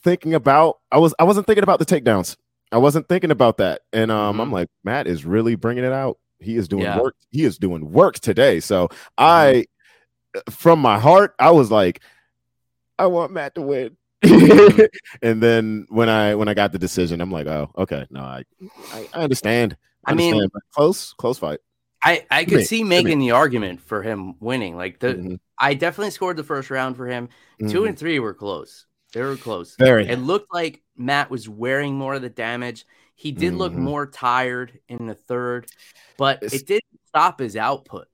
thinking 0.00 0.34
about 0.34 0.78
I 0.90 0.98
was 0.98 1.14
I 1.18 1.24
wasn't 1.24 1.46
thinking 1.46 1.64
about 1.64 1.78
the 1.78 1.86
takedowns. 1.86 2.36
I 2.72 2.78
wasn't 2.78 3.08
thinking 3.08 3.30
about 3.30 3.58
that. 3.58 3.82
And 3.92 4.10
um 4.10 4.32
mm-hmm. 4.32 4.40
I'm 4.40 4.52
like 4.52 4.68
Matt 4.84 5.06
is 5.06 5.24
really 5.24 5.54
bringing 5.54 5.84
it 5.84 5.92
out. 5.92 6.18
He 6.38 6.56
is 6.56 6.68
doing 6.68 6.84
yeah. 6.84 7.00
work. 7.00 7.16
He 7.30 7.44
is 7.44 7.58
doing 7.58 7.90
work 7.90 8.18
today. 8.18 8.60
So 8.60 8.88
mm-hmm. 8.88 8.94
I 9.18 9.64
from 10.50 10.80
my 10.80 10.98
heart 10.98 11.34
I 11.38 11.50
was 11.50 11.70
like 11.70 12.00
I 12.98 13.06
want 13.06 13.32
Matt 13.32 13.54
to 13.56 13.62
win. 13.62 13.96
Mm-hmm. 14.24 14.82
and 15.22 15.42
then 15.42 15.86
when 15.88 16.08
I 16.08 16.34
when 16.34 16.48
I 16.48 16.54
got 16.54 16.72
the 16.72 16.78
decision, 16.78 17.20
I'm 17.20 17.30
like, 17.30 17.46
oh, 17.46 17.70
okay, 17.76 18.06
no, 18.10 18.20
I 18.20 18.44
I, 18.92 19.08
I 19.12 19.22
understand. 19.22 19.76
I, 20.04 20.10
I 20.10 20.12
understand, 20.12 20.38
mean, 20.38 20.50
close, 20.72 21.12
close 21.14 21.38
fight. 21.38 21.58
I, 22.06 22.26
I 22.30 22.44
could 22.44 22.66
see 22.66 22.84
making 22.84 23.18
the 23.18 23.32
argument 23.32 23.80
for 23.80 24.02
him 24.02 24.36
winning. 24.38 24.76
Like 24.76 25.00
the 25.00 25.14
mm-hmm. 25.14 25.34
I 25.58 25.74
definitely 25.74 26.12
scored 26.12 26.36
the 26.36 26.44
first 26.44 26.70
round 26.70 26.96
for 26.96 27.06
him. 27.06 27.28
Mm-hmm. 27.60 27.72
Two 27.72 27.84
and 27.84 27.98
three 27.98 28.18
were 28.20 28.34
close. 28.34 28.86
They 29.12 29.22
were 29.22 29.36
close. 29.36 29.74
Very. 29.76 30.06
It 30.08 30.20
looked 30.20 30.52
like 30.52 30.82
Matt 30.96 31.30
was 31.30 31.48
wearing 31.48 31.96
more 31.96 32.14
of 32.14 32.22
the 32.22 32.28
damage. 32.28 32.86
He 33.14 33.32
did 33.32 33.50
mm-hmm. 33.50 33.58
look 33.58 33.72
more 33.72 34.06
tired 34.06 34.78
in 34.88 35.06
the 35.06 35.14
third, 35.14 35.66
but 36.16 36.42
it's... 36.42 36.54
it 36.54 36.66
didn't 36.66 37.00
stop 37.08 37.40
his 37.40 37.56
output. 37.56 38.08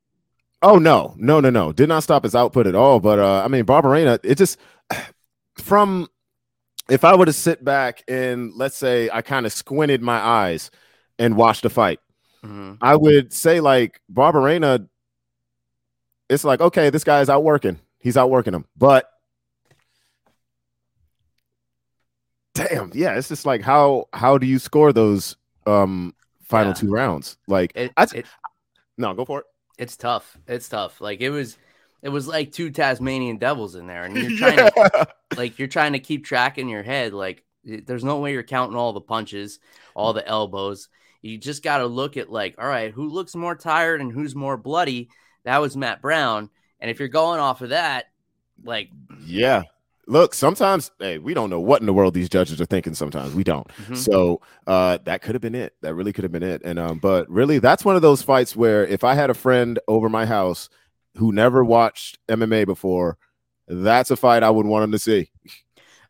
Oh 0.62 0.76
no, 0.76 1.14
no, 1.18 1.40
no, 1.40 1.50
no! 1.50 1.72
Did 1.72 1.88
not 1.88 2.04
stop 2.04 2.22
his 2.22 2.34
output 2.34 2.66
at 2.66 2.76
all. 2.76 3.00
But 3.00 3.18
uh, 3.18 3.42
I 3.44 3.48
mean, 3.48 3.64
Barberena, 3.64 4.20
it 4.22 4.38
just 4.38 4.58
from 5.56 6.08
if 6.88 7.04
I 7.04 7.16
were 7.16 7.26
to 7.26 7.32
sit 7.32 7.64
back 7.64 8.04
and 8.08 8.52
let's 8.54 8.76
say 8.76 9.10
I 9.12 9.22
kind 9.22 9.44
of 9.44 9.52
squinted 9.52 10.02
my 10.02 10.18
eyes 10.18 10.70
and 11.18 11.36
watched 11.36 11.62
the 11.64 11.70
fight, 11.70 11.98
Mm-hmm. 12.44 12.74
I 12.80 12.96
would 12.96 13.32
say 13.32 13.60
like 13.60 14.00
Barberena, 14.12 14.88
it's 16.28 16.44
like, 16.44 16.60
okay, 16.60 16.90
this 16.90 17.04
guy's 17.04 17.28
out 17.28 17.44
working. 17.44 17.78
He's 17.98 18.16
out 18.16 18.30
working 18.30 18.54
him. 18.54 18.64
But 18.76 19.08
damn, 22.54 22.90
yeah, 22.94 23.16
it's 23.16 23.28
just 23.28 23.46
like 23.46 23.62
how 23.62 24.08
how 24.12 24.38
do 24.38 24.46
you 24.46 24.58
score 24.58 24.92
those 24.92 25.36
um 25.66 26.14
final 26.42 26.70
yeah. 26.70 26.74
two 26.74 26.90
rounds? 26.90 27.36
Like 27.46 27.72
it, 27.74 27.92
I, 27.96 28.06
it, 28.14 28.26
no, 28.98 29.14
go 29.14 29.24
for 29.24 29.40
it. 29.40 29.46
It's 29.78 29.96
tough. 29.96 30.36
It's 30.46 30.68
tough. 30.68 31.00
Like 31.00 31.20
it 31.20 31.30
was 31.30 31.56
it 32.02 32.08
was 32.08 32.26
like 32.26 32.52
two 32.52 32.70
Tasmanian 32.70 33.38
devils 33.38 33.74
in 33.76 33.86
there, 33.86 34.04
and 34.04 34.16
you're 34.16 34.38
trying 34.38 34.58
yeah. 34.58 34.70
to 34.70 35.08
like 35.36 35.58
you're 35.58 35.68
trying 35.68 35.92
to 35.92 35.98
keep 35.98 36.24
track 36.24 36.58
in 36.58 36.68
your 36.68 36.82
head. 36.82 37.12
Like 37.12 37.44
there's 37.64 38.04
no 38.04 38.18
way 38.18 38.32
you're 38.32 38.42
counting 38.42 38.76
all 38.76 38.92
the 38.92 39.00
punches, 39.00 39.60
all 39.94 40.12
the 40.12 40.26
elbows. 40.26 40.88
You 41.22 41.38
just 41.38 41.62
got 41.62 41.78
to 41.78 41.86
look 41.86 42.16
at 42.16 42.30
like, 42.30 42.56
all 42.58 42.66
right, 42.66 42.92
who 42.92 43.08
looks 43.08 43.34
more 43.34 43.54
tired 43.54 44.00
and 44.00 44.12
who's 44.12 44.34
more 44.34 44.56
bloody? 44.56 45.08
That 45.44 45.60
was 45.60 45.76
Matt 45.76 46.02
Brown. 46.02 46.50
And 46.80 46.90
if 46.90 46.98
you're 46.98 47.08
going 47.08 47.40
off 47.40 47.62
of 47.62 47.70
that, 47.70 48.06
like, 48.64 48.90
yeah. 49.24 49.62
Look, 50.08 50.34
sometimes 50.34 50.90
hey, 50.98 51.18
we 51.18 51.32
don't 51.32 51.48
know 51.48 51.60
what 51.60 51.80
in 51.80 51.86
the 51.86 51.92
world 51.92 52.12
these 52.12 52.28
judges 52.28 52.60
are 52.60 52.66
thinking. 52.66 52.92
Sometimes 52.92 53.34
we 53.34 53.44
don't. 53.44 53.68
Mm-hmm. 53.68 53.94
So 53.94 54.40
uh, 54.66 54.98
that 55.04 55.22
could 55.22 55.36
have 55.36 55.42
been 55.42 55.54
it. 55.54 55.74
That 55.80 55.94
really 55.94 56.12
could 56.12 56.24
have 56.24 56.32
been 56.32 56.42
it. 56.42 56.60
And 56.64 56.80
um, 56.80 56.98
but 56.98 57.30
really, 57.30 57.60
that's 57.60 57.84
one 57.84 57.94
of 57.94 58.02
those 58.02 58.20
fights 58.20 58.56
where 58.56 58.84
if 58.84 59.04
I 59.04 59.14
had 59.14 59.30
a 59.30 59.34
friend 59.34 59.78
over 59.86 60.08
my 60.08 60.26
house 60.26 60.68
who 61.16 61.30
never 61.30 61.64
watched 61.64 62.18
MMA 62.28 62.66
before, 62.66 63.16
that's 63.68 64.10
a 64.10 64.16
fight 64.16 64.42
I 64.42 64.50
would 64.50 64.66
want 64.66 64.84
him 64.84 64.92
to 64.92 64.98
see. 64.98 65.30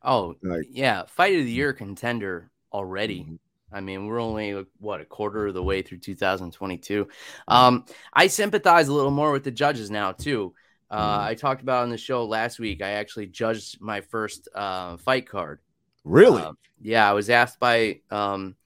Oh, 0.02 0.36
like, 0.42 0.66
yeah, 0.70 1.04
fight 1.06 1.38
of 1.38 1.44
the 1.44 1.52
year 1.52 1.74
contender 1.74 2.50
already. 2.72 3.38
I 3.72 3.80
mean, 3.80 4.06
we're 4.06 4.20
only 4.20 4.64
what 4.78 5.00
a 5.00 5.04
quarter 5.04 5.46
of 5.46 5.54
the 5.54 5.62
way 5.62 5.82
through 5.82 5.98
2022. 5.98 7.04
Mm-hmm. 7.04 7.52
Um, 7.52 7.84
I 8.12 8.26
sympathize 8.26 8.88
a 8.88 8.92
little 8.92 9.10
more 9.10 9.32
with 9.32 9.44
the 9.44 9.50
judges 9.50 9.90
now 9.90 10.12
too. 10.12 10.54
Uh, 10.90 11.20
mm. 11.20 11.24
I 11.24 11.34
talked 11.34 11.62
about 11.62 11.84
on 11.84 11.90
the 11.90 11.96
show 11.96 12.26
last 12.26 12.58
week. 12.58 12.82
I 12.82 12.92
actually 12.92 13.26
judged 13.26 13.80
my 13.80 14.02
first 14.02 14.48
uh, 14.54 14.98
fight 14.98 15.26
card. 15.26 15.60
Really? 16.04 16.42
Uh, 16.42 16.52
yeah, 16.80 17.08
I 17.08 17.14
was 17.14 17.30
asked 17.30 17.58
by 17.58 18.00
um, 18.10 18.56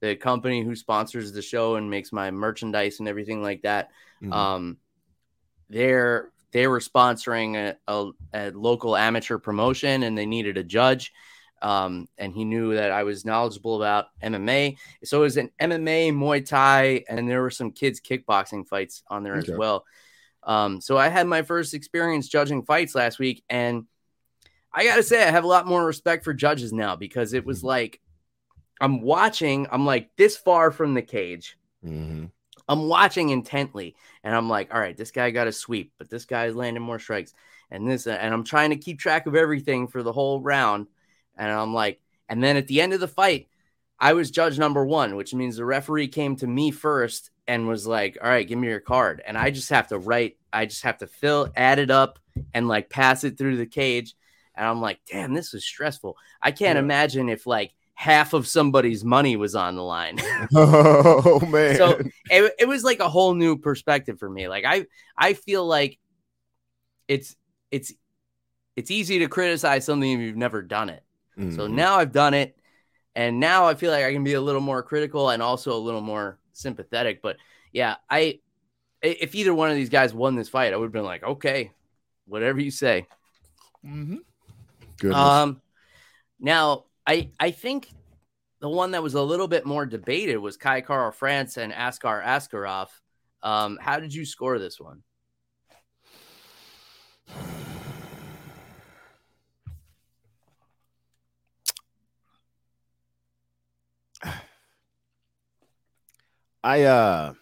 the 0.00 0.16
company 0.16 0.62
who 0.62 0.74
sponsors 0.74 1.32
the 1.32 1.42
show 1.42 1.76
and 1.76 1.88
makes 1.88 2.12
my 2.12 2.30
merchandise 2.30 2.98
and 2.98 3.08
everything 3.08 3.42
like 3.42 3.62
that. 3.62 3.90
Mm-hmm. 4.22 4.32
Um, 4.32 4.76
they're 5.68 6.30
they 6.52 6.66
were 6.66 6.80
sponsoring 6.80 7.56
a, 7.56 7.76
a, 7.86 8.10
a 8.32 8.50
local 8.50 8.96
amateur 8.96 9.36
promotion 9.36 10.04
and 10.04 10.16
they 10.16 10.26
needed 10.26 10.56
a 10.56 10.64
judge 10.64 11.12
um, 11.62 12.08
and 12.18 12.32
he 12.32 12.44
knew 12.44 12.74
that 12.74 12.90
I 12.90 13.02
was 13.02 13.24
knowledgeable 13.24 13.76
about 13.76 14.06
MMA. 14.22 14.76
So 15.04 15.20
it 15.20 15.22
was 15.22 15.36
an 15.36 15.50
MMA, 15.60 16.12
Muay 16.12 16.46
Thai, 16.46 17.04
and 17.08 17.28
there 17.28 17.42
were 17.42 17.50
some 17.50 17.70
kids 17.70 18.00
kickboxing 18.00 18.66
fights 18.66 19.02
on 19.08 19.22
there 19.22 19.36
okay. 19.36 19.52
as 19.52 19.58
well. 19.58 19.84
Um, 20.42 20.80
so 20.80 20.96
I 20.96 21.08
had 21.08 21.26
my 21.26 21.42
first 21.42 21.74
experience 21.74 22.28
judging 22.28 22.62
fights 22.62 22.94
last 22.94 23.18
week, 23.18 23.42
and 23.48 23.84
I 24.72 24.84
gotta 24.84 25.02
say 25.02 25.26
I 25.26 25.30
have 25.30 25.44
a 25.44 25.48
lot 25.48 25.66
more 25.66 25.84
respect 25.84 26.24
for 26.24 26.34
judges 26.34 26.72
now 26.72 26.94
because 26.94 27.32
it 27.32 27.44
was 27.44 27.58
mm-hmm. 27.58 27.68
like 27.68 28.00
I'm 28.80 29.00
watching, 29.00 29.66
I'm 29.70 29.86
like 29.86 30.10
this 30.16 30.36
far 30.36 30.70
from 30.70 30.94
the 30.94 31.02
cage. 31.02 31.56
Mm-hmm. 31.84 32.26
I'm 32.68 32.88
watching 32.88 33.30
intently, 33.30 33.96
and 34.22 34.34
I'm 34.34 34.48
like, 34.48 34.74
all 34.74 34.80
right, 34.80 34.96
this 34.96 35.10
guy 35.10 35.30
got 35.30 35.46
a 35.46 35.52
sweep, 35.52 35.92
but 35.98 36.10
this 36.10 36.24
guy's 36.24 36.54
landing 36.54 36.82
more 36.82 36.98
strikes, 36.98 37.32
and 37.70 37.88
this, 37.88 38.06
and 38.06 38.34
I'm 38.34 38.44
trying 38.44 38.70
to 38.70 38.76
keep 38.76 38.98
track 38.98 39.26
of 39.26 39.34
everything 39.34 39.88
for 39.88 40.02
the 40.02 40.12
whole 40.12 40.40
round. 40.40 40.86
And 41.36 41.50
I'm 41.50 41.74
like, 41.74 42.00
and 42.28 42.42
then 42.42 42.56
at 42.56 42.66
the 42.66 42.80
end 42.80 42.92
of 42.92 43.00
the 43.00 43.08
fight, 43.08 43.48
I 43.98 44.12
was 44.12 44.30
judge 44.30 44.58
number 44.58 44.84
one, 44.84 45.16
which 45.16 45.34
means 45.34 45.56
the 45.56 45.64
referee 45.64 46.08
came 46.08 46.36
to 46.36 46.46
me 46.46 46.70
first 46.70 47.30
and 47.46 47.66
was 47.66 47.86
like, 47.86 48.18
all 48.22 48.28
right, 48.28 48.46
give 48.46 48.58
me 48.58 48.68
your 48.68 48.80
card. 48.80 49.22
And 49.26 49.38
I 49.38 49.50
just 49.50 49.70
have 49.70 49.88
to 49.88 49.98
write, 49.98 50.36
I 50.52 50.66
just 50.66 50.82
have 50.82 50.98
to 50.98 51.06
fill, 51.06 51.50
add 51.56 51.78
it 51.78 51.90
up, 51.90 52.18
and 52.52 52.68
like 52.68 52.90
pass 52.90 53.24
it 53.24 53.38
through 53.38 53.56
the 53.56 53.66
cage. 53.66 54.14
And 54.54 54.66
I'm 54.66 54.80
like, 54.80 55.00
damn, 55.10 55.34
this 55.34 55.54
is 55.54 55.64
stressful. 55.64 56.16
I 56.42 56.50
can't 56.50 56.76
yeah. 56.76 56.82
imagine 56.82 57.28
if 57.28 57.46
like 57.46 57.72
half 57.94 58.34
of 58.34 58.46
somebody's 58.46 59.04
money 59.04 59.36
was 59.36 59.54
on 59.54 59.76
the 59.76 59.82
line. 59.82 60.18
oh 60.54 61.40
man. 61.48 61.76
So 61.76 62.00
it, 62.30 62.54
it 62.58 62.68
was 62.68 62.84
like 62.84 63.00
a 63.00 63.08
whole 63.08 63.34
new 63.34 63.56
perspective 63.56 64.18
for 64.18 64.28
me. 64.28 64.48
Like 64.48 64.64
I 64.64 64.86
I 65.16 65.32
feel 65.32 65.66
like 65.66 65.98
it's 67.08 67.36
it's 67.70 67.92
it's 68.76 68.90
easy 68.90 69.20
to 69.20 69.28
criticize 69.28 69.84
something 69.84 70.10
if 70.10 70.20
you've 70.20 70.36
never 70.36 70.62
done 70.62 70.90
it. 70.90 71.02
Mm-hmm. 71.38 71.56
So 71.56 71.66
now 71.66 71.96
I've 71.96 72.12
done 72.12 72.34
it. 72.34 72.56
And 73.14 73.40
now 73.40 73.66
I 73.66 73.74
feel 73.74 73.90
like 73.90 74.04
I 74.04 74.12
can 74.12 74.24
be 74.24 74.34
a 74.34 74.40
little 74.40 74.60
more 74.60 74.82
critical 74.82 75.30
and 75.30 75.42
also 75.42 75.72
a 75.72 75.78
little 75.78 76.02
more 76.02 76.38
sympathetic. 76.52 77.22
But 77.22 77.36
yeah, 77.72 77.96
I 78.10 78.40
if 79.02 79.34
either 79.34 79.54
one 79.54 79.70
of 79.70 79.76
these 79.76 79.88
guys 79.88 80.12
won 80.12 80.34
this 80.34 80.48
fight, 80.48 80.72
I 80.72 80.76
would 80.76 80.86
have 80.86 80.92
been 80.92 81.04
like, 81.04 81.22
okay, 81.22 81.72
whatever 82.26 82.60
you 82.60 82.70
say. 82.70 83.06
Mm-hmm. 83.84 85.12
Um 85.12 85.62
now 86.38 86.84
I 87.06 87.30
I 87.40 87.52
think 87.52 87.88
the 88.60 88.68
one 88.68 88.90
that 88.92 89.02
was 89.02 89.14
a 89.14 89.22
little 89.22 89.48
bit 89.48 89.64
more 89.64 89.86
debated 89.86 90.36
was 90.36 90.56
Kai 90.56 90.80
Kara 90.80 91.12
France 91.12 91.56
and 91.56 91.72
Askar 91.72 92.22
Askarov. 92.22 92.88
Um, 93.42 93.78
how 93.80 94.00
did 94.00 94.14
you 94.14 94.24
score 94.24 94.58
this 94.58 94.80
one? 94.80 95.02
I 106.66 106.82
uh 106.82 107.32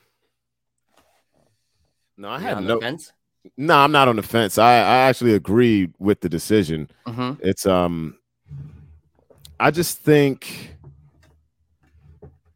no, 2.19 2.29
I 2.29 2.39
had 2.39 2.63
no. 2.63 2.79
Fence? 2.79 3.11
No, 3.57 3.79
I'm 3.79 3.91
not 3.91 4.07
on 4.07 4.17
the 4.17 4.23
fence. 4.23 4.59
I 4.59 4.75
I 4.75 4.97
actually 5.09 5.33
agree 5.33 5.89
with 5.99 6.21
the 6.21 6.29
decision. 6.29 6.91
Mm-hmm. 7.07 7.41
It's 7.41 7.65
um, 7.65 8.19
I 9.59 9.71
just 9.71 9.99
think, 10.01 10.77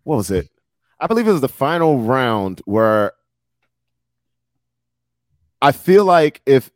what 0.05 0.17
was 0.17 0.31
it? 0.31 0.51
I 1.01 1.07
believe 1.07 1.27
it 1.27 1.33
was 1.33 1.41
the 1.41 1.49
final 1.49 2.01
round 2.01 2.61
where 2.67 3.13
I 5.63 5.73
feel 5.73 6.05
like 6.05 6.43
if 6.45 6.71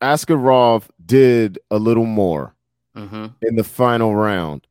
Askarov 0.00 0.84
did 1.04 1.58
a 1.72 1.78
little 1.78 2.06
more 2.06 2.54
mm-hmm. 2.96 3.26
in 3.42 3.56
the 3.56 3.64
final 3.64 4.14
round, 4.14 4.64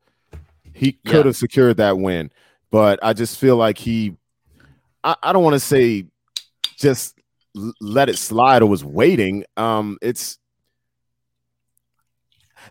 he 0.73 0.93
could 0.93 1.15
yeah. 1.15 1.23
have 1.23 1.35
secured 1.35 1.77
that 1.77 1.97
win. 1.97 2.31
But 2.71 2.99
I 3.03 3.11
just 3.11 3.37
feel 3.39 3.57
like 3.57 3.77
he, 3.77 4.15
I, 5.03 5.15
I 5.21 5.33
don't 5.33 5.43
want 5.43 5.55
to 5.55 5.59
say 5.59 6.05
just 6.77 7.19
let 7.79 8.09
it 8.09 8.17
slide 8.17 8.61
or 8.61 8.65
was 8.67 8.83
waiting. 8.83 9.45
Um, 9.57 9.97
it's 10.01 10.37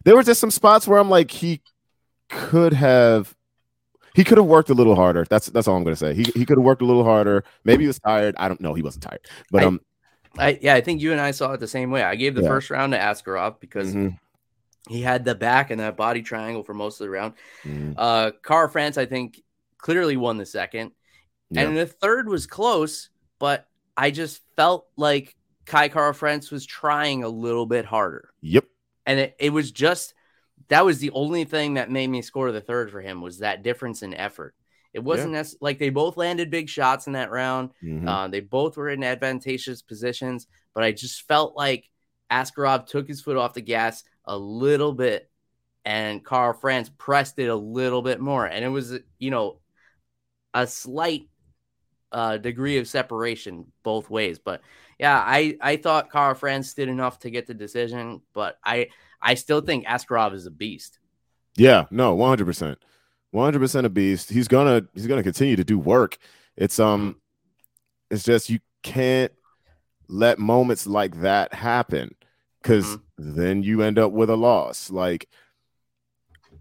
there 0.05 0.17
were 0.17 0.23
just 0.23 0.41
some 0.41 0.51
spots 0.51 0.89
where 0.89 0.99
I'm 0.99 1.11
like 1.11 1.31
he 1.31 1.61
could 2.29 2.73
have 2.73 3.35
he 4.15 4.25
could 4.25 4.39
have 4.39 4.47
worked 4.47 4.71
a 4.71 4.75
little 4.75 4.95
harder. 4.95 5.25
That's 5.29 5.47
that's 5.47 5.69
all 5.69 5.77
I'm 5.77 5.85
gonna 5.85 5.97
say. 5.97 6.15
He 6.15 6.25
he 6.35 6.45
could 6.45 6.59
have 6.59 6.65
worked 6.65 6.83
a 6.83 6.87
little 6.87 7.05
harder. 7.05 7.45
Maybe 7.65 7.85
he 7.85 7.87
was 7.87 7.99
tired. 7.99 8.35
I 8.39 8.49
don't 8.49 8.61
know. 8.61 8.75
He 8.75 8.83
wasn't 8.83 9.05
tired, 9.05 9.21
but 9.51 9.63
I, 9.63 9.67
um, 9.67 9.81
I 10.39 10.59
yeah, 10.61 10.75
I 10.75 10.81
think 10.81 11.01
you 11.01 11.13
and 11.13 11.21
I 11.21 11.31
saw 11.31 11.53
it 11.53 11.61
the 11.61 11.69
same 11.69 11.91
way. 11.91 12.03
I 12.03 12.17
gave 12.17 12.35
the 12.35 12.43
yeah. 12.43 12.49
first 12.49 12.71
round 12.71 12.93
to 12.93 12.99
Askarov 12.99 13.61
because. 13.61 13.95
Mm-hmm. 13.95 14.17
He 14.89 15.01
had 15.01 15.25
the 15.25 15.37
back 15.37 15.71
and 15.71 15.79
that 15.79 15.97
body 15.97 16.23
triangle 16.23 16.65
for 16.65 16.75
most 16.75 17.01
of 17.01 17.05
the 17.05 17.11
round. 17.11 17.35
Mm-hmm. 17.63 17.93
Uh, 17.97 18.33
Kara 18.45 18.69
France, 18.69 18.99
I 18.99 19.07
think, 19.07 19.41
clearly 19.79 20.17
won 20.17 20.39
the 20.39 20.45
second, 20.45 20.91
and 21.57 21.77
the 21.77 21.87
third 21.87 22.29
was 22.29 22.47
close, 22.47 23.11
but 23.39 23.67
I 23.97 24.11
just 24.11 24.41
felt 24.57 24.87
like 24.97 25.37
Kai 25.67 25.89
Kara 25.89 26.15
France 26.15 26.51
was 26.51 26.67
trying 26.67 27.25
a 27.25 27.29
little 27.29 27.67
bit 27.67 27.85
harder. 27.85 28.31
Yep. 28.43 28.65
And 29.07 29.21
it, 29.21 29.37
it 29.39 29.51
was 29.51 29.71
just 29.71 30.15
that 30.69 30.85
was 30.85 30.99
the 30.99 31.11
only 31.11 31.45
thing 31.45 31.75
that 31.75 31.91
made 31.91 32.09
me 32.09 32.23
score 32.23 32.51
the 32.53 32.61
third 32.61 32.91
for 32.91 33.01
him 33.01 33.21
was 33.21 33.39
that 33.39 33.63
difference 33.63 34.03
in 34.03 34.15
effort. 34.15 34.55
It 34.95 35.03
wasn't 35.03 35.33
yeah. 35.33 35.45
like 35.61 35.79
they 35.79 35.91
both 35.91 36.17
landed 36.17 36.51
big 36.51 36.69
shots 36.69 37.07
in 37.07 37.15
that 37.15 37.31
round. 37.31 37.71
Mm-hmm. 37.83 38.07
Uh, 38.07 38.29
they 38.29 38.41
both 38.41 38.77
were 38.77 38.91
in 38.91 39.03
advantageous 39.03 39.83
positions, 39.83 40.47
but 40.75 40.85
I 40.85 40.93
just 40.93 41.27
felt 41.27 41.57
like 41.57 41.89
Askarov 42.31 42.87
took 42.87 43.09
his 43.09 43.21
foot 43.21 43.37
off 43.37 43.55
the 43.55 43.63
gas 43.63 44.05
a 44.25 44.37
little 44.37 44.93
bit 44.93 45.31
and 45.85 46.25
Kara 46.25 46.55
France 46.55 46.91
pressed 46.97 47.39
it 47.39 47.49
a 47.49 47.57
little 47.57 48.03
bit 48.03 48.21
more. 48.21 48.47
And 48.47 48.65
it 48.65 48.69
was, 48.69 48.99
you 49.19 49.31
know, 49.31 49.61
a 50.55 50.67
slight 50.67 51.29
uh, 52.13 52.37
degree 52.37 52.79
of 52.79 52.87
separation 52.87 53.67
both 53.83 54.11
ways. 54.11 54.39
But 54.39 54.61
yeah, 54.99 55.19
I 55.19 55.57
I 55.61 55.77
thought 55.77 56.13
Kara 56.13 56.37
France 56.37 56.75
did 56.75 56.89
enough 56.89 57.19
to 57.21 57.31
get 57.31 57.47
the 57.47 57.55
decision, 57.55 58.21
but 58.33 58.59
I 58.65 58.89
I 59.21 59.35
still 59.35 59.61
think 59.61 59.87
Askarov 59.87 60.35
is 60.35 60.47
a 60.47 60.51
beast. 60.51 60.99
Yeah, 61.57 61.87
no, 61.91 62.15
one 62.15 62.29
hundred 62.29 62.47
percent, 62.47 62.79
one 63.31 63.45
hundred 63.45 63.61
percent 63.61 63.87
a 63.87 63.91
beast. 63.91 64.31
He's 64.31 64.49
gonna 64.49 64.83
he's 64.95 65.07
gonna 65.07 65.23
continue 65.23 65.57
to 65.57 65.65
do 65.65 65.79
work. 65.79 66.19
It's 66.57 66.79
um, 66.79 67.17
it's 68.11 68.23
just 68.23 68.51
you 68.51 68.61
can't 68.83 69.33
let 70.09 70.39
moments 70.39 70.87
like 70.87 71.21
that 71.23 71.55
happen 71.55 72.15
because 72.63 72.85
mm-hmm. 72.85 73.35
then 73.35 73.63
you 73.63 73.83
end 73.83 73.99
up 73.99 74.13
with 74.13 74.31
a 74.31 74.37
loss. 74.37 74.91
Like, 74.91 75.29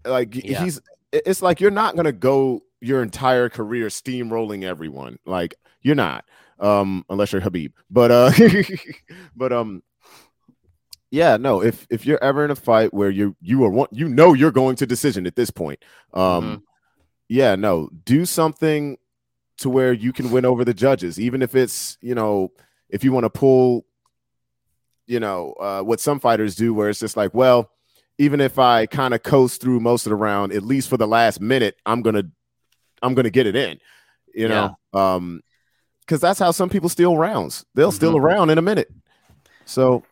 like 0.04 0.34
yeah. 0.34 0.64
he's 0.64 0.80
it's 1.12 1.42
like 1.42 1.60
you're 1.60 1.70
not 1.70 1.94
gonna 1.94 2.12
go 2.12 2.62
your 2.82 3.02
entire 3.02 3.48
career 3.48 3.86
steamrolling 3.86 4.64
everyone. 4.64 5.18
Like 5.24 5.54
you're 5.80 5.94
not, 5.94 6.24
um, 6.58 7.04
unless 7.08 7.32
you're 7.32 7.40
Khabib. 7.40 7.72
But 7.90 8.10
uh, 8.10 8.32
but 9.36 9.52
um, 9.52 9.82
yeah, 11.10 11.36
no. 11.36 11.62
If 11.62 11.86
if 11.90 12.04
you're 12.04 12.22
ever 12.22 12.44
in 12.44 12.50
a 12.50 12.56
fight 12.56 12.92
where 12.92 13.10
you 13.10 13.36
you 13.40 13.64
are 13.64 13.70
one, 13.70 13.88
you 13.92 14.08
know 14.08 14.34
you're 14.34 14.50
going 14.50 14.76
to 14.76 14.86
decision 14.86 15.26
at 15.26 15.36
this 15.36 15.50
point. 15.50 15.82
Um, 16.12 16.22
mm-hmm. 16.22 16.54
yeah, 17.28 17.54
no. 17.54 17.88
Do 18.04 18.26
something 18.26 18.98
to 19.58 19.70
where 19.70 19.92
you 19.92 20.12
can 20.12 20.30
win 20.30 20.44
over 20.44 20.64
the 20.64 20.74
judges, 20.74 21.20
even 21.20 21.40
if 21.40 21.54
it's 21.54 21.96
you 22.00 22.14
know 22.14 22.52
if 22.88 23.04
you 23.04 23.12
want 23.12 23.24
to 23.24 23.30
pull, 23.30 23.86
you 25.06 25.20
know, 25.20 25.54
uh, 25.54 25.82
what 25.82 26.00
some 26.00 26.20
fighters 26.20 26.54
do, 26.54 26.74
where 26.74 26.90
it's 26.90 27.00
just 27.00 27.16
like, 27.16 27.32
well, 27.32 27.70
even 28.18 28.40
if 28.40 28.58
I 28.58 28.86
kind 28.86 29.14
of 29.14 29.22
coast 29.22 29.60
through 29.60 29.80
most 29.80 30.04
of 30.04 30.10
the 30.10 30.16
round, 30.16 30.52
at 30.52 30.62
least 30.62 30.88
for 30.88 30.96
the 30.96 31.06
last 31.06 31.40
minute, 31.40 31.76
I'm 31.86 32.02
gonna 32.02 32.24
I'm 33.02 33.14
going 33.14 33.24
to 33.24 33.30
get 33.30 33.46
it 33.46 33.56
in, 33.56 33.78
you 34.34 34.48
know, 34.48 34.76
yeah. 34.94 35.14
um, 35.14 35.42
because 36.00 36.20
that's 36.20 36.38
how 36.38 36.50
some 36.50 36.68
people 36.68 36.88
steal 36.88 37.16
rounds. 37.16 37.64
They'll 37.74 37.88
mm-hmm. 37.88 37.96
steal 37.96 38.16
a 38.16 38.20
round 38.20 38.50
in 38.50 38.58
a 38.58 38.62
minute. 38.62 38.90
So, 39.64 40.04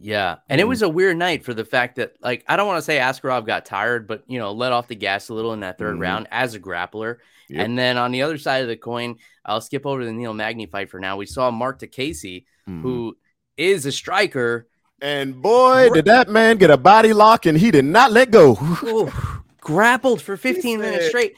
yeah, 0.00 0.36
and 0.48 0.60
it 0.60 0.64
mm. 0.64 0.68
was 0.68 0.82
a 0.82 0.88
weird 0.88 1.16
night 1.16 1.44
for 1.44 1.54
the 1.54 1.64
fact 1.64 1.96
that, 1.96 2.14
like, 2.20 2.44
I 2.48 2.56
don't 2.56 2.66
want 2.66 2.78
to 2.78 2.82
say 2.82 2.98
Askarov 2.98 3.46
got 3.46 3.64
tired, 3.64 4.06
but 4.06 4.24
you 4.26 4.38
know, 4.38 4.52
let 4.52 4.72
off 4.72 4.88
the 4.88 4.94
gas 4.94 5.28
a 5.28 5.34
little 5.34 5.52
in 5.52 5.60
that 5.60 5.78
3rd 5.78 5.92
mm-hmm. 5.92 6.02
round 6.02 6.28
as 6.30 6.54
a 6.54 6.60
grappler. 6.60 7.16
Yep. 7.48 7.64
And 7.64 7.78
then 7.78 7.98
on 7.98 8.10
the 8.10 8.22
other 8.22 8.38
side 8.38 8.62
of 8.62 8.68
the 8.68 8.76
coin, 8.76 9.16
I'll 9.44 9.60
skip 9.60 9.86
over 9.86 10.00
to 10.00 10.06
the 10.06 10.12
Neil 10.12 10.34
Magny 10.34 10.66
fight 10.66 10.90
for 10.90 10.98
now. 10.98 11.16
We 11.16 11.26
saw 11.26 11.50
Marc 11.50 11.80
Diakiese, 11.80 12.44
mm-hmm. 12.68 12.82
who 12.82 13.16
is 13.56 13.86
a 13.86 13.92
striker. 13.92 14.68
And 15.00 15.40
boy, 15.40 15.90
did 15.92 16.06
that 16.06 16.28
man 16.28 16.56
get 16.56 16.70
a 16.70 16.76
body 16.76 17.12
lock 17.12 17.46
and 17.46 17.58
he 17.58 17.70
did 17.70 17.84
not 17.84 18.12
let 18.12 18.30
go. 18.30 18.58
Ooh, 18.82 19.12
grappled 19.60 20.22
for 20.22 20.36
15 20.36 20.80
minutes 20.80 21.08
straight 21.08 21.34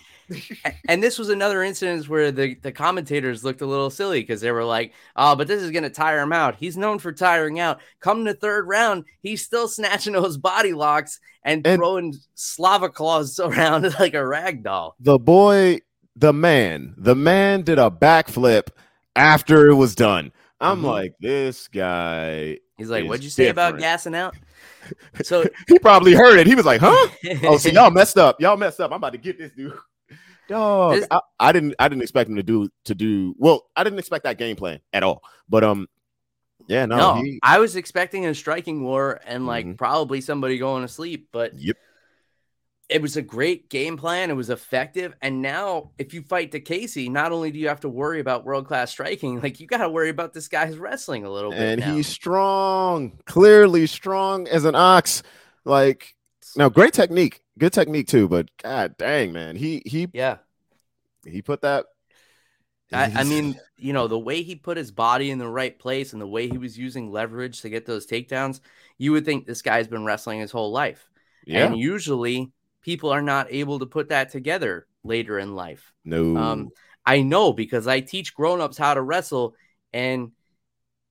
and 0.89 1.03
this 1.03 1.19
was 1.19 1.29
another 1.29 1.63
instance 1.63 2.09
where 2.09 2.33
the, 2.33 2.55
the 2.57 2.73
commentators 2.73 3.45
looked 3.45 3.61
a 3.61 3.67
little 3.67 3.91
silly 3.91 4.21
because 4.21 4.41
they 4.41 4.51
were 4.51 4.65
like, 4.65 4.93
oh, 5.15 5.37
but 5.37 5.47
this 5.47 5.63
is 5.63 5.71
going 5.71 5.85
to 5.85 5.91
tire 5.91 6.21
him 6.21 6.33
out. 6.33 6.57
He's 6.57 6.77
known 6.77 6.99
for 6.99 7.13
tiring 7.13 7.61
out. 7.61 7.81
Come 8.01 8.25
to 8.25 8.35
third 8.35 8.67
round, 8.67 9.05
he's 9.21 9.45
still 9.45 9.69
snatching 9.69 10.15
those 10.15 10.37
body 10.37 10.73
locks 10.73 11.21
and, 11.43 11.67
and 11.67 11.79
throwing 11.79 12.15
Slava 12.35 12.89
Claus 12.89 13.39
around 13.41 13.83
like 13.99 14.15
a 14.15 14.27
rag 14.27 14.63
doll. 14.63 14.97
The 15.01 15.19
boy, 15.19 15.81
the 16.15 16.33
man, 16.33 16.95
the 16.97 17.15
man 17.15 17.63
did 17.63 17.79
a 17.79 17.91
backflip 17.91 18.69
after 19.15 19.69
it 19.69 19.75
was 19.75 19.95
done. 19.95 20.33
I'm 20.61 20.79
mm-hmm. 20.79 20.87
like, 20.87 21.15
this 21.21 21.69
guy. 21.69 22.59
He's 22.79 22.91
like, 22.91 23.07
what'd 23.07 23.25
you 23.25 23.31
say 23.31 23.47
different. 23.47 23.69
about 23.77 23.81
gassing 23.81 24.15
out? 24.15 24.35
So 25.25 25.45
he 25.67 25.81
probably 25.81 26.15
heard 26.15 26.39
it. 26.39 26.47
He 26.47 26.55
was 26.55 26.65
like, 26.65 26.81
huh? 26.81 27.09
oh, 27.43 27.59
so 27.59 27.71
y'all 27.71 27.91
messed 27.91 28.19
up. 28.19 28.41
Y'all 28.41 28.57
messed 28.57 28.79
up. 28.79 28.93
I'm 28.93 28.99
about 28.99 29.15
to 29.15 29.19
get 29.19 29.37
this 29.37 29.51
dude. 29.51 29.77
Dog, 30.49 30.97
this, 30.97 31.07
I, 31.11 31.21
I, 31.41 31.53
didn't 31.53 31.75
I 31.79 31.89
didn't 31.89 32.03
expect 32.03 32.31
him 32.31 32.37
to 32.37 32.43
do 32.43 32.69
to 32.85 32.95
do 32.95 33.35
well. 33.39 33.67
I 33.75 33.85
didn't 33.85 33.99
expect 33.99 34.25
that 34.25 34.39
game 34.39 34.57
plan 34.57 34.81
at 34.93 35.03
all. 35.03 35.23
But 35.49 35.65
um, 35.65 35.89
yeah, 36.69 36.87
no, 36.87 36.97
no 36.97 37.15
he, 37.23 37.41
I 37.43 37.59
was 37.59 37.77
expecting 37.77 38.27
a 38.27 38.35
striking 38.35 38.83
war 38.83 39.21
and 39.27 39.47
like 39.47 39.67
mm-hmm. 39.67 39.75
probably 39.75 40.21
somebody 40.21 40.59
going 40.59 40.83
to 40.83 40.89
sleep. 40.89 41.29
But 41.33 41.55
yep, 41.55 41.77
it 42.89 43.03
was 43.03 43.17
a 43.17 43.23
great 43.23 43.69
game 43.69 43.97
plan. 43.97 44.31
It 44.31 44.37
was 44.37 44.51
effective. 44.51 45.15
And 45.21 45.43
now, 45.43 45.91
if 45.99 46.15
you 46.15 46.23
fight 46.23 46.53
to 46.53 46.61
Casey, 46.61 47.09
not 47.09 47.33
only 47.33 47.51
do 47.51 47.59
you 47.59 47.69
have 47.69 47.81
to 47.81 47.89
worry 47.89 48.21
about 48.21 48.45
world 48.45 48.67
class 48.67 48.91
striking, 48.91 49.41
like 49.43 49.61
you 49.61 49.67
got 49.67 49.79
to 49.79 49.89
worry 49.89 50.09
about 50.09 50.33
this 50.33 50.49
guy's 50.49 50.77
wrestling 50.77 51.25
a 51.25 51.31
little 51.31 51.51
bit. 51.51 51.61
And 51.61 51.81
now. 51.81 51.95
he's 51.95 52.09
strong, 52.09 53.19
clearly 53.27 53.87
strong 53.87 54.47
as 54.49 54.65
an 54.65 54.75
ox. 54.75 55.23
Like 55.65 56.16
now, 56.57 56.69
great 56.69 56.93
technique 56.95 57.43
good 57.59 57.73
technique 57.73 58.09
too, 58.09 58.29
but 58.29 58.49
god 58.63 58.97
dang, 58.99 59.33
man, 59.33 59.57
he 59.57 59.83
he 59.85 60.09
yeah, 60.13 60.39
he 61.25 61.43
put 61.43 61.63
that. 61.63 61.87
I, 62.93 63.13
I, 63.17 63.25
mean, 63.25 63.59
you 63.77 63.93
know, 63.93 64.07
the 64.07 64.17
way 64.17 64.45
he 64.45 64.55
put 64.55 64.77
his 64.77 64.93
body 64.93 65.33
in 65.33 65.41
the 65.41 65.49
right 65.49 65.77
place 65.77 66.13
and 66.13 66.23
the 66.23 66.27
way 66.27 66.49
he 66.49 66.57
was 66.57 66.79
using 66.79 67.11
leverage 67.11 67.63
to 67.63 67.69
get 67.69 67.85
those 67.85 68.07
takedowns, 68.07 68.61
you 68.97 69.11
would 69.11 69.25
think 69.25 69.45
this 69.45 69.61
guy's 69.61 69.89
been 69.89 70.05
wrestling 70.05 70.39
his 70.39 70.53
whole 70.53 70.71
life. 70.71 71.11
Yeah. 71.45 71.67
And 71.67 71.77
usually 71.77 72.53
people 72.83 73.11
are 73.11 73.23
not 73.23 73.49
able 73.51 73.81
to 73.81 73.87
put 73.87 74.11
that 74.11 74.31
together 74.31 74.87
later 75.03 75.37
in 75.37 75.57
life. 75.57 75.93
No. 76.05 76.37
Um, 76.37 76.71
I 77.05 77.23
know 77.23 77.53
because 77.53 77.89
I 77.89 77.99
teach 77.99 78.37
grown-ups 78.37 78.79
how 78.79 78.95
to 78.95 79.03
wrestle 79.03 79.57
and 79.93 80.31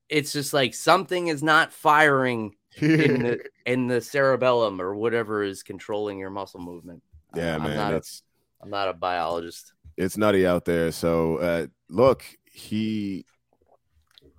it's 0.07 0.31
just 0.31 0.53
like 0.53 0.73
something 0.73 1.27
is 1.27 1.43
not 1.43 1.73
firing 1.73 2.55
in 2.81 3.23
the 3.23 3.39
in 3.65 3.87
the 3.87 4.01
cerebellum 4.01 4.81
or 4.81 4.95
whatever 4.95 5.43
is 5.43 5.63
controlling 5.63 6.17
your 6.19 6.29
muscle 6.29 6.59
movement. 6.59 7.01
Yeah, 7.35 7.57
man, 7.57 7.75
not, 7.75 7.91
that's. 7.91 8.23
I'm 8.61 8.69
not 8.69 8.87
a 8.89 8.93
biologist. 8.93 9.73
It's 9.97 10.17
nutty 10.17 10.45
out 10.47 10.65
there. 10.65 10.91
So 10.91 11.37
uh, 11.37 11.67
look, 11.89 12.23
he 12.45 13.25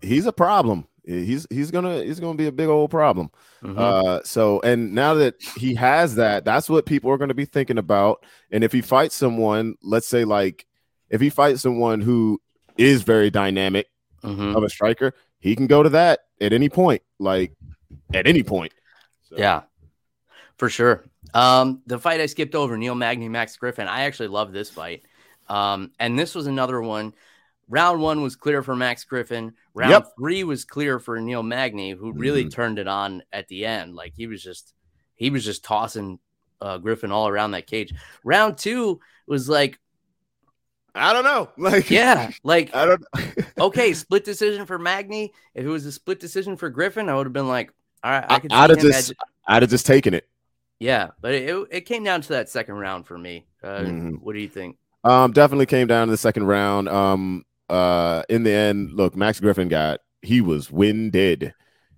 he's 0.03 0.27
a 0.27 0.33
problem. 0.33 0.87
he's 1.05 1.47
he's 1.51 1.71
gonna 1.71 2.03
he's 2.03 2.21
gonna 2.21 2.37
be 2.37 2.47
a 2.47 2.53
big 2.53 2.69
old 2.69 2.91
problem. 2.91 3.31
Mhm. 3.63 3.79
Uh, 3.79 4.23
so 4.25 4.61
and 4.63 4.95
now 4.95 5.15
that 5.15 5.35
he 5.57 5.75
has 5.75 6.17
that, 6.17 6.45
that's 6.45 6.69
what 6.69 6.87
people 6.87 7.11
are 7.11 7.19
going 7.19 7.29
to 7.29 7.35
be 7.35 7.45
thinking 7.45 7.79
about. 7.79 8.25
And 8.51 8.65
if 8.65 8.73
he 8.73 8.81
fights 8.81 9.15
someone, 9.15 9.77
let's 9.83 10.07
say 10.09 10.25
like 10.25 10.67
if 11.11 11.21
he 11.21 11.31
fights 11.31 11.63
someone 11.63 12.01
who 12.01 12.41
is 12.77 13.03
very 13.03 13.31
dynamic 13.31 13.87
Mhm. 14.25 14.57
of 14.57 14.63
a 14.65 14.69
striker, 14.69 15.13
he 15.39 15.55
can 15.55 15.67
go 15.67 15.83
to 15.83 15.89
that 15.91 16.21
at 16.41 16.53
any 16.53 16.69
point, 16.69 17.03
like 17.19 17.53
at 18.15 18.27
any 18.27 18.43
point. 18.43 18.73
So, 19.29 19.37
Yeah, 19.39 19.63
for 20.59 20.69
sure. 20.69 21.05
Um, 21.35 21.83
the 21.87 21.99
fight 21.99 22.21
I 22.21 22.27
skipped 22.27 22.55
over, 22.55 22.77
Neil 22.77 22.95
Magny, 22.95 23.29
Max 23.29 23.57
Griffin. 23.57 23.89
I 23.89 24.03
actually 24.03 24.29
love 24.29 24.53
this 24.53 24.71
fight. 24.71 25.05
Um, 25.49 25.93
and 25.99 26.19
this 26.19 26.35
was 26.35 26.47
another 26.47 26.81
one. 26.81 27.15
Round 27.69 28.01
one 28.01 28.23
was 28.23 28.37
clear 28.37 28.63
for 28.63 28.77
Max 28.77 29.05
Griffin. 29.05 29.55
Round 29.75 29.91
Yep. 29.91 30.13
three 30.19 30.45
was 30.45 30.65
clear 30.65 30.99
for 31.01 31.21
Neil 31.21 31.43
Magny, 31.43 31.91
who 31.91 32.13
really 32.13 32.45
Mhm. 32.45 32.53
turned 32.53 32.79
it 32.79 32.87
on 32.87 33.23
at 33.33 33.49
the 33.49 33.67
end. 33.67 33.95
Like 33.97 34.15
he 34.17 34.27
was 34.27 34.43
just 34.43 34.73
he 35.17 35.31
was 35.31 35.45
just 35.45 35.65
tossing 35.65 36.19
uh, 36.61 36.79
Griffin 36.79 37.11
all 37.13 37.27
around 37.29 37.51
that 37.51 37.67
cage. 37.67 37.93
Round 38.25 38.57
two 38.57 39.01
was 39.27 39.49
like, 39.49 39.79
I 40.97 41.13
don't 41.13 41.25
know. 41.25 41.51
Like, 41.59 41.91
yeah, 41.91 42.31
like 42.43 42.75
I 42.75 42.87
don't. 42.87 43.05
okay, 43.59 43.93
split 43.93 44.25
decision 44.25 44.67
for 44.67 44.79
Magny. 44.79 45.33
If 45.55 45.65
it 45.65 45.69
was 45.69 45.85
a 45.87 45.93
split 45.93 46.21
decision 46.21 46.57
for 46.57 46.71
Griffin, 46.71 47.09
I 47.09 47.15
would 47.15 47.27
have 47.27 47.33
been 47.33 47.49
like, 47.49 47.73
all 48.03 48.11
right, 48.13 48.25
I 48.29 48.35
I- 48.37 48.39
could 48.41 48.53
I'd 48.53 48.71
have 48.71 48.79
just- 48.81 49.13
I'd 49.49 49.63
have 49.63 49.71
just 49.71 49.87
taken 49.87 50.15
it. 50.15 50.29
Yeah, 50.79 51.11
but 51.21 51.33
it, 51.35 51.69
it, 51.71 51.81
came 51.83 52.05
down 52.05 52.21
to 52.23 52.29
that 52.31 52.49
second 52.51 52.75
round 52.75 53.07
for 53.07 53.17
me. 53.17 53.47
Uh, 53.63 53.79
Mhm. 53.81 54.21
What 54.21 54.35
do 54.35 54.41
you 54.41 54.49
think? 54.49 54.77
Um, 55.05 55.33
definitely 55.33 55.67
came 55.67 55.87
down 55.87 56.09
to 56.09 56.11
the 56.11 56.17
second 56.19 56.47
round. 56.47 56.89
Um, 56.89 57.45
uh, 57.71 58.23
in 58.29 58.43
the 58.43 58.51
end, 58.53 58.93
look, 58.93 59.17
Max 59.17 59.41
Griffin 59.41 59.69
got 59.69 60.01
he 60.23 60.41
was 60.41 60.71
winded. 60.71 61.55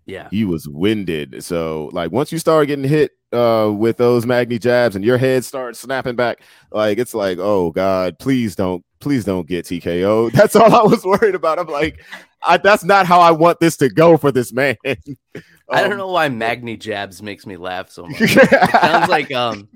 Yeah, 0.09 0.28
He 0.30 0.44
was 0.44 0.66
winded. 0.66 1.44
So, 1.44 1.90
like, 1.93 2.10
once 2.10 2.32
you 2.32 2.39
start 2.39 2.66
getting 2.66 2.89
hit 2.89 3.12
uh 3.30 3.70
with 3.76 3.98
those 3.98 4.24
Magny 4.24 4.59
jabs 4.59 4.97
and 4.97 5.05
your 5.05 5.18
head 5.18 5.44
starts 5.44 5.78
snapping 5.80 6.16
back, 6.16 6.40
like 6.72 6.97
it's 6.98 7.12
like, 7.14 7.39
oh 7.39 7.70
God, 7.70 8.18
please 8.18 8.56
don't, 8.56 8.82
please 9.01 9.24
don't 9.24 9.47
get 9.47 9.66
TKO. 9.66 10.32
That's 10.39 10.56
all 10.56 10.74
I 10.74 10.82
was 10.82 11.05
worried 11.05 11.35
about. 11.35 11.59
I'm 11.59 11.66
like, 11.68 12.02
I, 12.43 12.56
that's 12.56 12.85
not 12.85 13.05
how 13.05 13.20
I 13.20 13.32
want 13.32 13.60
this 13.60 13.76
to 13.78 13.89
go 13.90 14.16
for 14.16 14.32
this 14.32 14.52
man. 14.52 14.76
I 14.86 15.82
don't 15.82 15.93
Um, 15.93 15.98
know 15.98 16.09
why 16.12 16.28
Magny 16.30 16.76
jabs 16.78 17.20
makes 17.22 17.44
me 17.47 17.56
laugh 17.59 17.90
so 17.90 18.06
much. 18.06 18.20
It 18.20 18.70
sounds 18.70 19.09
like 19.10 19.30
um, 19.32 19.68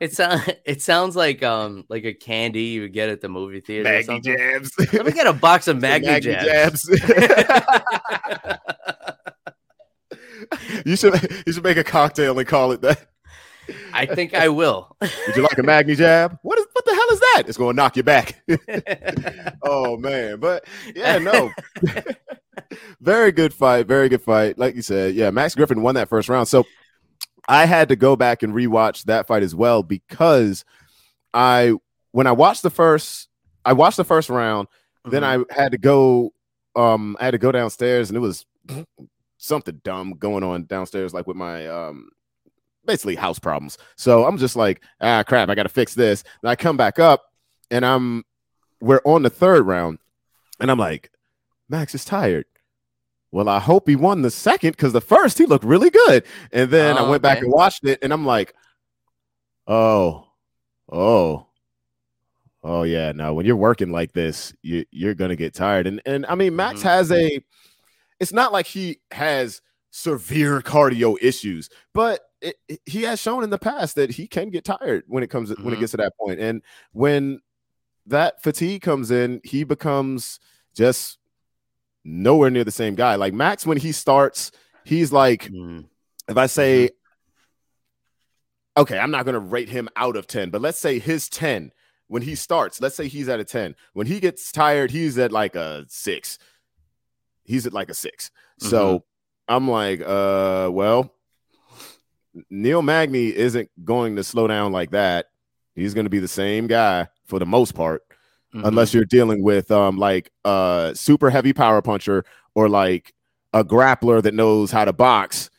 it 0.00 0.12
sounds 0.14 0.42
it 0.64 0.82
sounds 0.82 1.14
like 1.14 1.42
um 1.44 1.84
like 1.88 2.04
a 2.04 2.12
candy 2.14 2.62
you 2.64 2.80
would 2.82 2.92
get 2.92 3.08
at 3.10 3.20
the 3.20 3.28
movie 3.28 3.60
theater 3.60 3.94
or 3.98 4.02
something. 4.02 4.36
jabs. 4.36 4.72
Let 4.92 5.06
me 5.06 5.12
get 5.12 5.26
a 5.28 5.32
box 5.32 5.68
of 5.68 5.80
Magny, 5.80 6.08
Magny 6.08 6.32
jabs. 6.32 6.82
jabs. 6.88 7.00
You 10.84 10.96
should 10.96 11.42
you 11.46 11.52
should 11.52 11.64
make 11.64 11.76
a 11.76 11.84
cocktail 11.84 12.38
and 12.38 12.48
call 12.48 12.72
it 12.72 12.80
that. 12.82 13.06
I 13.92 14.06
think 14.06 14.34
I 14.34 14.48
will. 14.48 14.96
Would 15.00 15.36
you 15.36 15.42
like 15.42 15.58
a 15.58 15.62
Magny 15.62 15.94
jab? 15.94 16.38
What 16.42 16.58
is 16.58 16.66
what 16.72 16.84
the 16.84 16.94
hell 16.94 17.08
is 17.12 17.20
that? 17.20 17.42
It's 17.46 17.58
going 17.58 17.76
to 17.76 17.82
knock 17.82 17.96
you 17.96 18.02
back. 18.02 18.42
oh 19.62 19.96
man, 19.96 20.40
but 20.40 20.64
yeah, 20.94 21.18
no. 21.18 21.50
very 23.00 23.32
good 23.32 23.54
fight, 23.54 23.86
very 23.86 24.08
good 24.08 24.22
fight. 24.22 24.58
Like 24.58 24.74
you 24.74 24.82
said, 24.82 25.14
yeah, 25.14 25.30
Max 25.30 25.54
Griffin 25.54 25.82
won 25.82 25.94
that 25.94 26.08
first 26.08 26.28
round. 26.28 26.48
So 26.48 26.66
I 27.48 27.66
had 27.66 27.88
to 27.90 27.96
go 27.96 28.16
back 28.16 28.42
and 28.42 28.52
rewatch 28.52 29.04
that 29.04 29.26
fight 29.26 29.42
as 29.42 29.54
well 29.54 29.82
because 29.82 30.64
I 31.32 31.74
when 32.12 32.26
I 32.26 32.32
watched 32.32 32.62
the 32.62 32.70
first 32.70 33.28
I 33.64 33.72
watched 33.72 33.96
the 33.98 34.04
first 34.04 34.30
round, 34.30 34.68
then 35.04 35.22
Mhm. 35.22 35.46
I 35.50 35.54
had 35.62 35.72
to 35.72 35.78
go 35.78 36.32
um 36.74 37.16
I 37.20 37.24
had 37.26 37.32
to 37.32 37.38
go 37.38 37.52
downstairs 37.52 38.10
and 38.10 38.16
it 38.16 38.20
was 38.20 38.46
something 39.42 39.80
dumb 39.84 40.12
going 40.18 40.44
on 40.44 40.64
downstairs 40.66 41.14
like 41.14 41.26
with 41.26 41.36
my 41.36 41.66
um 41.66 42.10
basically 42.84 43.14
house 43.14 43.38
problems. 43.38 43.78
So 43.96 44.24
I'm 44.26 44.36
just 44.38 44.54
like, 44.56 44.82
ah 45.00 45.22
crap, 45.22 45.48
I 45.48 45.54
got 45.54 45.62
to 45.64 45.68
fix 45.70 45.94
this. 45.94 46.22
And 46.42 46.50
I 46.50 46.56
come 46.56 46.76
back 46.76 46.98
up 46.98 47.24
and 47.70 47.84
I'm 47.84 48.24
we're 48.80 49.00
on 49.04 49.22
the 49.22 49.30
third 49.30 49.66
round 49.66 49.98
and 50.60 50.70
I'm 50.70 50.78
like, 50.78 51.10
Max 51.68 51.94
is 51.94 52.04
tired. 52.04 52.44
Well, 53.32 53.48
I 53.48 53.60
hope 53.60 53.88
he 53.88 53.96
won 53.96 54.22
the 54.22 54.30
second 54.30 54.72
because 54.72 54.92
the 54.92 55.00
first 55.00 55.38
he 55.38 55.46
looked 55.46 55.64
really 55.64 55.90
good. 55.90 56.24
And 56.52 56.70
then 56.70 56.96
I 56.98 57.00
Oh, 57.00 57.10
went 57.10 57.22
back 57.22 57.38
and 57.40 57.50
watched 57.52 57.84
it 57.84 57.98
and 58.02 58.12
I'm 58.12 58.26
like, 58.26 58.54
oh, 59.66 60.26
oh, 60.90 61.46
oh 62.62 62.82
yeah. 62.82 63.12
No, 63.12 63.34
when 63.34 63.46
you're 63.46 63.56
working 63.56 63.90
like 63.92 64.12
this, 64.12 64.52
you 64.62 64.84
you're 64.90 65.14
gonna 65.14 65.36
get 65.36 65.54
tired. 65.54 65.86
And 65.86 66.02
and 66.06 66.26
I 66.26 66.34
mean, 66.34 66.56
Max 66.56 66.80
Mhm. 66.80 66.84
has 66.84 67.12
a 67.12 67.40
it's 68.20 68.32
not 68.32 68.52
like 68.52 68.66
he 68.66 69.00
has 69.10 69.60
severe 69.90 70.60
cardio 70.60 71.16
issues, 71.20 71.68
but 71.94 72.20
it, 72.40 72.56
it- 72.68 72.80
he 72.86 73.02
has 73.02 73.18
shown 73.20 73.42
in 73.42 73.50
the 73.50 73.58
past 73.58 73.96
that 73.96 74.10
he 74.10 74.26
can 74.26 74.50
get 74.50 74.64
tired 74.64 75.04
when 75.08 75.22
it 75.22 75.30
comes 75.30 75.48
when 75.50 75.74
it 75.74 75.76
Mhm. 75.76 75.80
gets 75.80 75.90
to 75.92 75.96
that 75.98 76.12
point. 76.18 76.38
And 76.38 76.62
when 76.92 77.40
that 78.06 78.42
fatigue 78.42 78.82
comes 78.82 79.10
in, 79.10 79.40
he 79.44 79.64
becomes 79.64 80.38
just 80.74 81.18
nowhere 82.04 82.50
near 82.50 82.64
the 82.64 82.70
same 82.70 82.94
guy. 82.94 83.16
Like 83.16 83.34
Max, 83.34 83.66
when 83.66 83.76
he 83.78 83.92
starts, 83.92 84.52
he's 84.84 85.12
like, 85.12 85.48
Mm. 85.50 85.86
if 86.28 86.36
I 86.36 86.46
say, 86.46 86.90
okay, 88.76 88.98
I'm 88.98 89.10
not 89.10 89.24
going 89.24 89.34
to 89.34 89.38
rate 89.40 89.68
him 89.68 89.88
out 89.96 90.16
of 90.16 90.26
10, 90.26 90.50
but 90.50 90.60
let's 90.60 90.78
say 90.78 90.98
his 90.98 91.28
10 91.28 91.72
when 92.06 92.22
he 92.22 92.34
starts, 92.34 92.80
let's 92.80 92.96
say 92.96 93.08
he's 93.08 93.28
at 93.28 93.40
a 93.40 93.44
10. 93.44 93.74
When 93.92 94.06
he 94.06 94.20
gets 94.20 94.50
tired, 94.52 94.90
he's 94.90 95.18
at 95.18 95.32
like 95.32 95.54
a 95.56 95.84
six. 95.88 96.38
He's 97.50 97.66
at 97.66 97.72
like 97.72 97.90
a 97.90 97.94
6 97.94 98.30
So 98.58 99.04
I'm 99.48 99.68
like, 99.68 100.00
uh, 100.00 100.68
well, 100.72 101.12
Neil 102.48 102.82
Magny 102.82 103.34
isn't 103.34 103.70
going 103.84 104.16
to 104.16 104.24
slow 104.24 104.46
down 104.46 104.72
like 104.72 104.90
that. 104.92 105.26
He's 105.74 105.94
going 105.94 106.06
to 106.06 106.10
be 106.10 106.18
the 106.20 106.28
same 106.28 106.66
guy 106.66 107.08
for 107.26 107.38
the 107.38 107.46
most 107.46 107.74
part 107.74 108.02
Mhm. 108.54 108.66
unless 108.66 108.92
you're 108.92 109.04
dealing 109.04 109.44
with 109.44 109.70
um 109.70 109.96
like 109.96 110.32
a 110.44 110.90
super 110.96 111.30
heavy 111.30 111.52
power 111.52 111.80
puncher 111.80 112.24
or 112.56 112.68
like 112.68 113.14
a 113.52 113.62
grappler 113.64 114.20
that 114.22 114.34
knows 114.34 114.72
how 114.72 114.84
to 114.84 114.92
box. 114.92 115.50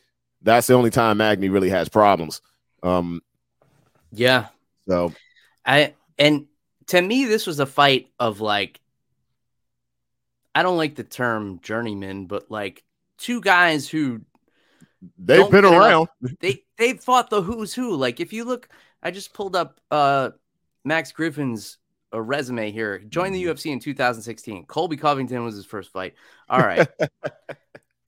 That's 0.41 0.67
the 0.67 0.73
only 0.73 0.89
time 0.89 1.17
Magny 1.17 1.47
really 1.47 1.69
has 1.69 1.87
problems. 1.87 2.41
Um, 2.83 3.21
yeah, 4.11 4.47
so 4.89 5.13
I 5.65 5.93
and 6.19 6.47
to 6.87 7.01
me 7.01 7.23
this 7.25 7.47
was 7.47 7.61
a 7.61 7.65
fight 7.65 8.09
of 8.19 8.41
like 8.41 8.80
I 10.53 10.63
don't 10.63 10.77
like 10.77 10.95
the 10.95 11.03
term 11.03 11.59
journeyman, 11.61 12.25
but 12.25 12.51
like 12.51 12.83
two 13.17 13.41
guys 13.41 13.87
who 13.87 14.21
they've 15.17 15.49
been 15.49 15.65
around. 15.65 16.07
they 16.39 16.63
they 16.77 16.93
fought 16.93 17.29
the 17.29 17.41
who's 17.41 17.73
who. 17.73 17.95
Like 17.95 18.19
if 18.19 18.33
you 18.33 18.43
look, 18.45 18.67
I 19.01 19.11
just 19.11 19.33
pulled 19.33 19.55
up 19.55 19.79
uh 19.89 20.31
Max 20.83 21.11
Griffin's 21.11 21.77
uh, 22.13 22.19
resume 22.21 22.71
here. 22.71 22.97
He 22.97 23.05
joined 23.07 23.33
the 23.35 23.43
UFC 23.45 23.71
in 23.71 23.79
2016. 23.79 24.65
Colby 24.65 24.97
Covington 24.97 25.43
was 25.43 25.55
his 25.55 25.65
first 25.65 25.91
fight. 25.91 26.15
All 26.49 26.59
right. 26.59 26.87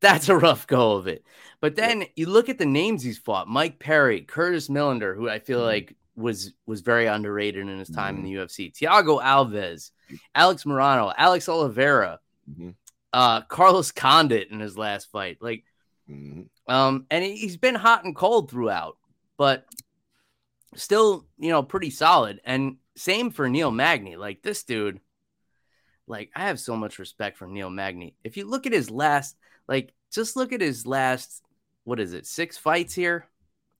That's 0.01 0.27
a 0.27 0.35
rough 0.35 0.67
go 0.67 0.93
of 0.93 1.07
it. 1.07 1.23
But 1.61 1.77
then 1.77 2.03
you 2.17 2.27
look 2.27 2.49
at 2.49 2.57
the 2.57 2.65
names 2.65 3.03
he's 3.03 3.17
fought: 3.17 3.47
Mike 3.47 3.79
Perry, 3.79 4.21
Curtis 4.21 4.67
Millender, 4.67 5.15
who 5.15 5.29
I 5.29 5.39
feel 5.39 5.61
Mhm. 5.61 5.65
like 5.65 5.95
was 6.15 6.53
was 6.65 6.81
very 6.81 7.07
underrated 7.07 7.67
in 7.67 7.79
his 7.79 7.89
time 7.89 8.17
in 8.17 8.23
the 8.23 8.33
UFC. 8.33 8.71
Thiago 8.71 9.21
Alves, 9.23 9.91
Alex 10.35 10.65
Morono, 10.65 11.13
Alex 11.17 11.47
Oliveira, 11.47 12.19
Mhm. 12.49 12.75
uh, 13.13 13.41
Carlos 13.41 13.91
Condit 13.91 14.49
in 14.49 14.59
his 14.59 14.77
last 14.77 15.11
fight. 15.11 15.37
Like 15.41 15.63
Mhm. 16.09 16.49
um, 16.67 17.05
and 17.09 17.23
he- 17.23 17.37
he's 17.37 17.57
been 17.57 17.75
hot 17.75 18.03
and 18.05 18.15
cold 18.15 18.49
throughout, 18.49 18.97
but 19.37 19.65
still, 20.75 21.25
you 21.37 21.49
know, 21.49 21.63
pretty 21.63 21.89
solid. 21.89 22.41
And 22.43 22.77
same 22.95 23.31
for 23.31 23.49
Neil 23.49 23.71
Magny. 23.71 24.15
Like 24.15 24.41
this 24.41 24.63
dude, 24.63 24.99
like 26.07 26.31
I 26.35 26.47
have 26.47 26.59
so 26.59 26.75
much 26.75 26.99
respect 26.99 27.37
for 27.37 27.47
Neil 27.47 27.69
Magny. 27.69 28.15
If 28.23 28.37
you 28.37 28.45
look 28.45 28.65
at 28.65 28.73
his 28.73 28.89
last, 28.89 29.37
like, 29.67 29.93
just 30.11 30.35
look 30.35 30.51
at 30.51 30.61
his 30.61 30.85
last, 30.85 31.43
what 31.85 31.99
is 31.99 32.13
it, 32.13 32.25
six 32.25 32.57
fights 32.57 32.93
here? 32.93 33.27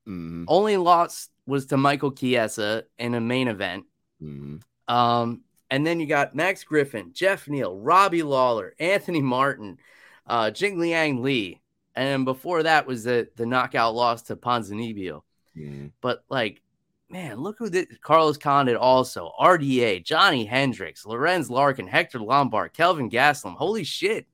Mhm. 0.08 0.46
Only 0.48 0.78
loss 0.78 1.30
was 1.46 1.66
to 1.68 1.78
Michael 1.78 2.12
Chiesa 2.12 2.86
in 2.98 3.14
a 3.14 3.22
main 3.22 3.48
event. 3.48 3.86
Mhm. 4.22 4.62
Um, 4.88 5.44
and 5.74 5.86
then 5.88 6.00
you 6.00 6.06
got 6.06 6.36
Max 6.36 6.64
Griffin, 6.64 7.10
Jeff 7.14 7.48
Neal, 7.48 7.76
Robbie 7.76 8.22
Lawler, 8.24 8.74
Anthony 8.80 9.22
Martin, 9.22 9.80
uh, 10.28 10.52
Jing 10.52 10.78
Liang 10.80 11.24
Lee, 11.24 11.62
and 11.96 12.26
before 12.26 12.62
that 12.64 12.86
was 12.86 13.04
the 13.04 13.28
the 13.36 13.46
knockout 13.46 13.96
loss 13.96 14.22
to 14.24 14.36
Ponzinibbio. 14.36 15.22
Mhm. 15.58 15.92
But 16.02 16.24
like, 16.30 16.62
man, 17.10 17.40
look 17.40 17.56
who 17.58 17.70
did 17.70 18.02
Carlos 18.02 18.38
Condit 18.38 18.76
also, 18.78 19.32
RDA, 19.40 20.04
Johnny 20.04 20.46
Hendricks, 20.46 21.06
Lorenz 21.06 21.50
Larkin, 21.50 21.88
Hector 21.88 22.20
Lombard, 22.20 22.74
Kelvin 22.74 23.10
Gastelum. 23.10 23.56
Holy 23.56 23.84
shit! 23.84 24.28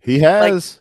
He 0.00 0.18
has, 0.20 0.80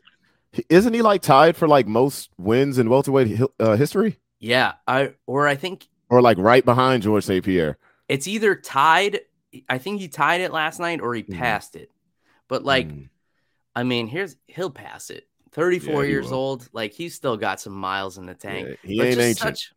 he- 0.52 0.66
isn't 0.70 0.94
he 0.94 1.02
like 1.02 1.22
tied 1.24 1.56
for 1.56 1.68
like 1.68 1.88
most 1.88 2.30
wins 2.38 2.78
in 2.78 2.90
welterweight 2.90 3.40
uh, 3.60 3.76
history, 3.76 4.20
Yeah, 4.40 4.74
I 4.88 5.14
or 5.26 5.48
I 5.48 5.56
think 5.56 5.88
or 6.10 6.22
like 6.22 6.38
right 6.38 6.64
behind 6.66 7.04
George 7.04 7.24
St. 7.26 7.44
Pierre? 7.44 7.78
it's 8.10 8.28
either 8.28 8.54
tied. 8.56 9.22
I 9.70 9.78
think 9.78 10.00
he 10.02 10.08
tied 10.08 10.42
it 10.42 10.52
last 10.52 10.80
night 10.80 11.02
or 11.02 11.14
he 11.16 11.24
Mhm. 11.24 11.38
passed 11.38 11.76
it. 11.76 11.92
But 12.48 12.64
like. 12.64 12.88
Mm. 12.88 13.10
I 13.76 13.82
mean, 13.82 14.06
here's 14.06 14.36
he'll 14.46 14.70
pass 14.70 15.10
it. 15.10 15.28
34 15.54 16.04
Yeah, 16.04 16.10
years 16.12 16.30
will. 16.30 16.38
old, 16.38 16.70
like 16.74 16.94
he's 16.94 17.16
still 17.16 17.38
got 17.38 17.60
some 17.60 17.74
miles 17.74 18.20
in 18.20 18.28
the 18.28 18.36
tank. 18.36 18.68
Yeah, 18.70 18.76
he 18.88 18.98
but 19.00 19.08
ain't 19.08 19.20
ancient. 19.20 19.40
such 19.40 19.74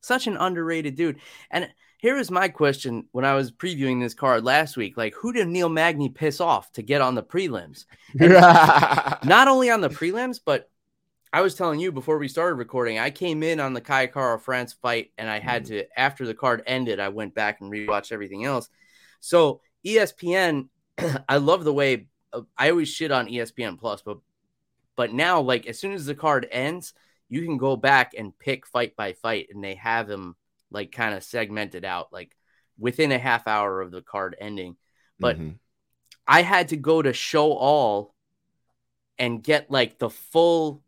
such 0.00 0.26
an 0.28 0.36
underrated 0.36 0.94
dude. 0.94 1.18
And 1.50 1.68
here 1.98 2.16
is 2.18 2.30
my 2.30 2.46
question 2.48 3.08
when 3.10 3.24
I 3.24 3.34
was 3.34 3.50
previewing 3.50 4.00
this 4.00 4.14
card 4.14 4.44
last 4.44 4.76
week: 4.76 4.96
like, 4.96 5.14
who 5.14 5.32
did 5.32 5.48
Neil 5.48 5.68
Magny 5.68 6.08
piss 6.08 6.40
off 6.40 6.70
to 6.74 6.82
get 6.82 7.00
on 7.00 7.16
the 7.16 7.22
prelims? 7.24 7.84
Not 8.14 9.48
only 9.48 9.70
on 9.70 9.80
the 9.80 9.88
prelims, 9.90 10.38
but 10.44 10.70
I 11.32 11.40
was 11.40 11.56
telling 11.56 11.80
you 11.80 11.90
before 11.90 12.18
we 12.18 12.28
started 12.28 12.54
recording, 12.56 13.00
I 13.00 13.10
came 13.10 13.42
in 13.42 13.58
on 13.58 13.72
the 13.72 13.80
Kai 13.80 14.06
Kara 14.06 14.38
France 14.38 14.72
fight, 14.72 15.10
and 15.18 15.28
I 15.28 15.40
had 15.40 15.64
to 15.66 15.84
after 15.98 16.26
the 16.26 16.34
card 16.34 16.62
ended, 16.66 17.00
I 17.00 17.08
went 17.08 17.34
back 17.34 17.60
and 17.60 17.72
rewatched 17.72 18.12
everything 18.12 18.44
else. 18.44 18.68
So 19.22 19.60
ESPN, 19.86 20.68
I 21.28 21.36
love 21.38 21.64
the 21.64 21.72
way 21.72 22.08
uh, 22.32 22.42
I 22.58 22.70
always 22.70 22.88
shit 22.88 23.12
on 23.12 23.28
ESPN 23.28 23.78
Plus, 23.78 24.02
but 24.02 24.18
but 24.96 25.14
now 25.14 25.40
like 25.40 25.66
as 25.66 25.78
soon 25.78 25.92
as 25.92 26.04
the 26.04 26.14
card 26.14 26.46
ends, 26.50 26.92
you 27.28 27.42
can 27.42 27.56
go 27.56 27.76
back 27.76 28.12
and 28.18 28.36
pick 28.38 28.66
fight 28.66 28.94
by 28.96 29.14
fight, 29.14 29.48
and 29.50 29.64
they 29.64 29.76
have 29.76 30.08
them 30.08 30.36
like 30.70 30.92
kind 30.92 31.14
of 31.14 31.22
segmented 31.22 31.84
out, 31.84 32.12
like 32.12 32.36
within 32.78 33.12
a 33.12 33.18
half 33.18 33.46
hour 33.46 33.80
of 33.80 33.90
the 33.92 34.02
card 34.02 34.36
ending. 34.40 34.76
But 35.20 35.38
Mhm. 35.38 35.58
I 36.26 36.42
had 36.42 36.68
to 36.68 36.76
go 36.76 37.00
to 37.00 37.12
show 37.12 37.52
all 37.52 38.14
and 39.18 39.42
get 39.42 39.70
like 39.70 39.98
the 39.98 40.10
full 40.10 40.82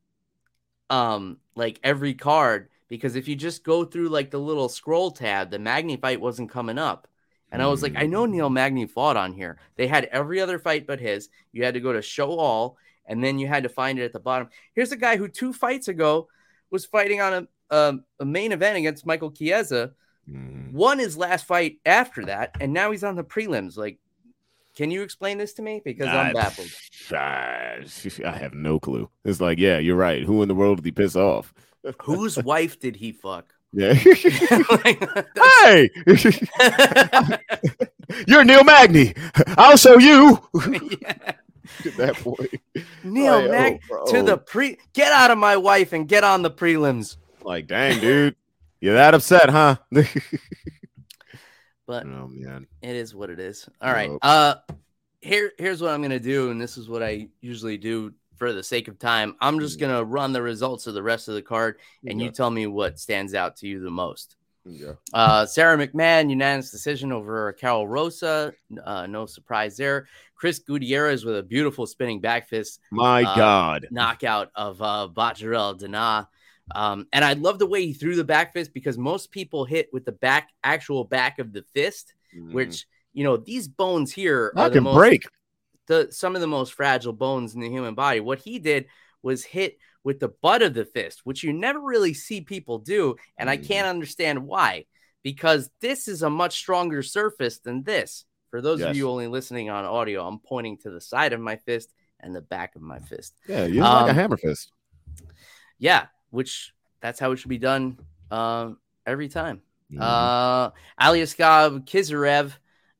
um 0.90 1.39
like 1.55 1.78
every 1.85 2.15
card 2.15 2.69
because 2.89 3.16
if 3.16 3.28
you 3.28 3.36
just 3.36 3.65
go 3.65 3.85
through 3.85 4.09
like 4.09 4.31
the 4.31 4.40
little 4.40 4.69
scroll 4.69 5.12
tab, 5.12 5.51
the 5.51 5.59
magnify 5.59 6.16
wasn't 6.16 6.51
coming 6.51 6.78
up. 6.78 7.06
And 7.55 7.62
I 7.62 7.66
was 7.68 7.82
like, 7.82 7.94
I 7.97 8.06
know 8.06 8.26
Neil 8.26 8.51
Magny 8.51 8.86
fought 8.86 9.16
on 9.16 9.32
here. 9.32 9.59
They 9.76 9.86
had 9.86 10.05
every 10.06 10.40
other 10.40 10.59
fight 10.59 10.86
but 10.86 10.98
his. 11.01 11.28
You 11.52 11.64
had 11.64 11.74
to 11.74 11.81
go 11.81 11.93
to 11.93 12.02
show 12.02 12.31
all, 12.36 12.76
and 13.06 13.22
then 13.22 13.39
you 13.39 13.47
had 13.47 13.62
to 13.62 13.68
find 13.68 13.98
it 13.98 14.05
at 14.05 14.12
the 14.12 14.20
bottom. 14.20 14.48
Here's 14.74 14.93
a 14.93 14.97
guy 14.97 15.16
who 15.16 15.28
two 15.28 15.52
fights 15.52 15.89
ago 15.89 16.28
was 16.70 16.85
fighting 16.85 17.20
on 17.20 17.32
a, 17.70 17.74
a, 17.74 17.94
a 18.20 18.24
main 18.24 18.52
event 18.52 18.76
against 18.78 19.06
Michael 19.06 19.31
Chiesa, 19.31 19.93
Mhm. 20.28 20.72
won 20.72 20.98
his 20.98 21.16
last 21.16 21.47
fight 21.47 21.78
after 21.86 22.24
that, 22.24 22.56
and 22.60 22.72
now 22.72 22.90
he's 22.90 23.05
on 23.05 23.14
the 23.14 23.22
prelims. 23.22 23.76
Like, 23.76 23.98
can 24.74 24.90
you 24.90 25.02
explain 25.02 25.39
this 25.39 25.52
to 25.55 25.62
me? 25.62 25.81
Because 25.85 26.09
I'm 26.09 26.28
I- 26.28 26.32
baffled. 26.32 26.70
I, 27.12 27.85
I 28.26 28.36
have 28.36 28.55
no 28.55 28.81
clue. 28.81 29.09
It's 29.24 29.40
like, 29.40 29.59
yeah, 29.59 29.78
you're 29.78 29.97
right. 29.97 30.22
Who 30.24 30.43
in 30.43 30.48
the 30.48 30.55
world 30.55 30.78
did 30.78 30.86
he 30.86 30.90
piss 30.93 31.14
off? 31.14 31.55
Whose 32.02 32.36
wife 32.43 32.81
did 32.81 32.97
he 32.97 33.12
fuck? 33.12 33.53
Yeah. 33.75 33.99
Like, 34.85 35.27
hey, 35.65 35.91
you're 38.29 38.45
Neil 38.45 38.63
Magny. 38.63 39.15
I'll 39.59 39.77
show 39.77 39.99
you. 39.99 40.41
Yeah. 40.71 41.33
At 41.85 41.97
that 41.97 42.15
point, 42.15 42.61
Neil 43.03 43.49
Like, 43.49 43.81
oh, 43.91 44.05
Mag 44.05 44.07
to 44.09 44.23
the 44.23 44.39
pre 44.39 44.79
get 44.93 45.13
out 45.13 45.33
of 45.33 45.39
my 45.39 45.57
wife 45.57 45.93
and 45.93 46.07
get 46.07 46.23
on 46.23 46.43
the 46.43 46.51
prelims. 46.51 47.17
like, 47.43 47.67
dang, 47.67 48.01
dude, 48.01 48.37
you're 48.81 48.95
that 48.95 49.15
upset, 49.15 49.51
huh? 49.51 49.77
But 51.87 52.07
oh 52.07 52.29
man, 52.33 52.67
it 52.81 52.97
is 52.97 53.15
what 53.15 53.29
it 53.29 53.39
is. 53.39 53.69
All 53.83 53.93
right. 53.93 54.09
Nope. 54.09 54.21
Uh 54.23 54.55
here 55.21 55.53
here's 55.59 55.83
what 55.83 55.91
I'm 55.91 56.01
gonna 56.01 56.19
do, 56.19 56.51
and 56.51 56.59
this 56.59 56.79
is 56.79 56.89
what 56.89 57.03
I 57.03 57.29
usually 57.43 57.77
do 57.77 58.15
for 58.36 58.52
the 58.52 58.62
sake 58.62 58.89
of 58.89 58.98
time. 58.98 59.36
I'm 59.40 59.61
just 59.61 59.78
gonna 59.78 60.02
run 60.05 60.32
the 60.32 60.43
results 60.43 60.86
of 60.86 60.94
the 60.94 61.02
rest 61.02 61.28
of 61.28 61.35
the 61.35 61.43
card, 61.43 61.78
and 62.06 62.20
you 62.20 62.31
tell 62.31 62.51
me 62.51 62.66
what 62.66 62.98
stands 62.98 63.35
out 63.35 63.56
to 63.59 63.69
you 63.69 63.81
the 63.81 63.90
most. 63.90 64.36
yeah. 64.66 64.93
Uh, 65.12 65.44
Sara 65.47 65.77
McMann, 65.77 66.31
unanimous 66.31 66.70
decision 66.70 67.12
over 67.12 67.52
Karol 67.52 67.86
Rosa. 67.86 68.55
Uh, 68.82 69.06
no 69.06 69.27
surprise 69.27 69.77
there. 69.77 70.06
Chris 70.35 70.59
Gutierrez 70.59 71.24
with 71.24 71.39
a 71.39 71.43
beautiful 71.43 71.86
spinning 71.86 72.20
back 72.20 72.48
fist 72.48 72.81
My 72.90 73.23
Uh, 73.23 73.36
God, 73.36 73.86
knockout 73.90 74.51
of 74.55 74.81
uh, 74.82 75.09
Batgerel 75.12 75.78
Danaa. 75.78 76.27
Um, 76.74 77.06
and 77.12 77.24
I 77.24 77.35
love 77.35 77.59
the 77.59 77.66
way 77.66 77.85
he 77.86 77.93
threw 77.93 78.16
the 78.16 78.24
back 78.24 78.52
fist 78.55 78.73
because 78.73 78.97
most 78.97 79.31
people 79.31 79.66
hit 79.66 79.90
with 79.93 80.06
the 80.06 80.12
back, 80.12 80.48
actual 80.62 81.05
back 81.05 81.39
of 81.39 81.52
the 81.52 81.62
fist, 81.74 82.15
which, 82.51 82.86
you 83.12 83.23
know, 83.23 83.36
these 83.36 83.69
bones 83.69 84.12
here 84.12 84.51
I 84.56 84.62
are 84.62 84.69
the 84.70 84.77
can 84.77 84.85
most, 84.85 84.97
break. 84.97 85.24
The, 85.86 86.09
some 86.11 86.35
of 86.35 86.40
the 86.40 86.47
most 86.47 86.73
fragile 86.73 87.12
bones 87.12 87.55
in 87.55 87.61
the 87.61 87.69
human 87.69 87.94
body. 87.94 88.20
What 88.20 88.39
he 88.39 88.59
did 88.59 88.86
was 89.23 89.44
hit 89.44 89.78
with 90.02 90.20
the 90.20 90.28
butt 90.28 90.62
of 90.62 90.74
the 90.74 90.85
fist, 90.85 91.20
which 91.24 91.43
you 91.43 91.52
never 91.52 91.81
really 91.81 92.15
see 92.15 92.40
people 92.40 92.78
do. 92.78 93.16
And 93.36 93.48
I 93.51 93.56
can't 93.56 93.86
understand 93.86 94.47
why, 94.47 94.86
because 95.23 95.70
this 95.81 96.09
is 96.09 96.23
a 96.23 96.31
much 96.31 96.56
stronger 96.56 97.02
surface 97.02 97.59
than 97.59 97.82
this. 97.82 98.24
For 98.51 98.61
those 98.61 98.81
of 98.82 98.97
you 98.97 99.09
only 99.11 99.27
listening 99.27 99.69
on 99.70 99.85
audio, 99.85 100.27
I'm 100.27 100.39
pointing 100.39 100.78
to 100.78 100.90
the 100.90 101.01
side 101.01 101.32
of 101.32 101.40
my 101.40 101.56
fist 101.56 101.93
and 102.20 102.35
the 102.35 102.40
back 102.40 102.77
of 102.77 102.82
my 102.82 102.98
fist. 102.98 103.35
Yeah, 103.48 103.66
you're 103.66 103.82
like 103.82 104.06
a 104.06 104.11
Um, 104.11 104.15
hammer 104.15 104.36
fist. 104.36 104.70
Yeah, 105.78 106.06
which 106.31 106.73
that's 107.01 107.19
how 107.19 107.32
it 107.32 107.39
should 107.39 107.48
be 107.48 107.59
done 107.59 107.98
um, 108.31 108.78
every 109.05 109.28
time. 109.28 109.61
Mhm. 109.93 110.01
Uh, 110.01 110.70
Aliaskhab 111.01 111.85
Khizriev 111.86 112.52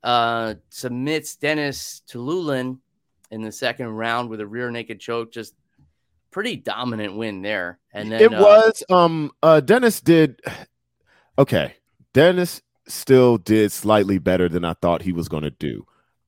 uh, 0.05 0.55
submits 0.69 1.35
Dennis 1.35 2.03
Tiuliulin 2.09 2.79
in 3.31 3.43
the 3.43 3.51
second 3.51 3.89
round 3.89 4.29
with 4.29 4.41
a 4.41 4.47
rear 4.47 4.71
naked 4.71 5.01
choke. 5.01 5.33
Just 5.33 5.55
pretty 6.31 6.57
dominant 6.57 7.17
win 7.17 7.43
there. 7.43 7.79
And 7.93 8.13
then 8.13 8.21
it 8.21 8.35
uh, 8.35 8.43
was 8.43 8.83
um 8.91 9.33
uh 9.43 9.61
Dennis 9.61 10.01
did 10.01 10.41
okay. 11.39 11.75
Dennis 12.13 12.61
still 12.87 13.39
did 13.39 13.73
slightly 13.73 14.19
better 14.19 14.49
than 14.49 14.65
I 14.65 14.75
thought 14.75 15.03
he 15.03 15.13
was 15.13 15.29
gonna 15.29 15.51
do. 15.51 15.87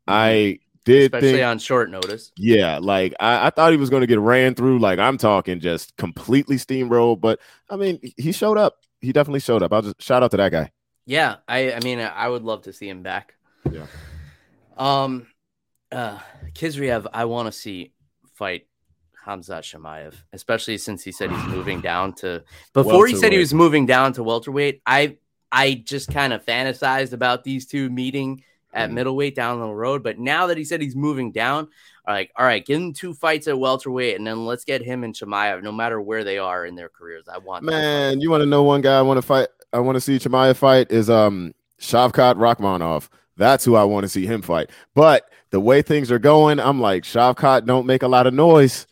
I 0.08 0.60
did 0.84 1.12
especially 1.12 1.32
think 1.32 1.44
on 1.44 1.58
short 1.58 1.90
notice. 1.90 2.32
yeah, 2.36 2.78
like 2.80 3.12
I, 3.20 3.48
I 3.48 3.50
thought 3.50 3.72
he 3.72 3.78
was 3.78 3.90
gonna 3.90 4.06
get 4.06 4.20
ran 4.20 4.54
through. 4.54 4.78
Like 4.78 4.98
I'm 4.98 5.18
talking 5.18 5.60
just 5.60 5.96
completely 5.96 6.56
steamrolled, 6.56 7.20
but 7.20 7.40
I 7.68 7.76
mean 7.76 8.00
he 8.16 8.32
showed 8.32 8.56
up. 8.56 8.78
He 9.00 9.12
definitely 9.12 9.40
showed 9.40 9.62
up. 9.62 9.72
I'll 9.72 9.82
just 9.82 10.00
shout 10.00 10.22
out 10.22 10.30
to 10.30 10.38
that 10.38 10.50
guy. 10.50 10.70
Yeah, 11.04 11.36
I 11.46 11.74
I 11.74 11.80
mean 11.80 12.00
I 12.00 12.26
would 12.28 12.42
love 12.42 12.62
to 12.62 12.72
see 12.72 12.88
him 12.88 13.02
back. 13.02 13.34
Yeah. 13.72 13.86
Um, 14.76 15.26
uh, 15.92 16.18
Khizriev, 16.54 17.06
I 17.12 17.24
want 17.24 17.46
to 17.46 17.52
see 17.52 17.92
fight 18.34 18.66
Hamza 19.24 19.54
Chimaev, 19.62 20.14
especially 20.32 20.78
since 20.78 21.02
he 21.02 21.12
said 21.12 21.30
he's 21.30 21.44
moving 21.48 21.80
down 21.80 22.12
to. 22.14 22.44
Before 22.72 23.06
he 23.06 23.14
said 23.16 23.32
he 23.32 23.38
was 23.38 23.54
moving 23.54 23.86
down 23.86 24.12
to 24.14 24.22
welterweight, 24.22 24.82
I 24.86 25.16
I 25.52 25.74
just 25.84 26.12
kind 26.12 26.32
of 26.32 26.44
fantasized 26.44 27.12
about 27.12 27.44
these 27.44 27.66
two 27.66 27.88
meeting 27.88 28.42
at 28.74 28.90
Mhm. 28.90 28.94
middleweight 28.94 29.34
down 29.34 29.60
the 29.60 29.68
road. 29.68 30.02
But 30.02 30.18
now 30.18 30.48
that 30.48 30.58
he 30.58 30.64
said 30.64 30.82
he's 30.82 30.96
moving 30.96 31.32
down, 31.32 31.68
I'm 32.04 32.14
like, 32.14 32.30
all 32.36 32.44
right, 32.44 32.64
give 32.64 32.78
him 32.78 32.92
two 32.92 33.14
fights 33.14 33.46
at 33.48 33.58
welterweight, 33.58 34.16
and 34.16 34.26
then 34.26 34.44
let's 34.44 34.64
get 34.64 34.82
him 34.82 35.02
and 35.02 35.14
Chimaev, 35.14 35.62
no 35.62 35.72
matter 35.72 36.00
where 36.00 36.24
they 36.24 36.36
are 36.38 36.66
in 36.66 36.74
their 36.74 36.88
careers. 36.90 37.26
I 37.32 37.38
want 37.38 37.64
Man, 37.64 38.20
you 38.20 38.30
want 38.30 38.42
to 38.42 38.46
know 38.46 38.64
one 38.64 38.80
guy 38.82 38.98
I 38.98 39.02
want 39.02 39.18
to 39.18 39.22
fight? 39.22 39.48
I 39.72 39.78
want 39.78 39.96
to 39.96 40.00
see 40.00 40.18
Chimaev 40.18 40.56
fight 40.56 40.90
is 40.90 41.08
um 41.08 41.54
Shavkat 41.80 42.34
Rakhmonov. 42.36 43.08
That's 43.36 43.64
who 43.64 43.74
I 43.76 43.84
want 43.84 44.04
to 44.04 44.08
see 44.08 44.26
him 44.26 44.42
fight. 44.42 44.70
But 44.94 45.28
the 45.50 45.60
way 45.60 45.82
things 45.82 46.10
are 46.10 46.18
going, 46.18 46.58
I'm 46.58 46.80
like 46.80 47.02
Shavkat 47.04 47.66
don't 47.66 47.86
make 47.86 48.02
a 48.02 48.08
lot 48.08 48.26
of 48.26 48.34
noise. 48.34 48.86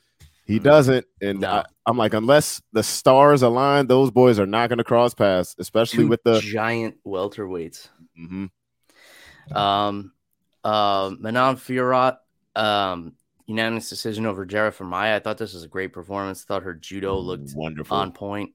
He 0.46 0.60
Mhm. 0.60 0.62
doesn't, 0.64 1.06
and 1.22 1.44
I, 1.44 1.64
I'm 1.86 1.96
like, 1.96 2.12
unless 2.12 2.60
the 2.72 2.82
stars 2.82 3.42
align, 3.42 3.86
those 3.86 4.10
boys 4.10 4.38
are 4.38 4.46
not 4.46 4.68
going 4.68 4.78
to 4.78 4.84
cross 4.84 5.14
paths, 5.14 5.56
especially 5.58 6.04
two 6.04 6.08
with 6.08 6.22
the. 6.22 6.40
giant 6.40 6.96
welterweights. 7.06 7.88
Mhm. 8.20 8.50
Um, 9.56 10.12
uh, 10.62 11.14
Manon 11.18 11.56
Fiorot, 11.56 12.18
um, 12.56 13.14
unanimous 13.46 13.88
decision 13.88 14.26
over 14.26 14.44
Jara 14.44 14.72
Maya. 14.80 15.16
I 15.16 15.18
thought 15.18 15.38
this 15.38 15.54
was 15.54 15.64
a 15.64 15.68
great 15.68 15.92
performance. 15.92 16.44
thought 16.44 16.62
her 16.62 16.74
judo 16.74 17.16
looked 17.16 17.52
wonderful, 17.54 17.96
on 17.96 18.12
point. 18.12 18.52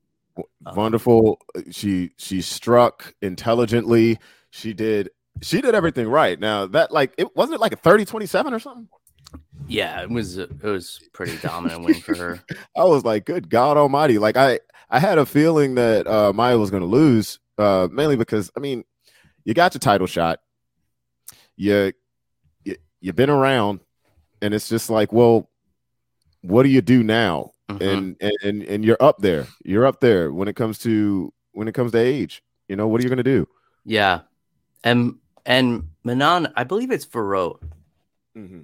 um, 0.66 0.76
wonderful. 0.76 1.40
She 1.72 2.11
she 2.18 2.41
struck 2.41 3.14
intelligently. 3.22 4.20
She 4.52 4.74
did 4.74 5.10
she 5.41 5.61
did 5.61 5.76
everything 5.76 6.07
right. 6.07 6.39
Now 6.39 6.65
that 6.68 6.91
like 6.91 7.14
it 7.18 7.35
wasn't 7.35 7.56
it 7.56 7.61
like 7.61 7.73
a 7.73 7.77
30 7.77 8.06
27 8.06 8.53
or 8.53 8.60
something. 8.60 8.88
Yeah, 9.68 10.01
it 10.01 10.10
was 10.10 10.38
it 10.38 10.64
was 10.64 10.99
pretty 11.14 11.38
dominant 11.41 11.84
win 11.84 11.95
for 11.95 12.15
her. 12.15 12.43
I 12.76 12.84
was 12.85 13.03
like, 13.06 13.26
good 13.26 13.49
God 13.49 13.77
Almighty! 13.77 14.18
Like 14.18 14.35
I, 14.38 14.60
I 14.89 14.99
had 14.99 15.18
a 15.18 15.26
feeling 15.26 15.76
that 15.76 16.07
uh, 16.07 16.34
Maia 16.34 16.57
was 16.57 16.72
going 16.72 16.81
to 16.81 16.88
lose, 16.88 17.39
uh, 17.57 17.88
mainly 17.91 18.15
because 18.15 18.49
I 18.57 18.60
mean, 18.60 18.84
you 19.45 19.53
got 19.53 19.73
your 19.73 19.80
title 19.80 20.07
shot, 20.07 20.39
you, 21.56 21.93
you, 22.64 22.76
you've 22.99 23.15
been 23.15 23.30
around, 23.30 23.81
and 24.41 24.53
it's 24.53 24.69
just 24.69 24.89
like, 24.89 25.14
well, 25.14 25.49
what 26.41 26.64
do 26.64 26.69
you 26.69 26.81
do 26.81 27.03
now? 27.03 27.51
Mhm. 27.69 27.81
And, 27.81 28.18
and 28.19 28.34
and 28.43 28.64
and 28.64 28.85
you're 28.85 28.97
up 28.99 29.19
there. 29.19 29.45
You're 29.64 29.85
up 29.85 29.99
there 29.99 30.31
when 30.31 30.47
it 30.47 30.56
comes 30.56 30.80
to 30.80 31.31
when 31.51 31.68
it 31.68 31.73
comes 31.76 31.91
to 31.91 31.99
age. 31.99 32.41
You 32.68 32.76
know, 32.76 32.88
what 32.88 32.99
are 33.01 33.03
you 33.03 33.10
going 33.10 33.18
to 33.18 33.23
do? 33.23 33.47
yeah, 33.85 34.22
and 34.84 35.15
and 35.45 35.89
Manon, 36.03 36.49
I 36.56 36.64
believe 36.64 36.91
it's 36.91 37.06
Farot. 37.06 37.60
Mm-hmm. 38.38 38.61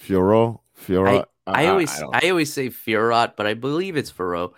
Fioro, 0.00 0.60
Fioro. 0.78 1.24
I 1.46 1.66
always 1.66 1.96
don't- 1.98 2.14
I, 2.14 2.30
always 2.30 2.52
say 2.52 2.68
Fiorot, 2.68 3.34
but 3.36 3.46
I 3.46 3.54
believe 3.54 3.96
it's 3.96 4.10
Farot. 4.12 4.52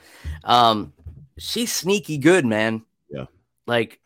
Um, 0.44 0.92
she's 1.36 1.72
sneaky 1.72 2.16
good, 2.18 2.46
man. 2.46 2.82
Yeah. 3.10 3.26
Like, 3.66 4.00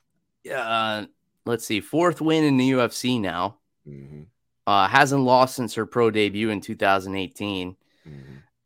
uh, 0.52 1.06
let's 1.46 1.64
see, 1.64 1.80
fourth 1.80 2.20
win 2.20 2.42
in 2.44 2.56
the 2.56 2.72
UFC 2.72 3.20
now. 3.20 3.58
Mhm. 3.88 4.26
Uh, 4.66 4.88
hasn't 4.88 5.22
lost 5.22 5.54
since 5.56 5.74
her 5.74 5.86
pro 5.86 6.10
debut 6.10 6.50
in 6.50 6.60
2018. 6.60 7.76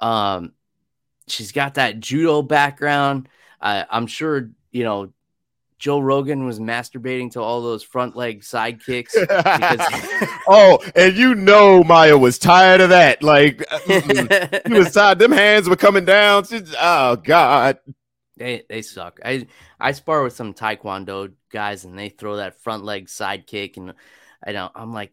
Um, 0.01 0.53
she's 1.29 1.53
got 1.53 1.75
that 1.75 2.01
judo 2.01 2.43
background. 2.43 3.29
Uh, 3.61 3.85
I'm 3.91 4.07
sure 4.07 4.51
you 4.73 4.85
know 4.85 5.13
Joe 5.79 6.01
Rogan 6.01 6.47
was 6.47 6.59
masturbating 6.59 7.33
to 7.33 7.43
all 7.43 7.63
those 7.63 7.83
front 7.83 8.17
leg 8.17 8.43
side 8.43 8.83
kicks. 8.85 9.17
Because... 9.27 9.81
oh, 10.49 10.83
and 10.95 11.17
you 11.17 11.35
know 11.35 11.85
Maia 11.85 12.17
was 12.17 12.39
tired 12.39 12.81
of 12.81 12.91
that. 12.91 13.23
Like 13.23 13.65
he 13.87 14.73
was 14.73 14.93
tired. 14.93 15.19
Them 15.19 15.33
hands 15.33 15.69
were 15.69 15.77
coming 15.77 16.05
down. 16.05 16.45
oh 16.79 17.17
God. 17.17 17.79
They 18.37 18.65
they 18.69 18.83
suck. 18.83 19.21
I 19.25 19.47
I 19.81 19.93
spar 19.93 20.23
with 20.23 20.35
some 20.35 20.55
Taekwondo 20.55 21.33
guys 21.51 21.85
and 21.85 21.99
they 21.99 22.09
throw 22.09 22.37
that 22.37 22.61
front 22.61 22.85
leg 22.85 23.09
side 23.09 23.47
kick 23.47 23.77
and 23.77 23.95
I 24.45 24.53
don't 24.53 24.73
I'm 24.75 24.93
like 24.93 25.13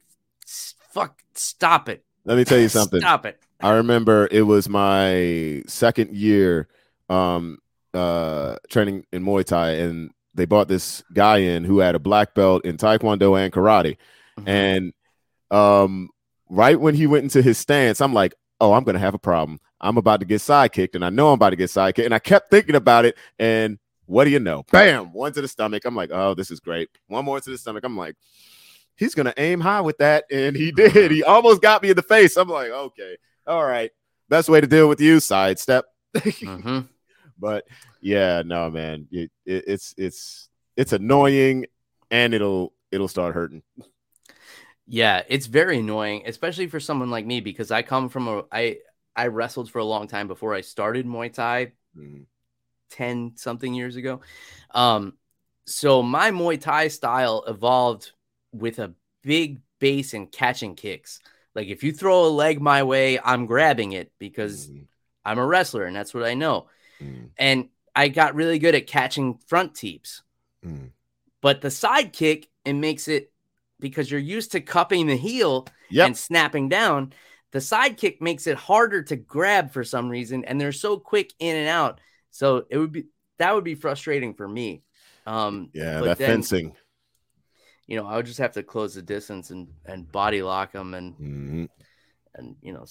fuck 0.92 1.22
stop 1.34 1.90
it. 1.90 2.04
Let 2.26 2.38
me 2.38 2.46
tell 2.46 2.60
you 2.60 2.70
something. 2.70 3.00
Stop 3.00 3.26
it. 3.26 3.40
I 3.62 3.72
remember 3.72 4.28
it 4.32 4.44
was 4.44 4.68
my 4.68 5.64
second 5.68 6.16
year 6.16 6.68
um 7.10 7.60
uh 7.94 8.58
training 8.70 9.06
in 9.12 9.24
Muay 9.24 9.46
Thai 9.46 9.72
and 9.72 10.12
they 10.34 10.46
bought 10.46 10.68
this 10.68 11.04
guy 11.14 11.38
in 11.38 11.64
who 11.64 11.80
had 11.80 11.96
a 11.96 12.00
black 12.00 12.34
belt 12.34 12.66
in 12.66 12.78
taekwondo 12.78 13.40
and 13.40 13.54
karate. 13.54 13.98
Mm-hmm. 14.38 14.50
and 14.50 14.94
um 15.52 16.10
right 16.50 16.80
when 16.80 16.96
he 16.96 17.06
went 17.06 17.24
into 17.24 17.44
his 17.44 17.60
stance 17.60 18.02
i'm 18.02 18.16
like 18.16 18.34
oh 18.60 18.74
i'm 18.74 18.84
gonna 18.84 18.98
have 19.00 19.14
a 19.14 19.20
problem. 19.20 19.60
I'm 19.80 19.98
about 19.98 20.22
to 20.22 20.26
get 20.26 20.42
sidekicked, 20.42 20.96
and 20.96 21.06
i 21.06 21.10
know 21.10 21.28
i'm 21.30 21.36
about 21.36 21.52
to 21.52 21.56
get 21.56 21.70
sidekicked. 21.70 22.06
and 22.06 22.16
i 22.16 22.20
kept 22.20 22.50
thinking 22.50 22.76
about 22.76 23.06
it 23.06 23.18
and 23.38 23.78
what 24.06 24.26
do 24.26 24.32
you 24.32 24.40
know? 24.40 24.64
Bam 24.70 25.14
one 25.14 25.32
to 25.32 25.42
the 25.42 25.48
stomach. 25.48 25.86
I'm 25.86 25.96
like 25.96 26.10
oh 26.12 26.34
this 26.34 26.52
is 26.52 26.60
great. 26.60 26.90
One 27.08 27.24
more 27.26 27.40
to 27.40 27.50
the 27.50 27.58
stomach. 27.58 27.84
I'm 27.86 27.98
like 27.98 28.16
he's 28.98 29.16
gonna 29.16 29.34
aim 29.38 29.60
high 29.62 29.82
with 29.82 29.98
that 30.00 30.26
and 30.30 30.56
he 30.56 30.72
did. 30.72 31.12
He 31.12 31.24
almost 31.24 31.62
got 31.62 31.82
me 31.82 31.90
in 31.92 31.96
the 31.96 32.02
face. 32.02 32.36
I'm 32.38 32.50
like 32.50 32.70
okay 32.70 33.18
all 33.46 33.66
right. 33.66 33.92
Best 34.30 34.50
way 34.50 34.62
to 34.62 34.68
deal 34.68 34.88
with 34.88 35.02
you 35.02 35.20
sidestep. 35.20 35.86
Mm-hmm. 36.16 36.82
but 37.38 37.66
yeah, 38.04 38.44
no, 38.46 38.70
man, 38.70 39.08
it, 39.12 39.32
it, 39.46 39.64
it's 39.66 39.96
it's 39.98 40.50
it's 40.76 40.92
annoying, 40.92 41.68
and 42.12 42.34
it'll 42.34 42.74
it'll 42.92 43.08
start 43.08 43.34
hurting. 43.34 43.64
Yeah, 44.86 45.24
it's 45.30 45.46
very 45.46 45.80
annoying, 45.80 46.24
especially 46.26 46.68
for 46.68 46.82
someone 46.82 47.10
like 47.10 47.26
me 47.26 47.40
because 47.40 47.72
I 47.72 47.82
come 47.82 48.10
from 48.10 48.28
a 48.28 48.44
I 48.52 48.80
I 49.16 49.28
wrestled 49.28 49.72
for 49.72 49.80
a 49.80 49.86
long 49.86 50.08
time 50.08 50.28
before 50.28 50.54
I 50.54 50.60
started 50.60 51.06
Muay 51.06 51.32
Thai, 51.32 51.72
mm. 51.98 52.26
ten 52.90 53.32
something 53.38 53.74
years 53.74 53.96
ago. 53.96 54.20
Um, 54.72 55.14
so 55.66 56.04
my 56.04 56.32
Muay 56.32 56.60
Thai 56.60 56.90
style 56.90 57.46
evolved 57.48 58.12
with 58.52 58.80
a 58.80 58.94
big 59.24 59.62
base 59.80 60.14
and 60.14 60.30
catching 60.30 60.76
kicks. 60.76 61.22
Like 61.56 61.68
if 61.68 61.84
you 61.84 61.94
throw 61.94 62.26
a 62.26 62.28
leg 62.28 62.60
my 62.60 62.84
way, 62.84 63.18
I'm 63.18 63.46
grabbing 63.46 63.94
it 63.94 64.12
because 64.20 64.68
mm. 64.68 64.88
I'm 65.24 65.40
a 65.40 65.46
wrestler 65.46 65.86
and 65.86 65.96
that's 65.96 66.14
what 66.14 66.26
I 66.26 66.34
know. 66.34 66.68
Mm. 67.02 67.30
And 67.38 67.70
I 67.96 68.08
got 68.08 68.36
really 68.36 68.60
good 68.60 68.76
at 68.76 68.88
catching 68.88 69.40
front 69.48 69.76
teeps. 69.76 70.24
Mm. 70.66 70.92
But 71.42 71.62
the 71.62 71.72
side 71.72 72.14
kick, 72.14 72.50
it 72.66 72.74
makes 72.74 73.08
it 73.08 73.32
because 73.80 74.10
you're 74.10 74.20
used 74.20 74.54
to 74.54 74.62
cupping 74.62 75.08
the 75.08 75.18
heel 75.18 75.68
yep. 75.90 76.08
and 76.08 76.18
snapping 76.18 76.70
down. 76.70 77.14
The 77.52 77.62
side 77.62 77.98
kick 77.98 78.22
makes 78.22 78.48
it 78.48 78.56
harder 78.56 79.04
to 79.04 79.16
grab 79.16 79.72
for 79.72 79.84
some 79.84 80.10
reason, 80.10 80.46
and 80.46 80.60
they're 80.60 80.72
so 80.72 80.98
quick 80.98 81.34
in 81.40 81.56
and 81.56 81.68
out. 81.68 82.00
So 82.32 82.66
it 82.70 82.78
would 82.78 82.92
be 82.92 83.06
that 83.38 83.54
would 83.54 83.64
be 83.64 83.76
frustrating 83.76 84.34
for 84.34 84.48
me. 84.48 84.84
Um, 85.28 85.70
yeah, 85.74 86.02
that 86.02 86.18
then, 86.18 86.30
fencing. 86.30 86.76
You 87.86 87.98
know, 87.98 88.08
I 88.08 88.16
would 88.16 88.26
just 88.26 88.40
have 88.40 88.54
to 88.54 88.64
close 88.64 88.96
the 88.96 89.02
distance 89.02 89.52
and 89.52 89.68
and 89.86 90.12
body 90.12 90.42
lock 90.42 90.72
them 90.72 90.94
and 90.94 91.14
mm-hmm. 91.14 91.66
and 92.36 92.56
you 92.62 92.74
know 92.74 92.86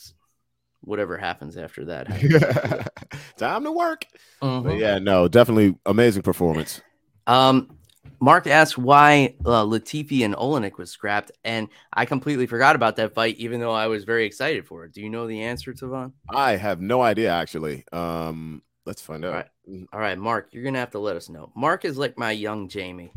whatever 0.82 1.16
happens 1.16 1.56
after 1.56 1.84
that. 1.86 2.90
Time 3.36 3.64
to 3.64 3.72
work. 3.72 4.06
Mm-hmm. 4.42 4.78
yeah, 4.78 4.98
no, 4.98 5.28
definitely 5.28 5.76
amazing 5.86 6.22
performance. 6.22 6.80
Um, 7.26 7.76
Mark 8.20 8.46
asked 8.46 8.78
why 8.78 9.34
uh, 9.44 9.64
Latifi 9.64 10.24
and 10.24 10.34
Oleinik 10.34 10.78
was 10.78 10.90
scrapped, 10.90 11.32
and 11.44 11.68
I 11.92 12.04
completely 12.04 12.46
forgot 12.46 12.76
about 12.76 12.96
that 12.96 13.14
fight, 13.14 13.36
even 13.38 13.60
though 13.60 13.72
I 13.72 13.88
was 13.88 14.04
very 14.04 14.24
excited 14.26 14.66
for 14.66 14.84
it. 14.84 14.92
Do 14.92 15.00
you 15.00 15.10
know 15.10 15.26
the 15.26 15.42
answer, 15.42 15.72
Tavon? 15.72 16.12
I 16.28 16.56
have 16.56 16.80
no 16.80 17.02
idea, 17.02 17.32
actually. 17.32 17.84
Um, 17.92 18.62
let's 18.86 19.02
find 19.02 19.24
out. 19.24 19.28
All 19.28 19.36
right. 19.36 19.86
All 19.92 20.00
right, 20.00 20.18
Mark, 20.18 20.48
you're 20.52 20.64
gonna 20.64 20.78
have 20.78 20.90
to 20.92 20.98
let 20.98 21.16
us 21.16 21.28
know. 21.28 21.52
Mark 21.54 21.84
is 21.84 21.96
like 21.96 22.18
my 22.18 22.32
young 22.32 22.68
Jamie. 22.68 23.12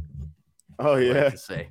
Oh 0.78 0.96
yeah. 0.96 1.24
Like 1.24 1.32
to 1.32 1.38
say, 1.38 1.70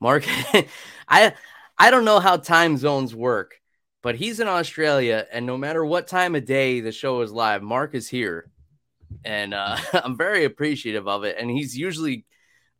Mark, 0.00 0.24
I 1.08 1.32
I 1.78 1.90
don't 1.90 2.04
know 2.04 2.20
how 2.20 2.36
time 2.36 2.76
zones 2.76 3.14
work, 3.14 3.60
but 4.02 4.16
he's 4.16 4.40
in 4.40 4.48
Australia, 4.48 5.26
and 5.32 5.46
no 5.46 5.56
matter 5.56 5.84
what 5.84 6.06
time 6.06 6.34
of 6.34 6.44
day 6.44 6.80
the 6.80 6.92
show 6.92 7.20
is 7.22 7.32
live, 7.32 7.62
Mark 7.62 7.94
is 7.94 8.08
here, 8.08 8.50
and 9.24 9.54
uh, 9.54 9.76
I'm 9.92 10.16
very 10.16 10.44
appreciative 10.44 11.08
of 11.08 11.24
it. 11.24 11.36
And 11.38 11.50
he's 11.50 11.76
usually 11.76 12.26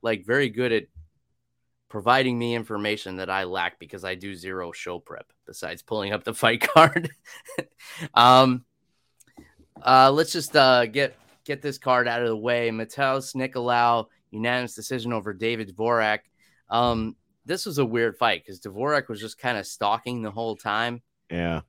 like 0.03 0.27
very 0.27 0.51
good 0.51 0.73
at 0.73 0.85
providing 1.89 2.39
me 2.39 2.55
information 2.55 3.17
that 3.17 3.31
I 3.31 3.45
lack 3.45 3.79
because 3.79 4.05
I 4.05 4.15
do 4.15 4.35
zero 4.35 4.73
show 4.73 4.99
prep 4.99 5.31
besides 5.47 5.83
pulling 5.83 6.13
up 6.13 6.25
the 6.25 6.35
fight 6.35 6.61
card. 6.61 7.11
um, 8.15 8.65
uh, 9.81 10.11
let's 10.11 10.33
just 10.33 10.57
uh, 10.57 10.87
get 10.87 11.17
get 11.45 11.63
this 11.63 11.79
card 11.79 12.07
out 12.09 12.23
of 12.23 12.29
the 12.29 12.37
way. 12.37 12.71
Matheus 12.71 13.35
Nicolau 13.35 14.07
unanimous 14.33 14.75
decision 14.75 15.13
over 15.13 15.33
David 15.33 15.75
Dvorak. 15.77 16.21
Um, 16.69 17.17
this 17.45 17.67
was 17.67 17.79
a 17.79 17.85
weird 17.85 18.17
fight 18.17 18.43
because 18.45 18.61
Dvorak 18.61 19.09
was 19.09 19.21
just 19.21 19.39
kind 19.39 19.59
of 19.59 19.67
stalking 19.67 20.23
the 20.23 20.31
whole 20.31 20.57
time. 20.57 21.03
Yeah. 21.33 21.63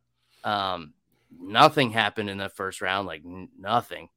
Um, 0.43 0.93
nothing 1.39 1.91
happened 1.91 2.29
in 2.29 2.37
the 2.37 2.49
first 2.49 2.81
round, 2.81 3.07
like 3.07 3.21
n- 3.25 3.49
nothing. 3.57 4.09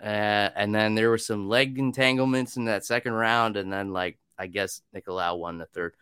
Uh, 0.00 0.50
and 0.54 0.74
then 0.74 0.94
there 0.94 1.10
were 1.10 1.18
some 1.18 1.48
leg 1.48 1.78
entanglements 1.78 2.56
in 2.56 2.66
that 2.66 2.84
second 2.84 3.12
round, 3.12 3.56
and 3.56 3.72
then 3.72 3.92
like 3.92 4.18
I 4.38 4.46
guess 4.46 4.82
Nicolau 4.94 5.38
won 5.38 5.58
the 5.58 5.66
third. 5.66 5.94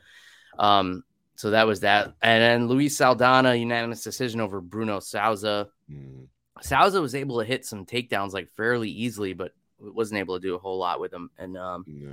Um, 0.58 1.04
so 1.36 1.50
that 1.50 1.66
was 1.66 1.80
that. 1.80 2.14
And 2.22 2.42
then 2.42 2.68
Luis 2.68 2.96
Saldana 2.96 3.54
unanimous 3.54 4.02
decision 4.02 4.40
over 4.40 4.60
Bruno 4.60 5.00
Souza. 5.00 5.68
Mm. 5.90 6.26
Souza 6.60 7.00
was 7.00 7.14
able 7.14 7.38
to 7.38 7.44
hit 7.44 7.64
some 7.64 7.86
takedowns 7.86 8.32
like 8.32 8.48
fairly 8.50 8.90
easily, 8.90 9.32
but 9.34 9.52
wasn't 9.78 10.18
able 10.18 10.38
to 10.38 10.46
do 10.46 10.54
a 10.54 10.58
whole 10.58 10.78
lot 10.78 11.00
with 11.00 11.10
them. 11.10 11.30
And 11.38 11.56
um, 11.56 11.84
no. 11.86 12.10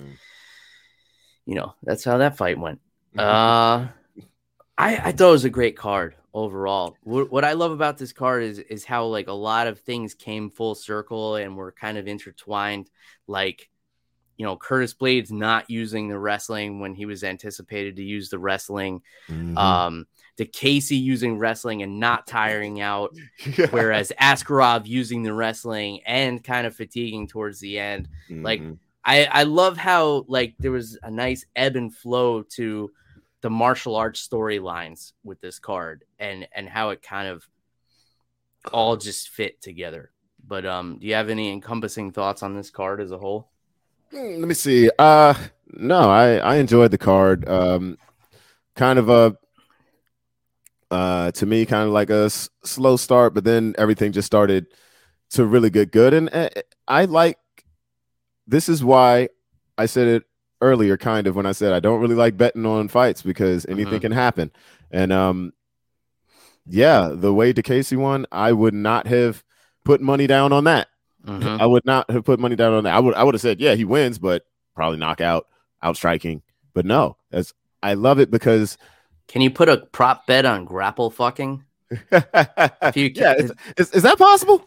you 1.46 1.56
know 1.56 1.74
that's 1.84 2.04
how 2.04 2.18
that 2.18 2.38
fight 2.38 2.60
went. 2.60 2.80
Uh, 3.18 3.88
I 4.78 4.98
I 4.98 5.12
thought 5.12 5.30
it 5.30 5.32
was 5.32 5.46
a 5.46 5.50
great 5.50 5.76
card 5.76 6.14
overall. 6.44 6.98
What, 7.04 7.32
what 7.32 7.46
I 7.46 7.54
love 7.54 7.72
about 7.72 7.98
this 7.98 8.14
card 8.14 8.44
is 8.44 8.60
is 8.60 8.86
how 8.86 9.06
like 9.06 9.28
a 9.28 9.34
lot 9.34 9.68
of 9.68 9.80
things 9.80 10.14
came 10.14 10.50
full 10.50 10.76
circle 10.76 11.36
and 11.36 11.56
were 11.56 11.72
kind 11.72 11.98
of 11.98 12.08
intertwined. 12.08 12.90
Like, 13.28 13.70
you 14.38 14.46
know, 14.46 14.58
Curtis 14.58 14.94
Blaydes 14.94 15.32
not 15.32 15.70
using 15.70 16.08
the 16.08 16.18
wrestling 16.18 16.80
when 16.80 16.94
he 16.94 17.06
was 17.06 17.24
anticipated 17.24 17.98
to 17.98 18.04
use 18.04 18.30
the 18.30 18.40
wrestling. 18.40 19.02
Mm-hmm. 19.30 19.58
Um, 19.58 20.08
Casey 20.54 20.96
using 20.96 21.38
wrestling 21.38 21.84
and 21.84 22.00
not 22.00 22.26
tiring 22.26 22.80
out, 22.80 23.14
yeah. 23.58 23.68
whereas 23.72 24.14
Askarov 24.22 24.88
using 24.88 25.22
the 25.22 25.34
wrestling 25.34 26.00
and 26.06 26.42
kind 26.42 26.66
of 26.66 26.76
fatiguing 26.76 27.28
towards 27.28 27.60
the 27.60 27.78
end. 27.78 28.08
Mm-hmm. 28.30 28.44
Like, 28.46 28.62
I 29.04 29.26
I 29.26 29.44
love 29.44 29.78
how 29.78 30.26
like 30.28 30.56
there 30.60 30.72
was 30.72 30.98
a 31.04 31.12
nice 31.12 31.46
ebb 31.56 31.76
and 31.76 31.94
flow 31.94 32.44
to 32.44 32.92
the 33.42 33.50
martial 33.50 33.96
arts 33.96 34.28
storylines 34.28 35.14
with 35.24 35.40
this 35.42 35.60
card 35.60 36.04
and 36.20 36.48
and 36.54 36.68
how 36.68 36.90
it 36.90 37.02
kind 37.02 37.28
of 37.28 37.48
all 38.74 38.98
just 38.98 39.30
fit 39.30 39.62
together. 39.62 40.12
But 40.46 40.66
um, 40.66 40.98
do 41.00 41.08
you 41.08 41.14
have 41.16 41.30
any 41.30 41.52
encompassing 41.52 42.12
thoughts 42.12 42.44
on 42.44 42.56
this 42.56 42.70
card 42.70 43.02
as 43.02 43.12
a 43.12 43.18
whole? 43.18 43.50
Hmm, 44.12 44.40
let 44.40 44.48
me 44.48 44.54
see. 44.54 44.90
Uh, 44.98 45.34
no, 45.74 46.10
I 46.10 46.38
I 46.38 46.56
enjoyed 46.56 46.92
the 46.92 46.98
card. 46.98 47.48
Um, 47.48 47.98
kind 48.76 49.00
of 49.00 49.10
a 49.10 49.38
uh 50.92 51.32
to 51.32 51.46
me 51.46 51.66
kind 51.66 51.88
of 51.88 51.94
like 51.94 52.10
a 52.10 52.26
s- 52.26 52.50
slow 52.64 52.98
start, 52.98 53.34
but 53.34 53.44
then 53.44 53.76
everything 53.78 54.12
just 54.12 54.26
started 54.26 54.68
to 55.32 55.46
really 55.46 55.70
get 55.70 55.92
good, 55.92 56.14
and 56.14 56.34
uh, 56.34 56.50
I 56.88 57.06
like. 57.06 57.38
This 58.48 58.68
is 58.68 58.84
why 58.84 59.30
I 59.78 59.86
said 59.86 60.08
it 60.08 60.24
earlier, 60.62 60.98
kind 60.98 61.28
of 61.28 61.36
when 61.36 61.46
I 61.46 61.52
said 61.52 61.74
I 61.74 61.80
don't 61.80 62.02
really 62.02 62.16
like 62.16 62.38
betting 62.38 62.66
on 62.66 62.88
fights 62.88 63.22
because 63.22 63.66
anything 63.68 63.94
mm-hmm. 63.94 64.02
can 64.02 64.12
happen. 64.12 64.52
And 64.92 65.12
um, 65.12 65.54
yeah, 66.66 67.12
the 67.14 67.34
way 67.34 67.54
Casey 67.54 67.96
won, 67.96 68.26
I 68.32 68.52
would 68.52 68.74
not 68.74 69.08
have 69.08 69.44
put 69.84 70.02
money 70.02 70.28
down 70.28 70.54
on 70.54 70.66
that. 70.66 70.88
Mm-hmm. 71.26 71.62
I 71.62 71.66
would 71.66 71.86
not 71.86 72.10
have 72.12 72.24
put 72.24 72.40
money 72.40 72.56
down 72.56 72.74
on 72.74 72.84
that. 72.86 72.94
I 72.94 73.00
would 73.00 73.16
I 73.16 73.24
would 73.24 73.36
have 73.36 73.42
said, 73.42 73.60
yeah, 73.60 73.76
he 73.76 73.86
wins, 73.86 74.20
but 74.20 74.46
probably 74.76 74.98
knockout, 74.98 75.48
outstriking. 75.84 76.42
But 76.74 76.86
no, 76.86 77.18
as 77.32 77.54
I 77.84 77.96
love 77.96 78.20
it 78.20 78.32
because 78.32 78.78
can 79.28 79.42
you 79.42 79.52
put 79.52 79.70
a 79.70 79.78
prop 79.78 80.26
bet 80.28 80.46
on 80.46 80.66
grapple 80.66 81.12
fucking? 81.12 81.64
if 81.92 82.96
you 82.96 83.12
can, 83.12 83.24
yeah, 83.24 83.34
is, 83.34 83.52
is, 83.78 83.92
is 83.92 84.04
that 84.04 84.18
possible? 84.18 84.64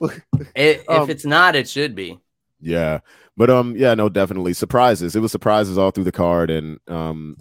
It, 0.55 0.85
um, 0.89 1.02
if 1.02 1.09
it's 1.09 1.24
not, 1.24 1.56
it 1.56 1.69
should 1.69 1.94
be. 1.94 2.20
Yeah, 2.60 3.01
but 3.36 3.50
um, 3.50 3.74
yeah, 3.76 3.94
no, 3.94 4.09
definitely 4.09 4.52
surprises. 4.52 5.16
It 5.16 5.20
was 5.20 5.32
surprises 5.32 5.78
all 5.78 5.90
through 5.90 6.04
the 6.04 6.12
card, 6.12 6.50
and 6.50 6.78
um, 6.88 7.36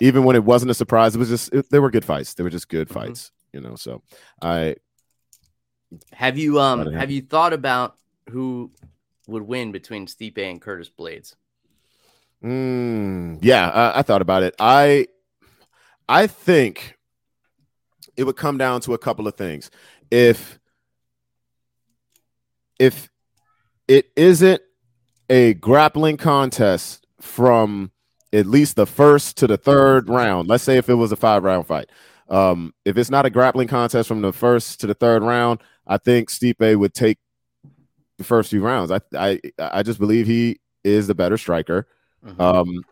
even 0.00 0.24
when 0.24 0.36
it 0.36 0.44
wasn't 0.44 0.70
a 0.70 0.74
surprise, 0.74 1.14
it 1.14 1.18
was 1.18 1.28
just 1.28 1.52
it, 1.52 1.70
they 1.70 1.78
were 1.78 1.90
good 1.90 2.04
fights. 2.04 2.34
They 2.34 2.42
were 2.42 2.50
just 2.50 2.68
good 2.68 2.88
mm-hmm. 2.88 2.98
fights, 2.98 3.32
you 3.52 3.60
know. 3.60 3.76
So 3.76 4.02
I, 4.40 4.76
Have 6.12 6.38
you 6.38 6.58
um 6.60 6.92
have 6.92 7.10
you 7.10 7.22
thought 7.22 7.52
about 7.52 7.96
who 8.30 8.70
would 9.26 9.42
win 9.42 9.72
between 9.72 10.06
Stipe 10.06 10.38
and 10.38 10.60
Curtis 10.60 10.90
Blaydes? 10.90 11.34
Mm, 12.42 13.38
yeah, 13.40 13.68
I, 13.68 14.00
I 14.00 14.02
thought 14.02 14.22
about 14.22 14.42
it. 14.42 14.54
I 14.58 15.06
I 16.08 16.26
think 16.26 16.98
it 18.16 18.24
would 18.24 18.36
come 18.36 18.58
down 18.58 18.80
to 18.82 18.94
a 18.94 18.98
couple 18.98 19.28
of 19.28 19.34
things. 19.36 19.70
If 20.10 20.58
if 22.78 23.08
it 23.86 24.10
isn't 24.16 24.60
a 25.32 25.54
grappling 25.54 26.18
contest 26.18 27.06
from 27.18 27.90
at 28.34 28.44
least 28.44 28.76
the 28.76 28.86
first 28.86 29.38
to 29.38 29.46
the 29.46 29.56
third 29.56 30.10
round, 30.10 30.46
let's 30.46 30.62
say 30.62 30.76
if 30.76 30.90
it 30.90 30.94
was 30.94 31.10
a 31.10 31.16
five 31.16 31.42
round 31.42 31.66
fight, 31.66 31.88
um, 32.28 32.74
if 32.84 32.98
it's 32.98 33.10
not 33.10 33.24
a 33.24 33.30
grappling 33.30 33.66
contest 33.66 34.08
from 34.08 34.20
the 34.20 34.32
first 34.32 34.78
to 34.80 34.86
the 34.86 34.94
third 34.94 35.22
round, 35.22 35.60
I 35.86 35.96
think 35.96 36.30
Stipe 36.30 36.78
would 36.78 36.92
take 36.92 37.18
the 38.18 38.24
first 38.24 38.50
few 38.50 38.60
rounds. 38.60 38.90
I 38.90 39.00
I 39.16 39.40
I 39.58 39.82
just 39.82 39.98
believe 39.98 40.26
he 40.26 40.60
is 40.84 41.06
the 41.06 41.14
better 41.14 41.38
striker. 41.38 41.88
Mm-hmm. 42.24 42.40
Um, 42.40 42.84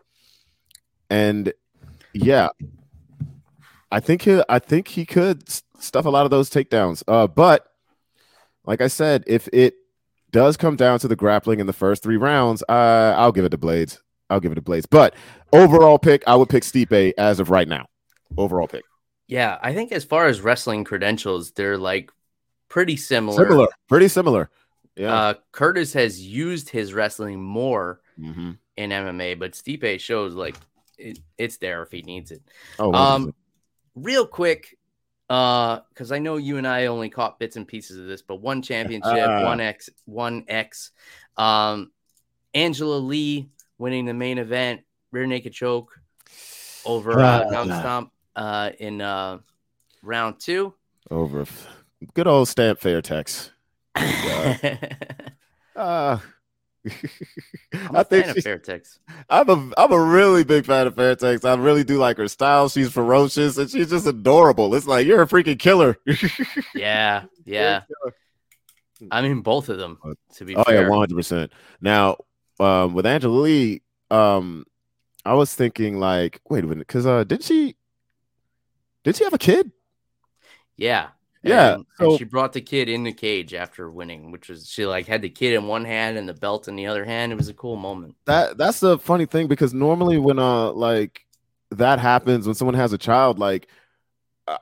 and 1.11 1.53
yeah, 2.13 2.49
I 3.91 3.99
think 3.99 4.23
he 4.23 4.41
I 4.49 4.57
think 4.57 4.87
he 4.87 5.05
could 5.05 5.47
stuff 5.47 6.05
a 6.05 6.09
lot 6.09 6.25
of 6.25 6.31
those 6.31 6.49
takedowns. 6.49 7.03
Uh, 7.07 7.27
but 7.27 7.67
like 8.65 8.81
I 8.81 8.87
said, 8.87 9.23
if 9.27 9.47
it 9.53 9.75
does 10.31 10.57
come 10.57 10.75
down 10.75 10.99
to 10.99 11.07
the 11.07 11.15
grappling 11.15 11.59
in 11.59 11.67
the 11.67 11.73
first 11.73 12.03
three 12.03 12.17
rounds, 12.17 12.63
uh, 12.69 13.15
I'll 13.17 13.31
give 13.31 13.45
it 13.45 13.49
to 13.49 13.57
Blaydes. 13.57 13.99
I'll 14.29 14.39
give 14.39 14.51
it 14.51 14.55
to 14.55 14.61
Blaydes. 14.61 14.85
But 14.89 15.13
overall 15.51 15.99
pick, 15.99 16.23
I 16.27 16.35
would 16.35 16.49
pick 16.49 16.63
Stipe 16.63 17.13
as 17.17 17.39
of 17.39 17.49
right 17.49 17.67
now. 17.67 17.87
Overall 18.37 18.67
pick. 18.67 18.83
Yeah, 19.27 19.57
I 19.61 19.73
think 19.73 19.91
as 19.91 20.03
far 20.03 20.27
as 20.27 20.41
wrestling 20.41 20.83
credentials, 20.83 21.51
they're 21.51 21.77
like 21.77 22.11
pretty 22.69 22.97
similar. 22.97 23.43
Similar, 23.43 23.67
pretty 23.87 24.07
similar. 24.07 24.49
Yeah. 24.95 25.13
Uh, 25.13 25.33
Curtis 25.51 25.93
has 25.93 26.21
used 26.21 26.69
his 26.69 26.93
wrestling 26.93 27.41
more 27.41 28.01
mm-hmm. 28.19 28.51
in 28.77 28.89
MMA, 28.89 29.39
but 29.39 29.53
Stipe 29.53 29.99
shows 29.99 30.33
like 30.33 30.55
it, 30.97 31.19
it's 31.37 31.57
there 31.57 31.81
if 31.83 31.91
he 31.91 32.01
needs 32.01 32.31
it. 32.31 32.41
Oh, 32.77 32.93
um, 32.93 33.33
real 33.95 34.25
quick, 34.25 34.77
uh, 35.31 35.79
because 35.87 36.11
I 36.11 36.19
know 36.19 36.35
you 36.35 36.57
and 36.57 36.67
I 36.67 36.87
only 36.87 37.09
caught 37.09 37.39
bits 37.39 37.55
and 37.55 37.65
pieces 37.65 37.97
of 37.97 38.05
this, 38.05 38.21
but 38.21 38.41
one 38.41 38.61
championship, 38.61 39.29
uh, 39.29 39.43
one 39.43 39.61
X, 39.61 39.89
one 40.03 40.43
X. 40.49 40.91
Um, 41.37 41.91
Angela 42.53 42.97
Lee 42.97 43.49
winning 43.77 44.03
the 44.05 44.13
main 44.13 44.39
event, 44.39 44.81
rear 45.13 45.25
naked 45.25 45.53
choke 45.53 45.97
over 46.83 47.17
uh, 47.17 47.45
uh, 47.45 47.63
Stamp 47.63 48.11
uh, 48.35 48.71
in 48.77 48.99
uh, 48.99 49.37
round 50.03 50.41
two. 50.41 50.73
Over 51.09 51.45
good 52.13 52.27
old 52.27 52.49
stamp 52.49 52.81
Fairtex. 52.81 53.51
uh, 55.77 56.17
I'm 56.85 56.91
a 57.95 57.99
I 57.99 58.03
think 58.03 58.25
fan 58.25 58.37
of 58.37 58.43
Fairtex. 58.43 58.99
I'm 59.29 59.49
a 59.49 59.71
I'm 59.77 59.91
a 59.91 59.99
really 59.99 60.43
big 60.43 60.65
fan 60.65 60.87
of 60.87 60.95
Fairtex. 60.95 61.45
I 61.45 61.53
really 61.61 61.83
do 61.83 61.97
like 61.97 62.17
her 62.17 62.27
style. 62.27 62.69
She's 62.69 62.91
ferocious 62.91 63.57
and 63.57 63.69
she's 63.69 63.89
just 63.89 64.07
adorable. 64.07 64.73
It's 64.73 64.87
like 64.87 65.05
you're 65.05 65.21
a 65.21 65.27
freaking 65.27 65.59
killer. 65.59 65.97
yeah, 66.75 67.25
yeah. 67.45 67.81
I 69.11 69.21
mean, 69.21 69.41
both 69.41 69.69
of 69.69 69.77
them. 69.77 69.99
To 70.35 70.45
be 70.45 70.55
oh 70.55 70.63
fair. 70.63 70.83
yeah, 70.83 70.89
one 70.89 70.99
hundred 70.99 71.15
percent. 71.15 71.51
Now, 71.81 72.17
um, 72.59 72.93
with 72.93 73.05
Angela 73.05 73.39
Lee, 73.41 73.81
um, 74.09 74.65
I 75.25 75.33
was 75.33 75.53
thinking 75.53 75.99
like, 75.99 76.41
wait 76.49 76.63
a 76.63 76.67
minute, 76.67 76.87
because 76.87 77.05
uh, 77.05 77.23
did 77.23 77.43
she 77.43 77.75
did 79.03 79.15
she 79.15 79.23
have 79.23 79.33
a 79.33 79.39
kid? 79.39 79.71
Yeah, 80.77 81.09
yeah. 81.43 81.73
And, 81.75 81.85
so, 81.97 82.09
and 82.11 82.19
she 82.19 82.23
brought 82.25 82.53
the 82.53 82.61
kid 82.61 82.89
in 82.89 83.03
the 83.03 83.13
cage 83.13 83.53
after 83.53 83.89
winning, 83.89 84.31
which 84.31 84.49
was 84.49 84.69
she 84.69 84.85
like 84.85 85.07
had 85.07 85.21
the 85.21 85.29
kid 85.29 85.53
in 85.53 85.67
one 85.67 85.85
hand 85.85 86.17
and 86.17 86.27
the 86.27 86.33
belt 86.33 86.67
in 86.67 86.75
the 86.75 86.87
other 86.87 87.05
hand. 87.05 87.31
It 87.31 87.35
was 87.35 87.49
a 87.49 87.53
cool 87.53 87.75
moment. 87.75 88.15
That 88.25 88.57
that's 88.57 88.79
the 88.79 88.97
funny 88.97 89.25
thing 89.25 89.47
because 89.47 89.73
normally 89.73 90.17
when 90.17 90.39
uh 90.39 90.71
like 90.71 91.25
that 91.71 91.99
happens 91.99 92.45
when 92.45 92.55
someone 92.55 92.75
has 92.75 92.93
a 92.93 92.97
child, 92.97 93.39
like 93.39 93.67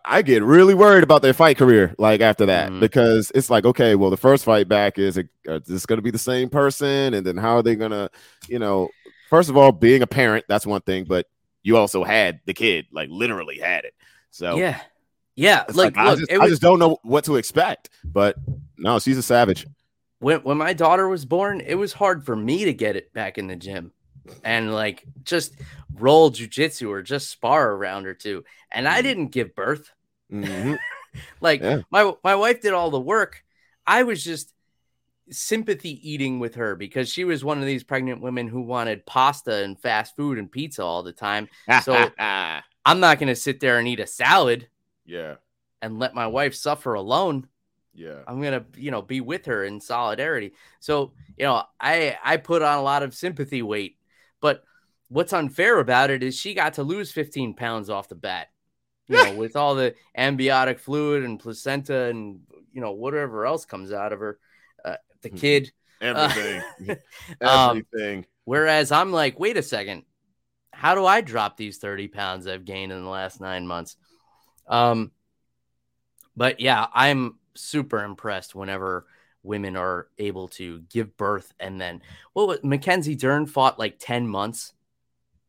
I 0.06 0.22
get 0.22 0.44
really 0.44 0.74
worried 0.74 1.04
about 1.04 1.22
their 1.22 1.34
fight 1.34 1.58
career, 1.58 1.96
like 1.98 2.22
after 2.22 2.46
that, 2.46 2.70
mm-hmm. 2.70 2.80
because 2.80 3.32
it's 3.34 3.50
like, 3.50 3.66
okay, 3.66 3.96
well, 3.96 4.10
the 4.10 4.18
first 4.18 4.44
fight 4.46 4.68
back 4.68 5.00
is, 5.00 5.18
it 5.18 5.30
is 5.46 5.64
this 5.64 5.86
going 5.86 5.98
to 5.98 6.04
be 6.04 6.12
the 6.12 6.20
same 6.20 6.50
person, 6.50 7.14
and 7.14 7.26
then 7.26 7.38
how 7.38 7.56
are 7.56 7.64
they 7.64 7.76
going 7.76 7.92
to, 7.92 8.10
you 8.48 8.60
know, 8.60 8.90
first 9.30 9.50
of 9.50 9.58
all, 9.58 9.72
being 9.72 10.02
a 10.02 10.08
parent, 10.08 10.46
that's 10.48 10.66
one 10.66 10.82
thing, 10.82 11.06
but 11.06 11.28
you 11.64 11.78
also 11.78 12.04
had 12.04 12.42
the 12.46 12.54
kid, 12.54 12.88
like 12.92 13.10
literally 13.10 13.58
had 13.58 13.86
it. 13.86 13.94
So 14.32 14.58
yeah, 14.58 14.80
yeah, 15.40 15.64
like, 15.70 15.96
like 15.96 15.96
look, 15.96 16.06
I, 16.06 16.16
just, 16.16 16.32
was, 16.32 16.40
I 16.42 16.48
just 16.50 16.62
don't 16.62 16.80
know 16.80 16.98
what 17.04 17.24
to 17.26 17.38
expect. 17.38 17.90
But 18.04 18.36
no, 18.78 19.00
she's 19.00 19.18
a 19.18 19.24
savage. 19.24 19.66
When 20.20 20.40
when 20.42 20.58
my 20.58 20.74
daughter 20.74 21.08
was 21.08 21.26
born, 21.26 21.62
it 21.62 21.76
was 21.76 21.94
hard 21.94 22.26
for 22.26 22.36
me 22.36 22.66
to 22.66 22.74
get 22.74 22.98
it 22.98 23.14
back 23.14 23.38
in 23.38 23.48
the 23.48 23.56
gym 23.56 23.94
and 24.44 24.74
like 24.74 25.06
just 25.24 25.54
roll 25.94 26.30
jujitsu 26.30 26.90
or 26.90 27.02
just 27.02 27.30
spar 27.30 27.72
around 27.72 28.04
her 28.04 28.14
too. 28.14 28.44
And 28.70 28.86
I 28.86 28.96
mm-hmm. 28.96 29.04
didn't 29.04 29.28
give 29.28 29.56
birth. 29.56 29.90
Mm-hmm. 30.30 30.76
like 31.42 31.62
yeah. 31.62 31.84
my 31.90 32.12
my 32.22 32.36
wife 32.36 32.60
did 32.60 32.74
all 32.74 32.92
the 32.92 33.00
work. 33.00 33.42
I 33.88 34.04
was 34.04 34.22
just 34.22 34.54
sympathy 35.32 36.12
eating 36.12 36.40
with 36.40 36.56
her 36.56 36.76
because 36.76 37.08
she 37.08 37.24
was 37.24 37.46
one 37.46 37.60
of 37.60 37.66
these 37.66 37.86
pregnant 37.86 38.20
women 38.20 38.50
who 38.50 38.62
wanted 38.62 39.06
pasta 39.06 39.64
and 39.64 39.80
fast 39.80 40.18
food 40.18 40.38
and 40.38 40.52
pizza 40.52 40.84
all 40.84 41.02
the 41.02 41.14
time. 41.14 41.48
So 41.84 42.10
I'm 42.20 43.00
not 43.00 43.20
going 43.20 43.28
to 43.28 43.36
sit 43.36 43.62
there 43.62 43.80
and 43.80 43.88
eat 43.88 44.02
a 44.02 44.08
salad. 44.08 44.68
Yeah. 45.10 45.36
And 45.82 45.98
let 45.98 46.14
my 46.14 46.28
wife 46.28 46.54
suffer 46.54 46.94
alone. 46.94 47.48
Yeah. 47.94 48.20
I'm 48.28 48.42
going 48.42 48.54
to, 48.54 48.66
you 48.80 48.92
know, 48.92 49.02
be 49.02 49.22
with 49.22 49.46
her 49.48 49.64
in 49.64 49.82
solidarity. 49.82 50.54
So, 50.80 51.14
you 51.38 51.46
know, 51.46 51.64
I 51.80 52.18
I 52.24 52.38
put 52.38 52.62
on 52.62 52.78
a 52.78 52.84
lot 52.84 53.04
of 53.04 53.16
sympathy 53.16 53.62
weight, 53.62 53.98
but 54.40 54.64
what's 55.08 55.34
unfair 55.34 55.80
about 55.80 56.12
it 56.12 56.22
is 56.22 56.38
she 56.38 56.54
got 56.54 56.76
to 56.76 56.84
lose 56.84 57.12
15 57.12 57.56
pounds 57.56 57.90
off 57.90 58.08
the 58.08 58.16
bat. 58.16 58.50
You 59.08 59.16
know, 59.16 59.34
with 59.34 59.56
all 59.56 59.74
the 59.74 59.96
amniotic 60.16 60.78
fluid 60.78 61.24
and 61.24 61.40
placenta 61.40 62.04
and 62.04 62.42
you 62.72 62.80
know 62.80 62.92
whatever 62.92 63.48
else 63.48 63.66
comes 63.66 63.92
out 63.92 64.14
of 64.14 64.20
her, 64.20 64.38
uh, 64.86 64.98
the 65.24 65.30
mm-hmm. 65.30 65.38
kid, 65.40 65.72
everything, 66.00 66.62
uh, 67.42 67.70
everything. 67.72 68.20
Um, 68.22 68.26
whereas 68.46 68.92
I'm 68.92 69.12
like, 69.12 69.40
wait 69.40 69.58
a 69.58 69.64
second, 69.64 70.04
how 70.72 70.94
do 70.94 71.08
I 71.08 71.22
drop 71.22 71.58
these 71.58 71.80
30 71.80 72.10
pounds 72.10 72.46
I've 72.46 72.66
gained 72.66 72.92
in 72.92 73.04
the 73.04 73.10
last 73.10 73.42
nine 73.42 73.66
months? 73.66 73.98
Um, 74.70 75.12
but 76.38 76.60
yeah, 76.62 76.88
I'm 76.94 77.38
super 77.56 78.04
impressed 78.04 78.56
whenever 78.56 79.06
women 79.44 79.76
are 79.76 80.08
able 80.18 80.48
to 80.50 80.80
give 80.90 81.18
birth 81.18 81.54
and 81.60 81.80
then 81.80 82.02
what 82.34 82.48
was 82.48 82.64
Mackenzie 82.64 83.16
Dern 83.16 83.46
fought 83.46 83.80
like 83.80 83.96
10 84.00 84.28
months 84.28 84.74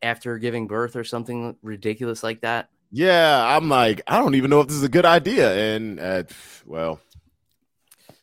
after 0.03 0.39
giving 0.39 0.67
birth 0.67 0.97
or 0.97 1.05
something 1.05 1.57
ridiculous 1.63 2.23
like 2.23 2.41
that. 2.41 2.71
Yeah, 2.91 3.57
I'm 3.57 3.69
like, 3.69 4.03
I 4.07 4.19
don't 4.19 4.35
even 4.35 4.51
know 4.51 4.61
if 4.61 4.69
this 4.69 4.77
is 4.77 4.83
a 4.83 4.89
good 4.89 5.07
idea. 5.07 5.77
And 5.77 6.01
uh, 6.01 6.25
well, 6.67 7.01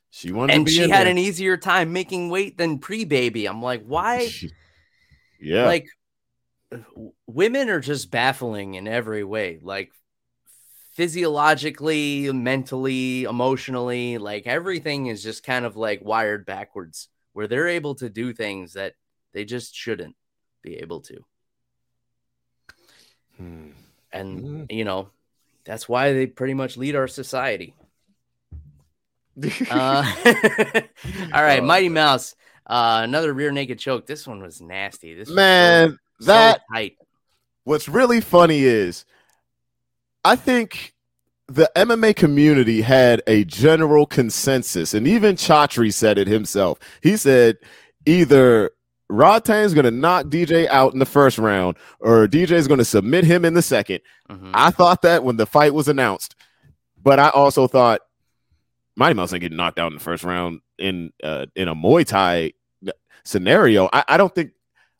she 0.09 0.31
wanted 0.31 0.55
and 0.55 0.69
she 0.69 0.89
had 0.89 1.05
there. 1.05 1.11
an 1.11 1.17
easier 1.17 1.55
time 1.57 1.93
making 1.93 2.29
weight 2.29 2.57
than 2.57 2.79
pre-baby. 2.79 3.45
I'm 3.45 3.61
like, 3.61 3.85
why? 3.85 4.29
yeah, 5.39 5.65
like 5.65 5.87
women 7.27 7.69
are 7.69 7.79
just 7.79 8.11
baffling 8.11 8.73
in 8.73 8.87
every 8.87 9.23
way. 9.23 9.59
Like 9.61 9.91
physiologically, 10.97 12.31
mentally, 12.31 13.23
emotionally, 13.23 14.17
like 14.17 14.47
everything 14.47 15.05
is 15.05 15.21
just 15.21 15.43
kind 15.43 15.63
of 15.63 15.77
like 15.77 16.03
wired 16.03 16.43
backwards 16.43 17.07
where 17.33 17.47
they're 17.47 17.67
able 17.67 17.93
to 17.93 18.09
do 18.09 18.33
things 18.33 18.73
that 18.73 18.95
they 19.31 19.45
just 19.45 19.75
shouldn't 19.75 20.15
be 20.63 20.77
able 20.77 21.01
to. 21.01 21.23
Hmm. 23.37 23.69
And, 24.11 24.39
hmm. 24.39 24.63
you 24.71 24.85
know, 24.85 25.11
that's 25.65 25.87
why 25.87 26.13
they 26.13 26.25
pretty 26.25 26.55
much 26.55 26.77
lead 26.77 26.95
our 26.95 27.07
society. 27.07 27.75
uh, 29.69 30.13
all 31.31 31.43
right, 31.43 31.59
oh, 31.59 31.65
Mighty 31.65 31.89
Mouse. 31.89 32.35
Uh, 32.65 33.01
another 33.03 33.33
rear 33.33 33.51
naked 33.51 33.77
choke. 33.77 34.07
This 34.07 34.25
one 34.25 34.41
was 34.41 34.61
nasty. 34.61 35.13
This 35.13 35.29
man, 35.29 35.99
so, 36.19 36.25
that 36.25 36.61
so 36.67 36.73
tight. 36.73 36.97
What's 37.65 37.87
really 37.87 38.19
funny 38.19 38.63
is 38.63 39.05
I 40.27 40.35
think 40.35 40.93
the 41.47 41.71
MMA 41.73 42.13
community 42.13 42.81
had 42.81 43.21
a 43.27 43.45
general 43.45 44.05
consensus, 44.05 44.93
and 44.93 45.07
even 45.07 45.37
Chatri 45.37 45.93
said 45.93 46.17
it 46.17 46.27
himself. 46.27 46.79
He 47.01 47.15
said 47.15 47.59
either 48.05 48.71
Rodtang's 49.07 49.73
going 49.73 49.85
to 49.85 49.91
knock 49.91 50.25
DJ 50.25 50.67
out 50.67 50.91
in 50.91 50.99
the 50.99 51.05
first 51.05 51.37
round, 51.37 51.77
or 52.01 52.27
DJ 52.27 52.51
is 52.51 52.67
going 52.67 52.79
to 52.79 52.83
submit 52.83 53.23
him 53.23 53.45
in 53.45 53.53
the 53.53 53.61
2nd 53.61 54.01
mm-hmm. 54.29 54.51
I 54.53 54.69
thought 54.69 55.01
that 55.03 55.23
when 55.23 55.37
the 55.37 55.45
fight 55.45 55.73
was 55.73 55.87
announced, 55.87 56.35
but 57.01 57.19
I 57.19 57.29
also 57.29 57.65
thought 57.65 58.01
Mighty 58.97 59.13
Mouse 59.13 59.31
ain't 59.31 59.39
getting 59.39 59.55
knocked 59.55 59.79
out 59.79 59.93
in 59.93 59.97
the 59.97 60.03
first 60.03 60.25
round 60.25 60.59
in 60.77 61.13
uh, 61.23 61.45
in 61.55 61.69
a 61.69 61.75
Muay 61.75 62.05
Thai 62.05 62.51
scenario. 63.23 63.89
I, 63.93 64.03
I 64.09 64.17
don't 64.17 64.35
think 64.35 64.51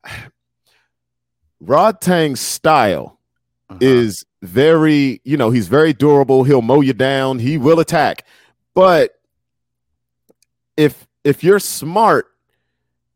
Rodtang's 1.59 2.39
style 2.39 3.16
uh-huh. 3.69 3.79
is 3.81 4.25
very, 4.41 5.21
you 5.23 5.37
know, 5.37 5.49
he's 5.49 5.67
very 5.67 5.93
durable. 5.93 6.43
He'll 6.43 6.61
mow 6.61 6.81
you 6.81 6.93
down. 6.93 7.39
He 7.39 7.57
will 7.57 7.79
attack. 7.79 8.25
But 8.73 9.19
if 10.77 11.07
if 11.23 11.43
you're 11.43 11.59
smart, 11.59 12.27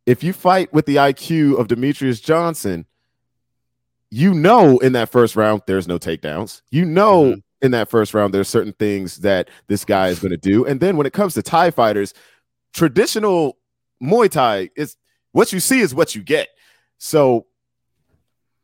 if 0.05 0.23
you 0.23 0.33
fight 0.33 0.73
with 0.73 0.85
the 0.85 0.97
IQ 0.97 1.59
of 1.59 1.67
Demetrious 1.67 2.21
Johnson, 2.21 2.85
you 4.09 4.33
know 4.33 4.77
in 4.79 4.93
that 4.93 5.09
first 5.09 5.35
round 5.35 5.61
there's 5.67 5.87
no 5.87 5.97
takedowns. 5.97 6.61
You 6.71 6.85
know 6.85 7.23
mm-hmm. 7.23 7.39
in 7.61 7.71
that 7.71 7.89
first 7.89 8.13
round 8.13 8.33
there's 8.33 8.49
certain 8.49 8.73
things 8.73 9.17
that 9.17 9.49
this 9.67 9.85
guy 9.85 10.09
is 10.09 10.19
going 10.19 10.31
to 10.31 10.37
do. 10.37 10.65
And 10.65 10.79
then 10.79 10.97
when 10.97 11.07
it 11.07 11.13
comes 11.13 11.35
to 11.35 11.41
Thai 11.41 11.71
fighters, 11.71 12.13
traditional 12.73 13.57
Muay 14.03 14.29
Thai 14.29 14.69
is 14.75 14.97
what 15.31 15.53
you 15.53 15.59
see 15.59 15.79
is 15.79 15.95
what 15.95 16.15
you 16.15 16.23
get. 16.23 16.49
So 16.97 17.45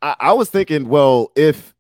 I, 0.02 0.16
I 0.20 0.34
was 0.34 0.50
thinking, 0.50 0.90
well, 0.90 1.32
if 1.36 1.74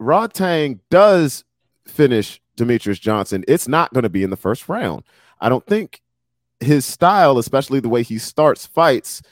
Rodtang 0.00 0.80
does 0.90 1.44
finish 1.86 2.40
Demetrious 2.56 3.00
Johnson, 3.00 3.44
it's 3.48 3.68
not 3.68 3.92
going 3.92 4.02
to 4.02 4.10
be 4.10 4.22
in 4.22 4.30
the 4.30 4.36
first 4.36 4.68
round. 4.68 5.02
I 5.40 5.48
don't 5.48 5.66
think 5.66 6.00
his 6.60 6.84
style, 6.84 7.38
especially 7.38 7.80
the 7.80 7.88
way 7.88 8.02
he 8.02 8.18
starts 8.18 8.66
fights, 8.66 9.22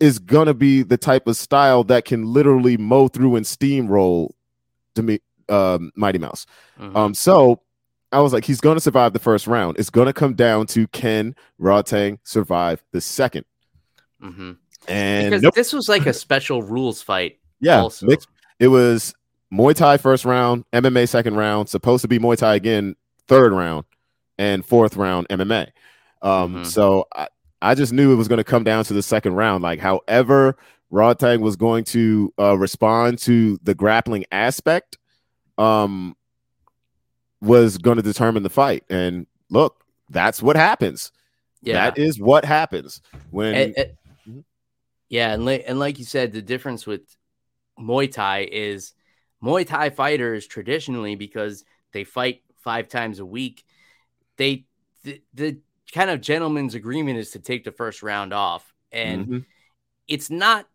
is 0.00 0.18
going 0.18 0.46
to 0.46 0.54
be 0.54 0.82
the 0.82 0.96
type 0.96 1.26
of 1.26 1.36
style 1.36 1.84
that 1.84 2.04
can 2.04 2.24
literally 2.24 2.76
mow 2.76 3.08
through 3.08 3.36
and 3.36 3.46
steamroll 3.46 4.30
Demi- 4.94 5.20
um, 5.48 5.92
Mighty 5.94 6.18
Mouse. 6.18 6.46
Mm-hmm. 6.80 6.96
Um, 6.96 7.14
so 7.14 7.60
I 8.10 8.20
was 8.20 8.32
like, 8.32 8.44
he's 8.44 8.60
going 8.60 8.76
to 8.76 8.80
survive 8.80 9.12
the 9.12 9.18
first 9.18 9.46
round. 9.46 9.78
It's 9.78 9.90
going 9.90 10.06
to 10.06 10.12
come 10.12 10.34
down 10.34 10.66
to 10.68 10.86
can 10.88 11.36
Rodtang 11.60 12.18
survive 12.24 12.82
the 12.92 12.98
2nd 12.98 13.44
mm-hmm. 14.22 14.52
And 14.88 15.26
because 15.26 15.42
nope. 15.42 15.54
this 15.54 15.72
was 15.72 15.88
like 15.88 16.06
a 16.06 16.12
special 16.12 16.62
rules 16.62 17.00
fight. 17.00 17.38
Yeah, 17.60 17.88
mixed, 18.02 18.26
it 18.58 18.66
was 18.66 19.14
Muay 19.52 19.74
Thai 19.74 19.98
first 19.98 20.24
round, 20.24 20.64
MMA 20.72 21.08
second 21.08 21.36
round, 21.36 21.68
supposed 21.68 22.02
to 22.02 22.08
be 22.08 22.18
Muay 22.18 22.36
Thai 22.36 22.54
again 22.54 22.96
third 23.28 23.52
round, 23.52 23.84
and 24.38 24.64
fourth 24.64 24.96
round 24.96 25.28
MMA. 25.28 25.68
Um, 26.22 26.54
mm-hmm. 26.54 26.64
So 26.64 27.06
I, 27.14 27.28
I 27.60 27.74
just 27.74 27.92
knew 27.92 28.12
it 28.12 28.16
was 28.16 28.28
going 28.28 28.38
to 28.38 28.44
come 28.44 28.64
down 28.64 28.84
to 28.84 28.94
the 28.94 29.02
second 29.02 29.34
round. 29.34 29.62
Like, 29.62 29.78
however, 29.78 30.56
Rodtang 30.92 31.40
was 31.40 31.56
going 31.56 31.84
to 31.84 32.32
uh, 32.38 32.56
respond 32.56 33.18
to 33.20 33.58
the 33.62 33.74
grappling 33.74 34.24
aspect, 34.32 34.98
um, 35.58 36.16
was 37.40 37.78
going 37.78 37.96
to 37.96 38.02
determine 38.02 38.42
the 38.42 38.50
fight. 38.50 38.84
And 38.88 39.26
look, 39.50 39.84
that's 40.08 40.42
what 40.42 40.56
happens. 40.56 41.12
Yeah, 41.60 41.74
that 41.74 41.98
is 41.98 42.18
what 42.18 42.44
happens 42.44 43.00
when. 43.30 43.54
It, 43.54 43.78
it, 43.78 43.96
mm-hmm. 44.28 44.40
yeah, 45.08 45.32
and 45.32 45.48
and 45.48 45.78
like 45.78 45.98
you 45.98 46.04
said, 46.04 46.32
the 46.32 46.42
difference 46.42 46.86
with 46.86 47.02
Muay 47.78 48.10
Thai 48.10 48.48
is 48.50 48.94
Muay 49.42 49.66
Thai 49.66 49.90
fighters 49.90 50.46
traditionally 50.46 51.14
because 51.14 51.64
they 51.92 52.04
fight 52.04 52.42
five 52.58 52.88
times 52.88 53.18
a 53.18 53.26
week. 53.26 53.64
They 54.36 54.66
the, 55.02 55.20
the 55.34 55.58
kind 55.92 56.10
of 56.10 56.20
gentleman's 56.20 56.74
agreement 56.74 57.18
is 57.18 57.32
to 57.32 57.38
take 57.38 57.64
the 57.64 57.72
first 57.72 58.02
round 58.02 58.32
off, 58.32 58.72
and 58.90 59.24
mm-hmm. 59.24 59.38
it's 60.08 60.30
not 60.30 60.66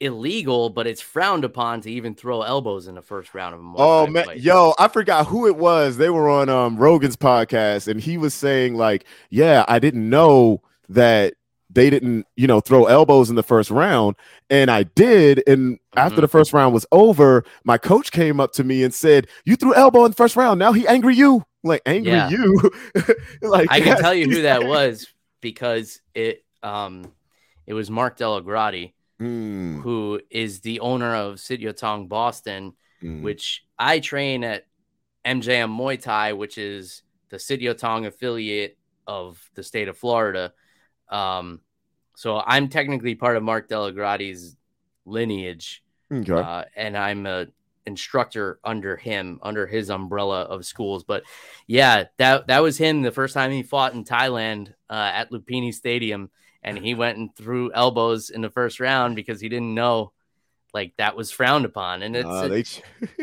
illegal, 0.00 0.68
but 0.68 0.86
it's 0.86 1.00
frowned 1.00 1.44
upon 1.44 1.80
to 1.80 1.90
even 1.90 2.14
throw 2.14 2.42
elbows 2.42 2.86
in 2.86 2.94
the 2.94 3.02
first 3.02 3.34
round 3.34 3.54
of 3.54 3.60
a 3.60 3.62
Muay 3.62 3.74
Oh 3.78 4.06
man, 4.06 4.24
fight. 4.24 4.40
yo, 4.40 4.74
I 4.78 4.88
forgot 4.88 5.26
who 5.26 5.46
it 5.46 5.56
was. 5.56 5.96
They 5.96 6.10
were 6.10 6.28
on 6.28 6.48
um 6.48 6.76
Rogan's 6.76 7.16
podcast, 7.16 7.88
and 7.88 8.00
he 8.00 8.18
was 8.18 8.34
saying 8.34 8.74
like, 8.74 9.04
"Yeah, 9.30 9.64
I 9.68 9.78
didn't 9.78 10.08
know 10.08 10.62
that 10.88 11.34
they 11.76 11.90
didn't, 11.90 12.26
you 12.34 12.46
know, 12.46 12.60
throw 12.60 12.86
elbows 12.86 13.30
in 13.30 13.36
the 13.36 13.42
first 13.42 13.70
round, 13.70 14.16
and 14.50 14.70
I 14.70 14.82
did. 14.82 15.42
And 15.46 15.76
mm-hmm. 15.76 15.98
after 15.98 16.20
the 16.20 16.28
first 16.28 16.52
round 16.52 16.74
was 16.74 16.86
over, 16.90 17.44
my 17.64 17.78
coach 17.78 18.10
came 18.10 18.40
up 18.40 18.52
to 18.54 18.64
me 18.64 18.82
and 18.82 18.92
said, 18.92 19.28
"You 19.44 19.56
threw 19.56 19.74
elbow 19.74 20.04
in 20.04 20.10
the 20.10 20.16
first 20.16 20.34
round. 20.36 20.58
Now 20.58 20.72
he 20.72 20.86
angry 20.86 21.14
you." 21.14 21.44
like 21.62 21.82
angry 21.84 22.12
yeah. 22.12 22.28
you. 22.30 22.70
like 23.42 23.68
I 23.70 23.80
can 23.80 23.98
tell 23.98 24.14
you 24.14 24.30
who 24.30 24.42
that 24.42 24.64
was 24.64 25.06
because 25.40 26.00
it 26.14 26.44
um 26.62 27.12
it 27.66 27.74
was 27.74 27.90
Mark 27.90 28.16
DellaGrotte 28.16 28.92
mm. 29.20 29.80
who 29.82 30.20
is 30.30 30.60
the 30.60 30.80
owner 30.80 31.14
of 31.14 31.36
Sityodtong 31.36 32.08
Boston, 32.08 32.74
mm. 33.02 33.22
which 33.22 33.64
I 33.78 34.00
train 34.00 34.44
at 34.44 34.66
MJM 35.24 35.76
Muay 35.76 36.00
Thai, 36.00 36.34
which 36.34 36.58
is 36.58 37.02
the 37.30 37.36
Sityodtong 37.36 38.06
affiliate 38.06 38.78
of 39.06 39.38
the 39.54 39.62
state 39.62 39.88
of 39.88 39.98
Florida. 39.98 40.52
Um, 41.08 41.60
so 42.16 42.42
I'm 42.44 42.68
technically 42.68 43.14
part 43.14 43.36
of 43.36 43.44
Mark 43.44 43.68
DellaGrotte's 43.68 44.56
lineage, 45.04 45.84
okay. 46.10 46.32
uh, 46.32 46.64
and 46.74 46.96
I'm 46.96 47.26
a 47.26 47.46
instructor 47.86 48.58
under 48.64 48.96
him, 48.96 49.38
under 49.42 49.66
his 49.66 49.90
umbrella 49.90 50.42
of 50.42 50.66
schools. 50.66 51.04
But 51.04 51.22
yeah, 51.68 52.04
that 52.16 52.48
that 52.48 52.62
was 52.62 52.78
him 52.78 53.02
the 53.02 53.12
first 53.12 53.34
time 53.34 53.52
he 53.52 53.62
fought 53.62 53.94
in 53.94 54.02
Thailand 54.02 54.70
uh, 54.90 55.10
at 55.14 55.30
Lumpinee 55.30 55.72
Stadium 55.72 56.30
and 56.66 56.78
he 56.78 56.94
went 56.94 57.16
and 57.16 57.34
threw 57.34 57.72
elbows 57.72 58.28
in 58.28 58.40
the 58.40 58.50
first 58.50 58.80
round 58.80 59.14
because 59.14 59.40
he 59.40 59.48
didn't 59.48 59.74
know 59.74 60.12
like 60.74 60.92
that 60.98 61.16
was 61.16 61.30
frowned 61.30 61.64
upon 61.64 62.02
and 62.02 62.16
it's 62.16 62.26
uh, 62.26 62.48
they... 62.48 62.64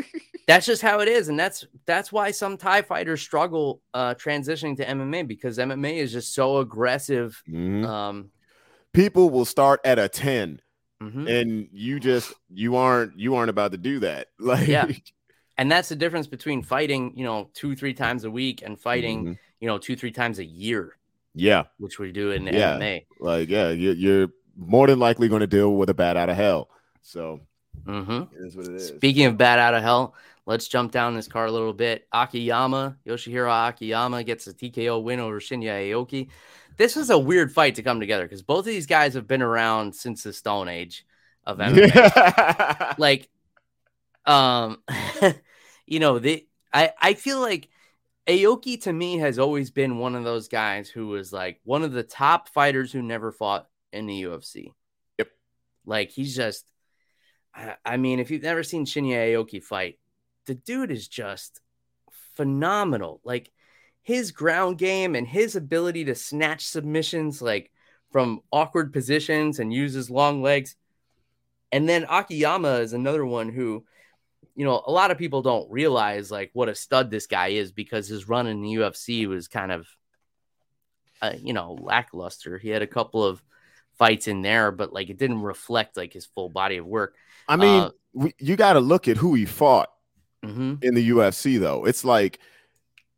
that's 0.48 0.66
just 0.66 0.82
how 0.82 1.00
it 1.00 1.08
is 1.08 1.28
and 1.28 1.38
that's 1.38 1.66
that's 1.86 2.12
why 2.12 2.32
some 2.32 2.58
thai 2.58 2.82
fighters 2.82 3.22
struggle 3.22 3.82
uh 3.94 4.16
transitioning 4.16 4.76
to 4.76 4.86
mma 4.86 5.28
because 5.28 5.58
mma 5.58 5.94
is 5.94 6.12
just 6.12 6.34
so 6.34 6.58
aggressive 6.58 7.44
mm-hmm. 7.48 7.86
um 7.86 8.30
people 8.94 9.30
will 9.30 9.46
start 9.46 9.82
at 9.84 10.00
a 10.00 10.08
10 10.08 10.62
mm-hmm. 11.02 11.28
and 11.28 11.68
you 11.72 12.00
just 12.00 12.34
you 12.50 12.76
aren't 12.76 13.18
you 13.18 13.36
aren't 13.36 13.50
about 13.50 13.72
to 13.72 13.78
do 13.78 14.00
that 14.00 14.28
like 14.40 14.68
yeah 14.68 14.88
and 15.58 15.72
that's 15.72 15.90
the 15.90 15.96
difference 15.96 16.28
between 16.28 16.62
fighting 16.62 17.14
you 17.16 17.24
know 17.24 17.50
two 17.54 17.76
three 17.76 17.94
times 17.94 18.24
a 18.24 18.32
week 18.32 18.62
and 18.64 18.80
fighting 18.80 19.24
mm-hmm. 19.24 19.34
you 19.60 19.68
know 19.68 19.78
two 19.78 19.96
three 19.96 20.12
times 20.12 20.40
a 20.40 20.46
year 20.46 20.96
yeah, 21.36 21.64
which 21.78 22.00
we 22.00 22.12
do 22.12 22.32
in 22.32 22.46
yeah. 22.46 22.78
MMA. 22.78 23.06
Like, 23.20 23.50
yeah, 23.50 23.70
you're, 23.70 23.94
you're 23.94 24.28
more 24.56 24.88
than 24.88 25.00
likely 25.00 25.28
going 25.30 25.42
to 25.42 25.48
deal 25.48 25.76
with 25.76 25.90
a 25.90 25.94
bat 25.94 26.18
out 26.18 26.30
of 26.30 26.36
hell. 26.36 26.70
So, 27.02 27.42
mm-hmm. 27.86 28.46
is 28.46 28.56
what 28.56 28.68
it 28.68 28.76
is. 28.76 28.88
Speaking 28.90 29.26
of 29.26 29.38
bat 29.38 29.60
out 29.60 29.74
of 29.74 29.82
hell, 29.82 30.16
let's 30.46 30.68
jump 30.68 30.92
down 30.92 31.16
this 31.16 31.28
car 31.28 31.46
a 31.46 31.52
little 31.52 31.74
bit. 31.74 32.08
Akiyama, 32.14 32.98
Yoshihiro 33.06 33.70
Akiyama 33.70 34.24
gets 34.24 34.48
a 34.48 34.54
TKO 34.54 35.02
win 35.02 35.20
over 35.20 35.40
Shinya 35.40 35.90
Aoki. 35.90 36.30
This 36.78 36.96
was 36.96 37.10
a 37.10 37.20
weird 37.20 37.52
fight 37.52 37.76
to 37.76 37.84
come 37.84 38.00
together 38.00 38.24
because 38.24 38.42
both 38.42 38.60
of 38.60 38.66
these 38.66 38.88
guys 38.88 39.14
have 39.14 39.28
been 39.28 39.42
around 39.42 39.96
since 39.96 40.24
the 40.24 40.34
Stone 40.34 40.70
Age 40.70 41.06
of 41.46 41.58
MMA. 41.58 42.98
like, 42.98 43.30
um, 44.26 44.82
you 45.86 46.00
know, 46.00 46.20
the 46.20 46.48
I 46.74 46.92
I 47.00 47.14
feel 47.14 47.40
like 47.40 47.70
Aoki 48.28 48.82
to 48.84 48.94
me 48.94 49.18
has 49.18 49.38
always 49.38 49.70
been 49.72 49.98
one 49.98 50.16
of 50.16 50.24
those 50.24 50.48
guys 50.48 50.90
who 50.90 51.08
was 51.08 51.34
like 51.34 51.60
one 51.64 51.84
of 51.84 51.92
the 51.92 52.04
top 52.04 52.50
fighters 52.50 52.92
who 52.92 53.02
never 53.02 53.32
fought 53.32 53.68
in 53.92 54.06
the 54.06 54.24
UFC. 54.24 54.74
Yep. 55.18 55.30
Like 55.86 56.10
he's 56.10 56.36
just, 56.36 56.66
I, 57.86 57.98
mean, 57.98 58.20
if 58.20 58.32
you've 58.32 58.44
never 58.44 58.64
seen 58.64 58.86
Shinya 58.86 59.34
Aoki 59.34 59.62
fight, 59.62 60.00
the 60.46 60.56
dude 60.56 60.92
is 60.92 61.08
just 61.08 61.60
phenomenal. 62.36 63.20
Like 63.24 63.52
his 64.04 64.32
ground 64.32 64.78
game 64.78 65.16
and 65.16 65.28
his 65.28 65.56
ability 65.56 66.06
to 66.06 66.16
snatch 66.16 66.68
submissions 66.68 67.42
like 67.42 67.72
from 68.12 68.42
awkward 68.52 68.94
positions 68.94 69.60
and 69.60 69.74
use 69.74 69.94
his 69.94 70.10
long 70.10 70.42
legs. 70.42 70.76
And 71.72 71.90
then 71.90 72.06
Akiyama 72.08 72.76
is 72.76 72.94
another 72.94 73.26
one 73.26 73.50
who 73.50 73.86
you 74.56 74.66
know, 74.66 74.84
a 74.86 74.92
lot 74.92 75.12
of 75.12 75.18
people 75.18 75.42
don't 75.42 75.70
realize 75.72 76.30
like 76.30 76.52
what 76.54 76.70
a 76.70 76.76
stud 76.76 77.10
this 77.10 77.28
guy 77.28 77.48
is 77.48 77.72
because 77.72 78.08
his 78.08 78.28
run 78.28 78.48
in 78.48 78.62
the 78.62 78.76
UFC 78.76 79.28
was 79.28 79.48
kind 79.48 79.72
of, 79.72 79.88
uh, 81.22 81.34
you 81.42 81.54
know, 81.54 81.78
lackluster. 81.82 82.58
He 82.58 82.70
had 82.70 82.82
a 82.82 82.88
couple 82.88 83.24
of 83.24 83.42
fights 83.98 84.28
in 84.28 84.42
there, 84.42 84.72
but 84.72 84.94
like 84.94 85.10
it 85.10 85.18
didn't 85.18 85.42
reflect 85.42 85.98
like 85.98 86.14
his 86.14 86.26
full 86.26 86.50
body 86.50 86.78
of 86.78 86.86
work. 86.86 87.16
I 87.48 87.56
mean, 87.56 87.82
uh, 87.84 87.92
we, 88.14 88.36
you 88.38 88.56
got 88.56 88.74
to 88.74 88.80
look 88.80 89.08
at 89.08 89.18
who 89.18 89.34
he 89.34 89.46
fought 89.46 89.90
mm-hmm. 90.46 90.76
in 90.82 90.94
the 90.94 91.10
UFC, 91.10 91.60
though. 91.60 91.86
It's 91.86 92.06
like 92.06 92.40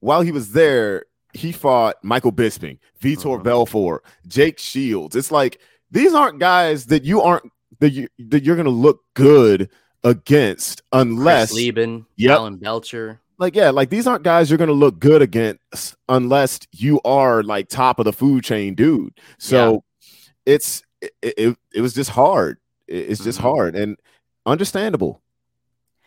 while 0.06 0.22
he 0.22 0.32
was 0.32 0.52
there, 0.52 1.06
he 1.34 1.52
fought 1.52 1.96
Michael 2.04 2.32
Bisping, 2.32 2.78
Vitor 3.02 3.36
uh-huh. 3.36 3.44
Belfort, 3.44 4.06
Jake 4.28 4.60
Shields. 4.60 5.16
It's 5.16 5.32
like 5.32 5.60
these 5.90 6.14
aren't 6.14 6.38
guys 6.38 6.86
that 6.86 7.04
you 7.04 7.22
aren't 7.22 7.52
that 7.80 7.90
you 7.90 8.08
that 8.20 8.44
you're 8.44 8.56
gonna 8.56 8.70
look 8.70 9.02
good 9.16 9.68
against 10.04 10.84
unless 10.92 11.50
Chris 11.50 11.56
Leben, 11.56 12.06
yep. 12.18 12.38
Alan 12.38 12.58
Belcher. 12.58 13.20
Like, 13.40 13.56
yeah, 13.56 13.72
like 13.72 13.90
these 13.90 14.06
aren't 14.06 14.24
guys 14.24 14.52
you're 14.52 14.60
gonna 14.60 14.74
look 14.74 15.00
good 15.00 15.24
against 15.24 15.96
unless 16.08 16.60
you 16.72 17.02
are 17.04 17.42
like 17.42 17.68
top 17.68 17.98
of 17.98 18.06
the 18.06 18.14
food 18.14 18.44
chain 18.44 18.76
dude. 18.76 19.20
So 19.40 19.84
yeah. 20.06 20.10
it's 20.54 20.84
it, 21.02 21.14
it, 21.22 21.58
it, 21.74 21.82
was 21.82 21.96
just 21.96 22.12
hard. 22.12 22.60
it's 22.88 23.24
just 23.24 23.40
mm-hmm. 23.40 23.48
hard 23.48 23.76
and 23.76 23.98
understandable. 24.46 25.24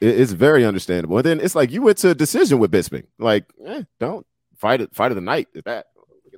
It's 0.01 0.33
very 0.33 0.65
understandable. 0.65 1.19
And 1.19 1.27
then 1.27 1.41
it's 1.41 1.55
like 1.55 1.70
you 1.70 1.83
went 1.83 1.99
to 1.99 2.11
a 2.11 2.15
decision 2.15 2.59
with 2.59 2.70
Bisping. 2.70 3.05
Like, 3.19 3.45
eh, 3.65 3.83
don't 3.99 4.27
fight 4.57 4.81
it, 4.81 4.95
fight 4.95 5.12
of 5.12 5.16
the 5.16 5.23
night. 5.23 5.49
Is 5.55 5.62
that? 5.65 5.87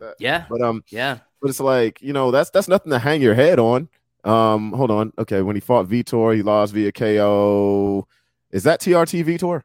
that. 0.01 0.17
Yeah. 0.19 0.45
But 0.51 0.61
um, 0.63 0.83
yeah. 0.89 1.19
But 1.41 1.51
it's 1.51 1.61
like 1.61 2.03
you 2.03 2.13
know 2.13 2.31
that's 2.31 2.51
that's 2.51 2.69
nothing 2.69 2.91
to 2.91 2.99
hang 2.99 3.23
your 3.23 3.35
head 3.35 3.59
on. 3.59 3.89
Um, 4.25 4.73
hold 4.73 4.91
on. 4.91 5.13
Okay, 5.19 5.41
when 5.41 5.57
he 5.57 5.61
fought 5.61 5.87
Vitor, 5.87 6.35
he 6.35 6.43
lost 6.43 6.75
via 6.75 6.93
KO. 6.93 8.07
Is 8.51 8.65
that 8.65 8.81
TRT 8.81 9.25
Vitor? 9.25 9.63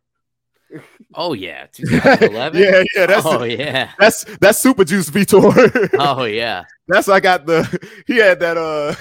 Oh 1.14 1.34
yeah, 1.34 1.68
2011. 1.72 2.62
yeah, 2.62 2.84
yeah. 2.96 3.06
That's 3.06 3.26
oh 3.26 3.44
yeah. 3.44 3.92
that's 4.00 4.24
that's 4.40 4.60
Super 4.60 4.84
Juice 4.84 5.10
Vitor. 5.10 5.90
Oh 6.00 6.24
yeah. 6.26 6.64
That's 6.88 7.08
I 7.10 7.20
got 7.20 7.46
the 7.46 7.64
he 8.08 8.18
had 8.18 8.40
that 8.42 8.58
uh 8.58 8.96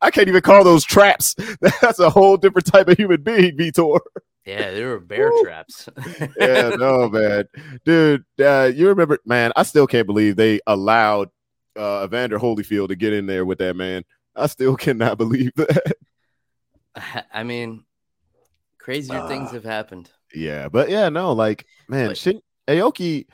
I 0.00 0.10
can't 0.10 0.28
even 0.28 0.42
call 0.42 0.64
those 0.64 0.84
traps. 0.84 1.34
That's 1.80 1.98
a 1.98 2.10
whole 2.10 2.36
different 2.36 2.66
type 2.66 2.88
of 2.88 2.96
human 2.96 3.22
being, 3.22 3.56
Vitor. 3.56 4.00
Yeah, 4.44 4.70
they 4.72 4.84
were 4.84 5.00
bear 5.00 5.30
Woo. 5.30 5.42
traps. 5.42 5.88
Yeah, 6.38 6.70
no 6.78 7.08
man. 7.08 7.44
Dude, 7.84 8.24
uh, 8.38 8.70
you 8.74 8.88
remember 8.88 9.18
man, 9.24 9.52
I 9.56 9.62
still 9.62 9.86
can't 9.86 10.06
believe 10.06 10.36
they 10.36 10.60
allowed 10.66 11.30
uh 11.76 12.04
Evander 12.04 12.38
Holyfield 12.38 12.88
to 12.88 12.96
get 12.96 13.12
in 13.12 13.26
there 13.26 13.44
with 13.44 13.58
that 13.58 13.74
man. 13.76 14.04
I 14.36 14.46
still 14.46 14.76
cannot 14.76 15.16
believe 15.18 15.52
that. 15.56 15.96
I 17.32 17.42
mean, 17.42 17.84
crazier 18.78 19.26
things 19.26 19.48
Ah. 19.50 19.54
have 19.54 19.64
happened. 19.64 20.10
Yeah, 20.34 20.68
but 20.68 20.90
yeah, 20.90 21.08
no, 21.08 21.32
like 21.32 21.66
man, 21.88 22.08
But- 22.08 22.18
Shin- 22.18 22.42
Aoki 22.68 23.26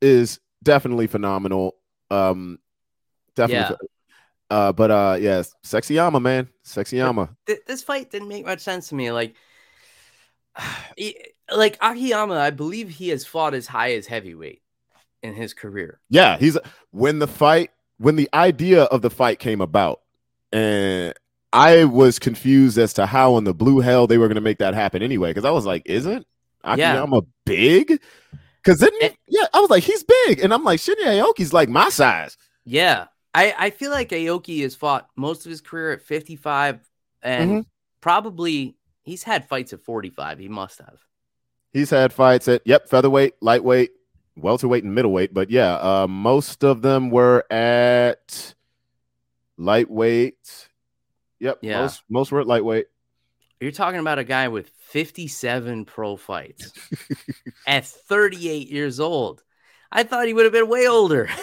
is 0.00 0.40
definitely 0.62 1.06
phenomenal. 1.06 1.76
Um 2.10 2.58
definitely 3.34 3.76
uh 4.50 4.72
but 4.72 4.90
uh 4.90 5.16
yeah, 5.20 5.42
sexy 5.62 5.94
Yama, 5.94 6.20
man. 6.20 6.48
Sexy 6.62 6.98
Yama. 6.98 7.30
Th- 7.46 7.60
this 7.66 7.82
fight 7.82 8.10
didn't 8.10 8.28
make 8.28 8.44
much 8.44 8.60
sense 8.60 8.88
to 8.88 8.94
me. 8.94 9.10
Like, 9.10 9.34
like 11.54 11.78
Akiyama, 11.80 12.34
I 12.34 12.50
believe 12.50 12.88
he 12.88 13.08
has 13.08 13.26
fought 13.26 13.54
as 13.54 13.66
high 13.66 13.94
as 13.94 14.06
heavyweight 14.06 14.62
in 15.22 15.34
his 15.34 15.54
career. 15.54 16.00
Yeah, 16.10 16.36
he's 16.38 16.58
when 16.90 17.18
the 17.18 17.26
fight 17.26 17.70
when 17.98 18.16
the 18.16 18.28
idea 18.34 18.84
of 18.84 19.02
the 19.02 19.10
fight 19.10 19.38
came 19.38 19.60
about, 19.60 20.00
and 20.52 21.14
I 21.52 21.84
was 21.84 22.18
confused 22.18 22.78
as 22.78 22.92
to 22.94 23.06
how 23.06 23.36
in 23.38 23.44
the 23.44 23.54
blue 23.54 23.80
hell 23.80 24.06
they 24.06 24.18
were 24.18 24.28
going 24.28 24.34
to 24.36 24.40
make 24.40 24.58
that 24.58 24.74
happen 24.74 25.02
anyway. 25.02 25.30
Because 25.30 25.44
I 25.44 25.50
was 25.50 25.66
like, 25.66 25.82
isn't 25.86 26.26
Yeah. 26.64 26.92
Akiyama 26.92 27.22
big? 27.44 28.00
Because 28.62 28.78
then, 28.80 28.90
And- 29.02 29.16
yeah, 29.28 29.46
I 29.52 29.60
was 29.60 29.70
like, 29.70 29.82
he's 29.82 30.04
big, 30.26 30.40
and 30.40 30.52
I'm 30.54 30.64
like, 30.64 30.80
Shinya 30.80 31.04
Aoki's 31.22 31.52
like 31.52 31.68
my 31.68 31.88
size. 31.90 32.36
Yeah. 32.64 33.06
I, 33.34 33.54
I 33.58 33.70
feel 33.70 33.90
like 33.90 34.10
Aoki 34.10 34.62
has 34.62 34.74
fought 34.74 35.08
most 35.16 35.44
of 35.44 35.50
his 35.50 35.60
career 35.60 35.92
at 35.92 36.02
55 36.02 36.78
and 37.22 37.50
Mm-hmm. 37.50 37.60
probably 38.00 38.76
he's 39.02 39.22
had 39.24 39.48
fights 39.48 39.72
at 39.72 39.80
45. 39.80 40.38
He 40.38 40.48
must 40.48 40.78
have. 40.78 40.98
He's 41.72 41.90
had 41.90 42.12
fights 42.12 42.46
at 42.48 42.62
yep, 42.64 42.88
featherweight, 42.88 43.34
lightweight, 43.40 43.90
welterweight, 44.36 44.84
and 44.84 44.94
middleweight. 44.94 45.34
But 45.34 45.50
yeah, 45.50 45.74
uh, 45.74 46.06
most 46.08 46.62
of 46.62 46.82
them 46.82 47.10
were 47.10 47.44
at 47.52 48.54
lightweight. 49.56 50.68
Yep, 51.40 51.58
Yeah. 51.62 51.80
most 51.82 52.02
most 52.08 52.32
were 52.32 52.40
at 52.40 52.46
lightweight. 52.46 52.86
You're 53.60 53.72
talking 53.72 54.00
about 54.00 54.18
a 54.18 54.24
guy 54.24 54.48
with 54.48 54.70
57 54.94 55.86
pro 55.86 56.14
fights 56.14 56.70
at 57.66 57.84
38 57.84 58.70
years 58.70 59.00
old. 59.00 59.42
I 59.90 60.04
thought 60.04 60.28
he 60.28 60.32
would 60.32 60.44
have 60.44 60.52
been 60.52 60.68
way 60.68 60.86
older. 60.86 61.28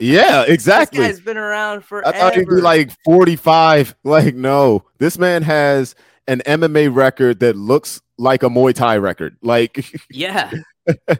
Yeah, 0.00 0.42
exactly. 0.42 0.98
This 0.98 1.18
guy's 1.18 1.20
been 1.24 1.36
around 1.36 1.84
for. 1.84 2.04
I 2.04 2.10
thought 2.10 2.34
he'd 2.34 2.48
be 2.48 2.56
like 2.56 2.90
45. 3.04 3.94
Like, 4.02 4.34
no, 4.34 4.82
this 4.98 5.16
man 5.16 5.42
has 5.42 5.94
an 6.26 6.42
MMA 6.44 6.92
record 6.92 7.38
that 7.38 7.54
looks 7.54 8.02
like 8.18 8.42
a 8.42 8.48
Muay 8.48 8.74
Thai 8.74 8.96
record. 8.96 9.36
Like, 9.42 9.86
yeah, 10.10 10.50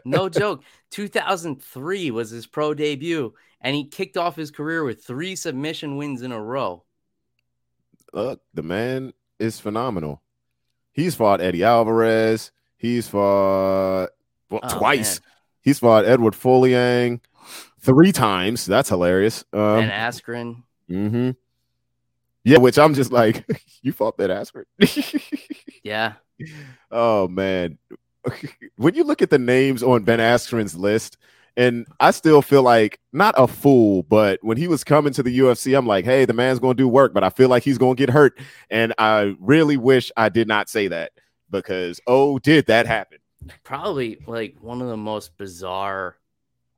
no 0.03 0.27
joke. 0.27 0.63
2003 0.91 2.11
was 2.11 2.29
his 2.29 2.45
pro 2.45 2.73
debut, 2.73 3.33
and 3.61 3.73
he 3.73 3.85
kicked 3.85 4.17
off 4.17 4.35
his 4.35 4.51
career 4.51 4.83
with 4.83 5.01
three 5.01 5.37
submission 5.37 5.95
wins 5.95 6.21
in 6.21 6.33
a 6.33 6.43
row. 6.43 6.83
look, 8.11 8.41
the 8.53 8.63
man 8.63 9.13
is 9.39 9.61
phenomenal. 9.61 10.21
He's 10.97 11.13
fought 11.15 11.41
Eddie 11.41 11.63
Alvarez. 11.63 12.51
He's 12.75 13.07
fought 13.07 14.09
well, 14.49 14.59
Oh, 14.63 14.77
twice. 14.79 15.19
man. 15.21 15.29
He's 15.61 15.77
fought 15.79 16.05
Edward 16.05 16.33
Folayang 16.33 17.19
three 17.79 18.11
times. 18.11 18.65
That's 18.65 18.89
hilarious. 18.89 19.45
Um, 19.53 19.59
and 19.83 19.91
Askren. 19.91 20.63
mhm. 20.89 21.35
Yeah, 22.43 22.57
which 22.57 22.79
I'm 22.79 22.93
just 22.95 23.11
like, 23.11 23.45
you 23.83 23.91
fought 23.93 24.17
Ben 24.17 24.29
Askren. 24.31 24.63
Yeah, 25.83 26.13
Oh 26.91 27.27
man. 27.29 27.77
when 28.75 28.93
you 28.95 29.03
look 29.05 29.21
at 29.21 29.29
the 29.29 29.39
names 29.39 29.81
on 29.83 30.03
Ben 30.03 30.19
Askren's 30.19 30.75
list, 30.75 31.17
and 31.57 31.87
I 31.99 32.11
still 32.11 32.43
feel 32.43 32.61
like 32.61 32.99
not 33.11 33.33
a 33.35 33.47
fool, 33.47 34.03
but 34.03 34.39
when 34.43 34.57
he 34.57 34.67
was 34.67 34.83
coming 34.83 35.11
to 35.13 35.23
the 35.23 35.39
UFC, 35.39 35.75
I'm 35.75 35.87
like, 35.87 36.05
hey, 36.05 36.23
the 36.23 36.33
man's 36.33 36.59
gonna 36.59 36.75
do 36.75 36.87
work, 36.87 37.13
but 37.13 37.23
I 37.23 37.31
feel 37.31 37.49
like 37.49 37.63
he's 37.63 37.79
gonna 37.79 37.95
get 37.95 38.11
hurt. 38.11 38.39
And 38.69 38.93
I 38.99 39.35
really 39.39 39.75
wish 39.75 40.11
I 40.15 40.29
did 40.29 40.47
not 40.47 40.69
say 40.69 40.87
that 40.87 41.13
because 41.49 41.99
oh, 42.05 42.37
did 42.39 42.67
that 42.67 42.85
happen? 42.85 43.17
probably 43.63 44.19
like 44.27 44.57
one 44.61 44.81
of 44.81 44.87
the 44.87 44.97
most 44.97 45.37
bizarre 45.37 46.17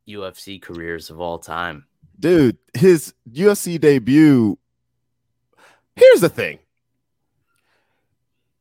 UFC 0.07 0.61
careers 0.61 1.09
of 1.09 1.19
all 1.19 1.39
time. 1.39 1.85
Dude, 2.19 2.57
his 2.73 3.13
UFC 3.29 3.79
debut. 3.79 4.57
Here's 5.95 6.21
the 6.21 6.29
thing. 6.29 6.59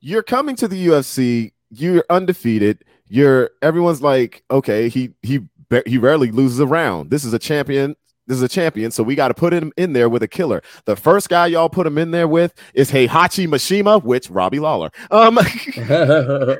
You're 0.00 0.22
coming 0.22 0.56
to 0.56 0.68
the 0.68 0.86
UFC, 0.88 1.52
you're 1.70 2.04
undefeated. 2.10 2.84
You're 3.08 3.50
everyone's 3.62 4.02
like, 4.02 4.42
okay, 4.50 4.88
he 4.88 5.10
he 5.22 5.40
he 5.86 5.98
rarely 5.98 6.30
loses 6.30 6.60
a 6.60 6.66
round. 6.66 7.10
This 7.10 7.24
is 7.24 7.32
a 7.32 7.38
champion. 7.38 7.96
This 8.26 8.36
is 8.36 8.42
a 8.42 8.48
champion, 8.48 8.90
so 8.90 9.02
we 9.02 9.14
got 9.14 9.28
to 9.28 9.34
put 9.34 9.54
him 9.54 9.72
in 9.78 9.94
there 9.94 10.10
with 10.10 10.22
a 10.22 10.28
killer. 10.28 10.62
The 10.84 10.96
first 10.96 11.30
guy 11.30 11.46
y'all 11.46 11.70
put 11.70 11.86
him 11.86 11.96
in 11.96 12.10
there 12.10 12.28
with 12.28 12.52
is 12.74 12.90
Heihachi 12.90 13.48
Mishima, 13.48 14.02
which 14.02 14.28
Robbie 14.28 14.58
Lawler. 14.60 14.90
Um, 15.10 15.38
I 15.78 16.58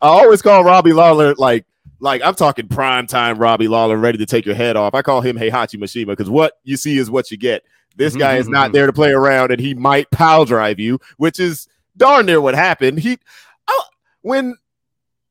always 0.00 0.40
call 0.40 0.62
Robbie 0.62 0.92
Lawler 0.92 1.34
like 1.34 1.66
like 2.00 2.22
I'm 2.24 2.36
talking 2.36 2.68
prime 2.68 3.08
time 3.08 3.38
Robbie 3.38 3.66
Lawler 3.66 3.96
ready 3.96 4.18
to 4.18 4.26
take 4.26 4.46
your 4.46 4.54
head 4.54 4.76
off. 4.76 4.94
I 4.94 5.02
call 5.02 5.20
him 5.20 5.36
Heihachi 5.36 5.80
Mishima 5.80 6.08
because 6.08 6.30
what 6.30 6.58
you 6.62 6.76
see 6.76 6.96
is 6.96 7.10
what 7.10 7.32
you 7.32 7.36
get. 7.36 7.64
This 7.96 8.14
guy 8.14 8.36
is 8.36 8.48
not 8.48 8.70
there 8.70 8.86
to 8.86 8.92
play 8.92 9.10
around 9.10 9.50
and 9.50 9.60
he 9.60 9.74
might 9.74 10.08
pile 10.12 10.44
drive 10.44 10.78
you, 10.78 11.00
which 11.16 11.40
is 11.40 11.66
darn 11.96 12.26
near 12.26 12.40
what 12.40 12.54
happened. 12.54 13.00
He 13.00 13.18
I, 13.66 13.82
when 14.22 14.56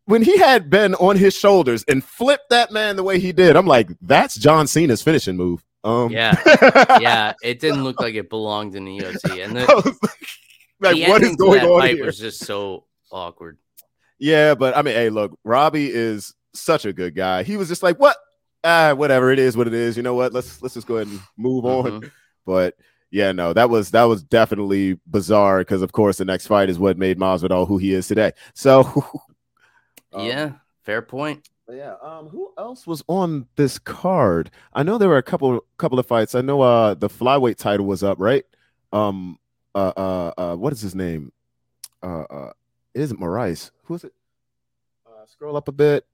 when 0.07 0.23
he 0.23 0.37
had 0.37 0.69
Ben 0.69 0.95
on 0.95 1.15
his 1.17 1.35
shoulders 1.35 1.83
and 1.87 2.03
flipped 2.03 2.49
that 2.49 2.71
man 2.71 2.95
the 2.95 3.03
way 3.03 3.19
he 3.19 3.31
did, 3.31 3.55
I'm 3.55 3.67
like, 3.67 3.89
that's 4.01 4.35
John 4.35 4.65
Cena's 4.67 5.01
finishing 5.01 5.37
move. 5.37 5.63
Um 5.83 6.11
Yeah. 6.11 6.41
yeah, 6.99 7.33
it 7.43 7.59
didn't 7.59 7.83
look 7.83 8.01
like 8.01 8.15
it 8.15 8.29
belonged 8.29 8.75
in 8.75 8.85
the 8.85 8.97
UFC, 8.97 9.43
and 9.45 9.55
the, 9.55 9.95
like, 10.79 10.95
the 10.95 11.05
what 11.07 11.21
is 11.21 11.35
going 11.35 11.59
that 11.59 11.69
on 11.69 11.81
fight 11.81 11.95
here? 11.95 12.05
was 12.05 12.17
just 12.17 12.43
so 12.43 12.85
awkward. 13.11 13.57
Yeah, 14.17 14.55
but 14.55 14.75
I 14.75 14.81
mean, 14.81 14.95
hey, 14.95 15.09
look, 15.09 15.37
Robbie 15.43 15.91
is 15.91 16.33
such 16.53 16.85
a 16.85 16.93
good 16.93 17.13
guy. 17.15 17.43
He 17.43 17.55
was 17.57 17.67
just 17.67 17.83
like, 17.83 17.99
what? 17.99 18.17
Ah, 18.63 18.93
whatever. 18.95 19.31
It 19.31 19.37
is 19.39 19.55
what 19.55 19.67
it 19.67 19.73
is. 19.75 19.95
You 19.95 20.03
know 20.03 20.15
what? 20.15 20.33
Let's 20.33 20.61
let's 20.61 20.73
just 20.73 20.87
go 20.87 20.95
ahead 20.95 21.07
and 21.07 21.19
move 21.37 21.65
on. 21.65 22.01
Mhm. 22.01 22.11
But 22.45 22.73
yeah, 23.11 23.31
no, 23.31 23.53
that 23.53 23.69
was 23.69 23.91
that 23.91 24.05
was 24.05 24.23
definitely 24.23 24.99
bizarre 25.05 25.59
because 25.59 25.81
of 25.83 25.91
course 25.91 26.17
the 26.17 26.25
next 26.25 26.47
fight 26.47 26.69
is 26.69 26.79
what 26.79 26.97
made 26.97 27.19
Masvidal 27.19 27.67
who 27.67 27.77
he 27.77 27.93
is 27.93 28.07
today. 28.07 28.31
So 28.55 29.05
um, 30.13 30.25
yeah, 30.25 30.51
fair 30.83 31.01
point. 31.01 31.49
yeah. 31.69 31.95
Um, 32.01 32.27
who 32.29 32.53
else 32.57 32.87
was 32.87 33.03
on 33.07 33.47
this 33.55 33.77
card? 33.79 34.49
I 34.73 34.83
know 34.83 34.97
there 34.97 35.09
were 35.09 35.17
a 35.17 35.23
couple 35.23 35.63
couple 35.77 35.99
of 35.99 36.05
fights. 36.05 36.35
I 36.35 36.41
know 36.41 36.61
uh 36.61 36.93
the 36.93 37.09
flyweight 37.09 37.57
title 37.57 37.85
was 37.85 38.03
up, 38.03 38.17
right? 38.19 38.45
Um, 38.93 39.37
uh, 39.75 39.91
uh, 39.97 40.33
uh 40.37 40.55
what 40.55 40.73
is 40.73 40.81
his 40.81 40.95
name? 40.95 41.31
Uh, 42.01 42.23
uh 42.23 42.53
it 42.93 43.01
isn't 43.01 43.19
Moraes. 43.19 43.71
Who 43.83 43.95
is 43.95 44.03
it? 44.05 44.13
Uh, 45.05 45.25
scroll 45.27 45.55
up 45.57 45.67
a 45.67 45.71
bit. 45.71 46.05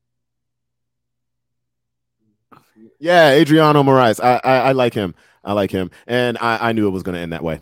Yeah, 2.99 3.29
Adriano 3.29 3.83
Moraes. 3.83 4.23
I, 4.23 4.39
I 4.43 4.57
I 4.69 4.71
like 4.71 4.93
him. 4.93 5.15
I 5.43 5.53
like 5.53 5.71
him, 5.71 5.91
and 6.07 6.37
I 6.39 6.69
I 6.69 6.71
knew 6.73 6.87
it 6.87 6.91
was 6.91 7.03
going 7.03 7.15
to 7.15 7.21
end 7.21 7.33
that 7.33 7.43
way. 7.43 7.61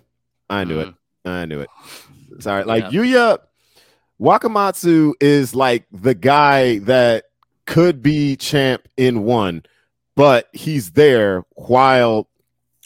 I 0.50 0.64
knew 0.64 0.80
it. 0.80 0.88
Mhm. 0.90 0.96
I 1.26 1.46
knew 1.46 1.60
it. 1.62 1.70
Sorry, 2.40 2.64
like 2.64 2.92
Yeah. 2.92 3.02
Yuya 3.02 3.38
Wakamatsu 4.22 5.14
is 5.20 5.56
like 5.56 5.86
the 5.92 6.14
guy 6.14 6.78
that 6.80 7.26
could 7.66 8.04
be 8.04 8.36
champ 8.36 8.88
in 8.96 9.24
one, 9.24 9.64
but 10.16 10.48
he's 10.54 10.92
there 10.92 11.44
while 11.56 12.28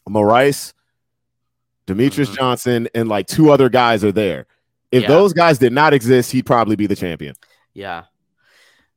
Moraes, 0.07 0.73
Demetrious 1.87 2.29
Mhm. 2.29 2.37
Johnson, 2.37 2.87
and 2.95 3.09
like 3.09 3.27
two 3.27 3.51
other 3.51 3.69
guys 3.69 4.03
are 4.03 4.11
there. 4.11 4.47
If 4.91 5.03
Yeah. 5.03 5.09
those 5.09 5.33
guys 5.33 5.57
did 5.59 5.73
not 5.73 5.93
exist, 5.93 6.31
he'd 6.31 6.45
probably 6.45 6.75
be 6.75 6.87
the 6.87 6.95
champion. 6.95 7.35
Yeah. 7.73 8.05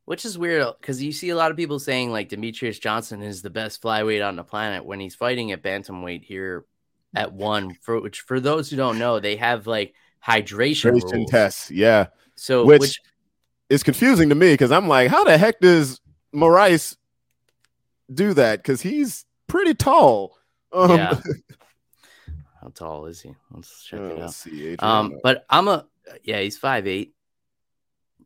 Which 0.04 0.24
is 0.24 0.38
weird 0.38 0.66
because 0.80 1.02
you 1.02 1.12
see 1.12 1.30
a 1.30 1.36
lot 1.36 1.50
of 1.50 1.56
people 1.56 1.78
saying 1.78 2.12
like 2.12 2.28
Demetrious 2.28 2.80
Johnson 2.80 3.20
is 3.20 3.42
the 3.42 3.50
best 3.50 3.82
flyweight 3.82 4.26
on 4.26 4.36
the 4.36 4.44
planet 4.44 4.84
when 4.84 5.00
he's 5.00 5.14
fighting 5.14 5.50
at 5.52 5.62
bantamweight 5.62 6.22
here 6.24 6.64
at 7.14 7.32
one. 7.32 7.74
For 7.82 8.00
which, 8.00 8.20
for 8.20 8.38
those 8.40 8.70
who 8.70 8.76
don't 8.76 8.98
know, 8.98 9.18
they 9.18 9.36
have 9.36 9.66
like 9.66 9.92
hydration, 10.26 10.92
Hydration 11.00 11.26
tests, 11.26 11.70
yeah. 11.70 12.06
So 12.36 12.64
Which- 12.64 12.80
which, 12.80 13.00
It's 13.70 13.82
confusing 13.82 14.28
to 14.30 14.34
me 14.34 14.52
because 14.54 14.72
I'm 14.72 14.88
like, 14.88 15.10
how 15.10 15.24
the 15.24 15.36
heck 15.36 15.60
does 15.60 16.00
Moraes 16.34 16.96
do 18.12 18.32
that? 18.34 18.60
Because 18.60 18.80
he's 18.80 19.26
pretty 19.46 19.74
tall. 19.74 20.36
Um, 20.72 20.90
yeah. 20.98 21.20
How 22.60 22.68
tall 22.74 23.06
is 23.06 23.20
he? 23.20 23.32
Let's 23.52 23.84
check 23.84 24.00
it 24.00 24.18
let's 24.18 24.22
out. 24.22 24.50
see, 24.52 24.76
Um, 24.78 25.18
but 25.22 25.44
I'm 25.48 25.68
a 25.68 25.86
yeah, 26.24 26.40
he's 26.40 26.58
five 26.58 26.86
eight, 26.86 27.14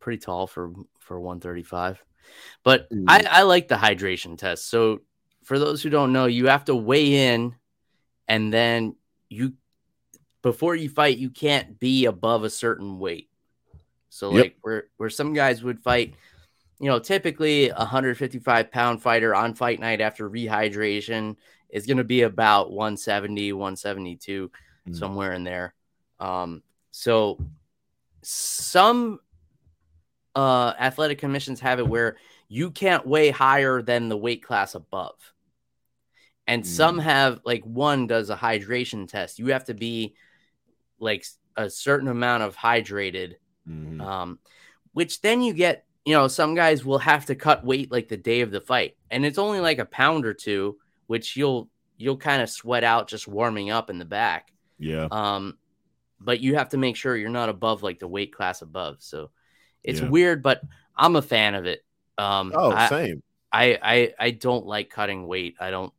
pretty 0.00 0.18
tall 0.18 0.46
for 0.46 0.72
for 1.00 1.20
135. 1.20 2.02
But 2.64 2.88
Mm. 2.90 3.04
I, 3.08 3.26
I 3.30 3.42
like 3.42 3.68
the 3.68 3.74
hydration 3.76 4.38
test. 4.38 4.70
So 4.70 5.02
for 5.44 5.58
those 5.58 5.82
who 5.82 5.90
don't 5.90 6.12
know, 6.12 6.26
you 6.26 6.46
have 6.46 6.64
to 6.66 6.74
weigh 6.74 7.28
in 7.34 7.54
and 8.28 8.52
then 8.52 8.96
you 9.28 9.52
before 10.42 10.74
you 10.74 10.88
fight, 10.88 11.18
you 11.18 11.30
can't 11.30 11.78
be 11.78 12.04
above 12.06 12.44
a 12.44 12.50
certain 12.50 12.98
weight. 12.98 13.28
So 14.08 14.34
Yep. 14.34 14.44
like 14.44 14.56
where 14.60 14.88
where 14.96 15.10
some 15.10 15.32
guys 15.32 15.62
would 15.62 15.80
fight, 15.80 16.14
you 16.80 16.90
know, 16.90 16.98
typically 16.98 17.68
a 17.68 17.76
155 17.78 18.70
pound 18.70 19.00
fighter 19.02 19.34
on 19.34 19.54
fight 19.54 19.80
night 19.80 20.00
after 20.00 20.28
rehydration 20.28 21.36
is 21.70 21.86
going 21.86 21.96
to 21.96 22.04
be 22.04 22.22
about 22.22 22.70
170, 22.70 23.52
172, 23.52 24.50
Mm. 24.88 24.94
somewhere 24.96 25.32
in 25.32 25.44
there. 25.44 25.74
Um, 26.18 26.62
so 26.90 27.38
some 28.22 29.20
uh, 30.34 30.74
athletic 30.78 31.18
commissions 31.18 31.60
have 31.60 31.78
it 31.78 31.86
where 31.86 32.16
you 32.48 32.70
can't 32.70 33.06
weigh 33.06 33.30
higher 33.30 33.80
than 33.80 34.08
the 34.08 34.16
weight 34.16 34.42
class 34.42 34.74
above. 34.74 35.14
And 36.46 36.66
some 36.66 36.98
have 36.98 37.40
like 37.44 37.62
one 37.64 38.06
does 38.06 38.28
a 38.28 38.36
hydration 38.36 39.08
test. 39.08 39.38
You 39.38 39.46
have 39.48 39.64
to 39.66 39.74
be 39.74 40.14
like 41.02 41.26
a 41.56 41.68
certain 41.68 42.08
amount 42.08 42.42
of 42.42 42.56
hydrated 42.56 43.34
Mhm. 43.68 44.00
um, 44.00 44.38
which 44.92 45.20
then 45.20 45.40
you 45.42 45.52
get, 45.54 45.84
you 46.04 46.14
know, 46.14 46.26
some 46.28 46.54
guys 46.54 46.84
will 46.84 46.98
have 46.98 47.26
to 47.26 47.34
cut 47.34 47.64
weight 47.64 47.92
like 47.92 48.08
the 48.08 48.16
day 48.16 48.40
of 48.40 48.50
the 48.50 48.60
fight, 48.60 48.96
and 49.10 49.24
it's 49.24 49.38
only 49.38 49.60
like 49.60 49.78
a 49.78 49.84
pound 49.84 50.26
or 50.26 50.34
two, 50.34 50.78
which 51.06 51.36
you'll 51.36 51.68
you'll 51.96 52.16
kind 52.16 52.42
of 52.42 52.50
sweat 52.50 52.82
out 52.82 53.06
just 53.06 53.28
warming 53.28 53.70
up 53.70 53.88
in 53.90 53.98
the 53.98 54.04
back. 54.04 54.52
Yeah. 54.78 55.06
Um, 55.12 55.58
but 56.20 56.40
you 56.40 56.56
have 56.56 56.70
to 56.70 56.76
make 56.78 56.96
sure 56.96 57.16
you're 57.16 57.28
not 57.30 57.48
above 57.48 57.82
like 57.84 58.00
the 58.00 58.08
weight 58.08 58.32
class 58.34 58.62
above. 58.62 58.96
So 59.00 59.30
it's 59.84 60.00
Yeah. 60.00 60.08
weird, 60.08 60.42
but 60.42 60.62
I'm 60.96 61.14
a 61.16 61.22
fan 61.22 61.54
of 61.54 61.66
it. 61.66 61.84
Um, 62.18 62.52
Oh, 62.54 62.72
I, 62.72 62.88
same. 62.88 63.22
I 63.52 63.78
I 63.82 64.14
I 64.18 64.30
don't 64.32 64.66
like 64.66 64.90
cutting 64.90 65.26
weight. 65.28 65.54
I 65.60 65.70
don't. 65.70 65.92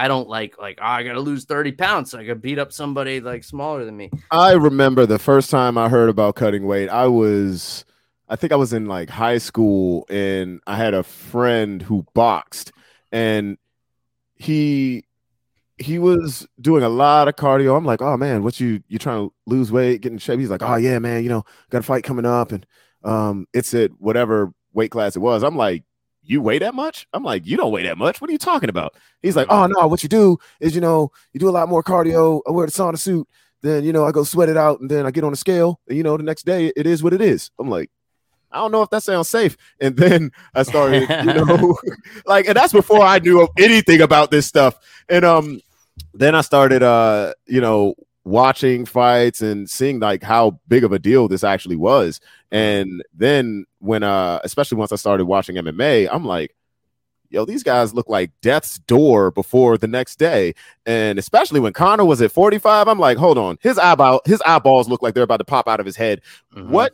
I 0.00 0.08
don't 0.08 0.30
like 0.30 0.58
like 0.58 0.78
oh, 0.80 0.86
I 0.86 1.02
gotta 1.02 1.20
lose 1.20 1.44
thirty 1.44 1.72
pounds 1.72 2.10
so 2.10 2.18
I 2.18 2.24
could 2.24 2.40
beat 2.40 2.58
up 2.58 2.72
somebody 2.72 3.20
like 3.20 3.44
smaller 3.44 3.84
than 3.84 3.98
me. 3.98 4.10
I 4.30 4.52
remember 4.52 5.04
the 5.04 5.18
first 5.18 5.50
time 5.50 5.76
I 5.76 5.90
heard 5.90 6.08
about 6.08 6.36
cutting 6.36 6.66
weight. 6.66 6.88
I 6.88 7.06
was, 7.06 7.84
I 8.26 8.36
think 8.36 8.50
I 8.50 8.56
was 8.56 8.72
in 8.72 8.86
like 8.86 9.10
high 9.10 9.36
school, 9.36 10.06
and 10.08 10.62
I 10.66 10.78
had 10.78 10.94
a 10.94 11.02
friend 11.02 11.82
who 11.82 12.06
boxed, 12.14 12.72
and 13.12 13.58
he 14.36 15.04
he 15.76 15.98
was 15.98 16.48
doing 16.58 16.82
a 16.82 16.88
lot 16.88 17.28
of 17.28 17.36
cardio. 17.36 17.76
I'm 17.76 17.84
like, 17.84 18.00
oh 18.00 18.16
man, 18.16 18.42
what 18.42 18.58
you 18.58 18.82
you 18.88 18.98
trying 18.98 19.28
to 19.28 19.34
lose 19.44 19.70
weight, 19.70 20.00
get 20.00 20.12
in 20.12 20.18
shape? 20.18 20.40
He's 20.40 20.48
like, 20.48 20.62
oh 20.62 20.76
yeah, 20.76 20.98
man, 20.98 21.24
you 21.24 21.28
know, 21.28 21.44
got 21.68 21.80
a 21.80 21.82
fight 21.82 22.04
coming 22.04 22.24
up, 22.24 22.52
and 22.52 22.64
um, 23.04 23.46
it's 23.52 23.74
at 23.74 23.90
whatever 23.98 24.54
weight 24.72 24.92
class 24.92 25.14
it 25.14 25.20
was. 25.20 25.42
I'm 25.42 25.56
like. 25.58 25.84
You 26.22 26.42
weigh 26.42 26.58
that 26.58 26.74
much? 26.74 27.06
I'm 27.12 27.24
like, 27.24 27.46
you 27.46 27.56
don't 27.56 27.72
weigh 27.72 27.84
that 27.84 27.98
much. 27.98 28.20
What 28.20 28.30
are 28.30 28.32
you 28.32 28.38
talking 28.38 28.68
about? 28.68 28.94
He's 29.22 29.36
like, 29.36 29.48
oh 29.50 29.66
no, 29.66 29.86
what 29.86 30.02
you 30.02 30.08
do 30.08 30.38
is 30.60 30.74
you 30.74 30.80
know, 30.80 31.10
you 31.32 31.40
do 31.40 31.48
a 31.48 31.50
lot 31.50 31.68
more 31.68 31.82
cardio. 31.82 32.40
I 32.46 32.50
wear 32.50 32.66
the 32.66 32.72
sauna 32.72 32.98
suit 32.98 33.26
then 33.62 33.84
you 33.84 33.92
know 33.92 34.04
I 34.04 34.12
go 34.12 34.24
sweat 34.24 34.48
it 34.48 34.56
out, 34.56 34.80
and 34.80 34.90
then 34.90 35.06
I 35.06 35.10
get 35.10 35.24
on 35.24 35.32
the 35.32 35.36
scale, 35.36 35.80
and 35.88 35.96
you 35.96 36.02
know 36.02 36.16
the 36.16 36.22
next 36.22 36.46
day 36.46 36.72
it 36.76 36.86
is 36.86 37.02
what 37.02 37.12
it 37.12 37.20
is. 37.20 37.50
I'm 37.58 37.68
like, 37.68 37.90
I 38.50 38.58
don't 38.58 38.72
know 38.72 38.82
if 38.82 38.90
that 38.90 39.02
sounds 39.02 39.28
safe. 39.28 39.56
And 39.80 39.96
then 39.96 40.32
I 40.54 40.62
started, 40.62 41.08
you 41.08 41.34
know, 41.34 41.78
like, 42.26 42.46
and 42.46 42.56
that's 42.56 42.72
before 42.72 43.02
I 43.02 43.18
knew 43.18 43.42
of 43.42 43.50
anything 43.58 44.00
about 44.00 44.30
this 44.30 44.46
stuff. 44.46 44.76
And 45.08 45.24
um, 45.24 45.60
then 46.14 46.34
I 46.34 46.40
started, 46.40 46.82
uh, 46.82 47.34
you 47.46 47.60
know, 47.60 47.94
watching 48.24 48.86
fights 48.86 49.40
and 49.40 49.68
seeing 49.68 50.00
like 50.00 50.22
how 50.22 50.58
big 50.68 50.84
of 50.84 50.92
a 50.92 50.98
deal 50.98 51.28
this 51.28 51.44
actually 51.44 51.76
was. 51.76 52.20
And 52.50 53.02
then 53.14 53.66
when, 53.80 54.02
uh, 54.02 54.38
especially 54.44 54.78
once 54.78 54.92
I 54.92 54.96
started 54.96 55.24
watching 55.26 55.56
MMA, 55.56 56.08
I'm 56.10 56.24
like. 56.24 56.54
Yo, 57.32 57.44
these 57.44 57.62
guys 57.62 57.94
look 57.94 58.08
like 58.08 58.32
death's 58.42 58.80
door 58.80 59.30
before 59.30 59.78
the 59.78 59.86
next 59.86 60.18
day. 60.18 60.52
And 60.84 61.16
especially 61.16 61.60
when 61.60 61.72
Conor 61.72 62.04
was 62.04 62.20
at 62.20 62.32
45, 62.32 62.88
I'm 62.88 62.98
like, 62.98 63.18
hold 63.18 63.38
on, 63.38 63.56
his 63.60 63.78
eyeball, 63.78 64.20
his 64.24 64.42
eyeballs 64.44 64.88
look 64.88 65.00
like 65.00 65.14
they're 65.14 65.22
about 65.22 65.36
to 65.36 65.44
pop 65.44 65.68
out 65.68 65.78
of 65.78 65.86
his 65.86 65.94
head. 65.94 66.22
Mhm. 66.56 66.70
What? 66.70 66.92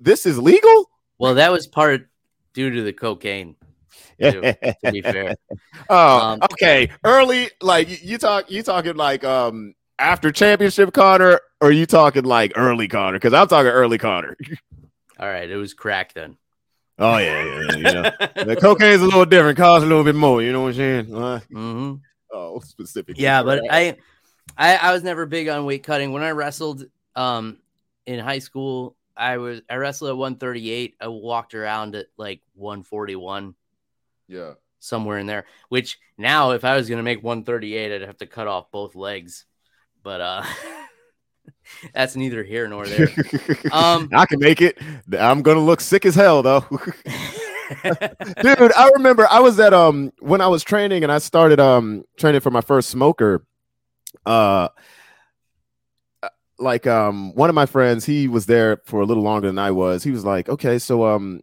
This 0.00 0.26
is 0.26 0.36
legal? 0.36 0.90
Well, 1.20 1.36
that 1.36 1.52
was 1.52 1.68
part 1.68 2.08
due 2.54 2.70
to 2.70 2.82
the 2.82 2.92
cocaine. 2.92 3.54
Too, 4.20 4.40
to 4.84 4.90
be 4.90 5.00
fair, 5.00 5.36
oh, 5.88 6.18
Um, 6.18 6.40
okay. 6.54 6.90
Early, 7.04 7.48
like 7.60 7.88
you- 7.88 7.98
you 8.02 8.18
talk, 8.18 8.50
you 8.50 8.64
talking 8.64 8.96
like 8.96 9.22
um 9.22 9.74
after 10.00 10.32
championship 10.32 10.92
Conor, 10.92 11.40
or 11.60 11.70
you 11.70 11.86
talking 11.86 12.24
like 12.24 12.50
early 12.56 12.88
Conor? 12.88 13.12
Because 13.20 13.32
I'm 13.32 13.46
talking 13.46 13.70
early 13.70 13.98
Conor. 13.98 14.36
all 15.22 15.28
right, 15.28 15.48
it 15.48 15.56
was 15.56 15.72
crack 15.72 16.14
then. 16.14 16.36
Oh 16.98 17.16
yeah, 17.16 17.44
yeah, 17.44 17.60
yeah. 17.60 17.76
You 17.76 17.82
know, 17.82 18.44
the 18.44 18.56
cocaine's 18.60 19.02
a 19.02 19.04
little 19.04 19.24
different, 19.24 19.56
costs 19.56 19.84
a 19.84 19.88
little 19.88 20.02
bit 20.02 20.16
more. 20.16 20.42
You 20.42 20.52
know 20.52 20.62
what 20.62 20.70
I'm 20.70 20.74
saying? 20.74 21.14
Uh, 21.14 21.38
hmm 21.52 21.94
oh, 22.32 22.58
specific. 22.58 23.18
Yeah, 23.20 23.44
but 23.44 23.62
I, 23.70 23.98
I, 24.58 24.76
I 24.76 24.92
was 24.92 25.04
never 25.04 25.24
big 25.26 25.46
on 25.46 25.64
weight 25.64 25.84
cutting. 25.84 26.12
When 26.12 26.24
I 26.24 26.30
wrestled, 26.30 26.84
um, 27.14 27.58
in 28.04 28.18
high 28.18 28.40
school, 28.40 28.96
I 29.16 29.36
was 29.36 29.60
I 29.70 29.76
wrestled 29.76 30.10
at 30.10 30.16
138. 30.16 30.96
I 31.00 31.06
walked 31.06 31.54
around 31.54 31.94
at 31.94 32.06
like 32.16 32.40
141, 32.54 33.54
yeah. 34.26 34.54
somewhere 34.80 35.18
in 35.18 35.26
there. 35.26 35.44
Which 35.68 36.00
now, 36.18 36.50
if 36.50 36.64
I 36.64 36.74
was 36.74 36.88
gonna 36.88 37.04
make 37.04 37.22
138, 37.22 37.94
I'd 37.94 38.00
have 38.02 38.18
to 38.18 38.26
cut 38.26 38.48
off 38.48 38.72
both 38.72 38.96
legs. 38.96 39.44
But 40.02 40.20
uh, 40.20 40.42
that's 41.94 42.16
neither 42.16 42.42
here 42.42 42.68
nor 42.68 42.86
there. 42.86 43.08
Um, 43.72 44.08
I 44.12 44.26
can 44.26 44.38
make 44.38 44.60
it. 44.60 44.78
I'm 45.18 45.42
gonna 45.42 45.60
look 45.60 45.80
sick 45.80 46.04
as 46.04 46.14
hell 46.14 46.42
though. 46.42 46.64
dude 48.42 48.72
i 48.76 48.90
remember 48.94 49.26
i 49.30 49.40
was 49.40 49.58
at 49.58 49.72
um 49.72 50.12
when 50.18 50.42
i 50.42 50.46
was 50.46 50.62
training 50.62 51.02
and 51.02 51.10
i 51.10 51.16
started 51.16 51.58
um 51.58 52.04
training 52.18 52.40
for 52.40 52.50
my 52.50 52.60
first 52.60 52.90
smoker 52.90 53.46
uh 54.26 54.68
like 56.58 56.86
um 56.86 57.34
one 57.34 57.48
of 57.48 57.54
my 57.54 57.64
friends 57.64 58.04
he 58.04 58.28
was 58.28 58.44
there 58.44 58.78
for 58.84 59.00
a 59.00 59.06
little 59.06 59.22
longer 59.22 59.46
than 59.46 59.58
i 59.58 59.70
was 59.70 60.04
he 60.04 60.10
was 60.10 60.24
like 60.24 60.50
okay 60.50 60.78
so 60.78 61.06
um 61.06 61.40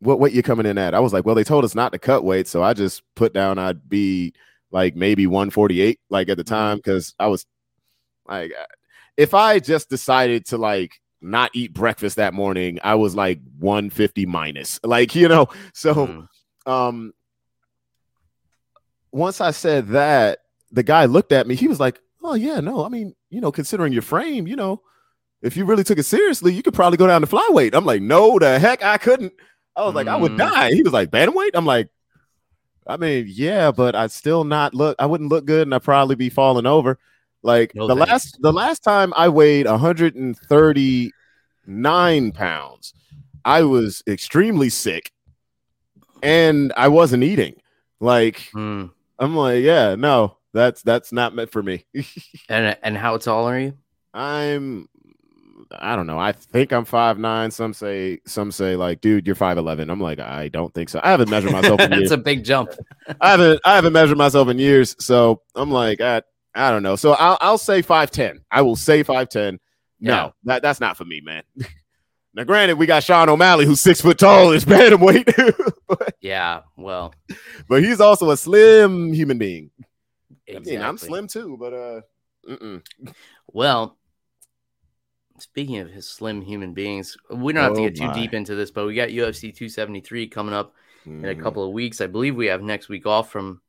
what 0.00 0.18
weight 0.20 0.32
you 0.32 0.42
coming 0.42 0.64
in 0.64 0.78
at 0.78 0.94
i 0.94 1.00
was 1.00 1.12
like 1.12 1.26
well 1.26 1.34
they 1.34 1.44
told 1.44 1.64
us 1.64 1.74
not 1.74 1.92
to 1.92 1.98
cut 1.98 2.24
weight 2.24 2.48
so 2.48 2.62
i 2.62 2.72
just 2.72 3.02
put 3.14 3.34
down 3.34 3.58
i'd 3.58 3.88
be 3.88 4.32
like 4.70 4.96
maybe 4.96 5.26
148 5.26 6.00
like 6.08 6.28
at 6.28 6.36
the 6.36 6.44
time 6.44 6.78
because 6.78 7.14
i 7.18 7.26
was 7.26 7.44
like 8.26 8.52
if 9.18 9.34
i 9.34 9.58
just 9.58 9.90
decided 9.90 10.46
to 10.46 10.56
like 10.56 10.92
not 11.20 11.50
eat 11.52 11.74
breakfast 11.74 12.16
that 12.16 12.32
morning 12.32 12.78
i 12.82 12.94
was 12.94 13.14
like 13.14 13.40
150 13.58 14.24
minus. 14.26 14.78
Like 14.84 15.14
you 15.14 15.28
know 15.28 15.48
so 15.74 15.94
Mm. 16.06 16.28
um 16.66 17.12
once 19.12 19.40
i 19.40 19.50
said 19.50 19.88
that 19.88 20.38
the 20.70 20.82
guy 20.82 21.06
looked 21.06 21.32
at 21.32 21.46
me 21.46 21.54
he 21.54 21.68
was 21.68 21.80
like 21.80 21.98
oh 22.22 22.34
yeah 22.34 22.60
no 22.60 22.84
i 22.84 22.88
mean 22.88 23.14
you 23.30 23.40
know 23.40 23.50
considering 23.50 23.92
your 23.92 24.02
frame 24.02 24.46
you 24.46 24.54
know 24.56 24.80
if 25.42 25.56
you 25.56 25.64
really 25.64 25.84
took 25.84 25.98
it 25.98 26.02
seriously 26.04 26.52
you 26.52 26.62
could 26.62 26.74
probably 26.74 26.96
go 26.96 27.06
down 27.06 27.20
to 27.20 27.26
flyweight 27.26 27.74
i'm 27.74 27.84
like 27.86 28.02
no 28.02 28.38
the 28.38 28.58
heck 28.58 28.82
i 28.84 28.98
couldn't. 28.98 29.32
I 29.76 29.84
was 29.84 29.94
like 29.94 30.08
i 30.08 30.16
would 30.16 30.32
Mm. 30.32 30.38
die. 30.38 30.72
He 30.72 30.82
was 30.82 30.92
like 30.92 31.10
bantamweight? 31.10 31.50
I'm 31.54 31.66
like 31.66 31.88
i 32.86 32.96
mean 32.96 33.26
yeah 33.28 33.70
but 33.70 33.94
i'd 33.94 34.10
still 34.10 34.44
not 34.44 34.74
look 34.74 34.96
i 34.98 35.06
wouldn't 35.06 35.30
look 35.30 35.44
good 35.44 35.62
and 35.66 35.74
i'd 35.74 35.82
probably 35.82 36.16
be 36.16 36.30
falling 36.30 36.66
over 36.66 36.98
like 37.42 37.74
No 37.74 37.86
the 37.86 37.94
thanks. 37.96 38.10
last 38.10 38.38
the 38.42 38.52
last 38.52 38.82
time 38.84 39.12
i 39.16 39.28
weighed 39.28 39.66
139 39.66 42.32
pounds 42.32 42.92
i 43.44 43.62
was 43.62 44.02
extremely 44.06 44.68
sick 44.68 45.12
and 46.22 46.72
i 46.76 46.88
wasn't 46.88 47.22
eating 47.22 47.54
like 48.00 48.50
Mm. 48.54 48.90
I'm 49.20 49.34
like, 49.34 49.64
yeah, 49.64 49.96
no, 49.96 50.36
that's 50.52 50.80
that's 50.82 51.10
not 51.10 51.34
meant 51.34 51.50
for 51.50 51.60
me. 51.60 51.84
And 52.48 52.76
and 52.84 52.96
how 52.96 53.16
tall 53.18 53.48
are 53.48 53.58
you? 53.58 53.74
I'm 54.14 54.88
I 55.72 55.96
don't 55.96 56.06
know. 56.06 56.20
I 56.20 56.30
think 56.30 56.72
I'm 56.72 56.84
five 56.84 57.18
nine. 57.18 57.50
Some 57.50 57.74
say 57.74 58.20
some 58.28 58.52
say 58.52 58.76
like, 58.76 59.00
dude, 59.00 59.26
you're 59.26 59.34
five 59.34 59.58
eleven. 59.58 59.90
I'm 59.90 60.00
like, 60.00 60.20
I 60.20 60.46
don't 60.46 60.72
think 60.72 60.88
so. 60.90 61.00
I 61.02 61.10
haven't 61.10 61.30
measured 61.30 61.50
myself 61.50 61.80
in 61.80 61.90
That's 61.98 62.02
years. 62.02 62.12
a 62.12 62.16
big 62.16 62.44
jump. 62.44 62.70
I 63.20 63.30
haven't 63.32 63.60
I 63.64 63.74
haven't 63.74 63.92
measured 63.92 64.18
myself 64.18 64.46
in 64.46 64.60
years. 64.60 64.94
So 65.00 65.42
I'm 65.56 65.72
like, 65.72 66.00
I, 66.00 66.22
I 66.58 66.70
don't 66.70 66.82
know. 66.82 66.96
So 66.96 67.12
I'll 67.12 67.38
I'll 67.40 67.58
say 67.58 67.82
five 67.82 68.10
ten. 68.10 68.40
I 68.50 68.62
will 68.62 68.76
say 68.76 69.02
five 69.02 69.28
ten. 69.28 69.58
No, 70.00 70.12
Yeah. 70.12 70.30
that 70.44 70.62
that's 70.62 70.80
not 70.80 70.96
for 70.96 71.04
me, 71.04 71.20
man. 71.20 71.42
now, 72.34 72.44
granted, 72.44 72.76
we 72.78 72.86
got 72.86 73.02
Sean 73.04 73.28
O'Malley, 73.28 73.64
who's 73.64 73.80
six 73.80 74.00
foot 74.00 74.18
tall, 74.18 74.52
is 74.52 74.64
bantamweight, 74.64 75.72
but, 75.88 76.14
Yeah, 76.20 76.60
well, 76.76 77.14
but 77.68 77.82
he's 77.82 78.00
also 78.00 78.30
a 78.30 78.36
slim 78.36 79.12
human 79.12 79.38
being. 79.38 79.70
exactly. 80.46 80.76
I 80.76 80.78
mean, 80.80 80.86
I'm 80.88 80.98
slim 80.98 81.26
too, 81.28 81.56
but 81.58 81.72
uh, 81.72 82.00
mm-mm. 82.48 82.84
Well, 83.52 83.96
speaking 85.38 85.78
of 85.78 85.88
his 85.90 86.08
slim 86.08 86.42
human 86.42 86.74
beings, 86.74 87.16
we 87.30 87.52
don't 87.52 87.62
have 87.64 87.74
to 87.74 87.80
Oh 87.80 87.84
get 87.88 87.96
too 87.96 88.06
my. 88.06 88.14
deep 88.14 88.34
into 88.34 88.54
this, 88.54 88.70
but 88.70 88.86
we 88.86 88.94
got 88.94 89.08
UFC 89.10 89.52
273 89.54 90.28
coming 90.28 90.54
up 90.54 90.74
in 91.06 91.24
a 91.24 91.34
Mhm. 91.34 91.42
couple 91.42 91.64
of 91.64 91.72
weeks. 91.72 92.00
I 92.00 92.06
believe 92.06 92.36
we 92.36 92.46
have 92.46 92.62
next 92.62 92.88
week 92.88 93.06
off 93.06 93.30
from 93.30 93.62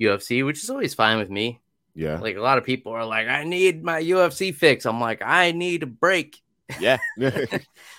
UFC, 0.00 0.42
which 0.44 0.62
is 0.62 0.70
always 0.70 0.94
fine 0.94 1.18
with 1.18 1.30
me. 1.30 1.60
Yeah. 1.96 2.18
Like 2.18 2.36
a 2.36 2.40
lot 2.40 2.58
of 2.58 2.64
people 2.64 2.92
are 2.92 3.06
like, 3.06 3.26
I 3.26 3.42
need 3.44 3.82
my 3.82 4.02
UFC 4.02 4.54
fix. 4.54 4.84
I'm 4.84 5.00
like, 5.00 5.22
I 5.22 5.50
need 5.52 5.82
a 5.82 5.86
break. 5.86 6.40
Yeah. 6.78 6.98
like, 7.18 7.40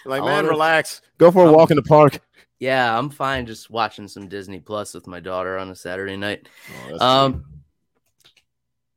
man, 0.06 0.22
wanna- 0.22 0.48
relax. 0.48 1.02
Go 1.18 1.32
for 1.32 1.46
a 1.46 1.48
Um, 1.50 1.56
walk 1.56 1.72
in 1.72 1.78
the 1.78 1.84
park. 1.84 2.22
Yeah, 2.60 2.98
I'm 2.98 3.10
fine 3.10 3.46
just 3.46 3.70
watching 3.70 4.08
some 4.08 4.28
Disney 4.28 4.60
Plus 4.60 4.94
with 4.94 5.08
my 5.08 5.20
daughter 5.20 5.58
on 5.58 5.70
a 5.70 5.76
Saturday 5.76 6.16
night. 6.16 6.48
Oh, 6.70 6.90
that's 6.90 7.02
Um, 7.02 7.46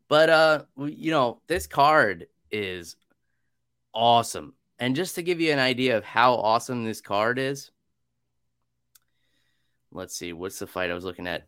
but 0.09 0.29
uh, 0.31 0.63
you 0.79 1.11
know, 1.11 1.41
this 1.47 1.67
card 1.67 2.27
is 2.51 2.97
awesome. 3.95 4.55
And 4.79 4.97
just 4.97 5.15
to 5.17 5.23
give 5.23 5.41
you 5.41 5.53
an 5.53 5.59
idea 5.59 5.97
of 5.99 6.05
how 6.05 6.35
awesome 6.35 6.85
this 6.85 7.01
card 7.03 7.39
is, 7.39 7.71
let's 9.93 10.17
see, 10.17 10.33
what's 10.33 10.59
the 10.59 10.67
fight 10.67 10.91
I 10.91 10.95
was 10.95 11.05
looking 11.05 11.27
at? 11.27 11.47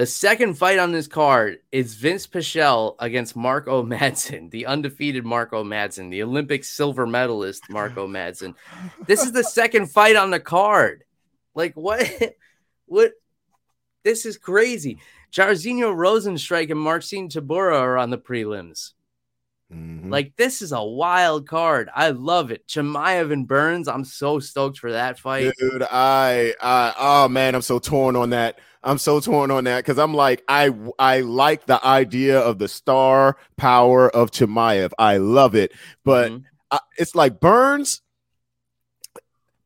The 0.00 0.06
second 0.06 0.54
fight 0.54 0.78
on 0.78 0.92
this 0.92 1.06
card 1.06 1.58
is 1.70 1.94
Vince 1.94 2.26
Pichel 2.26 2.94
against 3.00 3.36
Marco 3.36 3.82
Madsen, 3.84 4.50
the 4.50 4.64
undefeated 4.64 5.26
Marco 5.26 5.62
Madsen, 5.62 6.10
the 6.10 6.22
Olympic 6.22 6.64
silver 6.64 7.06
medalist 7.06 7.64
Marco 7.68 8.06
Madsen. 8.06 8.54
This 9.06 9.22
is 9.22 9.32
the 9.32 9.44
second 9.44 9.90
fight 9.90 10.16
on 10.16 10.30
the 10.30 10.40
card. 10.40 11.04
Like 11.54 11.74
what? 11.74 12.08
What? 12.86 13.12
This 14.02 14.24
is 14.24 14.38
crazy. 14.38 15.00
Jairzinho 15.32 15.94
Rozenstruik 15.94 16.70
and 16.70 16.80
Marcin 16.80 17.28
Tybura 17.28 17.78
are 17.78 17.98
on 17.98 18.08
the 18.08 18.16
prelims. 18.16 18.94
Mhm. 19.70 20.10
Like 20.10 20.34
this 20.36 20.62
is 20.62 20.72
a 20.72 20.82
wild 20.82 21.46
card. 21.46 21.90
I 21.94 22.08
love 22.08 22.50
it. 22.50 22.66
Chimaev 22.66 23.32
and 23.32 23.46
Burns. 23.46 23.86
I'm 23.86 24.04
so 24.04 24.40
stoked 24.40 24.78
for 24.78 24.92
that 24.92 25.18
fight. 25.18 25.52
dude 25.58 25.82
i 25.82 26.54
i 26.60 26.94
oh 26.98 27.28
man 27.28 27.54
i'm 27.54 27.62
so 27.62 27.78
torn 27.78 28.16
on 28.16 28.30
that 28.30 28.58
i'm 28.82 28.98
so 28.98 29.20
torn 29.20 29.50
on 29.50 29.64
that 29.64 29.78
because 29.78 29.98
i'm 29.98 30.14
like 30.14 30.42
i 30.48 30.70
i 30.98 31.20
like 31.20 31.66
the 31.66 31.84
idea 31.86 32.38
of 32.40 32.58
the 32.58 32.68
star 32.68 33.36
power 33.56 34.08
of 34.10 34.30
chimaev 34.30 34.90
i 34.98 35.16
love 35.16 35.54
it 35.54 35.72
but 36.04 36.30
Mhm. 36.30 36.44
I, 36.70 36.78
it's 36.98 37.14
like 37.14 37.40
burns 37.40 38.00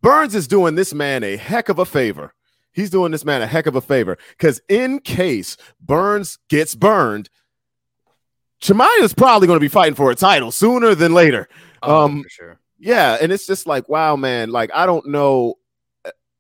burns 0.03 0.35
is 0.35 0.49
doing 0.49 0.75
this 0.75 0.93
man 0.95 1.23
a 1.23 1.37
heck 1.37 1.69
of 1.69 1.79
a 1.79 1.85
favor 1.85 2.35
he's 2.73 2.91
doing 2.91 3.13
this 3.13 3.25
man 3.25 3.43
a 3.43 3.47
heck 3.47 3.67
of 3.67 3.77
a 3.77 3.81
favor 3.81 4.19
because 4.31 4.61
in 4.69 4.99
case 5.01 5.57
burns 5.81 6.39
gets 6.49 6.75
burned 6.75 7.29
Chimaev 8.63 9.03
is 9.03 9.13
probably 9.13 9.47
going 9.47 9.57
to 9.59 9.61
be 9.65 9.69
fighting 9.69 9.95
for 9.95 10.11
a 10.11 10.15
title 10.15 10.51
sooner 10.51 10.95
than 10.95 11.13
later 11.13 11.49
Oh, 11.83 12.05
um, 12.07 12.25
sure. 12.31 12.59
yeah, 12.79 13.19
and 13.21 13.31
it's 13.31 13.47
just 13.47 13.67
like, 13.67 13.91
wow, 13.91 14.17
man. 14.17 14.49
Like, 14.51 14.71
I 14.73 14.87
don't 14.87 15.07
know. 15.09 15.57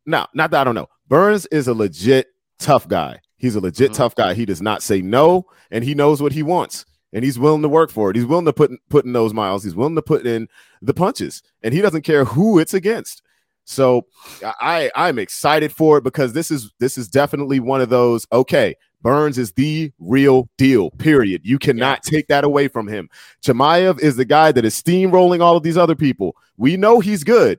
No, 0.06 0.24
not 0.32 0.50
that 0.52 0.62
I 0.62 0.64
don't 0.64 0.74
know. 0.74 0.88
Burns 1.06 1.44
is 1.46 1.68
a 1.68 1.74
legit 1.74 2.28
tough 2.58 2.88
guy. 2.88 3.20
He's 3.36 3.56
a 3.56 3.60
legit 3.60 3.90
Mhm. 3.92 3.94
tough 3.94 4.14
guy. 4.14 4.34
He 4.34 4.46
does 4.46 4.62
not 4.62 4.82
say 4.82 5.02
no, 5.02 5.46
and 5.70 5.84
he 5.84 5.94
knows 5.94 6.22
what 6.22 6.32
he 6.32 6.42
wants, 6.42 6.84
and 7.12 7.24
he's 7.24 7.38
willing 7.38 7.62
to 7.62 7.68
work 7.68 7.90
for 7.90 8.10
it. 8.10 8.16
He's 8.16 8.24
willing 8.26 8.46
to 8.46 8.52
put 8.52 8.70
in, 8.70 8.78
put 8.88 9.04
in 9.04 9.12
those 9.12 9.34
miles. 9.34 9.64
He's 9.64 9.74
willing 9.74 9.96
to 9.96 10.02
put 10.02 10.26
in 10.26 10.48
the 10.80 10.94
punches, 10.94 11.42
and 11.62 11.74
he 11.74 11.80
doesn't 11.80 12.02
care 12.02 12.24
who 12.24 12.58
it's 12.58 12.74
against. 12.74 13.22
So 13.66 14.06
I 14.42 14.90
I'm 14.94 15.18
excited 15.18 15.72
for 15.72 15.98
it 15.98 16.04
because 16.04 16.32
this 16.34 16.50
is 16.50 16.70
this 16.80 16.98
is 16.98 17.08
definitely 17.08 17.60
one 17.60 17.80
of 17.80 17.88
those. 17.88 18.26
Okay, 18.30 18.74
Burns 19.00 19.38
is 19.38 19.52
the 19.52 19.90
real 19.98 20.48
deal. 20.58 20.90
Period. 20.92 21.42
You 21.44 21.58
cannot 21.58 22.02
take 22.02 22.26
that 22.28 22.44
away 22.44 22.68
from 22.68 22.88
him. 22.88 23.08
Chimaev 23.42 24.00
is 24.00 24.16
the 24.16 24.24
guy 24.26 24.52
that 24.52 24.64
is 24.66 24.74
steamrolling 24.80 25.40
all 25.40 25.56
of 25.56 25.62
these 25.62 25.78
other 25.78 25.94
people. 25.94 26.36
We 26.58 26.76
know 26.76 27.00
he's 27.00 27.24
good, 27.24 27.58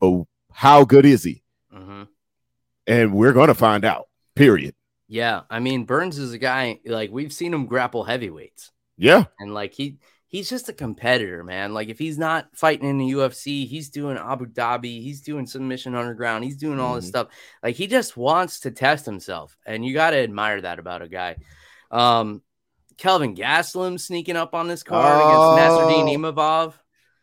but 0.00 0.24
how 0.52 0.84
good 0.84 1.04
is 1.04 1.24
he? 1.24 1.42
Mhm. 1.74 2.06
And 2.86 3.14
we're 3.14 3.32
gonna 3.32 3.54
find 3.54 3.84
out. 3.84 4.06
Period. 4.40 4.74
Yeah, 5.08 5.42
I 5.50 5.58
mean 5.60 5.84
Burns 5.84 6.18
is 6.18 6.32
a 6.32 6.38
guy 6.38 6.80
like 6.86 7.10
we've 7.10 7.32
seen 7.32 7.52
him 7.52 7.66
grapple 7.66 8.04
heavyweights, 8.04 8.70
Yeah. 8.96 9.24
and 9.38 9.52
like 9.52 9.74
he 9.74 9.98
he's 10.28 10.48
just 10.48 10.68
a 10.68 10.72
competitor, 10.72 11.42
man. 11.42 11.74
Like 11.74 11.88
if 11.88 11.98
he's 11.98 12.16
not 12.16 12.48
fighting 12.54 12.88
in 12.88 12.98
the 12.98 13.10
UFC, 13.10 13.66
he's 13.66 13.90
doing 13.90 14.16
Abu 14.16 14.46
Dhabi, 14.46 15.02
he's 15.02 15.20
doing 15.22 15.46
submission 15.46 15.96
underground, 15.96 16.44
he's 16.44 16.56
doing 16.56 16.78
all 16.78 16.94
this 16.94 17.06
Mhm. 17.06 17.08
stuff. 17.08 17.28
Like 17.62 17.74
he 17.74 17.86
just 17.88 18.16
wants 18.16 18.60
to 18.60 18.70
test 18.70 19.04
himself, 19.04 19.56
and 19.66 19.84
you 19.84 19.92
got 19.94 20.10
to 20.10 20.18
admire 20.18 20.60
that 20.60 20.78
about 20.78 21.02
a 21.02 21.08
guy. 21.08 21.36
Um, 21.90 22.42
Kelvin 22.96 23.34
Gastelum 23.34 23.98
sneaking 23.98 24.36
up 24.36 24.54
on 24.54 24.68
this 24.68 24.82
card 24.84 25.20
Oh. 25.22 25.56
against 25.56 25.80
Nassourdine 25.90 26.14
Imavov. 26.34 26.74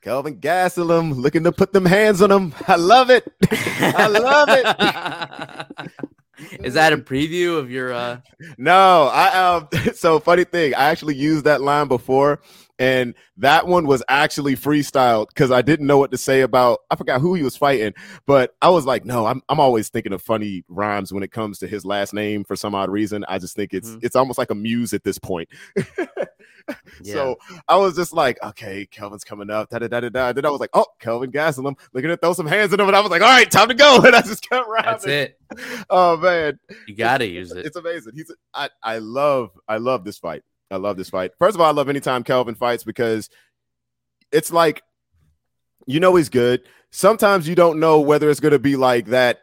Kelvin 0.02 0.40
Gastelum 0.42 1.16
looking 1.16 1.46
to 1.46 1.52
put 1.54 1.72
them 1.74 1.86
hands 1.86 2.22
on 2.22 2.32
him. 2.32 2.54
I 2.68 2.76
love 2.76 3.10
it. 3.10 3.24
I 3.50 4.08
love 4.08 4.50
it. 4.50 5.90
Is 6.64 6.74
that 6.76 6.94
a 6.94 6.98
preview 7.12 7.58
of 7.58 7.72
your 7.72 7.94
uh 7.94 8.20
No, 8.58 9.08
I 9.12 9.56
um 9.56 9.68
so 9.94 10.20
funny 10.20 10.44
thing, 10.44 10.74
I 10.76 10.90
actually 10.90 11.16
used 11.16 11.46
that 11.46 11.62
line 11.62 11.88
before 11.88 12.40
and 12.80 13.16
that 13.38 13.68
one 13.68 13.86
was 13.88 14.04
actually 14.10 14.56
freestyled 14.56 15.28
because 15.30 15.52
I 15.52 15.62
didn't 15.62 15.88
know 15.88 15.98
what 15.98 16.12
to 16.12 16.18
say 16.18 16.42
about 16.42 16.80
I 16.92 16.96
forgot 16.96 17.22
who 17.22 17.34
he 17.34 17.44
was 17.44 17.58
fighting, 17.58 17.94
but 18.26 18.56
I 18.62 18.70
was 18.70 18.86
like, 18.86 19.06
no, 19.06 19.26
I'm 19.26 19.42
I'm 19.50 19.60
always 19.60 19.90
thinking 19.90 20.14
of 20.14 20.22
funny 20.22 20.64
rhymes 20.68 21.12
when 21.14 21.24
it 21.24 21.32
comes 21.32 21.60
to 21.60 21.68
his 21.68 21.86
last 21.86 22.14
name 22.14 22.44
for 22.44 22.56
some 22.56 22.76
odd 22.76 22.90
reason. 22.90 23.26
I 23.28 23.40
just 23.40 23.56
think 23.56 23.74
it's 23.74 23.90
Mhm. 23.90 24.04
it's 24.04 24.16
almost 24.16 24.38
like 24.38 24.52
a 24.52 24.56
muse 24.56 24.94
at 24.94 25.04
this 25.04 25.18
point. 25.20 25.50
Yeah. 27.02 27.14
So 27.14 27.38
I 27.70 27.78
was 27.78 27.96
just 27.96 28.12
like, 28.12 28.38
okay, 28.44 28.86
Kelvin's 28.88 29.24
coming 29.24 29.50
up. 29.50 29.70
Da, 29.70 29.80
da, 29.80 29.88
da, 29.88 30.02
da, 30.02 30.10
da. 30.10 30.34
Then 30.34 30.46
I 30.46 30.50
was 30.50 30.60
like, 30.60 30.72
oh, 30.74 30.86
Kelvin 31.00 31.32
Gastelum, 31.32 31.76
looking 31.94 32.10
to 32.10 32.18
throw 32.18 32.34
some 32.34 32.46
hands 32.46 32.74
at 32.74 32.80
him. 32.82 32.88
And 32.88 32.96
I 32.96 33.00
was 33.00 33.10
like, 33.10 33.22
all 33.22 33.30
right, 33.30 33.50
time 33.50 33.70
to 33.70 33.74
go. 33.74 34.02
And 34.06 34.14
I 34.14 34.22
just 34.22 34.48
kept 34.50 34.68
rhyming. 34.68 34.84
That's 34.86 35.06
it. 35.06 35.40
Oh 35.90 36.18
man, 36.18 36.60
You 36.86 36.96
got 36.96 37.20
to 37.20 37.26
use 37.26 37.54
it. 37.54 37.66
it's 37.66 37.78
amazing. 37.78 38.14
He's 38.16 38.30
I 38.54 38.70
I 38.84 38.98
love 38.98 39.52
I 39.70 39.78
love 39.78 40.04
this 40.04 40.18
fight. 40.18 40.44
I 40.70 40.76
love 40.78 40.98
this 40.98 41.10
fight. 41.10 41.32
First 41.40 41.56
of 41.56 41.62
all, 41.62 41.68
I 41.68 41.72
love 41.72 41.90
anytime 41.90 42.24
Kelvin 42.24 42.56
fights 42.56 42.84
because 42.84 43.30
it's 44.32 44.52
like 44.52 44.84
you 45.86 46.00
know 46.00 46.16
he's 46.16 46.30
good. 46.30 46.62
Sometimes 46.92 47.48
you 47.48 47.56
don't 47.56 47.80
know 47.80 48.02
whether 48.02 48.30
it's 48.30 48.40
going 48.42 48.52
to 48.52 48.60
be 48.60 48.76
like 48.76 49.08
that 49.08 49.40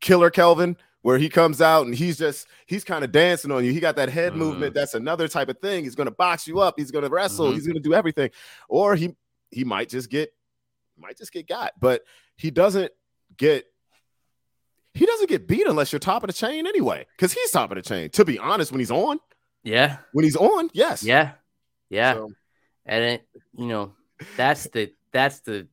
killer 0.00 0.30
Kelvin 0.30 0.76
where 1.02 1.16
he 1.18 1.28
comes 1.28 1.60
out 1.62 1.86
and 1.86 1.94
he's 1.94 2.18
just 2.18 2.46
he's 2.66 2.84
kind 2.84 3.04
of 3.04 3.12
dancing 3.12 3.50
on 3.52 3.64
you. 3.64 3.72
He 3.72 3.80
got 3.80 3.96
that 3.96 4.08
head 4.08 4.32
Mhm. 4.32 4.36
movement. 4.36 4.74
That's 4.74 4.94
another 4.94 5.28
type 5.28 5.48
of 5.48 5.58
thing. 5.60 5.84
He's 5.84 5.94
going 5.94 6.06
to 6.08 6.10
box 6.14 6.46
you 6.48 6.58
up. 6.60 6.74
He's 6.76 6.90
going 6.90 7.04
to 7.04 7.10
wrestle. 7.10 7.46
Mhm. 7.50 7.54
He's 7.54 7.66
going 7.66 7.76
to 7.76 7.88
do 7.88 7.94
everything. 7.94 8.30
Or 8.68 8.96
he 8.96 9.14
he 9.50 9.64
might 9.64 9.88
just 9.88 10.10
get 10.10 10.32
might 10.98 11.16
just 11.16 11.32
get 11.32 11.46
got, 11.48 11.72
but 11.80 12.02
he 12.36 12.50
doesn't 12.50 12.92
get 13.36 13.64
he 14.92 15.06
doesn't 15.06 15.28
get 15.28 15.46
beat 15.46 15.66
unless 15.68 15.92
you're 15.92 16.00
top 16.00 16.22
of 16.24 16.26
the 16.26 16.32
chain 16.34 16.66
anyway, 16.66 17.06
because 17.16 17.32
he's 17.32 17.50
top 17.52 17.70
of 17.70 17.76
the 17.76 17.82
chain. 17.82 18.10
To 18.10 18.24
be 18.24 18.38
honest, 18.40 18.72
when 18.72 18.80
he's 18.80 18.90
on, 18.90 19.20
Yeah. 19.62 19.98
when 20.12 20.24
he's 20.24 20.36
on, 20.36 20.70
yes, 20.72 21.02
Yeah. 21.02 21.32
Yeah. 21.88 22.14
So, 22.14 22.32
and 22.86 23.04
it, 23.04 23.28
you 23.56 23.66
know, 23.66 23.92
that's 24.36 24.64
the 24.68 24.92
that's 25.12 25.40
the 25.40 25.66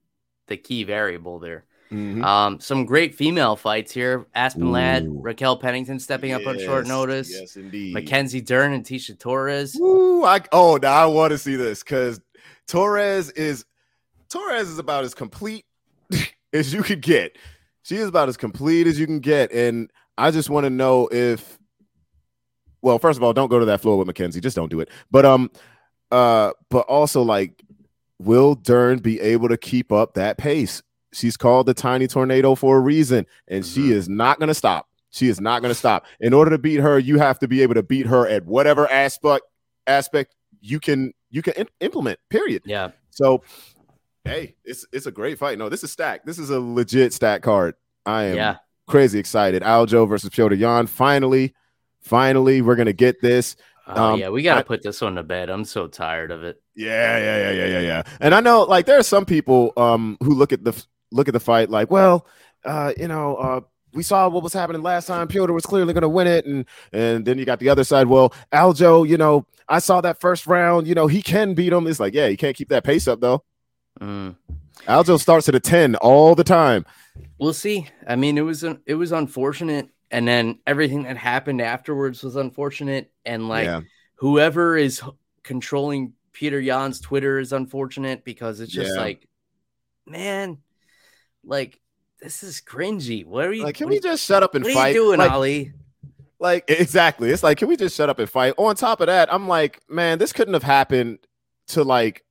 the 0.48 0.58
key 0.58 0.84
variable 0.84 1.40
there. 1.40 1.66
mhm. 1.92 2.24
Um, 2.24 2.60
some 2.60 2.86
great 2.86 3.16
female 3.16 3.56
fights 3.56 3.92
here. 3.94 4.26
Aspen 4.34 4.72
Ladd, 4.72 5.06
Raquel 5.10 5.58
Pennington 5.58 6.00
stepping 6.00 6.32
up 6.34 6.46
on 6.48 6.58
short 6.60 6.88
notice. 6.88 7.30
Yes, 7.32 7.56
indeed. 7.56 7.94
Mackenzie 7.94 8.42
Dern 8.42 8.74
and 8.74 8.84
Tecia 8.86 9.18
Torres. 9.18 9.76
Woo, 9.80 10.24
I, 10.26 10.42
oh, 10.52 10.78
now 10.82 10.94
I 10.94 11.06
want 11.06 11.32
to 11.32 11.38
see 11.38 11.56
this 11.56 11.84
because 11.84 12.20
Torres 12.68 13.30
is 13.32 13.66
Torres 14.30 14.68
is 14.70 14.80
about 14.80 15.04
as 15.04 15.14
complete 15.14 15.66
as 16.54 16.74
you 16.74 16.84
could 16.84 17.02
get. 17.02 17.38
She 17.84 17.96
is 17.96 18.10
about 18.10 18.28
as 18.28 18.36
complete 18.38 18.86
as 18.88 19.00
you 19.00 19.06
can 19.06 19.20
get, 19.20 19.52
and 19.54 19.90
I 20.18 20.32
just 20.32 20.50
want 20.50 20.66
to 20.66 20.70
know 20.70 21.08
if. 21.12 21.57
Well, 22.82 23.00
first 23.00 23.18
of 23.18 23.24
all, 23.24 23.34
don't 23.34 23.50
go 23.50 23.60
to 23.60 23.66
that 23.66 23.82
floor 23.82 23.98
with 23.98 24.08
Mackenzie. 24.08 24.40
Just 24.42 24.56
don't 24.56 24.70
do 24.70 24.80
it. 24.80 24.90
But 25.12 25.26
um, 25.26 25.50
uh, 26.12 26.52
but 26.70 26.86
also 26.88 27.22
like, 27.22 27.62
will 28.20 28.56
Dern 28.56 29.00
be 29.00 29.20
able 29.20 29.50
to 29.50 29.58
keep 29.58 29.92
up 29.92 30.14
that 30.14 30.38
pace? 30.38 30.82
She's 31.14 31.38
called 31.38 31.66
the 31.66 31.74
tiny 31.74 32.08
tornado 32.08 32.54
for 32.56 32.78
a 32.78 32.80
reason, 32.80 33.26
and 33.48 33.66
she 33.66 33.90
Mhm. 33.90 33.92
is 33.92 34.10
not 34.10 34.40
going 34.40 34.50
to 34.50 34.54
stop. 34.54 34.88
She 35.10 35.28
is 35.30 35.40
not 35.42 35.62
going 35.62 35.72
to 35.72 35.76
stop. 35.80 36.06
In 36.20 36.34
order 36.34 36.52
to 36.52 36.58
beat 36.58 36.80
her, 36.80 37.00
you 37.00 37.18
have 37.18 37.40
to 37.40 37.48
be 37.48 37.62
able 37.64 37.74
to 37.76 37.82
beat 37.84 38.06
her 38.06 38.28
at 38.28 38.46
whatever 38.46 38.90
aspect 38.92 39.44
aspect 39.88 40.36
you 40.62 40.80
can 40.80 41.14
you 41.30 41.42
can 41.42 41.54
im- 41.54 41.68
implement. 41.80 42.20
Period. 42.30 42.62
Yeah. 42.66 42.92
So, 43.10 43.42
hey, 44.26 44.56
it's 44.66 44.86
it's 44.92 45.06
a 45.08 45.12
great 45.12 45.40
fight. 45.40 45.58
No, 45.58 45.70
this 45.70 45.84
is 45.84 45.92
stacked. 45.92 46.26
This 46.26 46.38
is 46.38 46.50
a 46.50 46.60
legit 46.60 47.14
stack 47.14 47.42
card. 47.42 47.76
I 48.06 48.24
am 48.26 48.36
Yeah. 48.36 48.56
crazy 48.88 49.18
excited. 49.18 49.64
Aljo 49.64 50.08
versus 50.08 50.30
Petr 50.30 50.58
Yan. 50.58 50.88
Finally, 50.88 51.54
finally, 52.08 52.62
we're 52.62 52.76
gonna 52.76 52.94
get 52.94 53.22
this. 53.22 53.56
Oh, 53.88 54.14
Um, 54.14 54.20
yeah. 54.20 54.30
We 54.30 54.44
got 54.44 54.56
to 54.56 54.60
I- 54.60 54.64
put 54.64 54.84
this 54.84 55.00
one 55.02 55.16
to 55.16 55.24
bed. 55.24 55.50
I'm 55.50 55.64
so 55.64 55.88
tired 55.88 56.32
of 56.32 56.44
it. 56.44 56.62
Yeah, 56.76 57.18
yeah, 57.18 57.38
yeah, 57.38 57.52
yeah, 57.52 57.66
yeah, 57.68 57.80
yeah. 57.80 58.04
And 58.20 58.36
I 58.36 58.42
know, 58.42 58.64
like, 58.64 58.86
there 58.86 59.00
are 59.00 59.04
some 59.04 59.26
people 59.26 59.72
um 59.78 60.18
who 60.22 60.34
look 60.34 60.52
at 60.52 60.64
the 60.64 60.74
look 61.12 61.28
at 61.30 61.34
the 61.34 61.40
fight 61.40 61.70
like, 61.70 61.90
well, 61.90 62.28
uh, 62.66 62.92
you 62.98 63.08
know, 63.08 63.36
uh, 63.38 63.62
we 63.94 64.04
saw 64.04 64.28
what 64.28 64.44
was 64.44 64.52
happening 64.54 64.84
last 64.84 65.06
time. 65.08 65.28
Petr 65.30 65.54
was 65.54 65.66
clearly 65.66 65.94
going 65.94 66.02
to 66.02 66.10
win 66.10 66.28
it, 66.28 66.46
and 66.46 66.66
and 66.92 67.26
then 67.26 67.38
you 67.38 67.46
got 67.46 67.60
the 67.60 67.70
other 67.70 67.86
side. 67.86 68.08
Well, 68.08 68.34
Aljo, 68.52 69.08
you 69.08 69.16
know, 69.18 69.46
I 69.70 69.80
saw 69.80 70.02
that 70.02 70.20
first 70.20 70.46
round. 70.48 70.86
You 70.86 70.94
know, 70.96 71.08
he 71.08 71.22
can 71.22 71.54
beat 71.54 71.72
him. 71.72 71.88
It's 71.88 72.00
like, 72.00 72.14
yeah, 72.14 72.28
he 72.28 72.36
can't 72.36 72.56
keep 72.58 72.68
that 72.70 72.84
pace 72.84 73.08
up 73.08 73.22
though. 73.22 73.44
Mm. 74.02 74.36
Aljo 74.86 75.18
starts 75.20 75.48
at 75.50 75.56
a 75.56 75.60
ten 75.62 75.96
all 75.96 76.36
the 76.36 76.44
time. 76.44 76.86
We'll 77.40 77.54
see. 77.54 77.88
I 78.06 78.18
mean, 78.18 78.38
it 78.38 78.42
was 78.42 78.64
it 78.86 78.96
was 78.96 79.12
unfortunate, 79.14 79.90
and 80.12 80.28
then 80.28 80.60
everything 80.66 81.04
that 81.04 81.18
happened 81.18 81.62
afterwards 81.62 82.24
was 82.24 82.36
unfortunate, 82.36 83.12
and 83.26 83.50
like 83.50 83.66
yeah, 83.66 83.82
whoever 84.16 84.78
is 84.78 85.02
controlling 85.44 86.14
Peter 86.34 86.60
Yan's 86.60 87.00
Twitter 87.00 87.40
is 87.40 87.54
unfortunate 87.54 88.24
because 88.24 88.60
it's 88.60 88.72
just 88.72 88.96
Yeah. 88.96 89.02
like 89.02 89.28
man, 90.06 90.58
like 91.44 91.80
this 92.22 92.44
is 92.44 92.62
cringy. 92.62 93.26
What 93.26 93.46
are 93.46 93.54
you? 93.54 93.64
Like, 93.64 93.76
can 93.76 93.90
we 93.90 94.00
just 94.00 94.24
shut 94.26 94.42
up 94.44 94.56
and 94.56 94.64
what 94.64 94.72
are 94.72 94.76
fight? 94.76 94.88
you 94.90 94.94
doing, 95.02 95.20
like, 95.20 95.32
Ali? 95.32 95.74
like 96.40 96.66
exactly. 96.70 97.30
It's 97.30 97.44
like, 97.44 97.58
can 97.58 97.68
we 97.68 97.76
just 97.76 97.96
shut 97.96 98.10
up 98.10 98.20
and 98.20 98.30
fight? 98.30 98.54
On 98.58 98.76
top 98.76 99.02
of 99.02 99.08
that, 99.08 99.32
I'm 99.34 99.48
like, 99.48 99.82
man, 99.90 100.18
this 100.20 100.34
couldn't 100.34 100.54
have 100.54 100.64
happened 100.64 101.20
to 101.68 101.84
like 101.84 102.24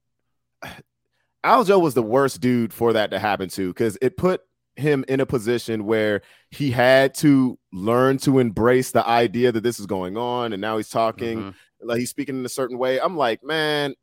Aljo 1.44 1.80
was 1.80 1.94
the 1.94 2.02
worst 2.02 2.40
dude 2.40 2.72
for 2.72 2.92
that 2.94 3.10
to 3.10 3.18
happen 3.18 3.48
to 3.50 3.68
because 3.68 3.96
it 4.02 4.16
put 4.16 4.42
him 4.74 5.04
in 5.08 5.20
a 5.20 5.26
position 5.26 5.84
where 5.84 6.22
he 6.56 6.70
had 6.70 7.14
to 7.14 7.58
learn 7.72 8.18
to 8.18 8.38
embrace 8.38 8.90
the 8.90 9.06
idea 9.06 9.52
that 9.52 9.62
this 9.62 9.78
is 9.78 9.86
going 9.86 10.16
on, 10.16 10.52
and 10.52 10.60
now 10.60 10.76
he's 10.78 10.88
talking 10.88 11.44
Mhm. 11.44 11.54
like 11.82 11.98
he's 11.98 12.10
speaking 12.10 12.38
in 12.38 12.44
a 12.44 12.48
certain 12.48 12.78
way. 12.78 12.98
I'm 12.98 13.16
like, 13.16 13.44
man, 13.44 13.94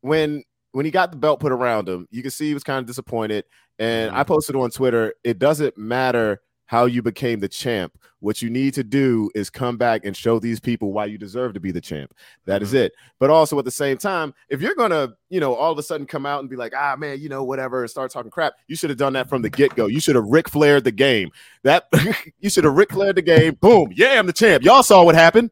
when 0.00 0.42
when 0.72 0.84
he 0.84 0.92
got 0.92 1.10
the 1.10 1.16
belt 1.16 1.40
put 1.40 1.50
around 1.50 1.88
him, 1.88 2.06
you 2.12 2.22
can 2.22 2.30
see 2.30 2.46
he 2.46 2.54
was 2.54 2.62
kind 2.62 2.78
of 2.78 2.86
disappointed. 2.86 3.44
And 3.80 4.12
I 4.12 4.22
Mhm. 4.22 4.26
posted 4.28 4.54
on 4.54 4.70
Twitter, 4.70 5.14
it 5.24 5.38
doesn't 5.40 5.76
matter 5.76 6.40
how 6.70 6.84
you 6.84 7.02
became 7.02 7.40
the 7.40 7.48
champ. 7.48 7.98
What 8.20 8.42
you 8.42 8.48
need 8.48 8.74
to 8.74 8.84
do 8.84 9.28
is 9.34 9.50
come 9.50 9.76
back 9.76 10.04
and 10.04 10.16
show 10.16 10.38
these 10.38 10.60
people 10.60 10.92
why 10.92 11.06
you 11.06 11.18
deserve 11.18 11.52
to 11.54 11.58
be 11.60 11.72
the 11.72 11.80
champ. 11.80 12.14
That 12.44 12.62
is 12.62 12.70
Mhm. 12.72 12.84
it. 12.84 12.92
But 13.18 13.28
also 13.28 13.58
at 13.58 13.64
the 13.64 13.72
same 13.72 13.98
time, 13.98 14.34
if 14.48 14.60
you're 14.62 14.76
gonna, 14.76 15.14
you 15.30 15.40
know, 15.40 15.52
all 15.52 15.72
of 15.72 15.78
a 15.80 15.82
sudden 15.82 16.06
come 16.06 16.26
out 16.26 16.38
and 16.38 16.48
be 16.48 16.54
like, 16.54 16.72
ah 16.76 16.94
man, 16.96 17.18
you 17.20 17.28
know, 17.28 17.42
whatever, 17.42 17.80
and 17.80 17.90
start 17.90 18.12
talking 18.12 18.30
crap, 18.30 18.52
you 18.68 18.76
should 18.76 18.88
have 18.88 19.00
done 19.00 19.14
that 19.14 19.28
from 19.28 19.42
the 19.42 19.50
get-go. 19.50 19.86
You 19.86 19.98
should 19.98 20.14
have 20.14 20.26
Ric 20.26 20.48
Flaired 20.48 20.84
the 20.84 20.92
game. 20.92 21.30
That 21.64 21.88
you 22.38 22.48
should 22.50 22.62
have 22.62 22.74
Ric 22.76 22.92
Flaired 22.92 23.16
the 23.16 23.22
game. 23.22 23.54
Boom, 23.54 23.90
yeah, 23.92 24.20
I'm 24.20 24.28
the 24.28 24.32
champ. 24.32 24.62
Y'all 24.62 24.84
saw 24.84 25.02
what 25.02 25.16
happened. 25.16 25.50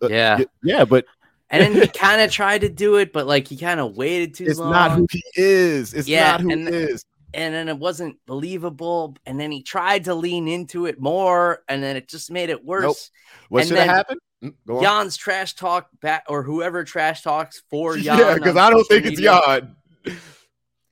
Uh, 0.00 0.06
Yeah. 0.08 0.38
yeah, 0.62 0.84
but 0.84 1.04
And 1.52 1.74
then 1.74 1.82
he 1.82 1.88
kind 1.88 2.20
of 2.22 2.30
tried 2.30 2.60
to 2.60 2.68
do 2.68 2.94
it, 2.94 3.12
but 3.12 3.26
like 3.26 3.48
he 3.48 3.56
kind 3.56 3.80
of 3.80 3.96
waited 3.96 4.34
too 4.34 4.44
it's 4.44 4.60
long. 4.60 4.68
It's 4.68 4.72
not 4.74 4.96
who 4.96 5.06
he 5.10 5.22
is. 5.34 5.94
It's 5.94 6.06
Yeah, 6.06 6.30
not 6.30 6.40
who 6.42 6.50
and- 6.52 6.68
he 6.68 6.74
is. 6.74 7.04
And 7.32 7.54
then 7.54 7.68
it 7.68 7.78
wasn't 7.78 8.16
believable. 8.26 9.16
And 9.26 9.38
then 9.38 9.50
he 9.52 9.62
tried 9.62 10.04
to 10.04 10.14
lean 10.14 10.48
into 10.48 10.86
it 10.86 11.00
more, 11.00 11.62
and 11.68 11.82
then 11.82 11.96
it 11.96 12.08
just 12.08 12.30
made 12.30 12.50
it 12.50 12.64
worse. 12.64 13.10
What 13.48 13.60
and 13.60 13.68
should 13.68 13.78
have 13.78 13.86
happened? 13.88 14.20
Mm, 14.42 14.54
Go. 14.66 14.80
Yan's 14.82 15.16
trash 15.16 15.54
talk 15.54 15.88
back, 16.00 16.24
or 16.28 16.42
whoever 16.42 16.82
trash 16.84 17.22
talks 17.22 17.62
for 17.70 17.96
Yan. 17.98 18.18
yeah, 18.18 18.34
because 18.34 18.56
I 18.56 18.70
don't 18.70 18.84
think 18.84 19.06
it's 19.06 19.16
media. 19.20 19.40
Yan. 19.46 19.76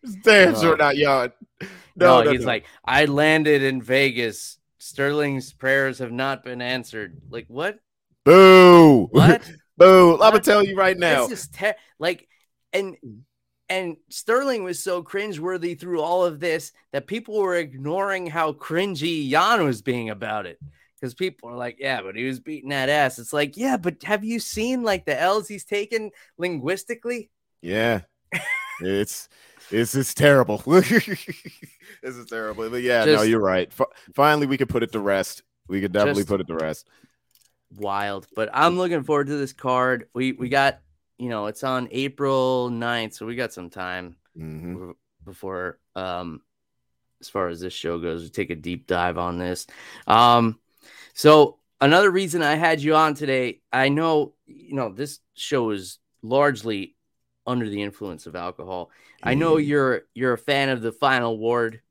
It's 0.05 0.15
damn 0.23 0.53
No. 0.53 0.61
sure 0.61 0.77
not 0.77 0.97
Yan. 0.97 1.33
No, 1.61 1.67
No, 1.97 2.23
no, 2.23 2.31
he's 2.31 2.43
no. 2.43 2.47
like, 2.47 2.67
I 2.85 3.07
landed 3.07 3.63
in 3.65 3.83
Vegas. 3.83 4.59
Sterling's 4.79 5.53
prayers 5.53 5.99
have 5.99 6.13
not 6.13 6.45
been 6.45 6.63
answered. 6.63 7.21
Like 7.31 7.47
what? 7.49 7.81
boo, 8.25 9.07
What? 9.11 9.43
boo. 9.77 10.13
I'm 10.15 10.19
gonna 10.31 10.39
tell 10.41 10.63
you 10.63 10.77
right 10.77 10.97
now. 10.97 11.27
This 11.27 11.41
is 11.41 11.49
ter- 11.49 11.75
like, 11.99 12.29
and 12.73 12.97
and 13.69 13.97
Sterling 14.09 14.65
was 14.65 14.83
so 14.83 15.03
cringeworthy 15.03 15.79
through 15.79 16.01
all 16.01 16.25
of 16.25 16.41
this 16.41 16.73
that 16.93 17.07
people 17.07 17.39
were 17.39 17.57
ignoring 17.57 18.27
how 18.27 18.53
cringy 18.53 19.29
Yan 19.29 19.65
was 19.65 19.83
being 19.83 20.11
about 20.11 20.47
it. 20.47 20.59
Because 21.01 21.15
people 21.15 21.49
are 21.51 21.57
like, 21.57 21.77
yeah, 21.79 22.03
but 22.03 22.17
he 22.17 22.25
was 22.25 22.41
beating 22.41 22.71
that 22.71 22.89
ass. 22.89 23.21
It's 23.21 23.33
like, 23.33 23.57
yeah, 23.57 23.77
but 23.77 24.03
have 24.03 24.25
you 24.25 24.41
seen 24.41 24.83
like 24.83 25.05
the 25.05 25.21
L's 25.21 25.47
he's 25.47 25.65
taken 25.65 26.11
linguistically? 26.39 27.31
Yeah, 27.63 28.01
it's 28.81 29.29
it's 29.71 29.95
it's 29.95 30.15
terrible. 30.15 30.59
this 30.67 31.07
is 32.03 32.27
terrible. 32.27 32.69
But 32.69 32.83
yeah, 32.83 33.05
no, 33.05 33.23
you're 33.23 33.39
right. 33.41 33.69
F- 33.79 33.87
finally, 34.15 34.47
we 34.47 34.57
could 34.57 34.69
put 34.69 34.83
it 34.83 34.91
to 34.93 35.01
rest. 35.01 35.43
We 35.69 35.81
could 35.81 35.93
definitely 35.93 36.23
Just- 36.23 36.31
put 36.31 36.41
it 36.41 36.49
to 36.49 36.57
rest. 36.57 36.89
Wild. 37.77 38.27
But 38.35 38.49
I'm 38.53 38.77
looking 38.79 39.03
forward 39.03 39.27
to 39.27 39.37
this 39.37 39.53
card. 39.53 40.09
We 40.15 40.33
we 40.33 40.49
got, 40.49 40.81
you 41.19 41.29
know, 41.29 41.47
it's 41.47 41.65
on 41.65 41.89
April 41.91 42.71
9th, 42.71 43.15
so 43.15 43.27
we 43.27 43.35
got 43.37 43.53
some 43.53 43.71
time. 43.71 44.17
Mhm. 44.39 44.95
before 45.25 45.79
um 45.97 46.41
as 47.21 47.29
far 47.29 47.49
as 47.49 47.61
this 47.61 47.73
show 47.75 47.99
goes 47.99 48.23
we 48.23 48.29
take 48.31 48.49
a 48.51 48.55
deep 48.57 48.87
dive 48.87 49.19
on 49.19 49.37
this 49.37 49.67
um 50.07 50.59
so 51.13 51.59
another 51.83 52.11
reason 52.11 52.41
i 52.43 52.55
had 52.55 52.81
you 52.81 52.95
on 52.95 53.13
today 53.15 53.61
i 53.73 53.89
know 53.91 54.33
you 54.47 54.75
know 54.75 54.91
this 54.91 55.19
show 55.35 55.69
is 55.71 55.99
largely 56.23 56.95
under 57.47 57.69
the 57.69 57.83
influence 57.83 58.27
of 58.27 58.37
alcohol 58.37 58.91
i 59.23 59.35
know 59.35 59.57
Mhm. 59.57 59.67
you're 59.67 60.03
you're 60.15 60.33
a 60.35 60.39
fan 60.39 60.69
of 60.71 60.81
the 60.81 60.93
final 60.93 61.37
ward 61.37 61.83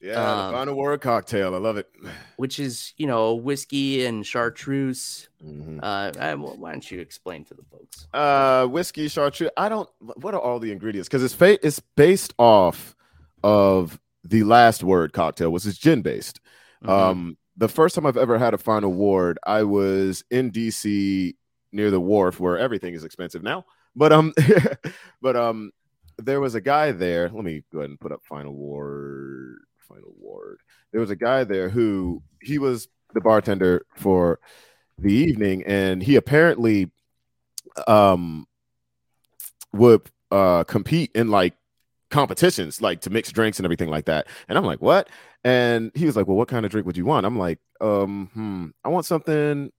Yeah, 0.00 0.12
um, 0.46 0.52
the 0.52 0.58
final 0.58 0.74
word 0.76 1.00
cocktail. 1.00 1.54
I 1.54 1.58
love 1.58 1.76
it. 1.78 1.88
which 2.36 2.58
is 2.58 2.92
you 2.98 3.06
know 3.06 3.34
whiskey 3.34 4.04
and 4.04 4.24
chartreuse 4.26 5.28
Mhm. 5.44 5.80
uh 5.82 6.12
I- 6.18 6.34
why 6.34 6.72
don't 6.72 6.90
you 6.90 7.00
explain 7.00 7.44
to 7.46 7.54
the 7.54 7.62
folks 7.70 8.06
uh 8.12 8.66
whiskey 8.66 9.08
chartreuse 9.08 9.50
i 9.56 9.68
don't 9.68 9.88
what 10.20 10.34
are 10.34 10.40
all 10.40 10.58
the 10.58 10.70
ingredients 10.72 11.08
because 11.08 11.22
it's 11.24 11.34
fa- 11.34 11.64
it's 11.66 11.80
based 11.96 12.34
off 12.38 12.94
of 13.42 13.98
the 14.24 14.44
last 14.44 14.82
word 14.84 15.12
cocktail 15.12 15.50
which 15.50 15.64
is 15.66 15.78
gin 15.78 16.02
based 16.02 16.40
Mhm. 16.84 16.88
um 16.90 17.38
the 17.56 17.68
first 17.68 17.94
time 17.94 18.04
i've 18.06 18.16
ever 18.18 18.38
had 18.38 18.52
a 18.54 18.58
final 18.58 18.92
ward 18.92 19.38
i 19.46 19.62
was 19.62 20.24
in 20.30 20.50
dc 20.52 21.34
near 21.72 21.90
the 21.90 22.00
wharf 22.00 22.38
where 22.40 22.58
everything 22.58 22.92
is 22.94 23.02
expensive 23.04 23.42
now 23.42 23.64
but 23.94 24.12
um 24.12 24.32
but 25.22 25.36
um 25.36 25.70
there 26.18 26.40
was 26.40 26.54
a 26.54 26.60
guy 26.60 26.92
there 26.92 27.28
let 27.30 27.44
me 27.44 27.62
go 27.72 27.78
ahead 27.78 27.90
and 27.90 28.00
put 28.00 28.12
up 28.12 28.20
final 28.24 28.54
ward 28.54 29.58
final 29.88 30.12
ward. 30.18 30.58
There 30.92 31.00
was 31.00 31.10
a 31.10 31.16
guy 31.16 31.44
there 31.44 31.68
who 31.68 32.22
he 32.42 32.58
was 32.58 32.88
the 33.14 33.20
bartender 33.20 33.86
for 33.96 34.38
the 34.98 35.12
evening 35.12 35.62
and 35.66 36.02
he 36.02 36.16
apparently 36.16 36.90
um 37.86 38.46
would 39.72 40.02
uh 40.30 40.64
compete 40.64 41.10
in 41.14 41.30
like 41.30 41.54
competitions 42.10 42.80
like 42.80 43.00
to 43.00 43.10
mix 43.10 43.30
drinks 43.32 43.58
and 43.58 43.66
everything 43.66 43.90
like 43.90 44.06
that. 44.06 44.26
And 44.48 44.56
i'm 44.58 44.64
like 44.64 44.80
what? 44.80 45.08
And 45.44 45.92
he 45.94 46.06
was 46.06 46.16
like 46.16 46.26
well 46.26 46.36
what 46.36 46.48
kind 46.48 46.64
of 46.64 46.72
drink 46.72 46.86
would 46.86 46.96
you 46.96 47.04
want? 47.04 47.26
I'm 47.26 47.38
like 47.38 47.58
um 47.80 48.30
hmm 48.32 48.66
i 48.84 48.88
want 48.88 49.04
something 49.04 49.70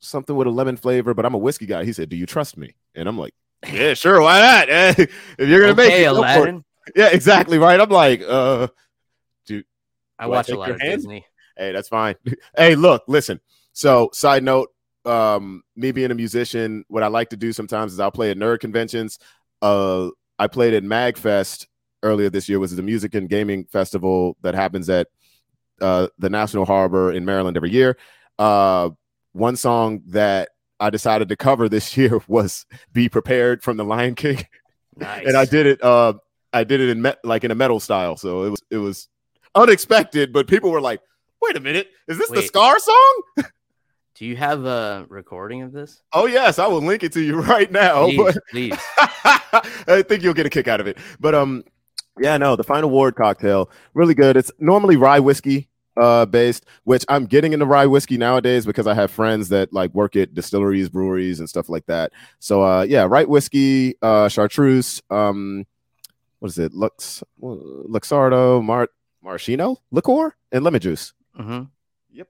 something 0.00 0.36
with 0.36 0.46
a 0.46 0.50
lemon 0.50 0.76
flavor 0.76 1.14
but 1.14 1.24
i'm 1.24 1.34
a 1.34 1.38
whiskey 1.38 1.66
guy. 1.66 1.84
He 1.84 1.92
said 1.92 2.08
do 2.08 2.16
you 2.16 2.26
trust 2.26 2.56
me? 2.56 2.74
And 2.94 3.08
i'm 3.08 3.18
like 3.18 3.34
yeah 3.72 3.94
sure 3.94 4.20
why 4.20 4.40
not? 4.40 4.68
If 4.98 5.48
you're 5.48 5.60
gonna 5.60 5.74
make 5.74 5.90
okay 5.90 6.02
it 6.02 6.14
go 6.14 6.16
it. 6.16 6.18
aladdin. 6.18 6.64
Yeah 6.96 7.08
exactly 7.08 7.58
right? 7.58 7.80
I'm 7.80 7.88
like 7.90 8.22
uh 8.26 8.68
i 10.20 10.24
Do 10.26 10.30
watch 10.30 10.48
a 10.50 10.56
lot 10.56 10.70
of 10.70 10.80
hand? 10.80 10.98
disney. 10.98 11.24
Hey 11.56 11.72
that's 11.72 11.88
fine. 11.88 12.14
Hey 12.56 12.74
look 12.76 13.02
listen. 13.08 13.40
So 13.72 14.10
side 14.12 14.44
note 14.44 14.68
um 15.06 15.62
me 15.76 15.92
being 15.92 16.10
a 16.10 16.14
musician 16.14 16.84
what 16.88 17.02
i 17.02 17.06
like 17.06 17.30
to 17.30 17.36
do 17.36 17.52
sometimes 17.54 17.92
is 17.94 18.00
i'll 18.00 18.10
play 18.10 18.30
at 18.30 18.36
nerd 18.36 18.60
conventions. 18.60 19.18
Uh 19.62 20.10
i 20.38 20.46
played 20.46 20.74
at 20.74 20.82
magfest 20.84 21.66
earlier 22.02 22.28
this 22.30 22.48
year 22.48 22.58
which 22.58 22.70
is 22.70 22.76
the 22.76 22.82
music 22.82 23.14
and 23.14 23.28
gaming 23.28 23.64
festival 23.64 24.36
that 24.42 24.54
happens 24.54 24.88
at 24.90 25.08
uh 25.80 26.06
the 26.18 26.28
national 26.30 26.66
harbor 26.66 27.10
in 27.12 27.24
maryland 27.24 27.56
every 27.56 27.70
year. 27.70 27.96
Uh 28.38 28.90
one 29.32 29.56
song 29.56 30.02
that 30.08 30.50
i 30.80 30.90
decided 30.90 31.28
to 31.30 31.36
cover 31.36 31.68
this 31.68 31.96
year 32.00 32.20
was 32.28 32.66
be 32.92 33.08
prepared 33.08 33.62
from 33.62 33.76
the 33.78 33.84
lion 33.84 34.14
king. 34.14 34.44
Nice 34.96 35.24
and 35.26 35.36
i 35.36 35.44
did 35.46 35.66
it 35.66 35.82
uh 35.82 36.12
i 36.52 36.64
did 36.64 36.80
it 36.80 36.90
in 36.90 37.00
met 37.00 37.18
like 37.24 37.44
in 37.44 37.50
a 37.50 37.54
metal 37.54 37.80
style. 37.80 38.16
So 38.18 38.44
it 38.44 38.50
was 38.50 38.60
it 38.70 38.78
was 38.78 39.08
unexpected 39.54 40.32
but 40.32 40.46
people 40.46 40.70
were 40.70 40.80
like 40.80 41.00
wait 41.42 41.56
a 41.56 41.60
minute 41.60 41.88
is 42.08 42.18
this 42.18 42.30
the 42.30 42.42
scar 42.42 42.78
song? 42.78 43.22
Do 44.14 44.26
you 44.26 44.36
have 44.36 44.66
a 44.66 45.06
recording 45.08 45.62
of 45.62 45.72
this? 45.72 46.02
Oh 46.12 46.26
yes 46.26 46.58
i 46.58 46.66
will 46.66 46.82
link 46.82 47.02
it 47.02 47.12
to 47.14 47.20
you 47.20 47.40
right 47.40 47.70
now 47.70 48.04
please, 48.06 48.18
but 48.18 48.36
please. 48.50 48.78
i 49.88 50.04
think 50.06 50.22
you'll 50.22 50.34
get 50.34 50.46
a 50.46 50.50
kick 50.50 50.68
out 50.68 50.80
of 50.80 50.86
it. 50.86 50.98
But 51.18 51.34
um 51.34 51.64
yeah 52.18 52.36
no 52.36 52.54
the 52.54 52.64
final 52.64 52.90
ward 52.90 53.16
cocktail 53.16 53.70
really 53.94 54.14
good. 54.14 54.36
It's 54.36 54.52
normally 54.58 54.96
rye 54.96 55.20
whiskey 55.20 55.68
uh 55.96 56.24
based 56.24 56.66
which 56.84 57.04
i'm 57.08 57.26
getting 57.26 57.52
into 57.52 57.66
rye 57.66 57.86
whiskey 57.86 58.16
nowadays 58.16 58.64
because 58.64 58.86
i 58.86 58.94
have 58.94 59.10
friends 59.10 59.48
that 59.48 59.72
like 59.72 59.92
work 59.92 60.14
at 60.14 60.32
distilleries 60.32 60.88
breweries 60.88 61.40
and 61.40 61.48
stuff 61.48 61.68
like 61.68 61.86
that. 61.86 62.12
So 62.38 62.62
uh 62.62 62.82
yeah 62.82 63.06
rye 63.08 63.24
whiskey 63.24 63.96
uh 64.02 64.28
chartreuse 64.28 65.02
um 65.10 65.66
what 66.38 66.50
is 66.50 66.58
it 66.58 66.72
lux 66.74 67.24
luxardo 67.42 68.62
mar 68.62 68.88
maraschino 69.22 69.76
liqueur 69.90 70.34
and 70.52 70.64
lemon 70.64 70.80
juice 70.80 71.12
hmm 71.36 71.62
yep 72.10 72.28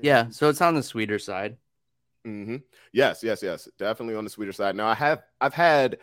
Yeah, 0.00 0.30
so 0.30 0.48
it's 0.48 0.60
on 0.60 0.74
the 0.74 0.82
sweeter 0.82 1.18
side. 1.18 1.56
hmm 2.24 2.56
Yes, 2.92 3.22
yes, 3.22 3.42
yes. 3.42 3.68
Definitely 3.78 4.14
on 4.16 4.24
the 4.24 4.30
sweeter 4.30 4.52
side. 4.52 4.76
Now 4.76 4.86
I 4.86 4.94
have 4.94 5.22
I've 5.40 5.54
had 5.54 5.98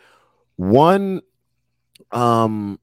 one 0.56 1.22
um 2.12 2.78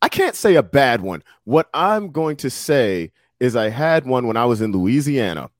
I 0.00 0.08
can't 0.08 0.36
say 0.36 0.54
a 0.54 0.62
bad 0.62 1.00
one. 1.00 1.22
What 1.44 1.68
I'm 1.74 2.12
going 2.12 2.36
to 2.38 2.50
say 2.50 3.10
is 3.40 3.56
I 3.56 3.68
had 3.70 4.06
one 4.06 4.26
when 4.26 4.36
I 4.36 4.44
was 4.44 4.60
in 4.60 4.72
Louisiana 4.72 5.50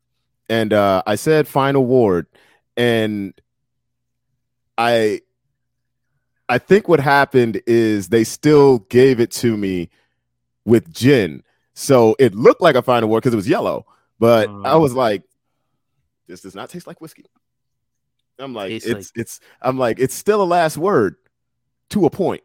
and 0.48 0.72
uh 0.72 1.02
I 1.06 1.16
said 1.16 1.48
final 1.48 1.84
ward 1.86 2.26
and 2.76 3.34
I 4.76 5.22
I 6.48 6.58
think 6.58 6.88
what 6.88 7.00
happened 7.00 7.60
is 7.66 8.08
they 8.08 8.24
still 8.24 8.78
gave 8.90 9.20
it 9.20 9.30
to 9.32 9.56
me 9.56 9.90
with 10.68 10.92
gin. 10.92 11.42
So 11.74 12.14
it 12.18 12.34
looked 12.34 12.60
like 12.60 12.74
a 12.74 12.82
final 12.82 13.08
word 13.08 13.20
because 13.20 13.32
it 13.32 13.36
was 13.36 13.48
yellow, 13.48 13.86
but 14.18 14.48
I 14.48 14.52
Mm. 14.52 14.80
was 14.80 14.92
like 14.94 15.22
this 16.26 16.42
does 16.42 16.54
not 16.54 16.68
taste 16.68 16.86
like 16.86 17.00
whiskey. 17.00 17.24
I'm 18.38 18.52
like, 18.54 18.70
it's 18.70 19.12
it's 19.16 19.40
I'm 19.62 19.78
like, 19.78 19.98
it's 19.98 20.14
still 20.14 20.42
a 20.42 20.44
last 20.44 20.76
word 20.76 21.16
to 21.90 22.04
a 22.06 22.10
point. 22.10 22.42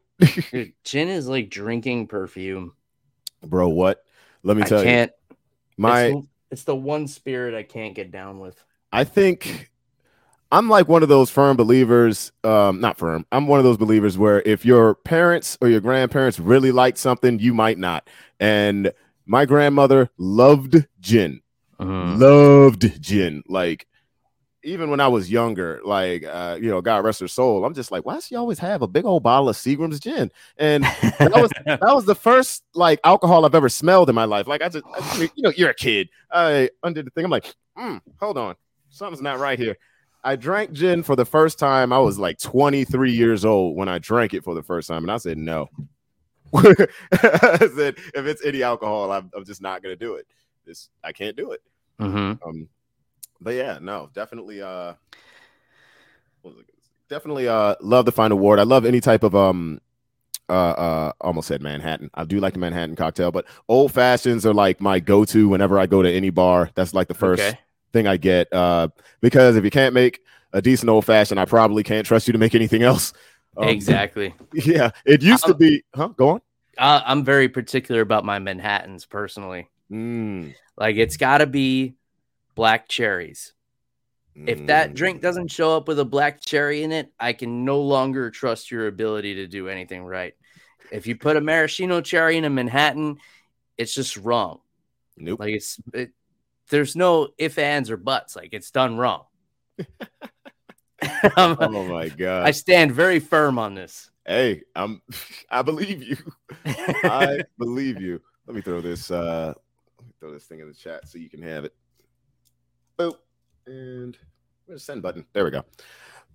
Gin 0.83 1.09
is 1.09 1.27
like 1.27 1.49
drinking 1.49 2.07
perfume. 2.07 2.73
Bro, 3.45 3.69
what? 3.69 4.03
Let 4.43 4.55
me 4.57 4.63
tell 4.63 4.79
you. 4.79 4.85
can't. 4.85 5.11
My 5.77 6.03
it's, 6.03 6.13
the- 6.15 6.27
it's 6.51 6.63
the 6.63 6.75
one 6.75 7.07
spirit 7.07 7.53
I 7.53 7.63
can't 7.63 7.93
get 7.93 8.11
down 8.11 8.39
with. 8.39 8.63
I 8.91 9.03
think 9.03 9.71
I'm 10.53 10.69
like 10.69 10.87
one 10.87 11.01
of 11.01 11.09
those 11.09 11.31
firm 11.31 11.57
believers, 11.57 12.31
um, 12.43 12.79
not 12.79 12.99
firm. 12.99 13.25
I'm 13.31 13.47
one 13.47 13.59
of 13.59 13.63
those 13.63 13.77
believers 13.77 14.19
where 14.19 14.43
if 14.45 14.63
your 14.63 14.93
parents 14.93 15.57
or 15.61 15.67
your 15.67 15.79
grandparents 15.79 16.39
really 16.39 16.71
liked 16.71 16.99
something, 16.99 17.39
you 17.39 17.55
might 17.55 17.79
not. 17.79 18.07
And 18.39 18.93
my 19.25 19.45
grandmother 19.45 20.11
loved 20.19 20.85
gin. 20.99 21.41
Mhm. 21.79 22.19
loved 22.19 23.01
gin. 23.01 23.41
Like 23.47 23.87
even 24.63 24.91
when 24.91 24.99
I 24.99 25.07
was 25.07 25.31
younger, 25.31 25.81
like 25.83 26.23
uh, 26.23 26.59
you 26.61 26.69
know, 26.69 26.81
God 26.81 27.03
rest 27.03 27.19
her 27.21 27.27
soul. 27.27 27.65
I'm 27.65 27.73
just 27.73 27.91
like, 27.91 28.05
why 28.05 28.13
does 28.13 28.27
she 28.27 28.35
always 28.35 28.59
have 28.59 28.83
a 28.83 28.87
big 28.87 29.05
old 29.05 29.23
bottle 29.23 29.49
of 29.49 29.55
Seagram's 29.55 29.99
gin? 29.99 30.29
And 30.57 30.83
that 30.83 31.31
was 31.33 31.49
that 31.65 31.81
was 31.81 32.05
the 32.05 32.13
first 32.13 32.63
like 32.75 32.99
alcohol 33.03 33.43
I've 33.43 33.55
ever 33.55 33.69
smelled 33.69 34.07
in 34.07 34.13
my 34.13 34.25
life. 34.25 34.45
Like 34.47 34.61
I 34.61 34.69
just, 34.69 34.85
I 34.85 35.29
you 35.35 35.41
know, 35.41 35.51
you're 35.57 35.71
a 35.71 35.75
kid. 35.75 36.09
I 36.31 36.69
undid 36.83 37.07
the 37.07 37.09
thing. 37.09 37.25
I'm 37.25 37.31
like, 37.31 37.51
mm, 37.75 37.99
hold 38.19 38.37
on, 38.37 38.53
something's 38.91 39.23
not 39.23 39.39
right 39.39 39.57
here. 39.57 39.77
I 40.23 40.35
drank 40.35 40.71
gin 40.71 41.03
for 41.03 41.15
the 41.15 41.25
first 41.25 41.59
time. 41.59 41.91
I 41.91 41.99
was 41.99 42.17
like 42.17 42.39
23 42.39 43.11
years 43.11 43.43
old 43.43 43.75
when 43.75 43.89
I 43.89 43.99
drank 43.99 44.33
it 44.33 44.43
for 44.43 44.55
the 44.55 44.63
first 44.63 44.87
time, 44.87 45.03
and 45.03 45.11
I 45.11 45.17
said 45.17 45.37
no. 45.37 45.69
I 46.53 47.69
said 47.75 47.95
if 48.13 48.25
it's 48.25 48.45
any 48.45 48.63
alcohol, 48.63 49.11
I'm, 49.11 49.29
I'm 49.35 49.43
just 49.45 49.61
not 49.61 49.81
gonna 49.81 49.95
do 49.95 50.15
it. 50.15 50.27
This 50.65 50.89
I 51.03 51.11
can't 51.11 51.35
do 51.35 51.51
it. 51.51 51.61
Mhm. 51.99 52.39
Um, 52.45 52.69
but 53.41 53.55
yeah, 53.55 53.79
no, 53.81 54.09
definitely. 54.13 54.61
Uh, 54.61 54.93
what 56.41 56.55
was 56.55 56.59
it? 56.59 56.73
definitely. 57.09 57.47
Uh, 57.47 57.75
love 57.81 58.05
the 58.05 58.11
final 58.11 58.37
award. 58.37 58.59
I 58.59 58.63
love 58.63 58.85
any 58.85 58.99
type 58.99 59.23
of 59.23 59.35
um, 59.35 59.79
uh, 60.49 60.53
uh, 60.53 61.11
almost 61.21 61.47
said 61.47 61.61
Manhattan. 61.61 62.09
I 62.13 62.23
do 62.25 62.39
like 62.39 62.53
the 62.53 62.59
Manhattan 62.59 62.95
cocktail, 62.95 63.31
but 63.31 63.45
old 63.67 63.91
fashions 63.91 64.45
are 64.45 64.53
like 64.53 64.81
my 64.81 64.99
go-to 64.99 65.47
whenever 65.47 65.79
I 65.79 65.85
go 65.85 66.01
to 66.01 66.11
any 66.11 66.29
bar. 66.29 66.69
That's 66.75 66.93
like 66.93 67.07
the 67.07 67.13
first 67.13 67.43
Okay. 67.43 67.59
Thing 67.93 68.07
I 68.07 68.17
get. 68.17 68.51
Uh, 68.53 68.89
because 69.21 69.55
if 69.55 69.63
you 69.63 69.71
can't 69.71 69.93
make 69.93 70.21
a 70.53 70.61
decent 70.61 70.89
old 70.89 71.05
fashioned, 71.05 71.39
I 71.39 71.45
probably 71.45 71.83
can't 71.83 72.05
trust 72.05 72.27
you 72.27 72.33
to 72.33 72.39
make 72.39 72.55
anything 72.55 72.83
else. 72.83 73.13
Um, 73.57 73.69
exactly. 73.69 74.35
Yeah, 74.53 74.91
it 75.05 75.21
used 75.21 75.45
to 75.45 75.53
Um, 75.53 75.57
be. 75.57 75.83
Huh? 75.95 76.09
Go 76.09 76.29
on. 76.29 76.41
Uh, 76.77 77.01
I'm 77.05 77.23
very 77.23 77.49
particular 77.49 78.01
about 78.01 78.25
my 78.25 78.39
Manhattans 78.39 79.05
personally. 79.05 79.69
Mm, 79.91 80.55
Like 80.77 80.95
it's 80.97 81.17
got 81.17 81.39
to 81.39 81.47
be 81.47 81.95
black 82.55 82.87
cherries. 82.89 83.53
If 84.45 84.65
that 84.65 84.91
mm. 84.91 84.95
drink 84.95 85.21
doesn't 85.21 85.49
show 85.51 85.77
up 85.77 85.87
with 85.87 85.99
a 85.99 86.05
black 86.05 86.41
cherry 86.41 86.81
in 86.81 86.91
it, 86.91 87.11
I 87.19 87.33
can 87.33 87.65
no 87.65 87.81
longer 87.81 88.31
trust 88.31 88.71
your 88.71 88.87
ability 88.87 89.35
to 89.35 89.47
do 89.47 89.67
anything 89.69 90.03
right. 90.03 90.33
If 90.91 91.05
you 91.05 91.15
put 91.15 91.37
a 91.37 91.41
maraschino 91.41 92.01
cherry 92.01 92.37
in 92.37 92.45
a 92.45 92.49
Manhattan, 92.49 93.19
it's 93.77 93.93
just 93.93 94.17
wrong. 94.17 94.59
nope. 95.17 95.39
Like 95.39 95.53
it's 95.53 95.79
it, 95.93 96.11
there's 96.69 96.95
no 96.95 97.29
if 97.37 97.57
ands 97.57 97.89
or 97.89 97.97
buts. 97.97 98.35
Like 98.35 98.53
it's 98.53 98.71
done 98.71 98.97
wrong. 98.97 99.25
Um, 101.35 101.57
oh 101.59 101.83
my 101.85 102.09
god. 102.09 102.47
I 102.47 102.51
stand 102.51 102.91
very 102.91 103.19
firm 103.19 103.59
on 103.59 103.75
this. 103.75 104.09
Hey, 104.25 104.63
I'm 104.75 105.01
I 105.49 105.61
believe 105.61 106.03
you. 106.03 106.17
I 106.65 107.39
believe 107.57 108.01
you. 108.01 108.21
Let 108.47 108.55
me 108.55 108.61
throw 108.61 108.81
this 108.81 109.11
uh 109.11 109.53
let 109.97 110.07
me 110.07 110.13
throw 110.19 110.31
this 110.31 110.45
thing 110.45 110.59
in 110.59 110.67
the 110.67 110.73
chat 110.73 111.07
so 111.07 111.17
you 111.17 111.29
can 111.29 111.41
have 111.41 111.65
it. 111.65 111.73
Boop. 112.97 113.15
And 113.65 114.17
where's 114.65 114.81
the 114.81 114.85
send 114.85 115.01
button? 115.01 115.25
There 115.33 115.43
we 115.43 115.51
go. 115.51 115.65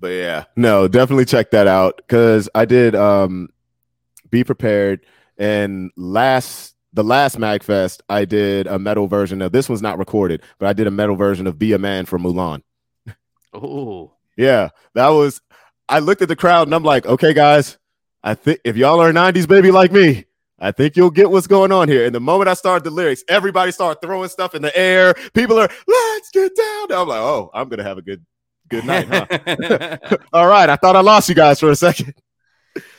But 0.01 0.09
yeah, 0.09 0.45
no, 0.57 0.87
definitely 0.87 1.25
check 1.25 1.51
that 1.53 1.67
out 1.67 1.97
because 1.97 2.49
I 2.55 2.65
did 2.65 2.95
um 2.95 3.49
be 4.31 4.45
prepared 4.45 5.07
and 5.39 5.91
last 5.97 6.75
the 6.93 7.05
last 7.05 7.39
Magfest 7.39 8.01
I 8.09 8.25
did 8.25 8.67
a 8.67 8.79
metal 8.79 9.07
version 9.07 9.43
of 9.43 9.53
this 9.53 9.69
one's 9.69 9.83
not 9.83 9.99
recorded, 9.99 10.43
but 10.59 10.69
I 10.69 10.73
did 10.73 10.87
a 10.87 10.91
metal 10.91 11.17
version 11.17 11.47
of 11.47 11.59
Be 11.59 11.73
a 11.73 11.79
Man 11.79 12.07
from 12.07 12.23
Mulan. 12.23 12.63
oh, 13.53 14.13
Yeah, 14.37 14.71
that 14.95 15.09
was. 15.09 15.41
I 15.89 16.01
looked 16.01 16.23
at 16.23 16.29
the 16.29 16.37
crowd 16.37 16.69
and 16.69 16.75
I'm 16.75 16.85
like, 16.85 17.07
okay, 17.07 17.33
guys, 17.33 17.79
I 18.23 18.35
think 18.35 18.61
if 18.65 18.77
y'all 18.77 19.01
are 19.01 19.13
90s 19.13 19.49
baby 19.49 19.71
like 19.71 19.91
me, 19.91 20.27
I 20.59 20.73
think 20.73 20.97
you'll 20.97 21.11
get 21.11 21.31
what's 21.31 21.47
going 21.47 21.73
on 21.73 21.89
here. 21.89 22.05
And 22.05 22.15
the 22.15 22.21
moment 22.21 22.49
I 22.49 22.55
started 22.55 22.85
the 22.85 22.91
lyrics, 22.91 23.23
everybody 23.29 23.71
started 23.71 24.01
throwing 24.03 24.29
stuff 24.29 24.55
in 24.55 24.63
the 24.63 24.77
air. 24.77 25.15
People 25.33 25.59
are, 25.59 25.69
let's 25.87 26.31
get 26.31 26.55
down. 26.57 26.93
I'm 26.93 27.09
like, 27.09 27.21
oh, 27.21 27.51
I'm 27.55 27.69
gonna 27.69 27.85
have 27.85 27.99
a 27.99 28.03
good, 28.03 28.25
good 28.69 28.85
night, 28.85 29.07
huh? 29.09 29.97
All 30.33 30.49
right, 30.49 30.69
I 30.69 30.77
thought 30.77 30.97
I 30.97 31.01
lost 31.01 31.29
you 31.29 31.35
guys 31.35 31.61
for 31.61 31.71
a 31.71 31.77
second. 31.77 32.15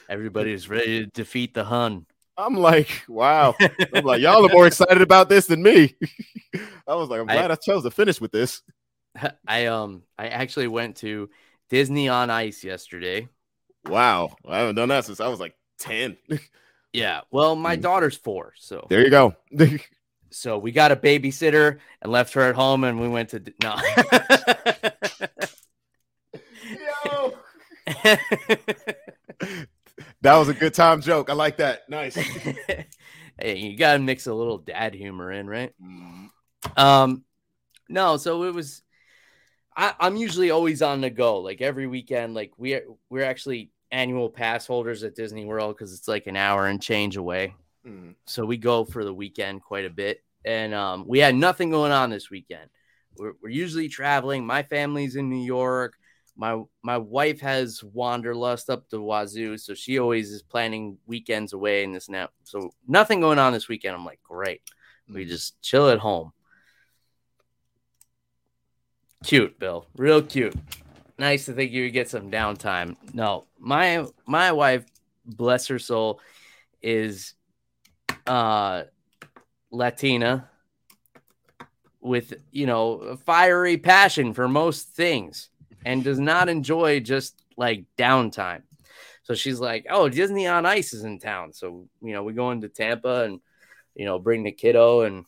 Everybody's 0.08 0.70
ready 0.70 1.06
to 1.06 1.08
defeat 1.08 1.54
the 1.54 1.66
Hun. 1.66 2.06
I'm 2.40 2.56
like, 2.56 3.04
wow. 3.10 3.56
I'm 3.94 4.04
like, 4.06 4.22
y'all 4.22 4.46
are 4.46 4.50
more 4.50 4.66
excited 4.72 5.02
about 5.02 5.28
this 5.30 5.48
than 5.48 5.62
me. 5.62 5.96
I 6.88 6.96
was 6.96 7.10
like, 7.10 7.20
I'm 7.20 7.26
glad 7.28 7.52
I 7.52 7.56
chose 7.56 7.84
to 7.84 7.92
finish 7.92 8.22
with 8.22 8.32
this. 8.32 8.62
I 9.48 9.66
um 9.66 10.04
I 10.18 10.28
actually 10.30 10.68
went 10.68 10.98
to 10.98 11.30
Disney 11.70 12.08
on 12.10 12.30
Ice 12.30 12.64
yesterday. 12.64 13.28
Wow, 13.86 14.36
I 14.48 14.60
haven't 14.60 14.76
done 14.76 14.90
that 14.90 15.06
since 15.06 15.20
I 15.20 15.28
was 15.28 15.40
like 15.40 15.56
10. 15.80 16.18
Yeah. 16.94 17.22
Well, 17.32 17.56
my 17.56 17.76
Mm. 17.78 17.82
daughter's 17.82 18.16
four, 18.18 18.54
so 18.58 18.88
there 18.90 19.04
you 19.04 19.10
go. 19.10 19.36
so 20.32 20.58
we 20.58 20.72
got 20.72 20.92
a 20.92 20.96
babysitter 20.96 21.80
and 22.02 22.12
left 22.12 22.34
her 22.34 22.42
at 22.44 22.56
home, 22.56 22.84
and 22.84 23.00
we 23.00 23.08
went 23.08 23.30
to 23.30 23.44
no. 23.62 23.76
Yo. 26.64 27.34
That 30.22 30.38
was 30.38 30.50
a 30.50 30.54
good 30.54 30.74
time 30.74 31.02
joke. 31.02 31.30
I 31.30 31.34
like 31.34 31.58
that. 31.58 31.90
Nice. 31.90 32.16
hey, 33.40 33.58
you 33.58 33.78
gotta 33.78 34.00
mix 34.00 34.28
a 34.28 34.34
little 34.34 34.58
dad 34.58 34.94
humor 34.94 35.32
in, 35.32 35.48
right? 35.48 35.74
Um, 36.76 37.24
no, 37.88 38.18
so 38.18 38.44
it 38.44 38.54
was. 38.54 38.84
I, 39.76 39.94
I'm 40.00 40.18
usually 40.18 40.52
always 40.52 40.82
on 40.82 41.02
the 41.02 41.10
go, 41.10 41.40
like 41.40 41.62
every 41.62 41.88
weekend. 41.88 42.34
Like 42.34 42.52
we 42.58 42.82
we're 43.10 43.24
actually 43.24 43.72
annual 43.92 44.30
pass 44.30 44.68
holders 44.68 45.04
at 45.04 45.16
Disney 45.16 45.46
World 45.46 45.76
because 45.76 45.94
it's 45.94 46.08
like 46.08 46.28
an 46.28 46.36
hour 46.36 46.68
and 46.68 46.82
change 46.82 47.18
away. 47.18 47.56
Mm. 47.86 48.16
So 48.26 48.46
we 48.46 48.58
go 48.58 48.86
for 48.86 49.04
the 49.04 49.14
weekend 49.14 49.62
quite 49.62 49.86
a 49.86 49.90
bit, 49.90 50.24
and 50.46 50.74
um, 50.74 51.06
we 51.08 51.20
had 51.20 51.36
nothing 51.36 51.70
going 51.70 51.92
on 51.92 52.10
this 52.10 52.30
weekend. 52.30 52.70
We're, 53.18 53.34
we're 53.42 53.50
usually 53.50 53.90
traveling. 53.90 54.46
My 54.46 54.64
family's 54.64 55.16
in 55.16 55.30
New 55.30 55.44
York. 55.44 55.96
My 56.40 56.64
my 56.82 56.98
wife 56.98 57.42
has 57.42 57.84
wanderlust 57.84 58.70
up 58.70 58.88
to 58.90 59.02
Wazoo, 59.02 59.58
so 59.58 59.74
she 59.74 60.00
always 60.00 60.32
is 60.32 60.42
planning 60.42 60.98
weekends 61.06 61.52
away 61.52 61.84
and 61.84 61.94
this 61.94 62.08
and 62.08 62.16
that. 62.16 62.30
So 62.46 62.72
nothing 62.88 63.20
going 63.20 63.40
on 63.40 63.52
this 63.52 63.68
weekend. 63.68 63.94
I'm 63.94 64.06
like, 64.06 64.24
great. 64.24 64.62
We 65.14 65.26
just 65.26 65.62
chill 65.62 65.90
at 65.90 66.00
home. 66.00 66.32
Cute, 69.26 69.60
Bill. 69.60 69.86
Real 69.98 70.22
cute. 70.22 70.56
Nice 71.18 71.44
to 71.48 71.54
think 71.54 71.74
you 71.74 71.84
would 71.84 71.94
get 71.94 72.10
some 72.10 72.32
downtime. 72.32 72.96
No, 73.14 73.48
my 73.60 74.06
my 74.26 74.54
wife, 74.54 74.86
bless 75.26 75.68
her 75.68 75.78
soul, 75.78 76.22
is 76.82 77.34
uh 78.26 78.84
Latina 79.72 80.50
with 82.00 82.34
you 82.50 82.66
know 82.66 82.94
a 82.94 83.18
fiery 83.18 83.78
passion 83.78 84.34
for 84.34 84.48
most 84.48 84.88
things 84.88 85.49
and 85.86 86.04
does 86.04 86.20
not 86.20 86.50
enjoy 86.50 87.00
just 87.00 87.42
like 87.58 87.86
downtime. 87.98 88.64
So 89.24 89.36
she's 89.36 89.60
like, 89.60 89.86
"Oh, 89.90 90.10
Disney 90.10 90.48
on 90.48 90.66
Ice 90.66 90.94
is 90.94 91.04
in 91.04 91.20
town." 91.20 91.54
So 91.54 91.88
you 92.02 92.14
know 92.14 92.24
we 92.24 92.34
go 92.34 92.52
into 92.52 92.70
Tampa 92.70 93.24
and 93.26 93.40
you 93.96 94.06
know 94.06 94.18
bring 94.20 94.44
the 94.44 94.52
kiddo 94.52 95.02
and 95.02 95.26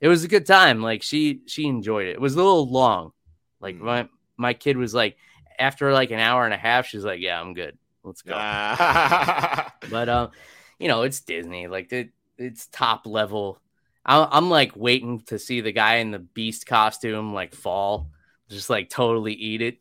it 0.00 0.08
was 0.08 0.24
a 0.24 0.28
good 0.28 0.46
time. 0.46 0.82
Like 0.82 1.02
she 1.02 1.40
she 1.46 1.66
enjoyed 1.66 2.06
it. 2.06 2.12
It 2.12 2.20
was 2.20 2.34
a 2.34 2.38
little 2.38 2.68
long. 2.68 3.12
Like 3.60 3.76
Mm. 3.76 3.80
my 3.80 4.08
my 4.36 4.54
kid 4.54 4.76
was 4.76 4.94
like 4.94 5.16
after 5.58 5.92
like 5.92 6.10
an 6.10 6.20
hour 6.20 6.44
and 6.44 6.54
a 6.54 6.58
half, 6.58 6.86
she's 6.86 7.04
like, 7.04 7.20
"Yeah, 7.20 7.40
I'm 7.40 7.54
good. 7.54 7.76
Let's 8.04 8.22
go." 8.22 8.32
Ah. 8.36 9.72
But 9.90 10.08
um, 10.08 10.30
you 10.78 10.88
know, 10.88 11.02
it's 11.02 11.20
Disney. 11.20 11.66
Like 11.66 11.92
it, 11.92 12.10
it's 12.38 12.66
top 12.68 13.06
level. 13.06 13.60
I, 14.06 14.26
I'm 14.30 14.48
like 14.48 14.72
waiting 14.76 15.20
to 15.26 15.38
see 15.38 15.60
the 15.60 15.72
guy 15.72 15.96
in 15.96 16.10
the 16.10 16.18
Beast 16.20 16.66
costume 16.66 17.34
like 17.34 17.54
fall, 17.54 18.08
just 18.48 18.70
like 18.70 18.88
totally 18.88 19.34
eat 19.34 19.60
it. 19.60 19.78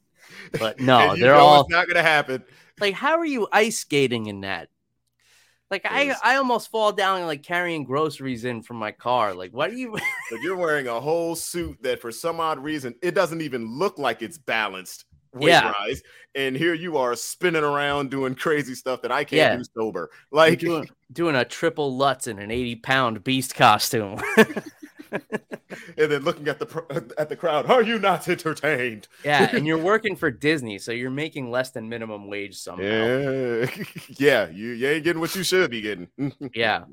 But 0.58 0.80
no, 0.82 1.10
And 1.10 1.18
you 1.18 1.24
they're 1.24 1.34
know 1.34 1.40
all 1.40 1.62
it's 1.62 1.70
not 1.70 1.88
gonna 1.88 2.02
happen. 2.04 2.44
like, 2.80 2.94
how 2.94 3.18
are 3.18 3.26
you 3.26 3.48
ice 3.52 3.80
skating 3.80 4.26
in 4.28 4.42
that? 4.42 4.70
Like 5.72 5.86
I, 5.86 6.16
I 6.24 6.38
almost 6.38 6.72
fall 6.72 6.92
down 6.92 7.28
like 7.28 7.44
carrying 7.44 7.84
groceries 7.84 8.44
in 8.44 8.64
from 8.64 8.78
my 8.78 8.92
car. 8.92 9.36
Like, 9.36 9.52
what 9.54 9.70
are 9.70 9.76
you? 9.76 9.96
But 10.32 10.42
you're 10.44 10.56
wearing 10.58 10.88
a 10.88 11.00
whole 11.00 11.36
suit 11.36 11.78
that 11.82 12.02
for 12.02 12.12
some 12.12 12.40
odd 12.40 12.60
reason 12.60 12.96
it 13.02 13.16
doesn't 13.16 13.42
even 13.42 13.78
look 13.78 13.98
like 13.98 14.22
it's 14.22 14.38
balanced 14.38 15.06
weight 15.34 15.50
Yeah. 15.52 15.74
rise. 15.80 16.02
And 16.36 16.56
here 16.56 16.74
you 16.76 16.98
are 16.98 17.16
spinning 17.16 17.64
around 17.64 18.10
doing 18.12 18.36
crazy 18.36 18.76
stuff 18.76 19.02
that 19.04 19.12
I 19.12 19.24
can't 19.24 19.38
Yeah. 19.38 19.58
do 19.58 19.64
sober. 19.76 20.10
Like 20.32 20.60
doing, 20.60 20.88
doing 21.12 21.36
a 21.36 21.46
triple 21.46 21.96
Lutz 21.98 22.28
in 22.28 22.38
an 22.40 22.50
80 22.52 22.76
pound 22.78 23.24
Beast 23.24 23.56
costume. 23.56 24.20
and 25.12 26.12
then 26.12 26.24
looking 26.24 26.48
at 26.48 26.60
the 26.60 27.14
at 27.18 27.30
the 27.30 27.36
crowd, 27.36 27.70
are 27.70 27.82
you 27.82 28.00
not 28.00 28.28
entertained? 28.28 29.08
Yeah, 29.24 29.50
and 29.56 29.66
you're 29.66 29.78
working 29.84 30.16
for 30.16 30.32
Disney, 30.32 30.80
so 30.80 30.92
you're 30.92 31.10
making 31.12 31.52
less 31.52 31.72
than 31.72 31.90
minimum 31.90 32.28
wage 32.28 32.58
somehow. 32.58 32.84
Yeah, 32.84 33.66
yeah, 34.10 34.50
you, 34.50 34.70
you 34.70 34.88
ain't 34.88 35.04
getting 35.04 35.20
what 35.20 35.36
you 35.36 35.44
should 35.44 35.72
be 35.72 35.82
getting. 35.82 36.08
yeah. 36.54 36.86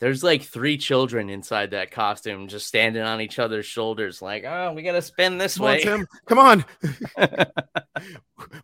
There's 0.00 0.22
like 0.22 0.42
three 0.42 0.78
children 0.78 1.28
inside 1.28 1.72
that 1.72 1.90
costume 1.90 2.46
just 2.46 2.68
standing 2.68 3.02
on 3.02 3.20
each 3.20 3.40
other's 3.40 3.66
shoulders, 3.66 4.22
like, 4.22 4.44
oh, 4.44 4.72
we 4.72 4.82
gotta 4.82 5.02
spin 5.02 5.38
this 5.38 5.56
Come 5.56 5.66
way. 5.66 5.78
on, 5.78 5.82
Tim. 5.82 6.06
Come 6.26 6.38
on. 6.38 6.64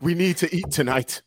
we 0.01 0.15
need 0.15 0.37
to 0.37 0.55
eat 0.55 0.71
tonight. 0.71 1.23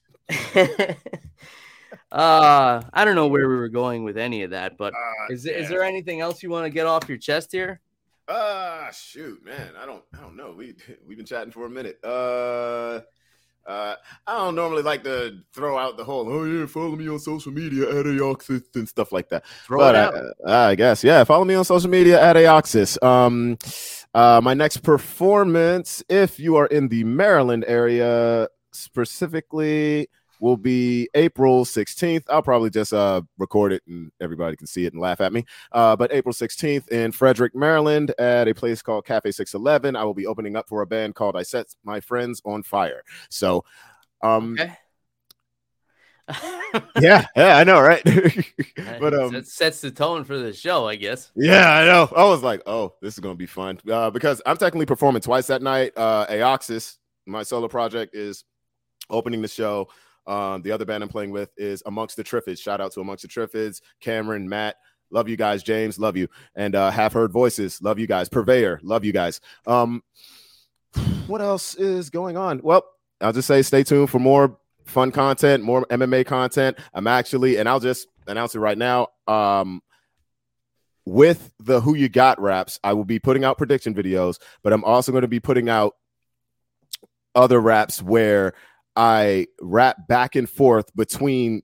Uh 2.12 2.82
I 2.94 3.04
don't 3.06 3.16
know 3.16 3.28
where 3.28 3.50
we 3.50 3.56
were 3.56 3.70
going 3.70 4.04
with 4.04 4.18
any 4.18 4.44
of 4.44 4.52
that, 4.52 4.78
but 4.78 4.94
Uh, 4.94 5.34
is, 5.34 5.46
is 5.46 5.68
there 5.70 5.84
anything 5.84 6.22
else 6.22 6.42
you 6.42 6.50
want 6.50 6.66
to 6.66 6.70
get 6.70 6.86
off 6.86 7.10
your 7.10 7.18
chest 7.18 7.52
here? 7.52 7.82
Ah, 8.30 8.90
shoot, 8.94 9.44
man. 9.44 9.72
I 9.82 9.86
don't 9.86 10.04
I 10.18 10.22
don't 10.22 10.36
know. 10.38 10.54
We 10.58 10.76
we've 11.08 11.18
been 11.18 11.26
chatting 11.26 11.52
for 11.52 11.66
a 11.66 11.70
minute. 11.70 12.00
Uh 12.04 13.02
uh 13.66 13.96
I 14.26 14.38
don't 14.38 14.56
normally 14.56 14.84
like 14.84 15.04
to 15.04 15.40
throw 15.54 15.78
out 15.78 15.98
the 15.98 16.06
whole 16.06 16.30
oh 16.32 16.46
yeah, 16.46 16.66
follow 16.66 16.96
me 16.96 17.10
on 17.10 17.20
social 17.20 17.52
media 17.52 17.90
at 17.90 18.06
Aeoxis 18.06 18.64
and 18.76 18.88
stuff 18.88 19.12
like 19.12 19.28
that. 19.30 19.46
Throw 19.66 19.80
but 19.80 19.96
it 19.96 19.98
out. 19.98 20.16
I, 20.48 20.70
I 20.70 20.76
guess 20.76 21.04
yeah, 21.04 21.26
follow 21.26 21.44
me 21.44 21.56
on 21.56 21.66
social 21.66 21.90
media 21.90 22.22
at 22.22 22.38
Aeoxis. 22.38 23.02
Um 23.04 23.58
uh 24.14 24.40
my 24.42 24.54
next 24.54 24.78
performance, 24.78 26.02
if 26.08 26.40
you 26.40 26.56
are 26.56 26.68
in 26.68 26.88
the 26.88 27.04
Maryland 27.04 27.66
area 27.68 28.48
specifically, 28.72 30.08
will 30.40 30.58
be 30.58 31.10
April 31.14 31.66
16th. 31.66 32.24
I'll 32.30 32.42
probably 32.42 32.70
just 32.70 32.94
uh 32.94 33.22
record 33.38 33.74
it 33.74 33.84
and 33.88 34.12
everybody 34.22 34.56
can 34.56 34.68
see 34.68 34.86
it 34.86 34.94
and 34.94 35.02
laugh 35.02 35.22
at 35.22 35.34
me. 35.34 35.46
Uh, 35.72 35.96
but 35.96 36.12
April 36.14 36.34
16th 36.34 36.88
in 36.90 37.12
Frederick, 37.12 37.56
Maryland, 37.56 38.14
at 38.20 38.48
a 38.48 38.54
place 38.54 38.82
called 38.82 39.06
Cafe 39.06 39.32
611, 39.32 39.96
I 39.96 40.04
will 40.04 40.14
be 40.14 40.28
opening 40.28 40.56
up 40.56 40.68
for 40.68 40.82
a 40.82 40.88
band 40.88 41.16
called 41.16 41.36
I 41.36 41.44
Set 41.44 41.68
My 41.84 42.00
Friends 42.00 42.42
on 42.46 42.64
Fire. 42.64 43.04
So, 43.30 43.64
um, 44.22 44.54
okay. 44.60 44.74
yeah, 47.00 47.26
yeah, 47.38 47.58
I 47.58 47.64
know, 47.64 47.80
right? 47.80 48.02
but 48.04 48.44
but 49.00 49.14
um, 49.14 49.32
that 49.32 49.48
sets 49.48 49.80
the 49.80 49.92
tone 49.92 50.26
for 50.26 50.38
the 50.38 50.52
show, 50.52 50.86
I 50.86 50.96
guess. 50.96 51.32
yeah, 51.36 51.72
I 51.72 51.86
know. 51.86 52.10
I 52.16 52.26
was 52.26 52.44
like, 52.44 52.62
oh, 52.66 52.96
this 53.02 53.14
is 53.14 53.20
gonna 53.22 53.36
be 53.36 53.46
fun 53.46 53.80
uh, 53.90 54.10
because 54.10 54.42
I'm 54.46 54.58
technically 54.58 54.86
performing 54.86 55.22
twice 55.22 55.48
that 55.48 55.62
night. 55.62 55.94
Uh, 55.96 56.26
Aeoxis, 56.28 56.98
my 57.26 57.44
solo 57.44 57.70
project, 57.70 58.14
is 58.14 58.44
opening 59.10 59.42
the 59.42 59.48
show. 59.48 59.88
Um, 60.28 60.62
the 60.62 60.72
other 60.72 60.86
band 60.86 61.04
I'm 61.04 61.10
playing 61.10 61.32
with 61.32 61.50
is 61.58 61.82
Amongst 61.86 62.18
the 62.18 62.24
Triffids. 62.24 62.60
Shout 62.60 62.82
out 62.82 62.92
to 62.94 63.02
Amongst 63.02 63.24
the 63.24 63.30
Triffids, 63.30 63.82
Cameron, 64.02 64.48
Matt. 64.48 64.76
Love 65.10 65.30
you 65.30 65.38
guys, 65.38 65.64
James. 65.64 65.98
Love 65.98 66.18
you. 66.18 66.28
And 66.56 66.76
uh, 66.76 66.92
Have 66.92 67.14
Heard 67.14 67.32
Voices. 67.32 67.82
Love 67.82 67.98
you 67.98 68.08
guys. 68.08 68.28
Purveyor. 68.28 68.82
Love 68.84 69.06
you 69.06 69.14
guys. 69.14 69.40
Um, 69.66 70.04
what 71.28 71.42
else 71.42 71.76
is 71.76 72.10
going 72.10 72.36
on? 72.38 72.60
Well, 72.62 72.86
I'll 73.22 73.34
just 73.34 73.48
say 73.48 73.62
stay 73.62 73.84
tuned 73.84 74.10
for 74.10 74.20
more 74.20 74.58
fun 74.86 75.12
content, 75.12 75.64
more 75.64 75.86
MMA 75.86 76.26
content. 76.26 76.78
I'm 76.94 77.08
actually, 77.08 77.58
and 77.58 77.68
I'll 77.70 77.80
just 77.80 78.08
announce 78.28 78.56
it 78.56 78.60
right 78.60 78.78
now. 78.78 79.08
Um, 79.28 79.82
with 81.06 81.54
the 81.60 81.80
Who 81.80 81.96
You 81.96 82.10
Got 82.10 82.42
raps, 82.42 82.80
I 82.84 82.94
will 82.94 83.06
be 83.06 83.20
putting 83.20 83.46
out 83.46 83.58
prediction 83.58 83.94
videos, 83.94 84.40
but 84.62 84.74
I'm 84.74 84.84
also 84.84 85.12
going 85.14 85.22
to 85.22 85.28
be 85.28 85.40
putting 85.40 85.70
out 85.70 85.96
other 87.34 87.62
raps 87.62 88.02
where 88.02 88.54
I 88.98 89.46
rap 89.62 90.08
back 90.08 90.36
and 90.36 90.50
forth 90.50 90.94
between 90.96 91.62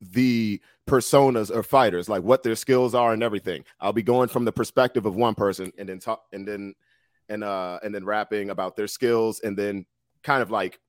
the 0.00 0.60
personas 0.88 1.54
or 1.54 1.62
fighters, 1.62 2.08
like 2.08 2.24
what 2.24 2.42
their 2.42 2.56
skills 2.56 2.96
are 2.96 3.12
and 3.12 3.22
everything. 3.22 3.64
I'll 3.80 3.92
be 3.92 4.02
going 4.02 4.28
from 4.28 4.44
the 4.44 4.52
perspective 4.52 5.06
of 5.06 5.14
one 5.14 5.36
person 5.36 5.72
and 5.78 5.88
then 5.88 6.00
talk 6.00 6.24
and 6.32 6.46
then 6.46 6.74
and 7.28 7.42
uh 7.42 7.78
and 7.82 7.94
then 7.94 8.04
rapping 8.04 8.50
about 8.50 8.76
their 8.76 8.88
skills 8.88 9.40
and 9.40 9.56
then 9.56 9.86
kind 10.24 10.42
of 10.42 10.50
like 10.50 10.80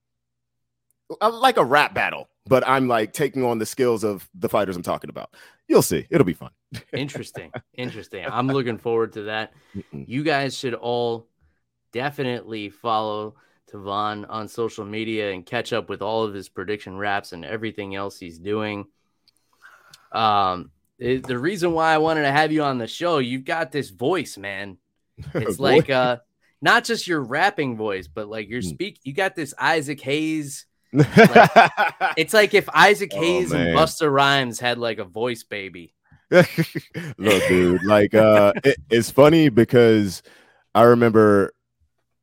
uh, 1.21 1.31
like 1.31 1.57
a 1.57 1.63
rap 1.63 1.93
battle, 1.93 2.27
but 2.47 2.67
I'm 2.67 2.87
like 2.87 3.13
taking 3.13 3.43
on 3.43 3.59
the 3.59 3.65
skills 3.65 4.03
of 4.03 4.27
the 4.33 4.49
fighters 4.49 4.75
I'm 4.75 4.81
talking 4.81 5.11
about. 5.11 5.35
You'll 5.67 5.83
see. 5.83 6.07
It'll 6.09 6.25
be 6.25 6.33
fun. 6.33 6.49
Interesting. 6.93 7.51
Interesting. 7.75 8.25
I'm 8.27 8.47
looking 8.47 8.79
forward 8.79 9.13
to 9.13 9.21
that. 9.23 9.53
Mm-mm. 9.75 10.05
You 10.07 10.23
guys 10.23 10.57
should 10.57 10.73
all 10.73 11.27
definitely 11.91 12.69
follow 12.69 13.35
Tavon 13.71 14.25
on 14.29 14.47
social 14.47 14.85
media 14.85 15.31
and 15.31 15.45
catch 15.45 15.73
up 15.73 15.89
with 15.89 16.01
all 16.01 16.23
of 16.23 16.33
his 16.33 16.49
prediction 16.49 16.97
raps 16.97 17.33
and 17.33 17.43
everything 17.43 17.95
else 17.95 18.17
he's 18.19 18.37
doing. 18.39 18.85
Um, 20.11 20.71
it- 20.99 21.25
the 21.27 21.37
reason 21.37 21.73
why 21.73 21.93
I 21.93 21.97
wanted 21.97 22.21
to 22.23 22.31
have 22.31 22.51
you 22.51 22.63
on 22.63 22.77
the 22.77 22.87
show, 22.87 23.17
you've 23.17 23.45
got 23.45 23.71
this 23.71 23.89
voice, 23.89 24.37
man. 24.37 24.77
It's 25.33 25.59
like 25.59 25.89
uh 25.89 26.17
not 26.61 26.83
just 26.83 27.07
your 27.07 27.21
rapping 27.21 27.75
voice, 27.77 28.07
but 28.07 28.27
like 28.27 28.49
your 28.49 28.61
Mm. 28.61 28.69
speak. 28.69 28.99
You 29.03 29.13
got 29.13 29.35
this 29.35 29.53
Isaac 29.59 30.01
Hayes. 30.01 30.65
It's 32.17 32.33
like 32.33 32.53
if 32.53 32.67
Isaac 32.73 33.11
Oh, 33.13 33.19
Hayes 33.21 33.51
and. 33.51 33.75
Busta 33.77 34.11
Rhymes 34.11 34.59
had 34.59 34.77
like 34.77 34.99
a 34.99 35.03
voice 35.05 35.43
baby. 35.43 35.93
Look, 36.31 36.47
dude, 37.47 37.83
like 37.83 38.13
uh 38.13 38.53
it- 38.63 38.77
it's 38.89 39.09
funny 39.11 39.49
because 39.49 40.21
I 40.73 40.83
remember 40.83 41.53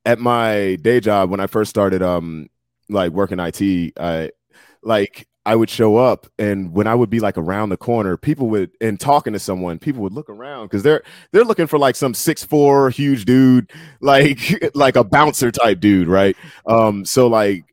at 0.04 0.18
my 0.18 0.76
day 0.80 1.00
job 1.00 1.30
when 1.30 1.40
I 1.40 1.46
first 1.46 1.70
started 1.70 2.02
um 2.02 2.48
like 2.88 3.12
working 3.12 3.38
IT, 3.40 3.92
I 3.98 4.30
like 4.82 5.26
I 5.44 5.56
would 5.56 5.70
show 5.70 5.96
up 5.96 6.26
and 6.38 6.72
when 6.72 6.86
I 6.86 6.94
would 6.94 7.10
be 7.10 7.18
like 7.18 7.36
around 7.36 7.70
the 7.70 7.76
corner, 7.76 8.16
people 8.16 8.48
would 8.50 8.70
and 8.80 8.98
talking 8.98 9.32
to 9.32 9.38
someone, 9.38 9.78
people 9.78 10.02
would 10.02 10.12
look 10.12 10.30
around 10.30 10.66
because 10.66 10.82
they're 10.82 11.02
they're 11.32 11.44
looking 11.44 11.66
for 11.66 11.78
like 11.78 11.96
some 11.96 12.14
six 12.14 12.44
four 12.44 12.90
huge 12.90 13.24
dude, 13.24 13.70
like 14.00 14.38
like 14.74 14.96
a 14.96 15.04
bouncer 15.04 15.50
type 15.50 15.80
dude, 15.80 16.08
right? 16.08 16.36
Um, 16.66 17.04
so 17.04 17.26
like 17.26 17.64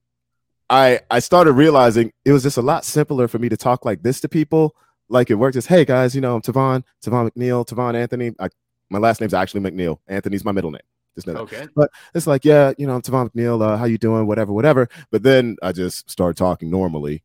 I 0.70 1.02
I 1.12 1.20
started 1.20 1.54
realizing 1.54 2.12
it 2.26 2.32
was 2.32 2.44
just 2.44 2.58
a 2.58 2.62
lot 2.62 2.86
simpler 2.86 3.28
for 3.28 3.40
me 3.40 3.50
to 3.50 3.58
talk 3.58 3.86
like 3.86 4.04
this 4.04 4.22
to 4.22 4.30
people. 4.30 4.76
Like 5.10 5.32
it 5.32 5.36
worked 5.36 5.56
as, 5.56 5.66
hey 5.66 5.86
guys, 5.86 6.14
you 6.14 6.22
know, 6.22 6.36
I'm 6.36 6.42
Tavon, 6.42 6.84
Tavon 7.04 7.32
McNeil, 7.32 7.68
Tavon 7.68 7.96
Anthony. 7.96 8.32
I, 8.40 8.50
my 8.92 9.00
last 9.00 9.22
name's 9.22 9.34
actually 9.34 9.62
McNeil. 9.62 10.00
Anthony's 10.08 10.46
my 10.46 10.52
middle 10.52 10.72
name. 10.72 10.82
Just 11.20 11.28
know 11.28 11.46
that. 11.46 11.54
Okay. 11.56 11.68
But 11.76 11.90
it's 12.14 12.28
like, 12.28 12.46
yeah, 12.46 12.74
you 12.78 12.88
know, 12.88 12.96
I'm 12.96 13.02
Tavon 13.02 13.30
McNeil. 13.32 13.62
Uh, 13.62 13.78
how 13.78 13.86
you 13.86 13.98
doing? 13.98 14.28
Whatever, 14.28 14.52
whatever. 14.54 14.90
But 15.12 15.24
then 15.24 15.58
I 15.62 15.72
just 15.72 16.10
start 16.10 16.38
talking 16.38 16.70
normally, 16.70 17.24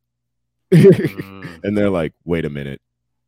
Mm. 0.73 1.61
and 1.65 1.77
they're 1.77 1.91
like, 1.91 2.15
wait 2.25 2.45
a 2.45 2.51
minute, 2.51 2.81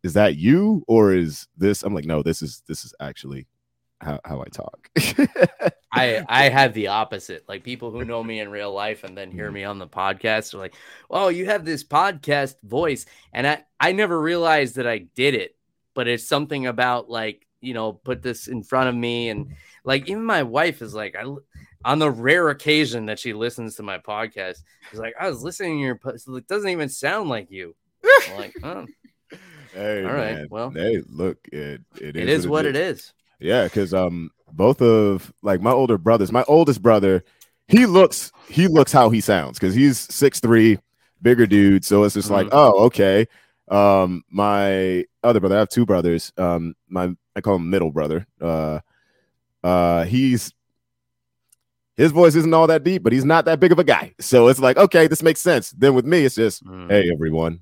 is 0.02 0.14
that 0.14 0.36
you 0.36 0.84
or 0.88 1.12
is 1.12 1.46
this? 1.56 1.82
I'm 1.82 1.94
like, 1.94 2.04
no, 2.06 2.22
this 2.22 2.42
is 2.42 2.62
this 2.66 2.84
is 2.84 2.94
actually 3.00 3.46
how 4.00 4.20
how 4.24 4.40
I 4.42 4.46
talk. 4.46 4.90
I 5.92 6.24
I 6.28 6.48
have 6.48 6.74
the 6.74 6.88
opposite. 6.88 7.44
Like 7.48 7.62
people 7.64 7.90
who 7.90 8.04
know 8.04 8.22
me 8.24 8.40
in 8.40 8.50
real 8.50 8.72
life 8.72 9.04
and 9.04 9.16
then 9.16 9.28
Mm-hmm. 9.28 9.38
hear 9.38 9.50
me 9.50 9.64
on 9.64 9.78
the 9.78 9.86
podcast 9.86 10.54
are 10.54 10.58
like, 10.58 10.74
"Oh, 11.10 11.28
you 11.28 11.46
have 11.46 11.64
this 11.64 11.84
podcast 11.84 12.56
voice," 12.62 13.06
and 13.32 13.46
I 13.46 13.64
I 13.78 13.92
never 13.92 14.20
realized 14.20 14.76
that 14.76 14.86
I 14.86 14.98
did 14.98 15.34
it, 15.34 15.56
but 15.94 16.08
it's 16.08 16.24
something 16.26 16.66
about 16.66 17.08
like 17.10 17.46
you 17.60 17.74
know 17.74 17.92
put 17.92 18.22
this 18.22 18.48
in 18.48 18.62
front 18.62 18.88
of 18.88 18.94
me 18.94 19.28
and 19.28 19.54
like 19.86 20.08
even 20.08 20.24
my 20.24 20.42
wife 20.42 20.82
is 20.82 20.92
like 20.94 21.16
I 21.16 21.24
on 21.84 21.98
the 21.98 22.10
rare 22.10 22.48
occasion 22.50 23.06
that 23.06 23.18
she 23.18 23.32
listens 23.32 23.76
to 23.76 23.82
my 23.82 23.98
podcast, 23.98 24.58
she's 24.90 24.98
like, 25.00 25.14
"I 25.18 25.28
was 25.30 25.42
listening 25.42 25.78
to 25.78 25.82
your 25.84 25.94
po- 25.96 26.10
it 26.36 26.46
doesn't 26.48 26.68
even 26.68 26.88
sound 26.90 27.28
like 27.30 27.50
you." 27.50 27.74
I'm 28.28 28.36
like, 28.36 28.54
oh, 28.62 28.86
hey, 29.72 30.04
All 30.04 30.12
right, 30.12 30.34
man. 30.36 30.46
well. 30.50 30.70
hey, 30.70 31.02
look, 31.08 31.38
it 31.52 31.80
it 32.00 32.16
is, 32.16 32.22
it 32.22 32.28
is 32.28 32.48
what 32.48 32.66
it 32.66 32.76
is. 32.76 33.12
Yeah, 33.40 33.64
because 33.64 33.94
um, 33.94 34.30
both 34.52 34.82
of 34.82 35.32
like 35.42 35.60
my 35.60 35.70
older 35.72 35.98
brothers, 35.98 36.32
my 36.32 36.44
oldest 36.48 36.82
brother, 36.82 37.24
he 37.68 37.86
looks 37.86 38.32
he 38.48 38.66
looks 38.68 38.92
how 38.92 39.10
he 39.10 39.20
sounds 39.20 39.58
because 39.58 39.74
he's 39.74 39.98
six 39.98 40.40
three, 40.40 40.78
bigger 41.22 41.46
dude. 41.46 41.84
So 41.84 42.04
it's 42.04 42.14
just 42.14 42.30
like, 42.30 42.46
Mhm. 42.48 42.50
oh, 42.52 42.84
okay. 42.86 43.26
Um, 43.68 44.22
my 44.30 45.04
other 45.22 45.40
brother, 45.40 45.56
I 45.56 45.58
have 45.60 45.68
two 45.68 45.86
brothers. 45.86 46.32
Um, 46.36 46.74
my 46.88 47.14
I 47.34 47.40
call 47.40 47.56
him 47.56 47.68
middle 47.70 47.90
brother. 47.90 48.26
Uh, 48.40 48.80
uh, 49.66 50.04
he's 50.04 50.52
his 51.96 52.12
voice 52.12 52.34
isn't 52.34 52.52
all 52.54 52.66
that 52.66 52.84
deep, 52.84 53.02
but 53.02 53.12
he's 53.12 53.24
not 53.24 53.46
that 53.46 53.58
big 53.58 53.72
of 53.72 53.78
a 53.78 53.84
guy. 53.84 54.14
So 54.20 54.48
it's 54.48 54.60
like, 54.60 54.76
okay, 54.76 55.06
this 55.06 55.22
makes 55.22 55.40
sense. 55.40 55.70
Then 55.70 55.94
with 55.94 56.04
me, 56.04 56.24
it's 56.24 56.34
just, 56.34 56.64
Mm. 56.64 56.90
hey 56.90 57.10
everyone, 57.12 57.60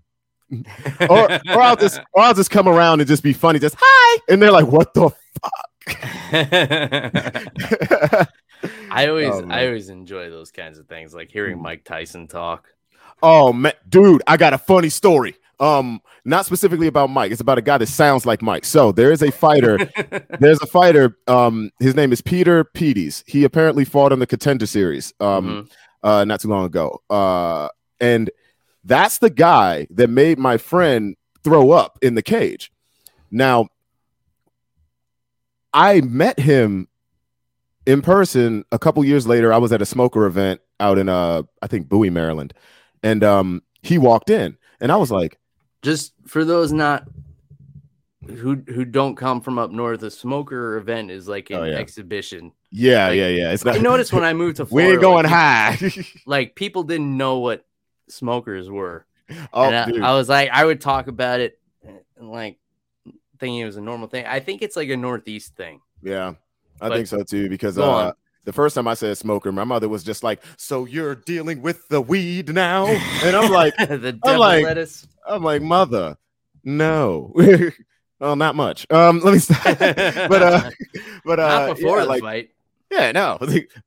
or 1.09 1.31
or 1.55 1.63
I'll 1.63 1.77
just 1.77 2.01
or 2.13 2.23
I'll 2.23 2.35
just 2.35 2.51
come 2.51 2.69
around 2.69 3.01
and 3.01 3.09
just 3.09 3.23
be 3.23 3.33
funny, 3.33 3.59
just 3.59 3.77
hi, 3.79 4.21
and 4.29 4.43
they're 4.43 4.53
like, 4.53 4.67
what 4.67 4.93
the 4.95 5.11
fuck? 5.41 5.71
I 8.91 9.09
always 9.09 9.33
Oh, 9.33 9.47
I 9.51 9.67
always 9.67 9.89
enjoy 9.89 10.31
those 10.31 10.51
kinds 10.51 10.79
of 10.79 10.87
things, 10.87 11.15
like 11.15 11.31
hearing 11.31 11.59
Mhm. 11.59 11.63
Mike 11.63 11.85
Tyson 11.85 12.27
talk. 12.27 12.69
Oh 13.23 13.53
man, 13.53 13.73
dude, 13.89 14.23
I 14.27 14.37
got 14.37 14.53
a 14.53 14.59
funny 14.59 14.89
story. 14.89 15.37
Um, 15.61 16.01
not 16.25 16.47
specifically 16.47 16.87
about 16.87 17.11
Mike. 17.11 17.31
It's 17.33 17.41
about 17.41 17.59
a 17.59 17.63
guy 17.63 17.79
that 17.79 17.87
sounds 17.87 18.27
like 18.27 18.43
Mike. 18.43 18.65
So 18.65 18.93
there 18.93 19.13
is 19.13 19.23
a 19.23 19.31
fighter. 19.31 19.79
There's 20.41 20.61
a 20.63 20.67
fighter. 20.67 21.17
Um, 21.27 21.71
his 21.81 21.95
name 21.95 22.13
is 22.13 22.21
Peter 22.21 22.65
Pedes. 22.65 23.23
He 23.27 23.45
apparently 23.45 23.85
fought 23.85 24.13
in 24.13 24.19
the 24.19 24.27
Contender 24.27 24.67
Series. 24.67 25.13
Um, 25.21 25.47
Mhm. 25.47 25.71
uh, 26.03 26.25
not 26.25 26.41
too 26.41 26.49
long 26.49 26.65
ago. 26.67 27.03
Uh, 27.11 27.69
and 28.01 28.31
that's 28.85 29.19
the 29.19 29.31
guy 29.31 29.87
that 29.91 30.11
made 30.11 30.39
my 30.39 30.57
friend 30.57 31.17
throw 31.43 31.71
up 31.71 31.99
in 32.03 32.15
the 32.15 32.23
cage. 32.23 32.73
Now, 33.31 33.69
I 35.73 36.01
met 36.03 36.39
him 36.39 36.89
in 37.87 38.01
person 38.03 38.65
a 38.73 38.79
couple 38.79 39.05
years 39.05 39.27
later. 39.27 39.53
I 39.53 39.59
was 39.59 39.73
at 39.73 39.83
a 39.83 39.87
smoker 39.87 40.27
event 40.27 40.61
out 40.81 40.99
in 40.99 41.09
uh 41.09 41.43
I 41.63 41.67
think 41.67 41.89
Bowie, 41.89 42.11
Maryland, 42.11 42.55
and 43.03 43.23
um 43.25 43.63
he 43.83 43.99
walked 43.99 44.31
in, 44.31 44.57
and 44.81 44.91
I 44.93 44.97
was 44.97 45.11
like, 45.11 45.39
just 45.85 46.15
for 46.27 46.44
those 46.44 46.73
not 46.73 47.06
who 48.27 48.56
who 48.66 48.85
don't 48.86 49.16
come 49.16 49.40
from 49.43 49.59
up 49.59 49.70
north, 49.70 50.02
a 50.02 50.11
smoker 50.11 50.77
event 50.78 51.11
is 51.11 51.28
like 51.28 51.51
an 51.51 51.56
Oh, 51.56 51.65
yeah. 51.65 51.77
exhibition. 51.77 52.52
yeah, 52.70 53.09
Like, 53.09 53.16
yeah, 53.19 53.28
yeah. 53.28 53.52
It's 53.52 53.65
not. 53.65 53.77
I 53.77 53.78
noticed 53.78 54.12
when 54.15 54.24
I 54.24 54.32
moved 54.32 54.56
to 54.56 54.65
we 54.70 54.70
Florida, 54.70 54.93
ain't 54.93 55.01
going 55.02 55.24
like, 55.24 55.32
high. 55.32 55.90
like 56.27 56.55
people 56.55 56.82
didn't 56.85 57.16
know 57.16 57.39
what 57.39 57.66
smokers 58.09 58.70
were. 58.70 59.05
oh, 59.52 59.65
I, 59.70 59.85
dude. 59.90 60.02
I 60.02 60.15
was 60.15 60.28
like, 60.28 60.48
I 60.51 60.65
would 60.65 60.81
talk 60.81 61.06
about 61.06 61.40
it, 61.40 61.59
and 62.16 62.31
like 62.31 62.59
thinking 63.39 63.59
it 63.61 63.65
was 63.66 63.77
a 63.77 63.81
normal 63.82 64.09
thing. 64.09 64.24
I 64.27 64.40
think 64.40 64.62
it's 64.62 64.77
like 64.77 64.89
a 64.89 64.97
northeast 64.97 65.55
thing. 65.55 65.81
yeah, 66.02 66.35
I 66.81 66.89
but- 66.89 66.94
think 66.97 67.06
so 67.09 67.23
too. 67.24 67.48
Because 67.51 67.78
uh. 67.78 68.12
The 68.45 68.53
first 68.53 68.75
time 68.75 68.87
I 68.89 68.95
said 68.95 69.16
smoker, 69.19 69.51
my 69.53 69.65
mother 69.65 69.89
was 69.89 70.05
just 70.05 70.23
like, 70.23 70.43
"So 70.57 70.85
you're 70.85 71.15
dealing 71.15 71.62
with 71.62 71.87
the 71.89 72.01
weed 72.01 72.53
now?" 72.53 72.87
And 72.87 73.35
I'm 73.37 73.51
like, 73.51 73.75
the 73.79 74.12
devil 74.25 74.41
like- 74.41 74.65
lettuce. 74.65 75.07
I'm 75.27 75.43
like, 75.43 75.62
mother, 75.62 76.16
no. 76.62 77.33
well, 78.21 78.37
not 78.37 78.55
much. 78.55 78.87
Um, 78.91 79.21
let 79.21 79.33
me 79.33 79.39
stop. 79.39 79.62
but 79.79 80.43
uh, 80.43 80.71
but 81.25 81.41
uh, 81.41 81.66
Not 81.69 81.77
before 81.77 81.97
yeah, 81.99 82.03
the 82.05 82.09
like, 82.11 82.23
fight. 82.23 82.51
yeah, 82.91 83.12
no, 83.12 83.39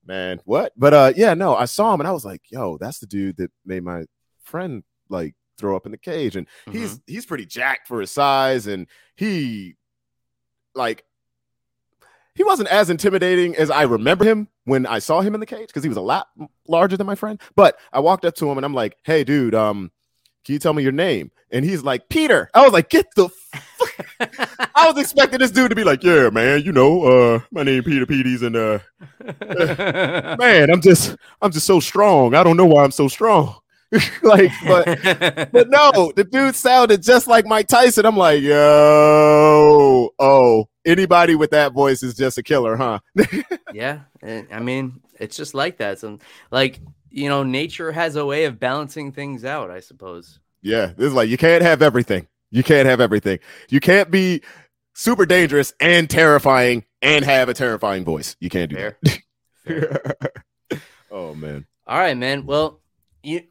man, 0.06 0.40
what? 0.46 0.74
But 0.76 0.94
uh, 0.94 1.14
yeah, 1.16 1.34
no, 1.36 1.56
I 1.56 1.66
saw 1.66 1.94
him 1.94 2.02
and 2.02 2.08
I 2.08 2.12
was 2.12 2.26
like, 2.26 2.42
yo, 2.50 2.78
that's 2.80 3.00
the 3.00 3.06
dude 3.06 3.38
that 3.38 3.52
made 3.66 3.84
my 3.84 4.06
friend 4.44 4.84
like 5.10 5.36
throw 5.60 5.76
up 5.76 5.86
in 5.86 5.92
the 5.92 5.98
cage, 5.98 6.36
and 6.36 6.48
he's 6.72 6.96
Mm-hmm. 6.96 7.14
he's 7.14 7.26
pretty 7.28 7.46
jacked 7.46 7.88
for 7.88 8.02
his 8.02 8.10
size, 8.12 8.66
and 8.68 8.88
he 9.16 9.76
like 10.76 11.04
he 12.38 12.44
wasn't 12.44 12.70
as 12.70 12.92
intimidating 12.92 13.56
as 13.56 13.72
I 13.72 13.82
remember 13.82 14.24
him 14.24 14.48
when 14.66 14.86
I 14.86 15.00
saw 15.00 15.22
him 15.22 15.34
in 15.34 15.40
the 15.40 15.48
cage 15.48 15.68
because 15.68 15.82
he 15.82 15.90
was 15.90 15.98
a 15.98 16.02
lot 16.02 16.28
larger 16.68 16.96
than 16.96 17.08
my 17.08 17.16
friend. 17.16 17.42
But 17.56 17.80
I 17.92 18.00
walked 18.00 18.26
up 18.26 18.36
to 18.36 18.50
him 18.50 18.58
and 18.58 18.66
I'm 18.66 18.76
like, 18.76 18.96
hey, 19.04 19.24
dude, 19.24 19.56
um, 19.56 19.92
can 20.46 20.54
you 20.54 20.60
tell 20.60 20.74
me 20.74 20.84
your 20.84 20.92
name? 20.92 21.32
And 21.52 21.66
he's 21.66 21.82
like, 21.82 22.10
Peter. 22.10 22.52
I 22.54 22.62
was 22.62 22.74
like, 22.74 22.90
get 22.90 23.08
the 23.16 23.30
fuck. 23.30 24.20
I 24.76 24.88
was 24.92 25.02
expecting 25.02 25.40
this 25.40 25.50
dude 25.50 25.72
to 25.72 25.76
be 25.76 25.84
like, 25.84 26.04
yeah, 26.04 26.30
man, 26.30 26.62
you 26.62 26.72
know, 26.72 27.04
uh, 27.04 27.40
my 27.52 27.64
name 27.64 27.84
Peter 27.84 28.06
Petey's 28.06 28.44
and 28.44 28.56
uh 28.56 28.80
man, 30.38 30.70
I'm 30.70 30.82
just 30.82 31.16
I'm 31.42 31.52
just 31.52 31.66
so 31.66 31.80
strong. 31.80 32.36
I 32.36 32.44
don't 32.44 32.58
know 32.58 32.68
why 32.68 32.84
I'm 32.84 32.92
so 32.92 33.08
strong. 33.08 33.56
like, 34.22 34.52
but 34.66 34.86
but 35.52 35.70
no, 35.70 36.12
the 36.16 36.28
dude 36.30 36.56
sounded 36.56 37.02
just 37.02 37.28
like 37.28 37.46
Mike 37.46 37.68
Tyson. 37.68 38.06
I'm 38.06 38.18
like, 38.18 38.42
yo, 38.42 40.10
oh, 40.20 40.70
anybody 40.86 41.36
with 41.36 41.52
that 41.52 41.74
voice 41.74 42.04
is 42.04 42.16
just 42.16 42.38
a 42.38 42.44
killer, 42.44 42.76
huh? 42.76 43.00
yeah, 43.74 44.02
and, 44.22 44.48
I 44.52 44.60
mean, 44.60 45.02
it's 45.20 45.38
just 45.38 45.54
like 45.54 45.78
that. 45.78 46.00
Some 46.00 46.20
like 46.52 46.80
you 47.10 47.30
know, 47.30 47.44
nature 47.44 47.92
has 47.92 48.16
a 48.16 48.26
way 48.26 48.46
of 48.46 48.60
balancing 48.60 49.12
things 49.12 49.46
out. 49.46 49.72
I 49.72 49.80
suppose. 49.80 50.40
Yeah, 50.62 50.88
this 50.88 51.08
is 51.08 51.14
like 51.14 51.30
you 51.30 51.38
can't 51.38 51.64
have 51.64 51.82
everything. 51.82 52.28
You 52.52 52.64
can't 52.64 52.88
have 52.88 53.00
everything. 53.02 53.40
You 53.70 53.80
can't 53.80 54.12
be 54.12 54.42
super 54.94 55.26
dangerous 55.26 55.74
and 55.80 56.10
terrifying 56.10 56.84
and 57.02 57.24
have 57.24 57.50
a 57.50 57.54
terrifying 57.54 58.04
voice. 58.04 58.36
You 58.40 58.50
can't 58.50 58.70
do 58.70 58.76
Fair. 58.76 58.98
Fair. 59.66 60.02
that. 60.70 60.82
oh 61.12 61.34
man. 61.36 61.66
All 61.86 61.98
right, 61.98 62.18
man. 62.18 62.46
Well, 62.46 62.82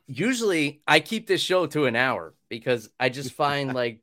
usually 0.07 0.83
I 0.87 1.01
keep 1.01 1.27
this 1.27 1.41
show 1.41 1.67
to 1.67 1.87
an 1.87 1.97
hour 1.97 2.35
because 2.49 2.89
I 2.99 3.09
just 3.09 3.33
find 3.33 3.75
like 3.75 4.03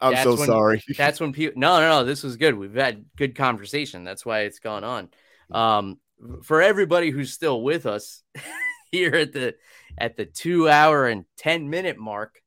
I'm 0.00 0.22
so 0.22 0.36
when- 0.36 0.46
sorry. 0.46 0.82
that's 0.96 1.20
when 1.20 1.32
people. 1.32 1.60
No, 1.60 1.80
no, 1.80 1.88
no. 1.88 2.04
This 2.04 2.22
was 2.22 2.36
good. 2.36 2.56
We've 2.56 2.74
had 2.74 3.04
good 3.16 3.34
conversation. 3.34 4.04
That's 4.04 4.24
why 4.24 4.40
it's 4.40 4.58
gone 4.58 4.84
on. 4.84 5.08
Um, 5.50 5.98
for 6.42 6.62
everybody 6.62 7.10
who's 7.10 7.32
still 7.32 7.62
with 7.62 7.86
us 7.86 8.22
here 8.92 9.14
at 9.14 9.32
the 9.32 9.56
at 9.98 10.16
the 10.16 10.24
two 10.24 10.68
hour 10.68 11.06
and 11.06 11.24
ten 11.36 11.70
minute 11.70 11.98
mark, 11.98 12.40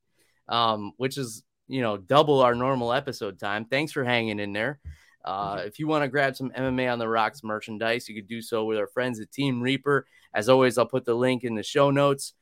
um, 0.47 0.93
which 0.97 1.17
is 1.17 1.43
you 1.67 1.81
know 1.81 1.97
double 1.97 2.41
our 2.41 2.55
normal 2.55 2.93
episode 2.93 3.39
time. 3.39 3.65
Thanks 3.65 3.91
for 3.91 4.03
hanging 4.03 4.39
in 4.39 4.53
there. 4.53 4.79
Uh, 5.25 5.61
if 5.65 5.77
you 5.77 5.87
want 5.87 6.03
to 6.03 6.07
grab 6.07 6.37
some 6.37 6.51
MMA 6.51 6.91
on 6.91 6.99
the 6.99 7.07
Rocks 7.07 7.43
merchandise, 7.43 8.07
you 8.07 8.15
could 8.15 8.29
do 8.29 8.41
so 8.41 8.63
with 8.63 8.77
our 8.77 8.87
friends 8.87 9.19
at 9.19 9.29
Team 9.29 9.61
Reaper. 9.61 10.07
As 10.33 10.47
always, 10.47 10.77
I'll 10.77 10.85
put 10.85 11.03
the 11.03 11.15
link 11.15 11.43
in 11.43 11.55
the 11.55 11.63
show 11.63 11.91
notes. 11.91 12.33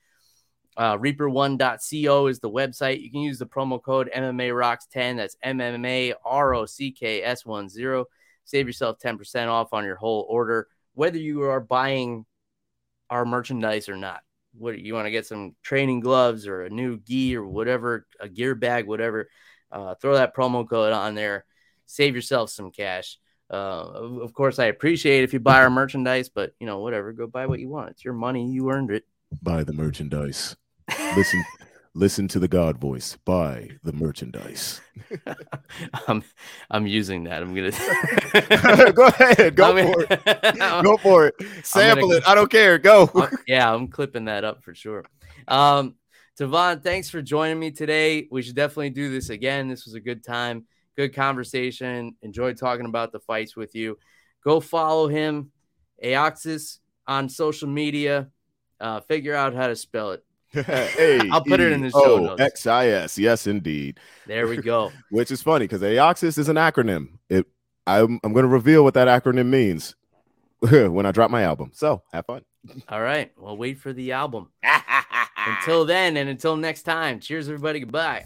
Uh, 0.77 0.97
Reaper1.co 0.97 2.27
is 2.27 2.39
the 2.39 2.49
website. 2.49 3.01
You 3.01 3.09
can 3.09 3.21
use 3.21 3.39
the 3.39 3.45
promo 3.45 3.81
code 3.81 4.09
MMA 4.13 4.57
Rocks 4.57 4.87
10. 4.91 5.17
That's 5.17 5.37
MMA 5.43 6.13
R 6.23 6.53
O 6.53 6.65
C 6.65 6.91
K 6.91 7.23
S 7.23 7.45
1 7.45 7.69
0. 7.69 8.05
Save 8.43 8.67
yourself 8.67 8.97
10% 8.99 9.47
off 9.47 9.73
on 9.73 9.85
your 9.85 9.95
whole 9.95 10.25
order, 10.29 10.67
whether 10.93 11.17
you 11.17 11.43
are 11.43 11.59
buying 11.59 12.25
our 13.09 13.25
merchandise 13.25 13.89
or 13.89 13.95
not. 13.95 14.21
What 14.57 14.79
you 14.79 14.93
want 14.93 15.07
to 15.07 15.11
get 15.11 15.25
some 15.25 15.55
training 15.63 15.99
gloves 15.99 16.47
or 16.47 16.63
a 16.63 16.69
new 16.69 16.97
gi 16.97 17.35
or 17.35 17.45
whatever, 17.45 18.07
a 18.19 18.29
gear 18.29 18.55
bag, 18.55 18.87
whatever. 18.87 19.29
Uh, 19.71 19.95
throw 19.95 20.15
that 20.15 20.35
promo 20.35 20.67
code 20.67 20.93
on 20.93 21.15
there. 21.15 21.45
Save 21.85 22.15
yourself 22.15 22.49
some 22.49 22.71
cash. 22.71 23.17
Uh, 23.49 23.55
of 23.55 24.17
of 24.17 24.33
course, 24.33 24.57
I 24.59 24.65
appreciate 24.65 25.23
if 25.23 25.33
you 25.33 25.39
buy 25.39 25.61
our 25.61 25.69
merchandise, 25.69 26.29
but 26.29 26.53
you 26.59 26.65
know, 26.65 26.79
whatever, 26.79 27.11
go 27.13 27.27
buy 27.27 27.45
what 27.47 27.59
you 27.59 27.69
want. 27.69 27.91
It's 27.91 28.05
your 28.05 28.13
money, 28.13 28.49
you 28.49 28.71
earned 28.71 28.91
it. 28.91 29.03
Buy 29.41 29.63
the 29.63 29.73
merchandise. 29.73 30.55
Listen 31.15 31.43
listen 31.95 32.27
to 32.27 32.39
the 32.39 32.47
God 32.47 32.77
voice. 32.77 33.17
Buy 33.25 33.71
the 33.83 33.93
merchandise. 33.93 34.81
I'm 36.07 36.23
I'm 36.69 36.85
using 36.85 37.23
that. 37.23 37.41
I'm 37.41 37.55
gonna 37.55 38.91
go 38.93 39.07
ahead. 39.07 39.55
Go 39.55 39.65
I'm 39.77 39.93
for 39.93 40.03
it. 40.03 40.21
it. 40.25 40.83
Go 40.83 40.97
for 40.97 41.27
it. 41.27 41.35
Sample 41.63 42.11
it. 42.11 42.27
I 42.27 42.35
don't 42.35 42.51
care. 42.51 42.77
Go. 42.77 43.09
Yeah, 43.47 43.73
I'm 43.73 43.87
clipping 43.87 44.25
that 44.25 44.43
up 44.43 44.63
for 44.63 44.75
sure. 44.75 45.05
Um, 45.47 45.95
Tavon, 46.39 46.83
thanks 46.83 47.09
for 47.09 47.21
joining 47.21 47.59
me 47.59 47.71
today. 47.71 48.27
We 48.29 48.41
should 48.41 48.55
definitely 48.55 48.89
do 48.89 49.09
this 49.09 49.29
again. 49.29 49.69
This 49.69 49.85
was 49.85 49.93
a 49.93 50.01
good 50.01 50.23
time, 50.23 50.65
good 50.97 51.15
conversation. 51.15 52.15
Enjoyed 52.21 52.57
talking 52.57 52.85
about 52.85 53.13
the 53.13 53.21
fights 53.21 53.55
with 53.55 53.73
you. 53.73 53.97
Go 54.43 54.59
follow 54.59 55.07
him, 55.07 55.51
Aeoxis, 56.03 56.79
on 57.07 57.29
social 57.29 57.69
media. 57.69 58.27
Uh, 58.81 58.99
figure 58.99 59.33
out 59.33 59.55
how 59.55 59.67
to 59.67 59.75
spell 59.77 60.11
it. 60.11 60.24
hey, 60.65 61.29
I'll 61.31 61.43
put 61.43 61.59
it 61.59 61.71
in 61.71 61.81
the 61.81 61.91
show 61.91 62.17
notes. 62.17 62.41
X-I-S. 62.41 63.17
Yes, 63.17 63.47
indeed. 63.47 63.99
There 64.25 64.47
we 64.47 64.57
go. 64.57 64.91
Which 65.09 65.31
is 65.31 65.41
funny 65.41 65.65
because 65.65 65.81
Aeoxis 65.81 66.37
is 66.37 66.49
an 66.49 66.55
acronym. 66.55 67.17
It 67.29 67.45
I'm 67.87 68.19
I'm 68.23 68.33
gonna 68.33 68.47
reveal 68.47 68.83
what 68.83 68.93
that 68.95 69.07
acronym 69.07 69.47
means 69.47 69.95
when 70.59 71.05
I 71.05 71.11
drop 71.11 71.29
my 71.29 71.43
album. 71.43 71.71
So 71.73 72.01
have 72.13 72.25
fun. 72.25 72.43
All 72.89 73.01
right. 73.01 73.31
Well, 73.37 73.57
wait 73.57 73.79
for 73.79 73.93
the 73.93 74.13
album. 74.13 74.49
Until 75.47 75.85
then, 75.85 76.17
and 76.17 76.27
until 76.27 76.55
next 76.55 76.83
time, 76.83 77.19
cheers, 77.19 77.47
everybody. 77.47 77.79
Goodbye. 77.79 78.25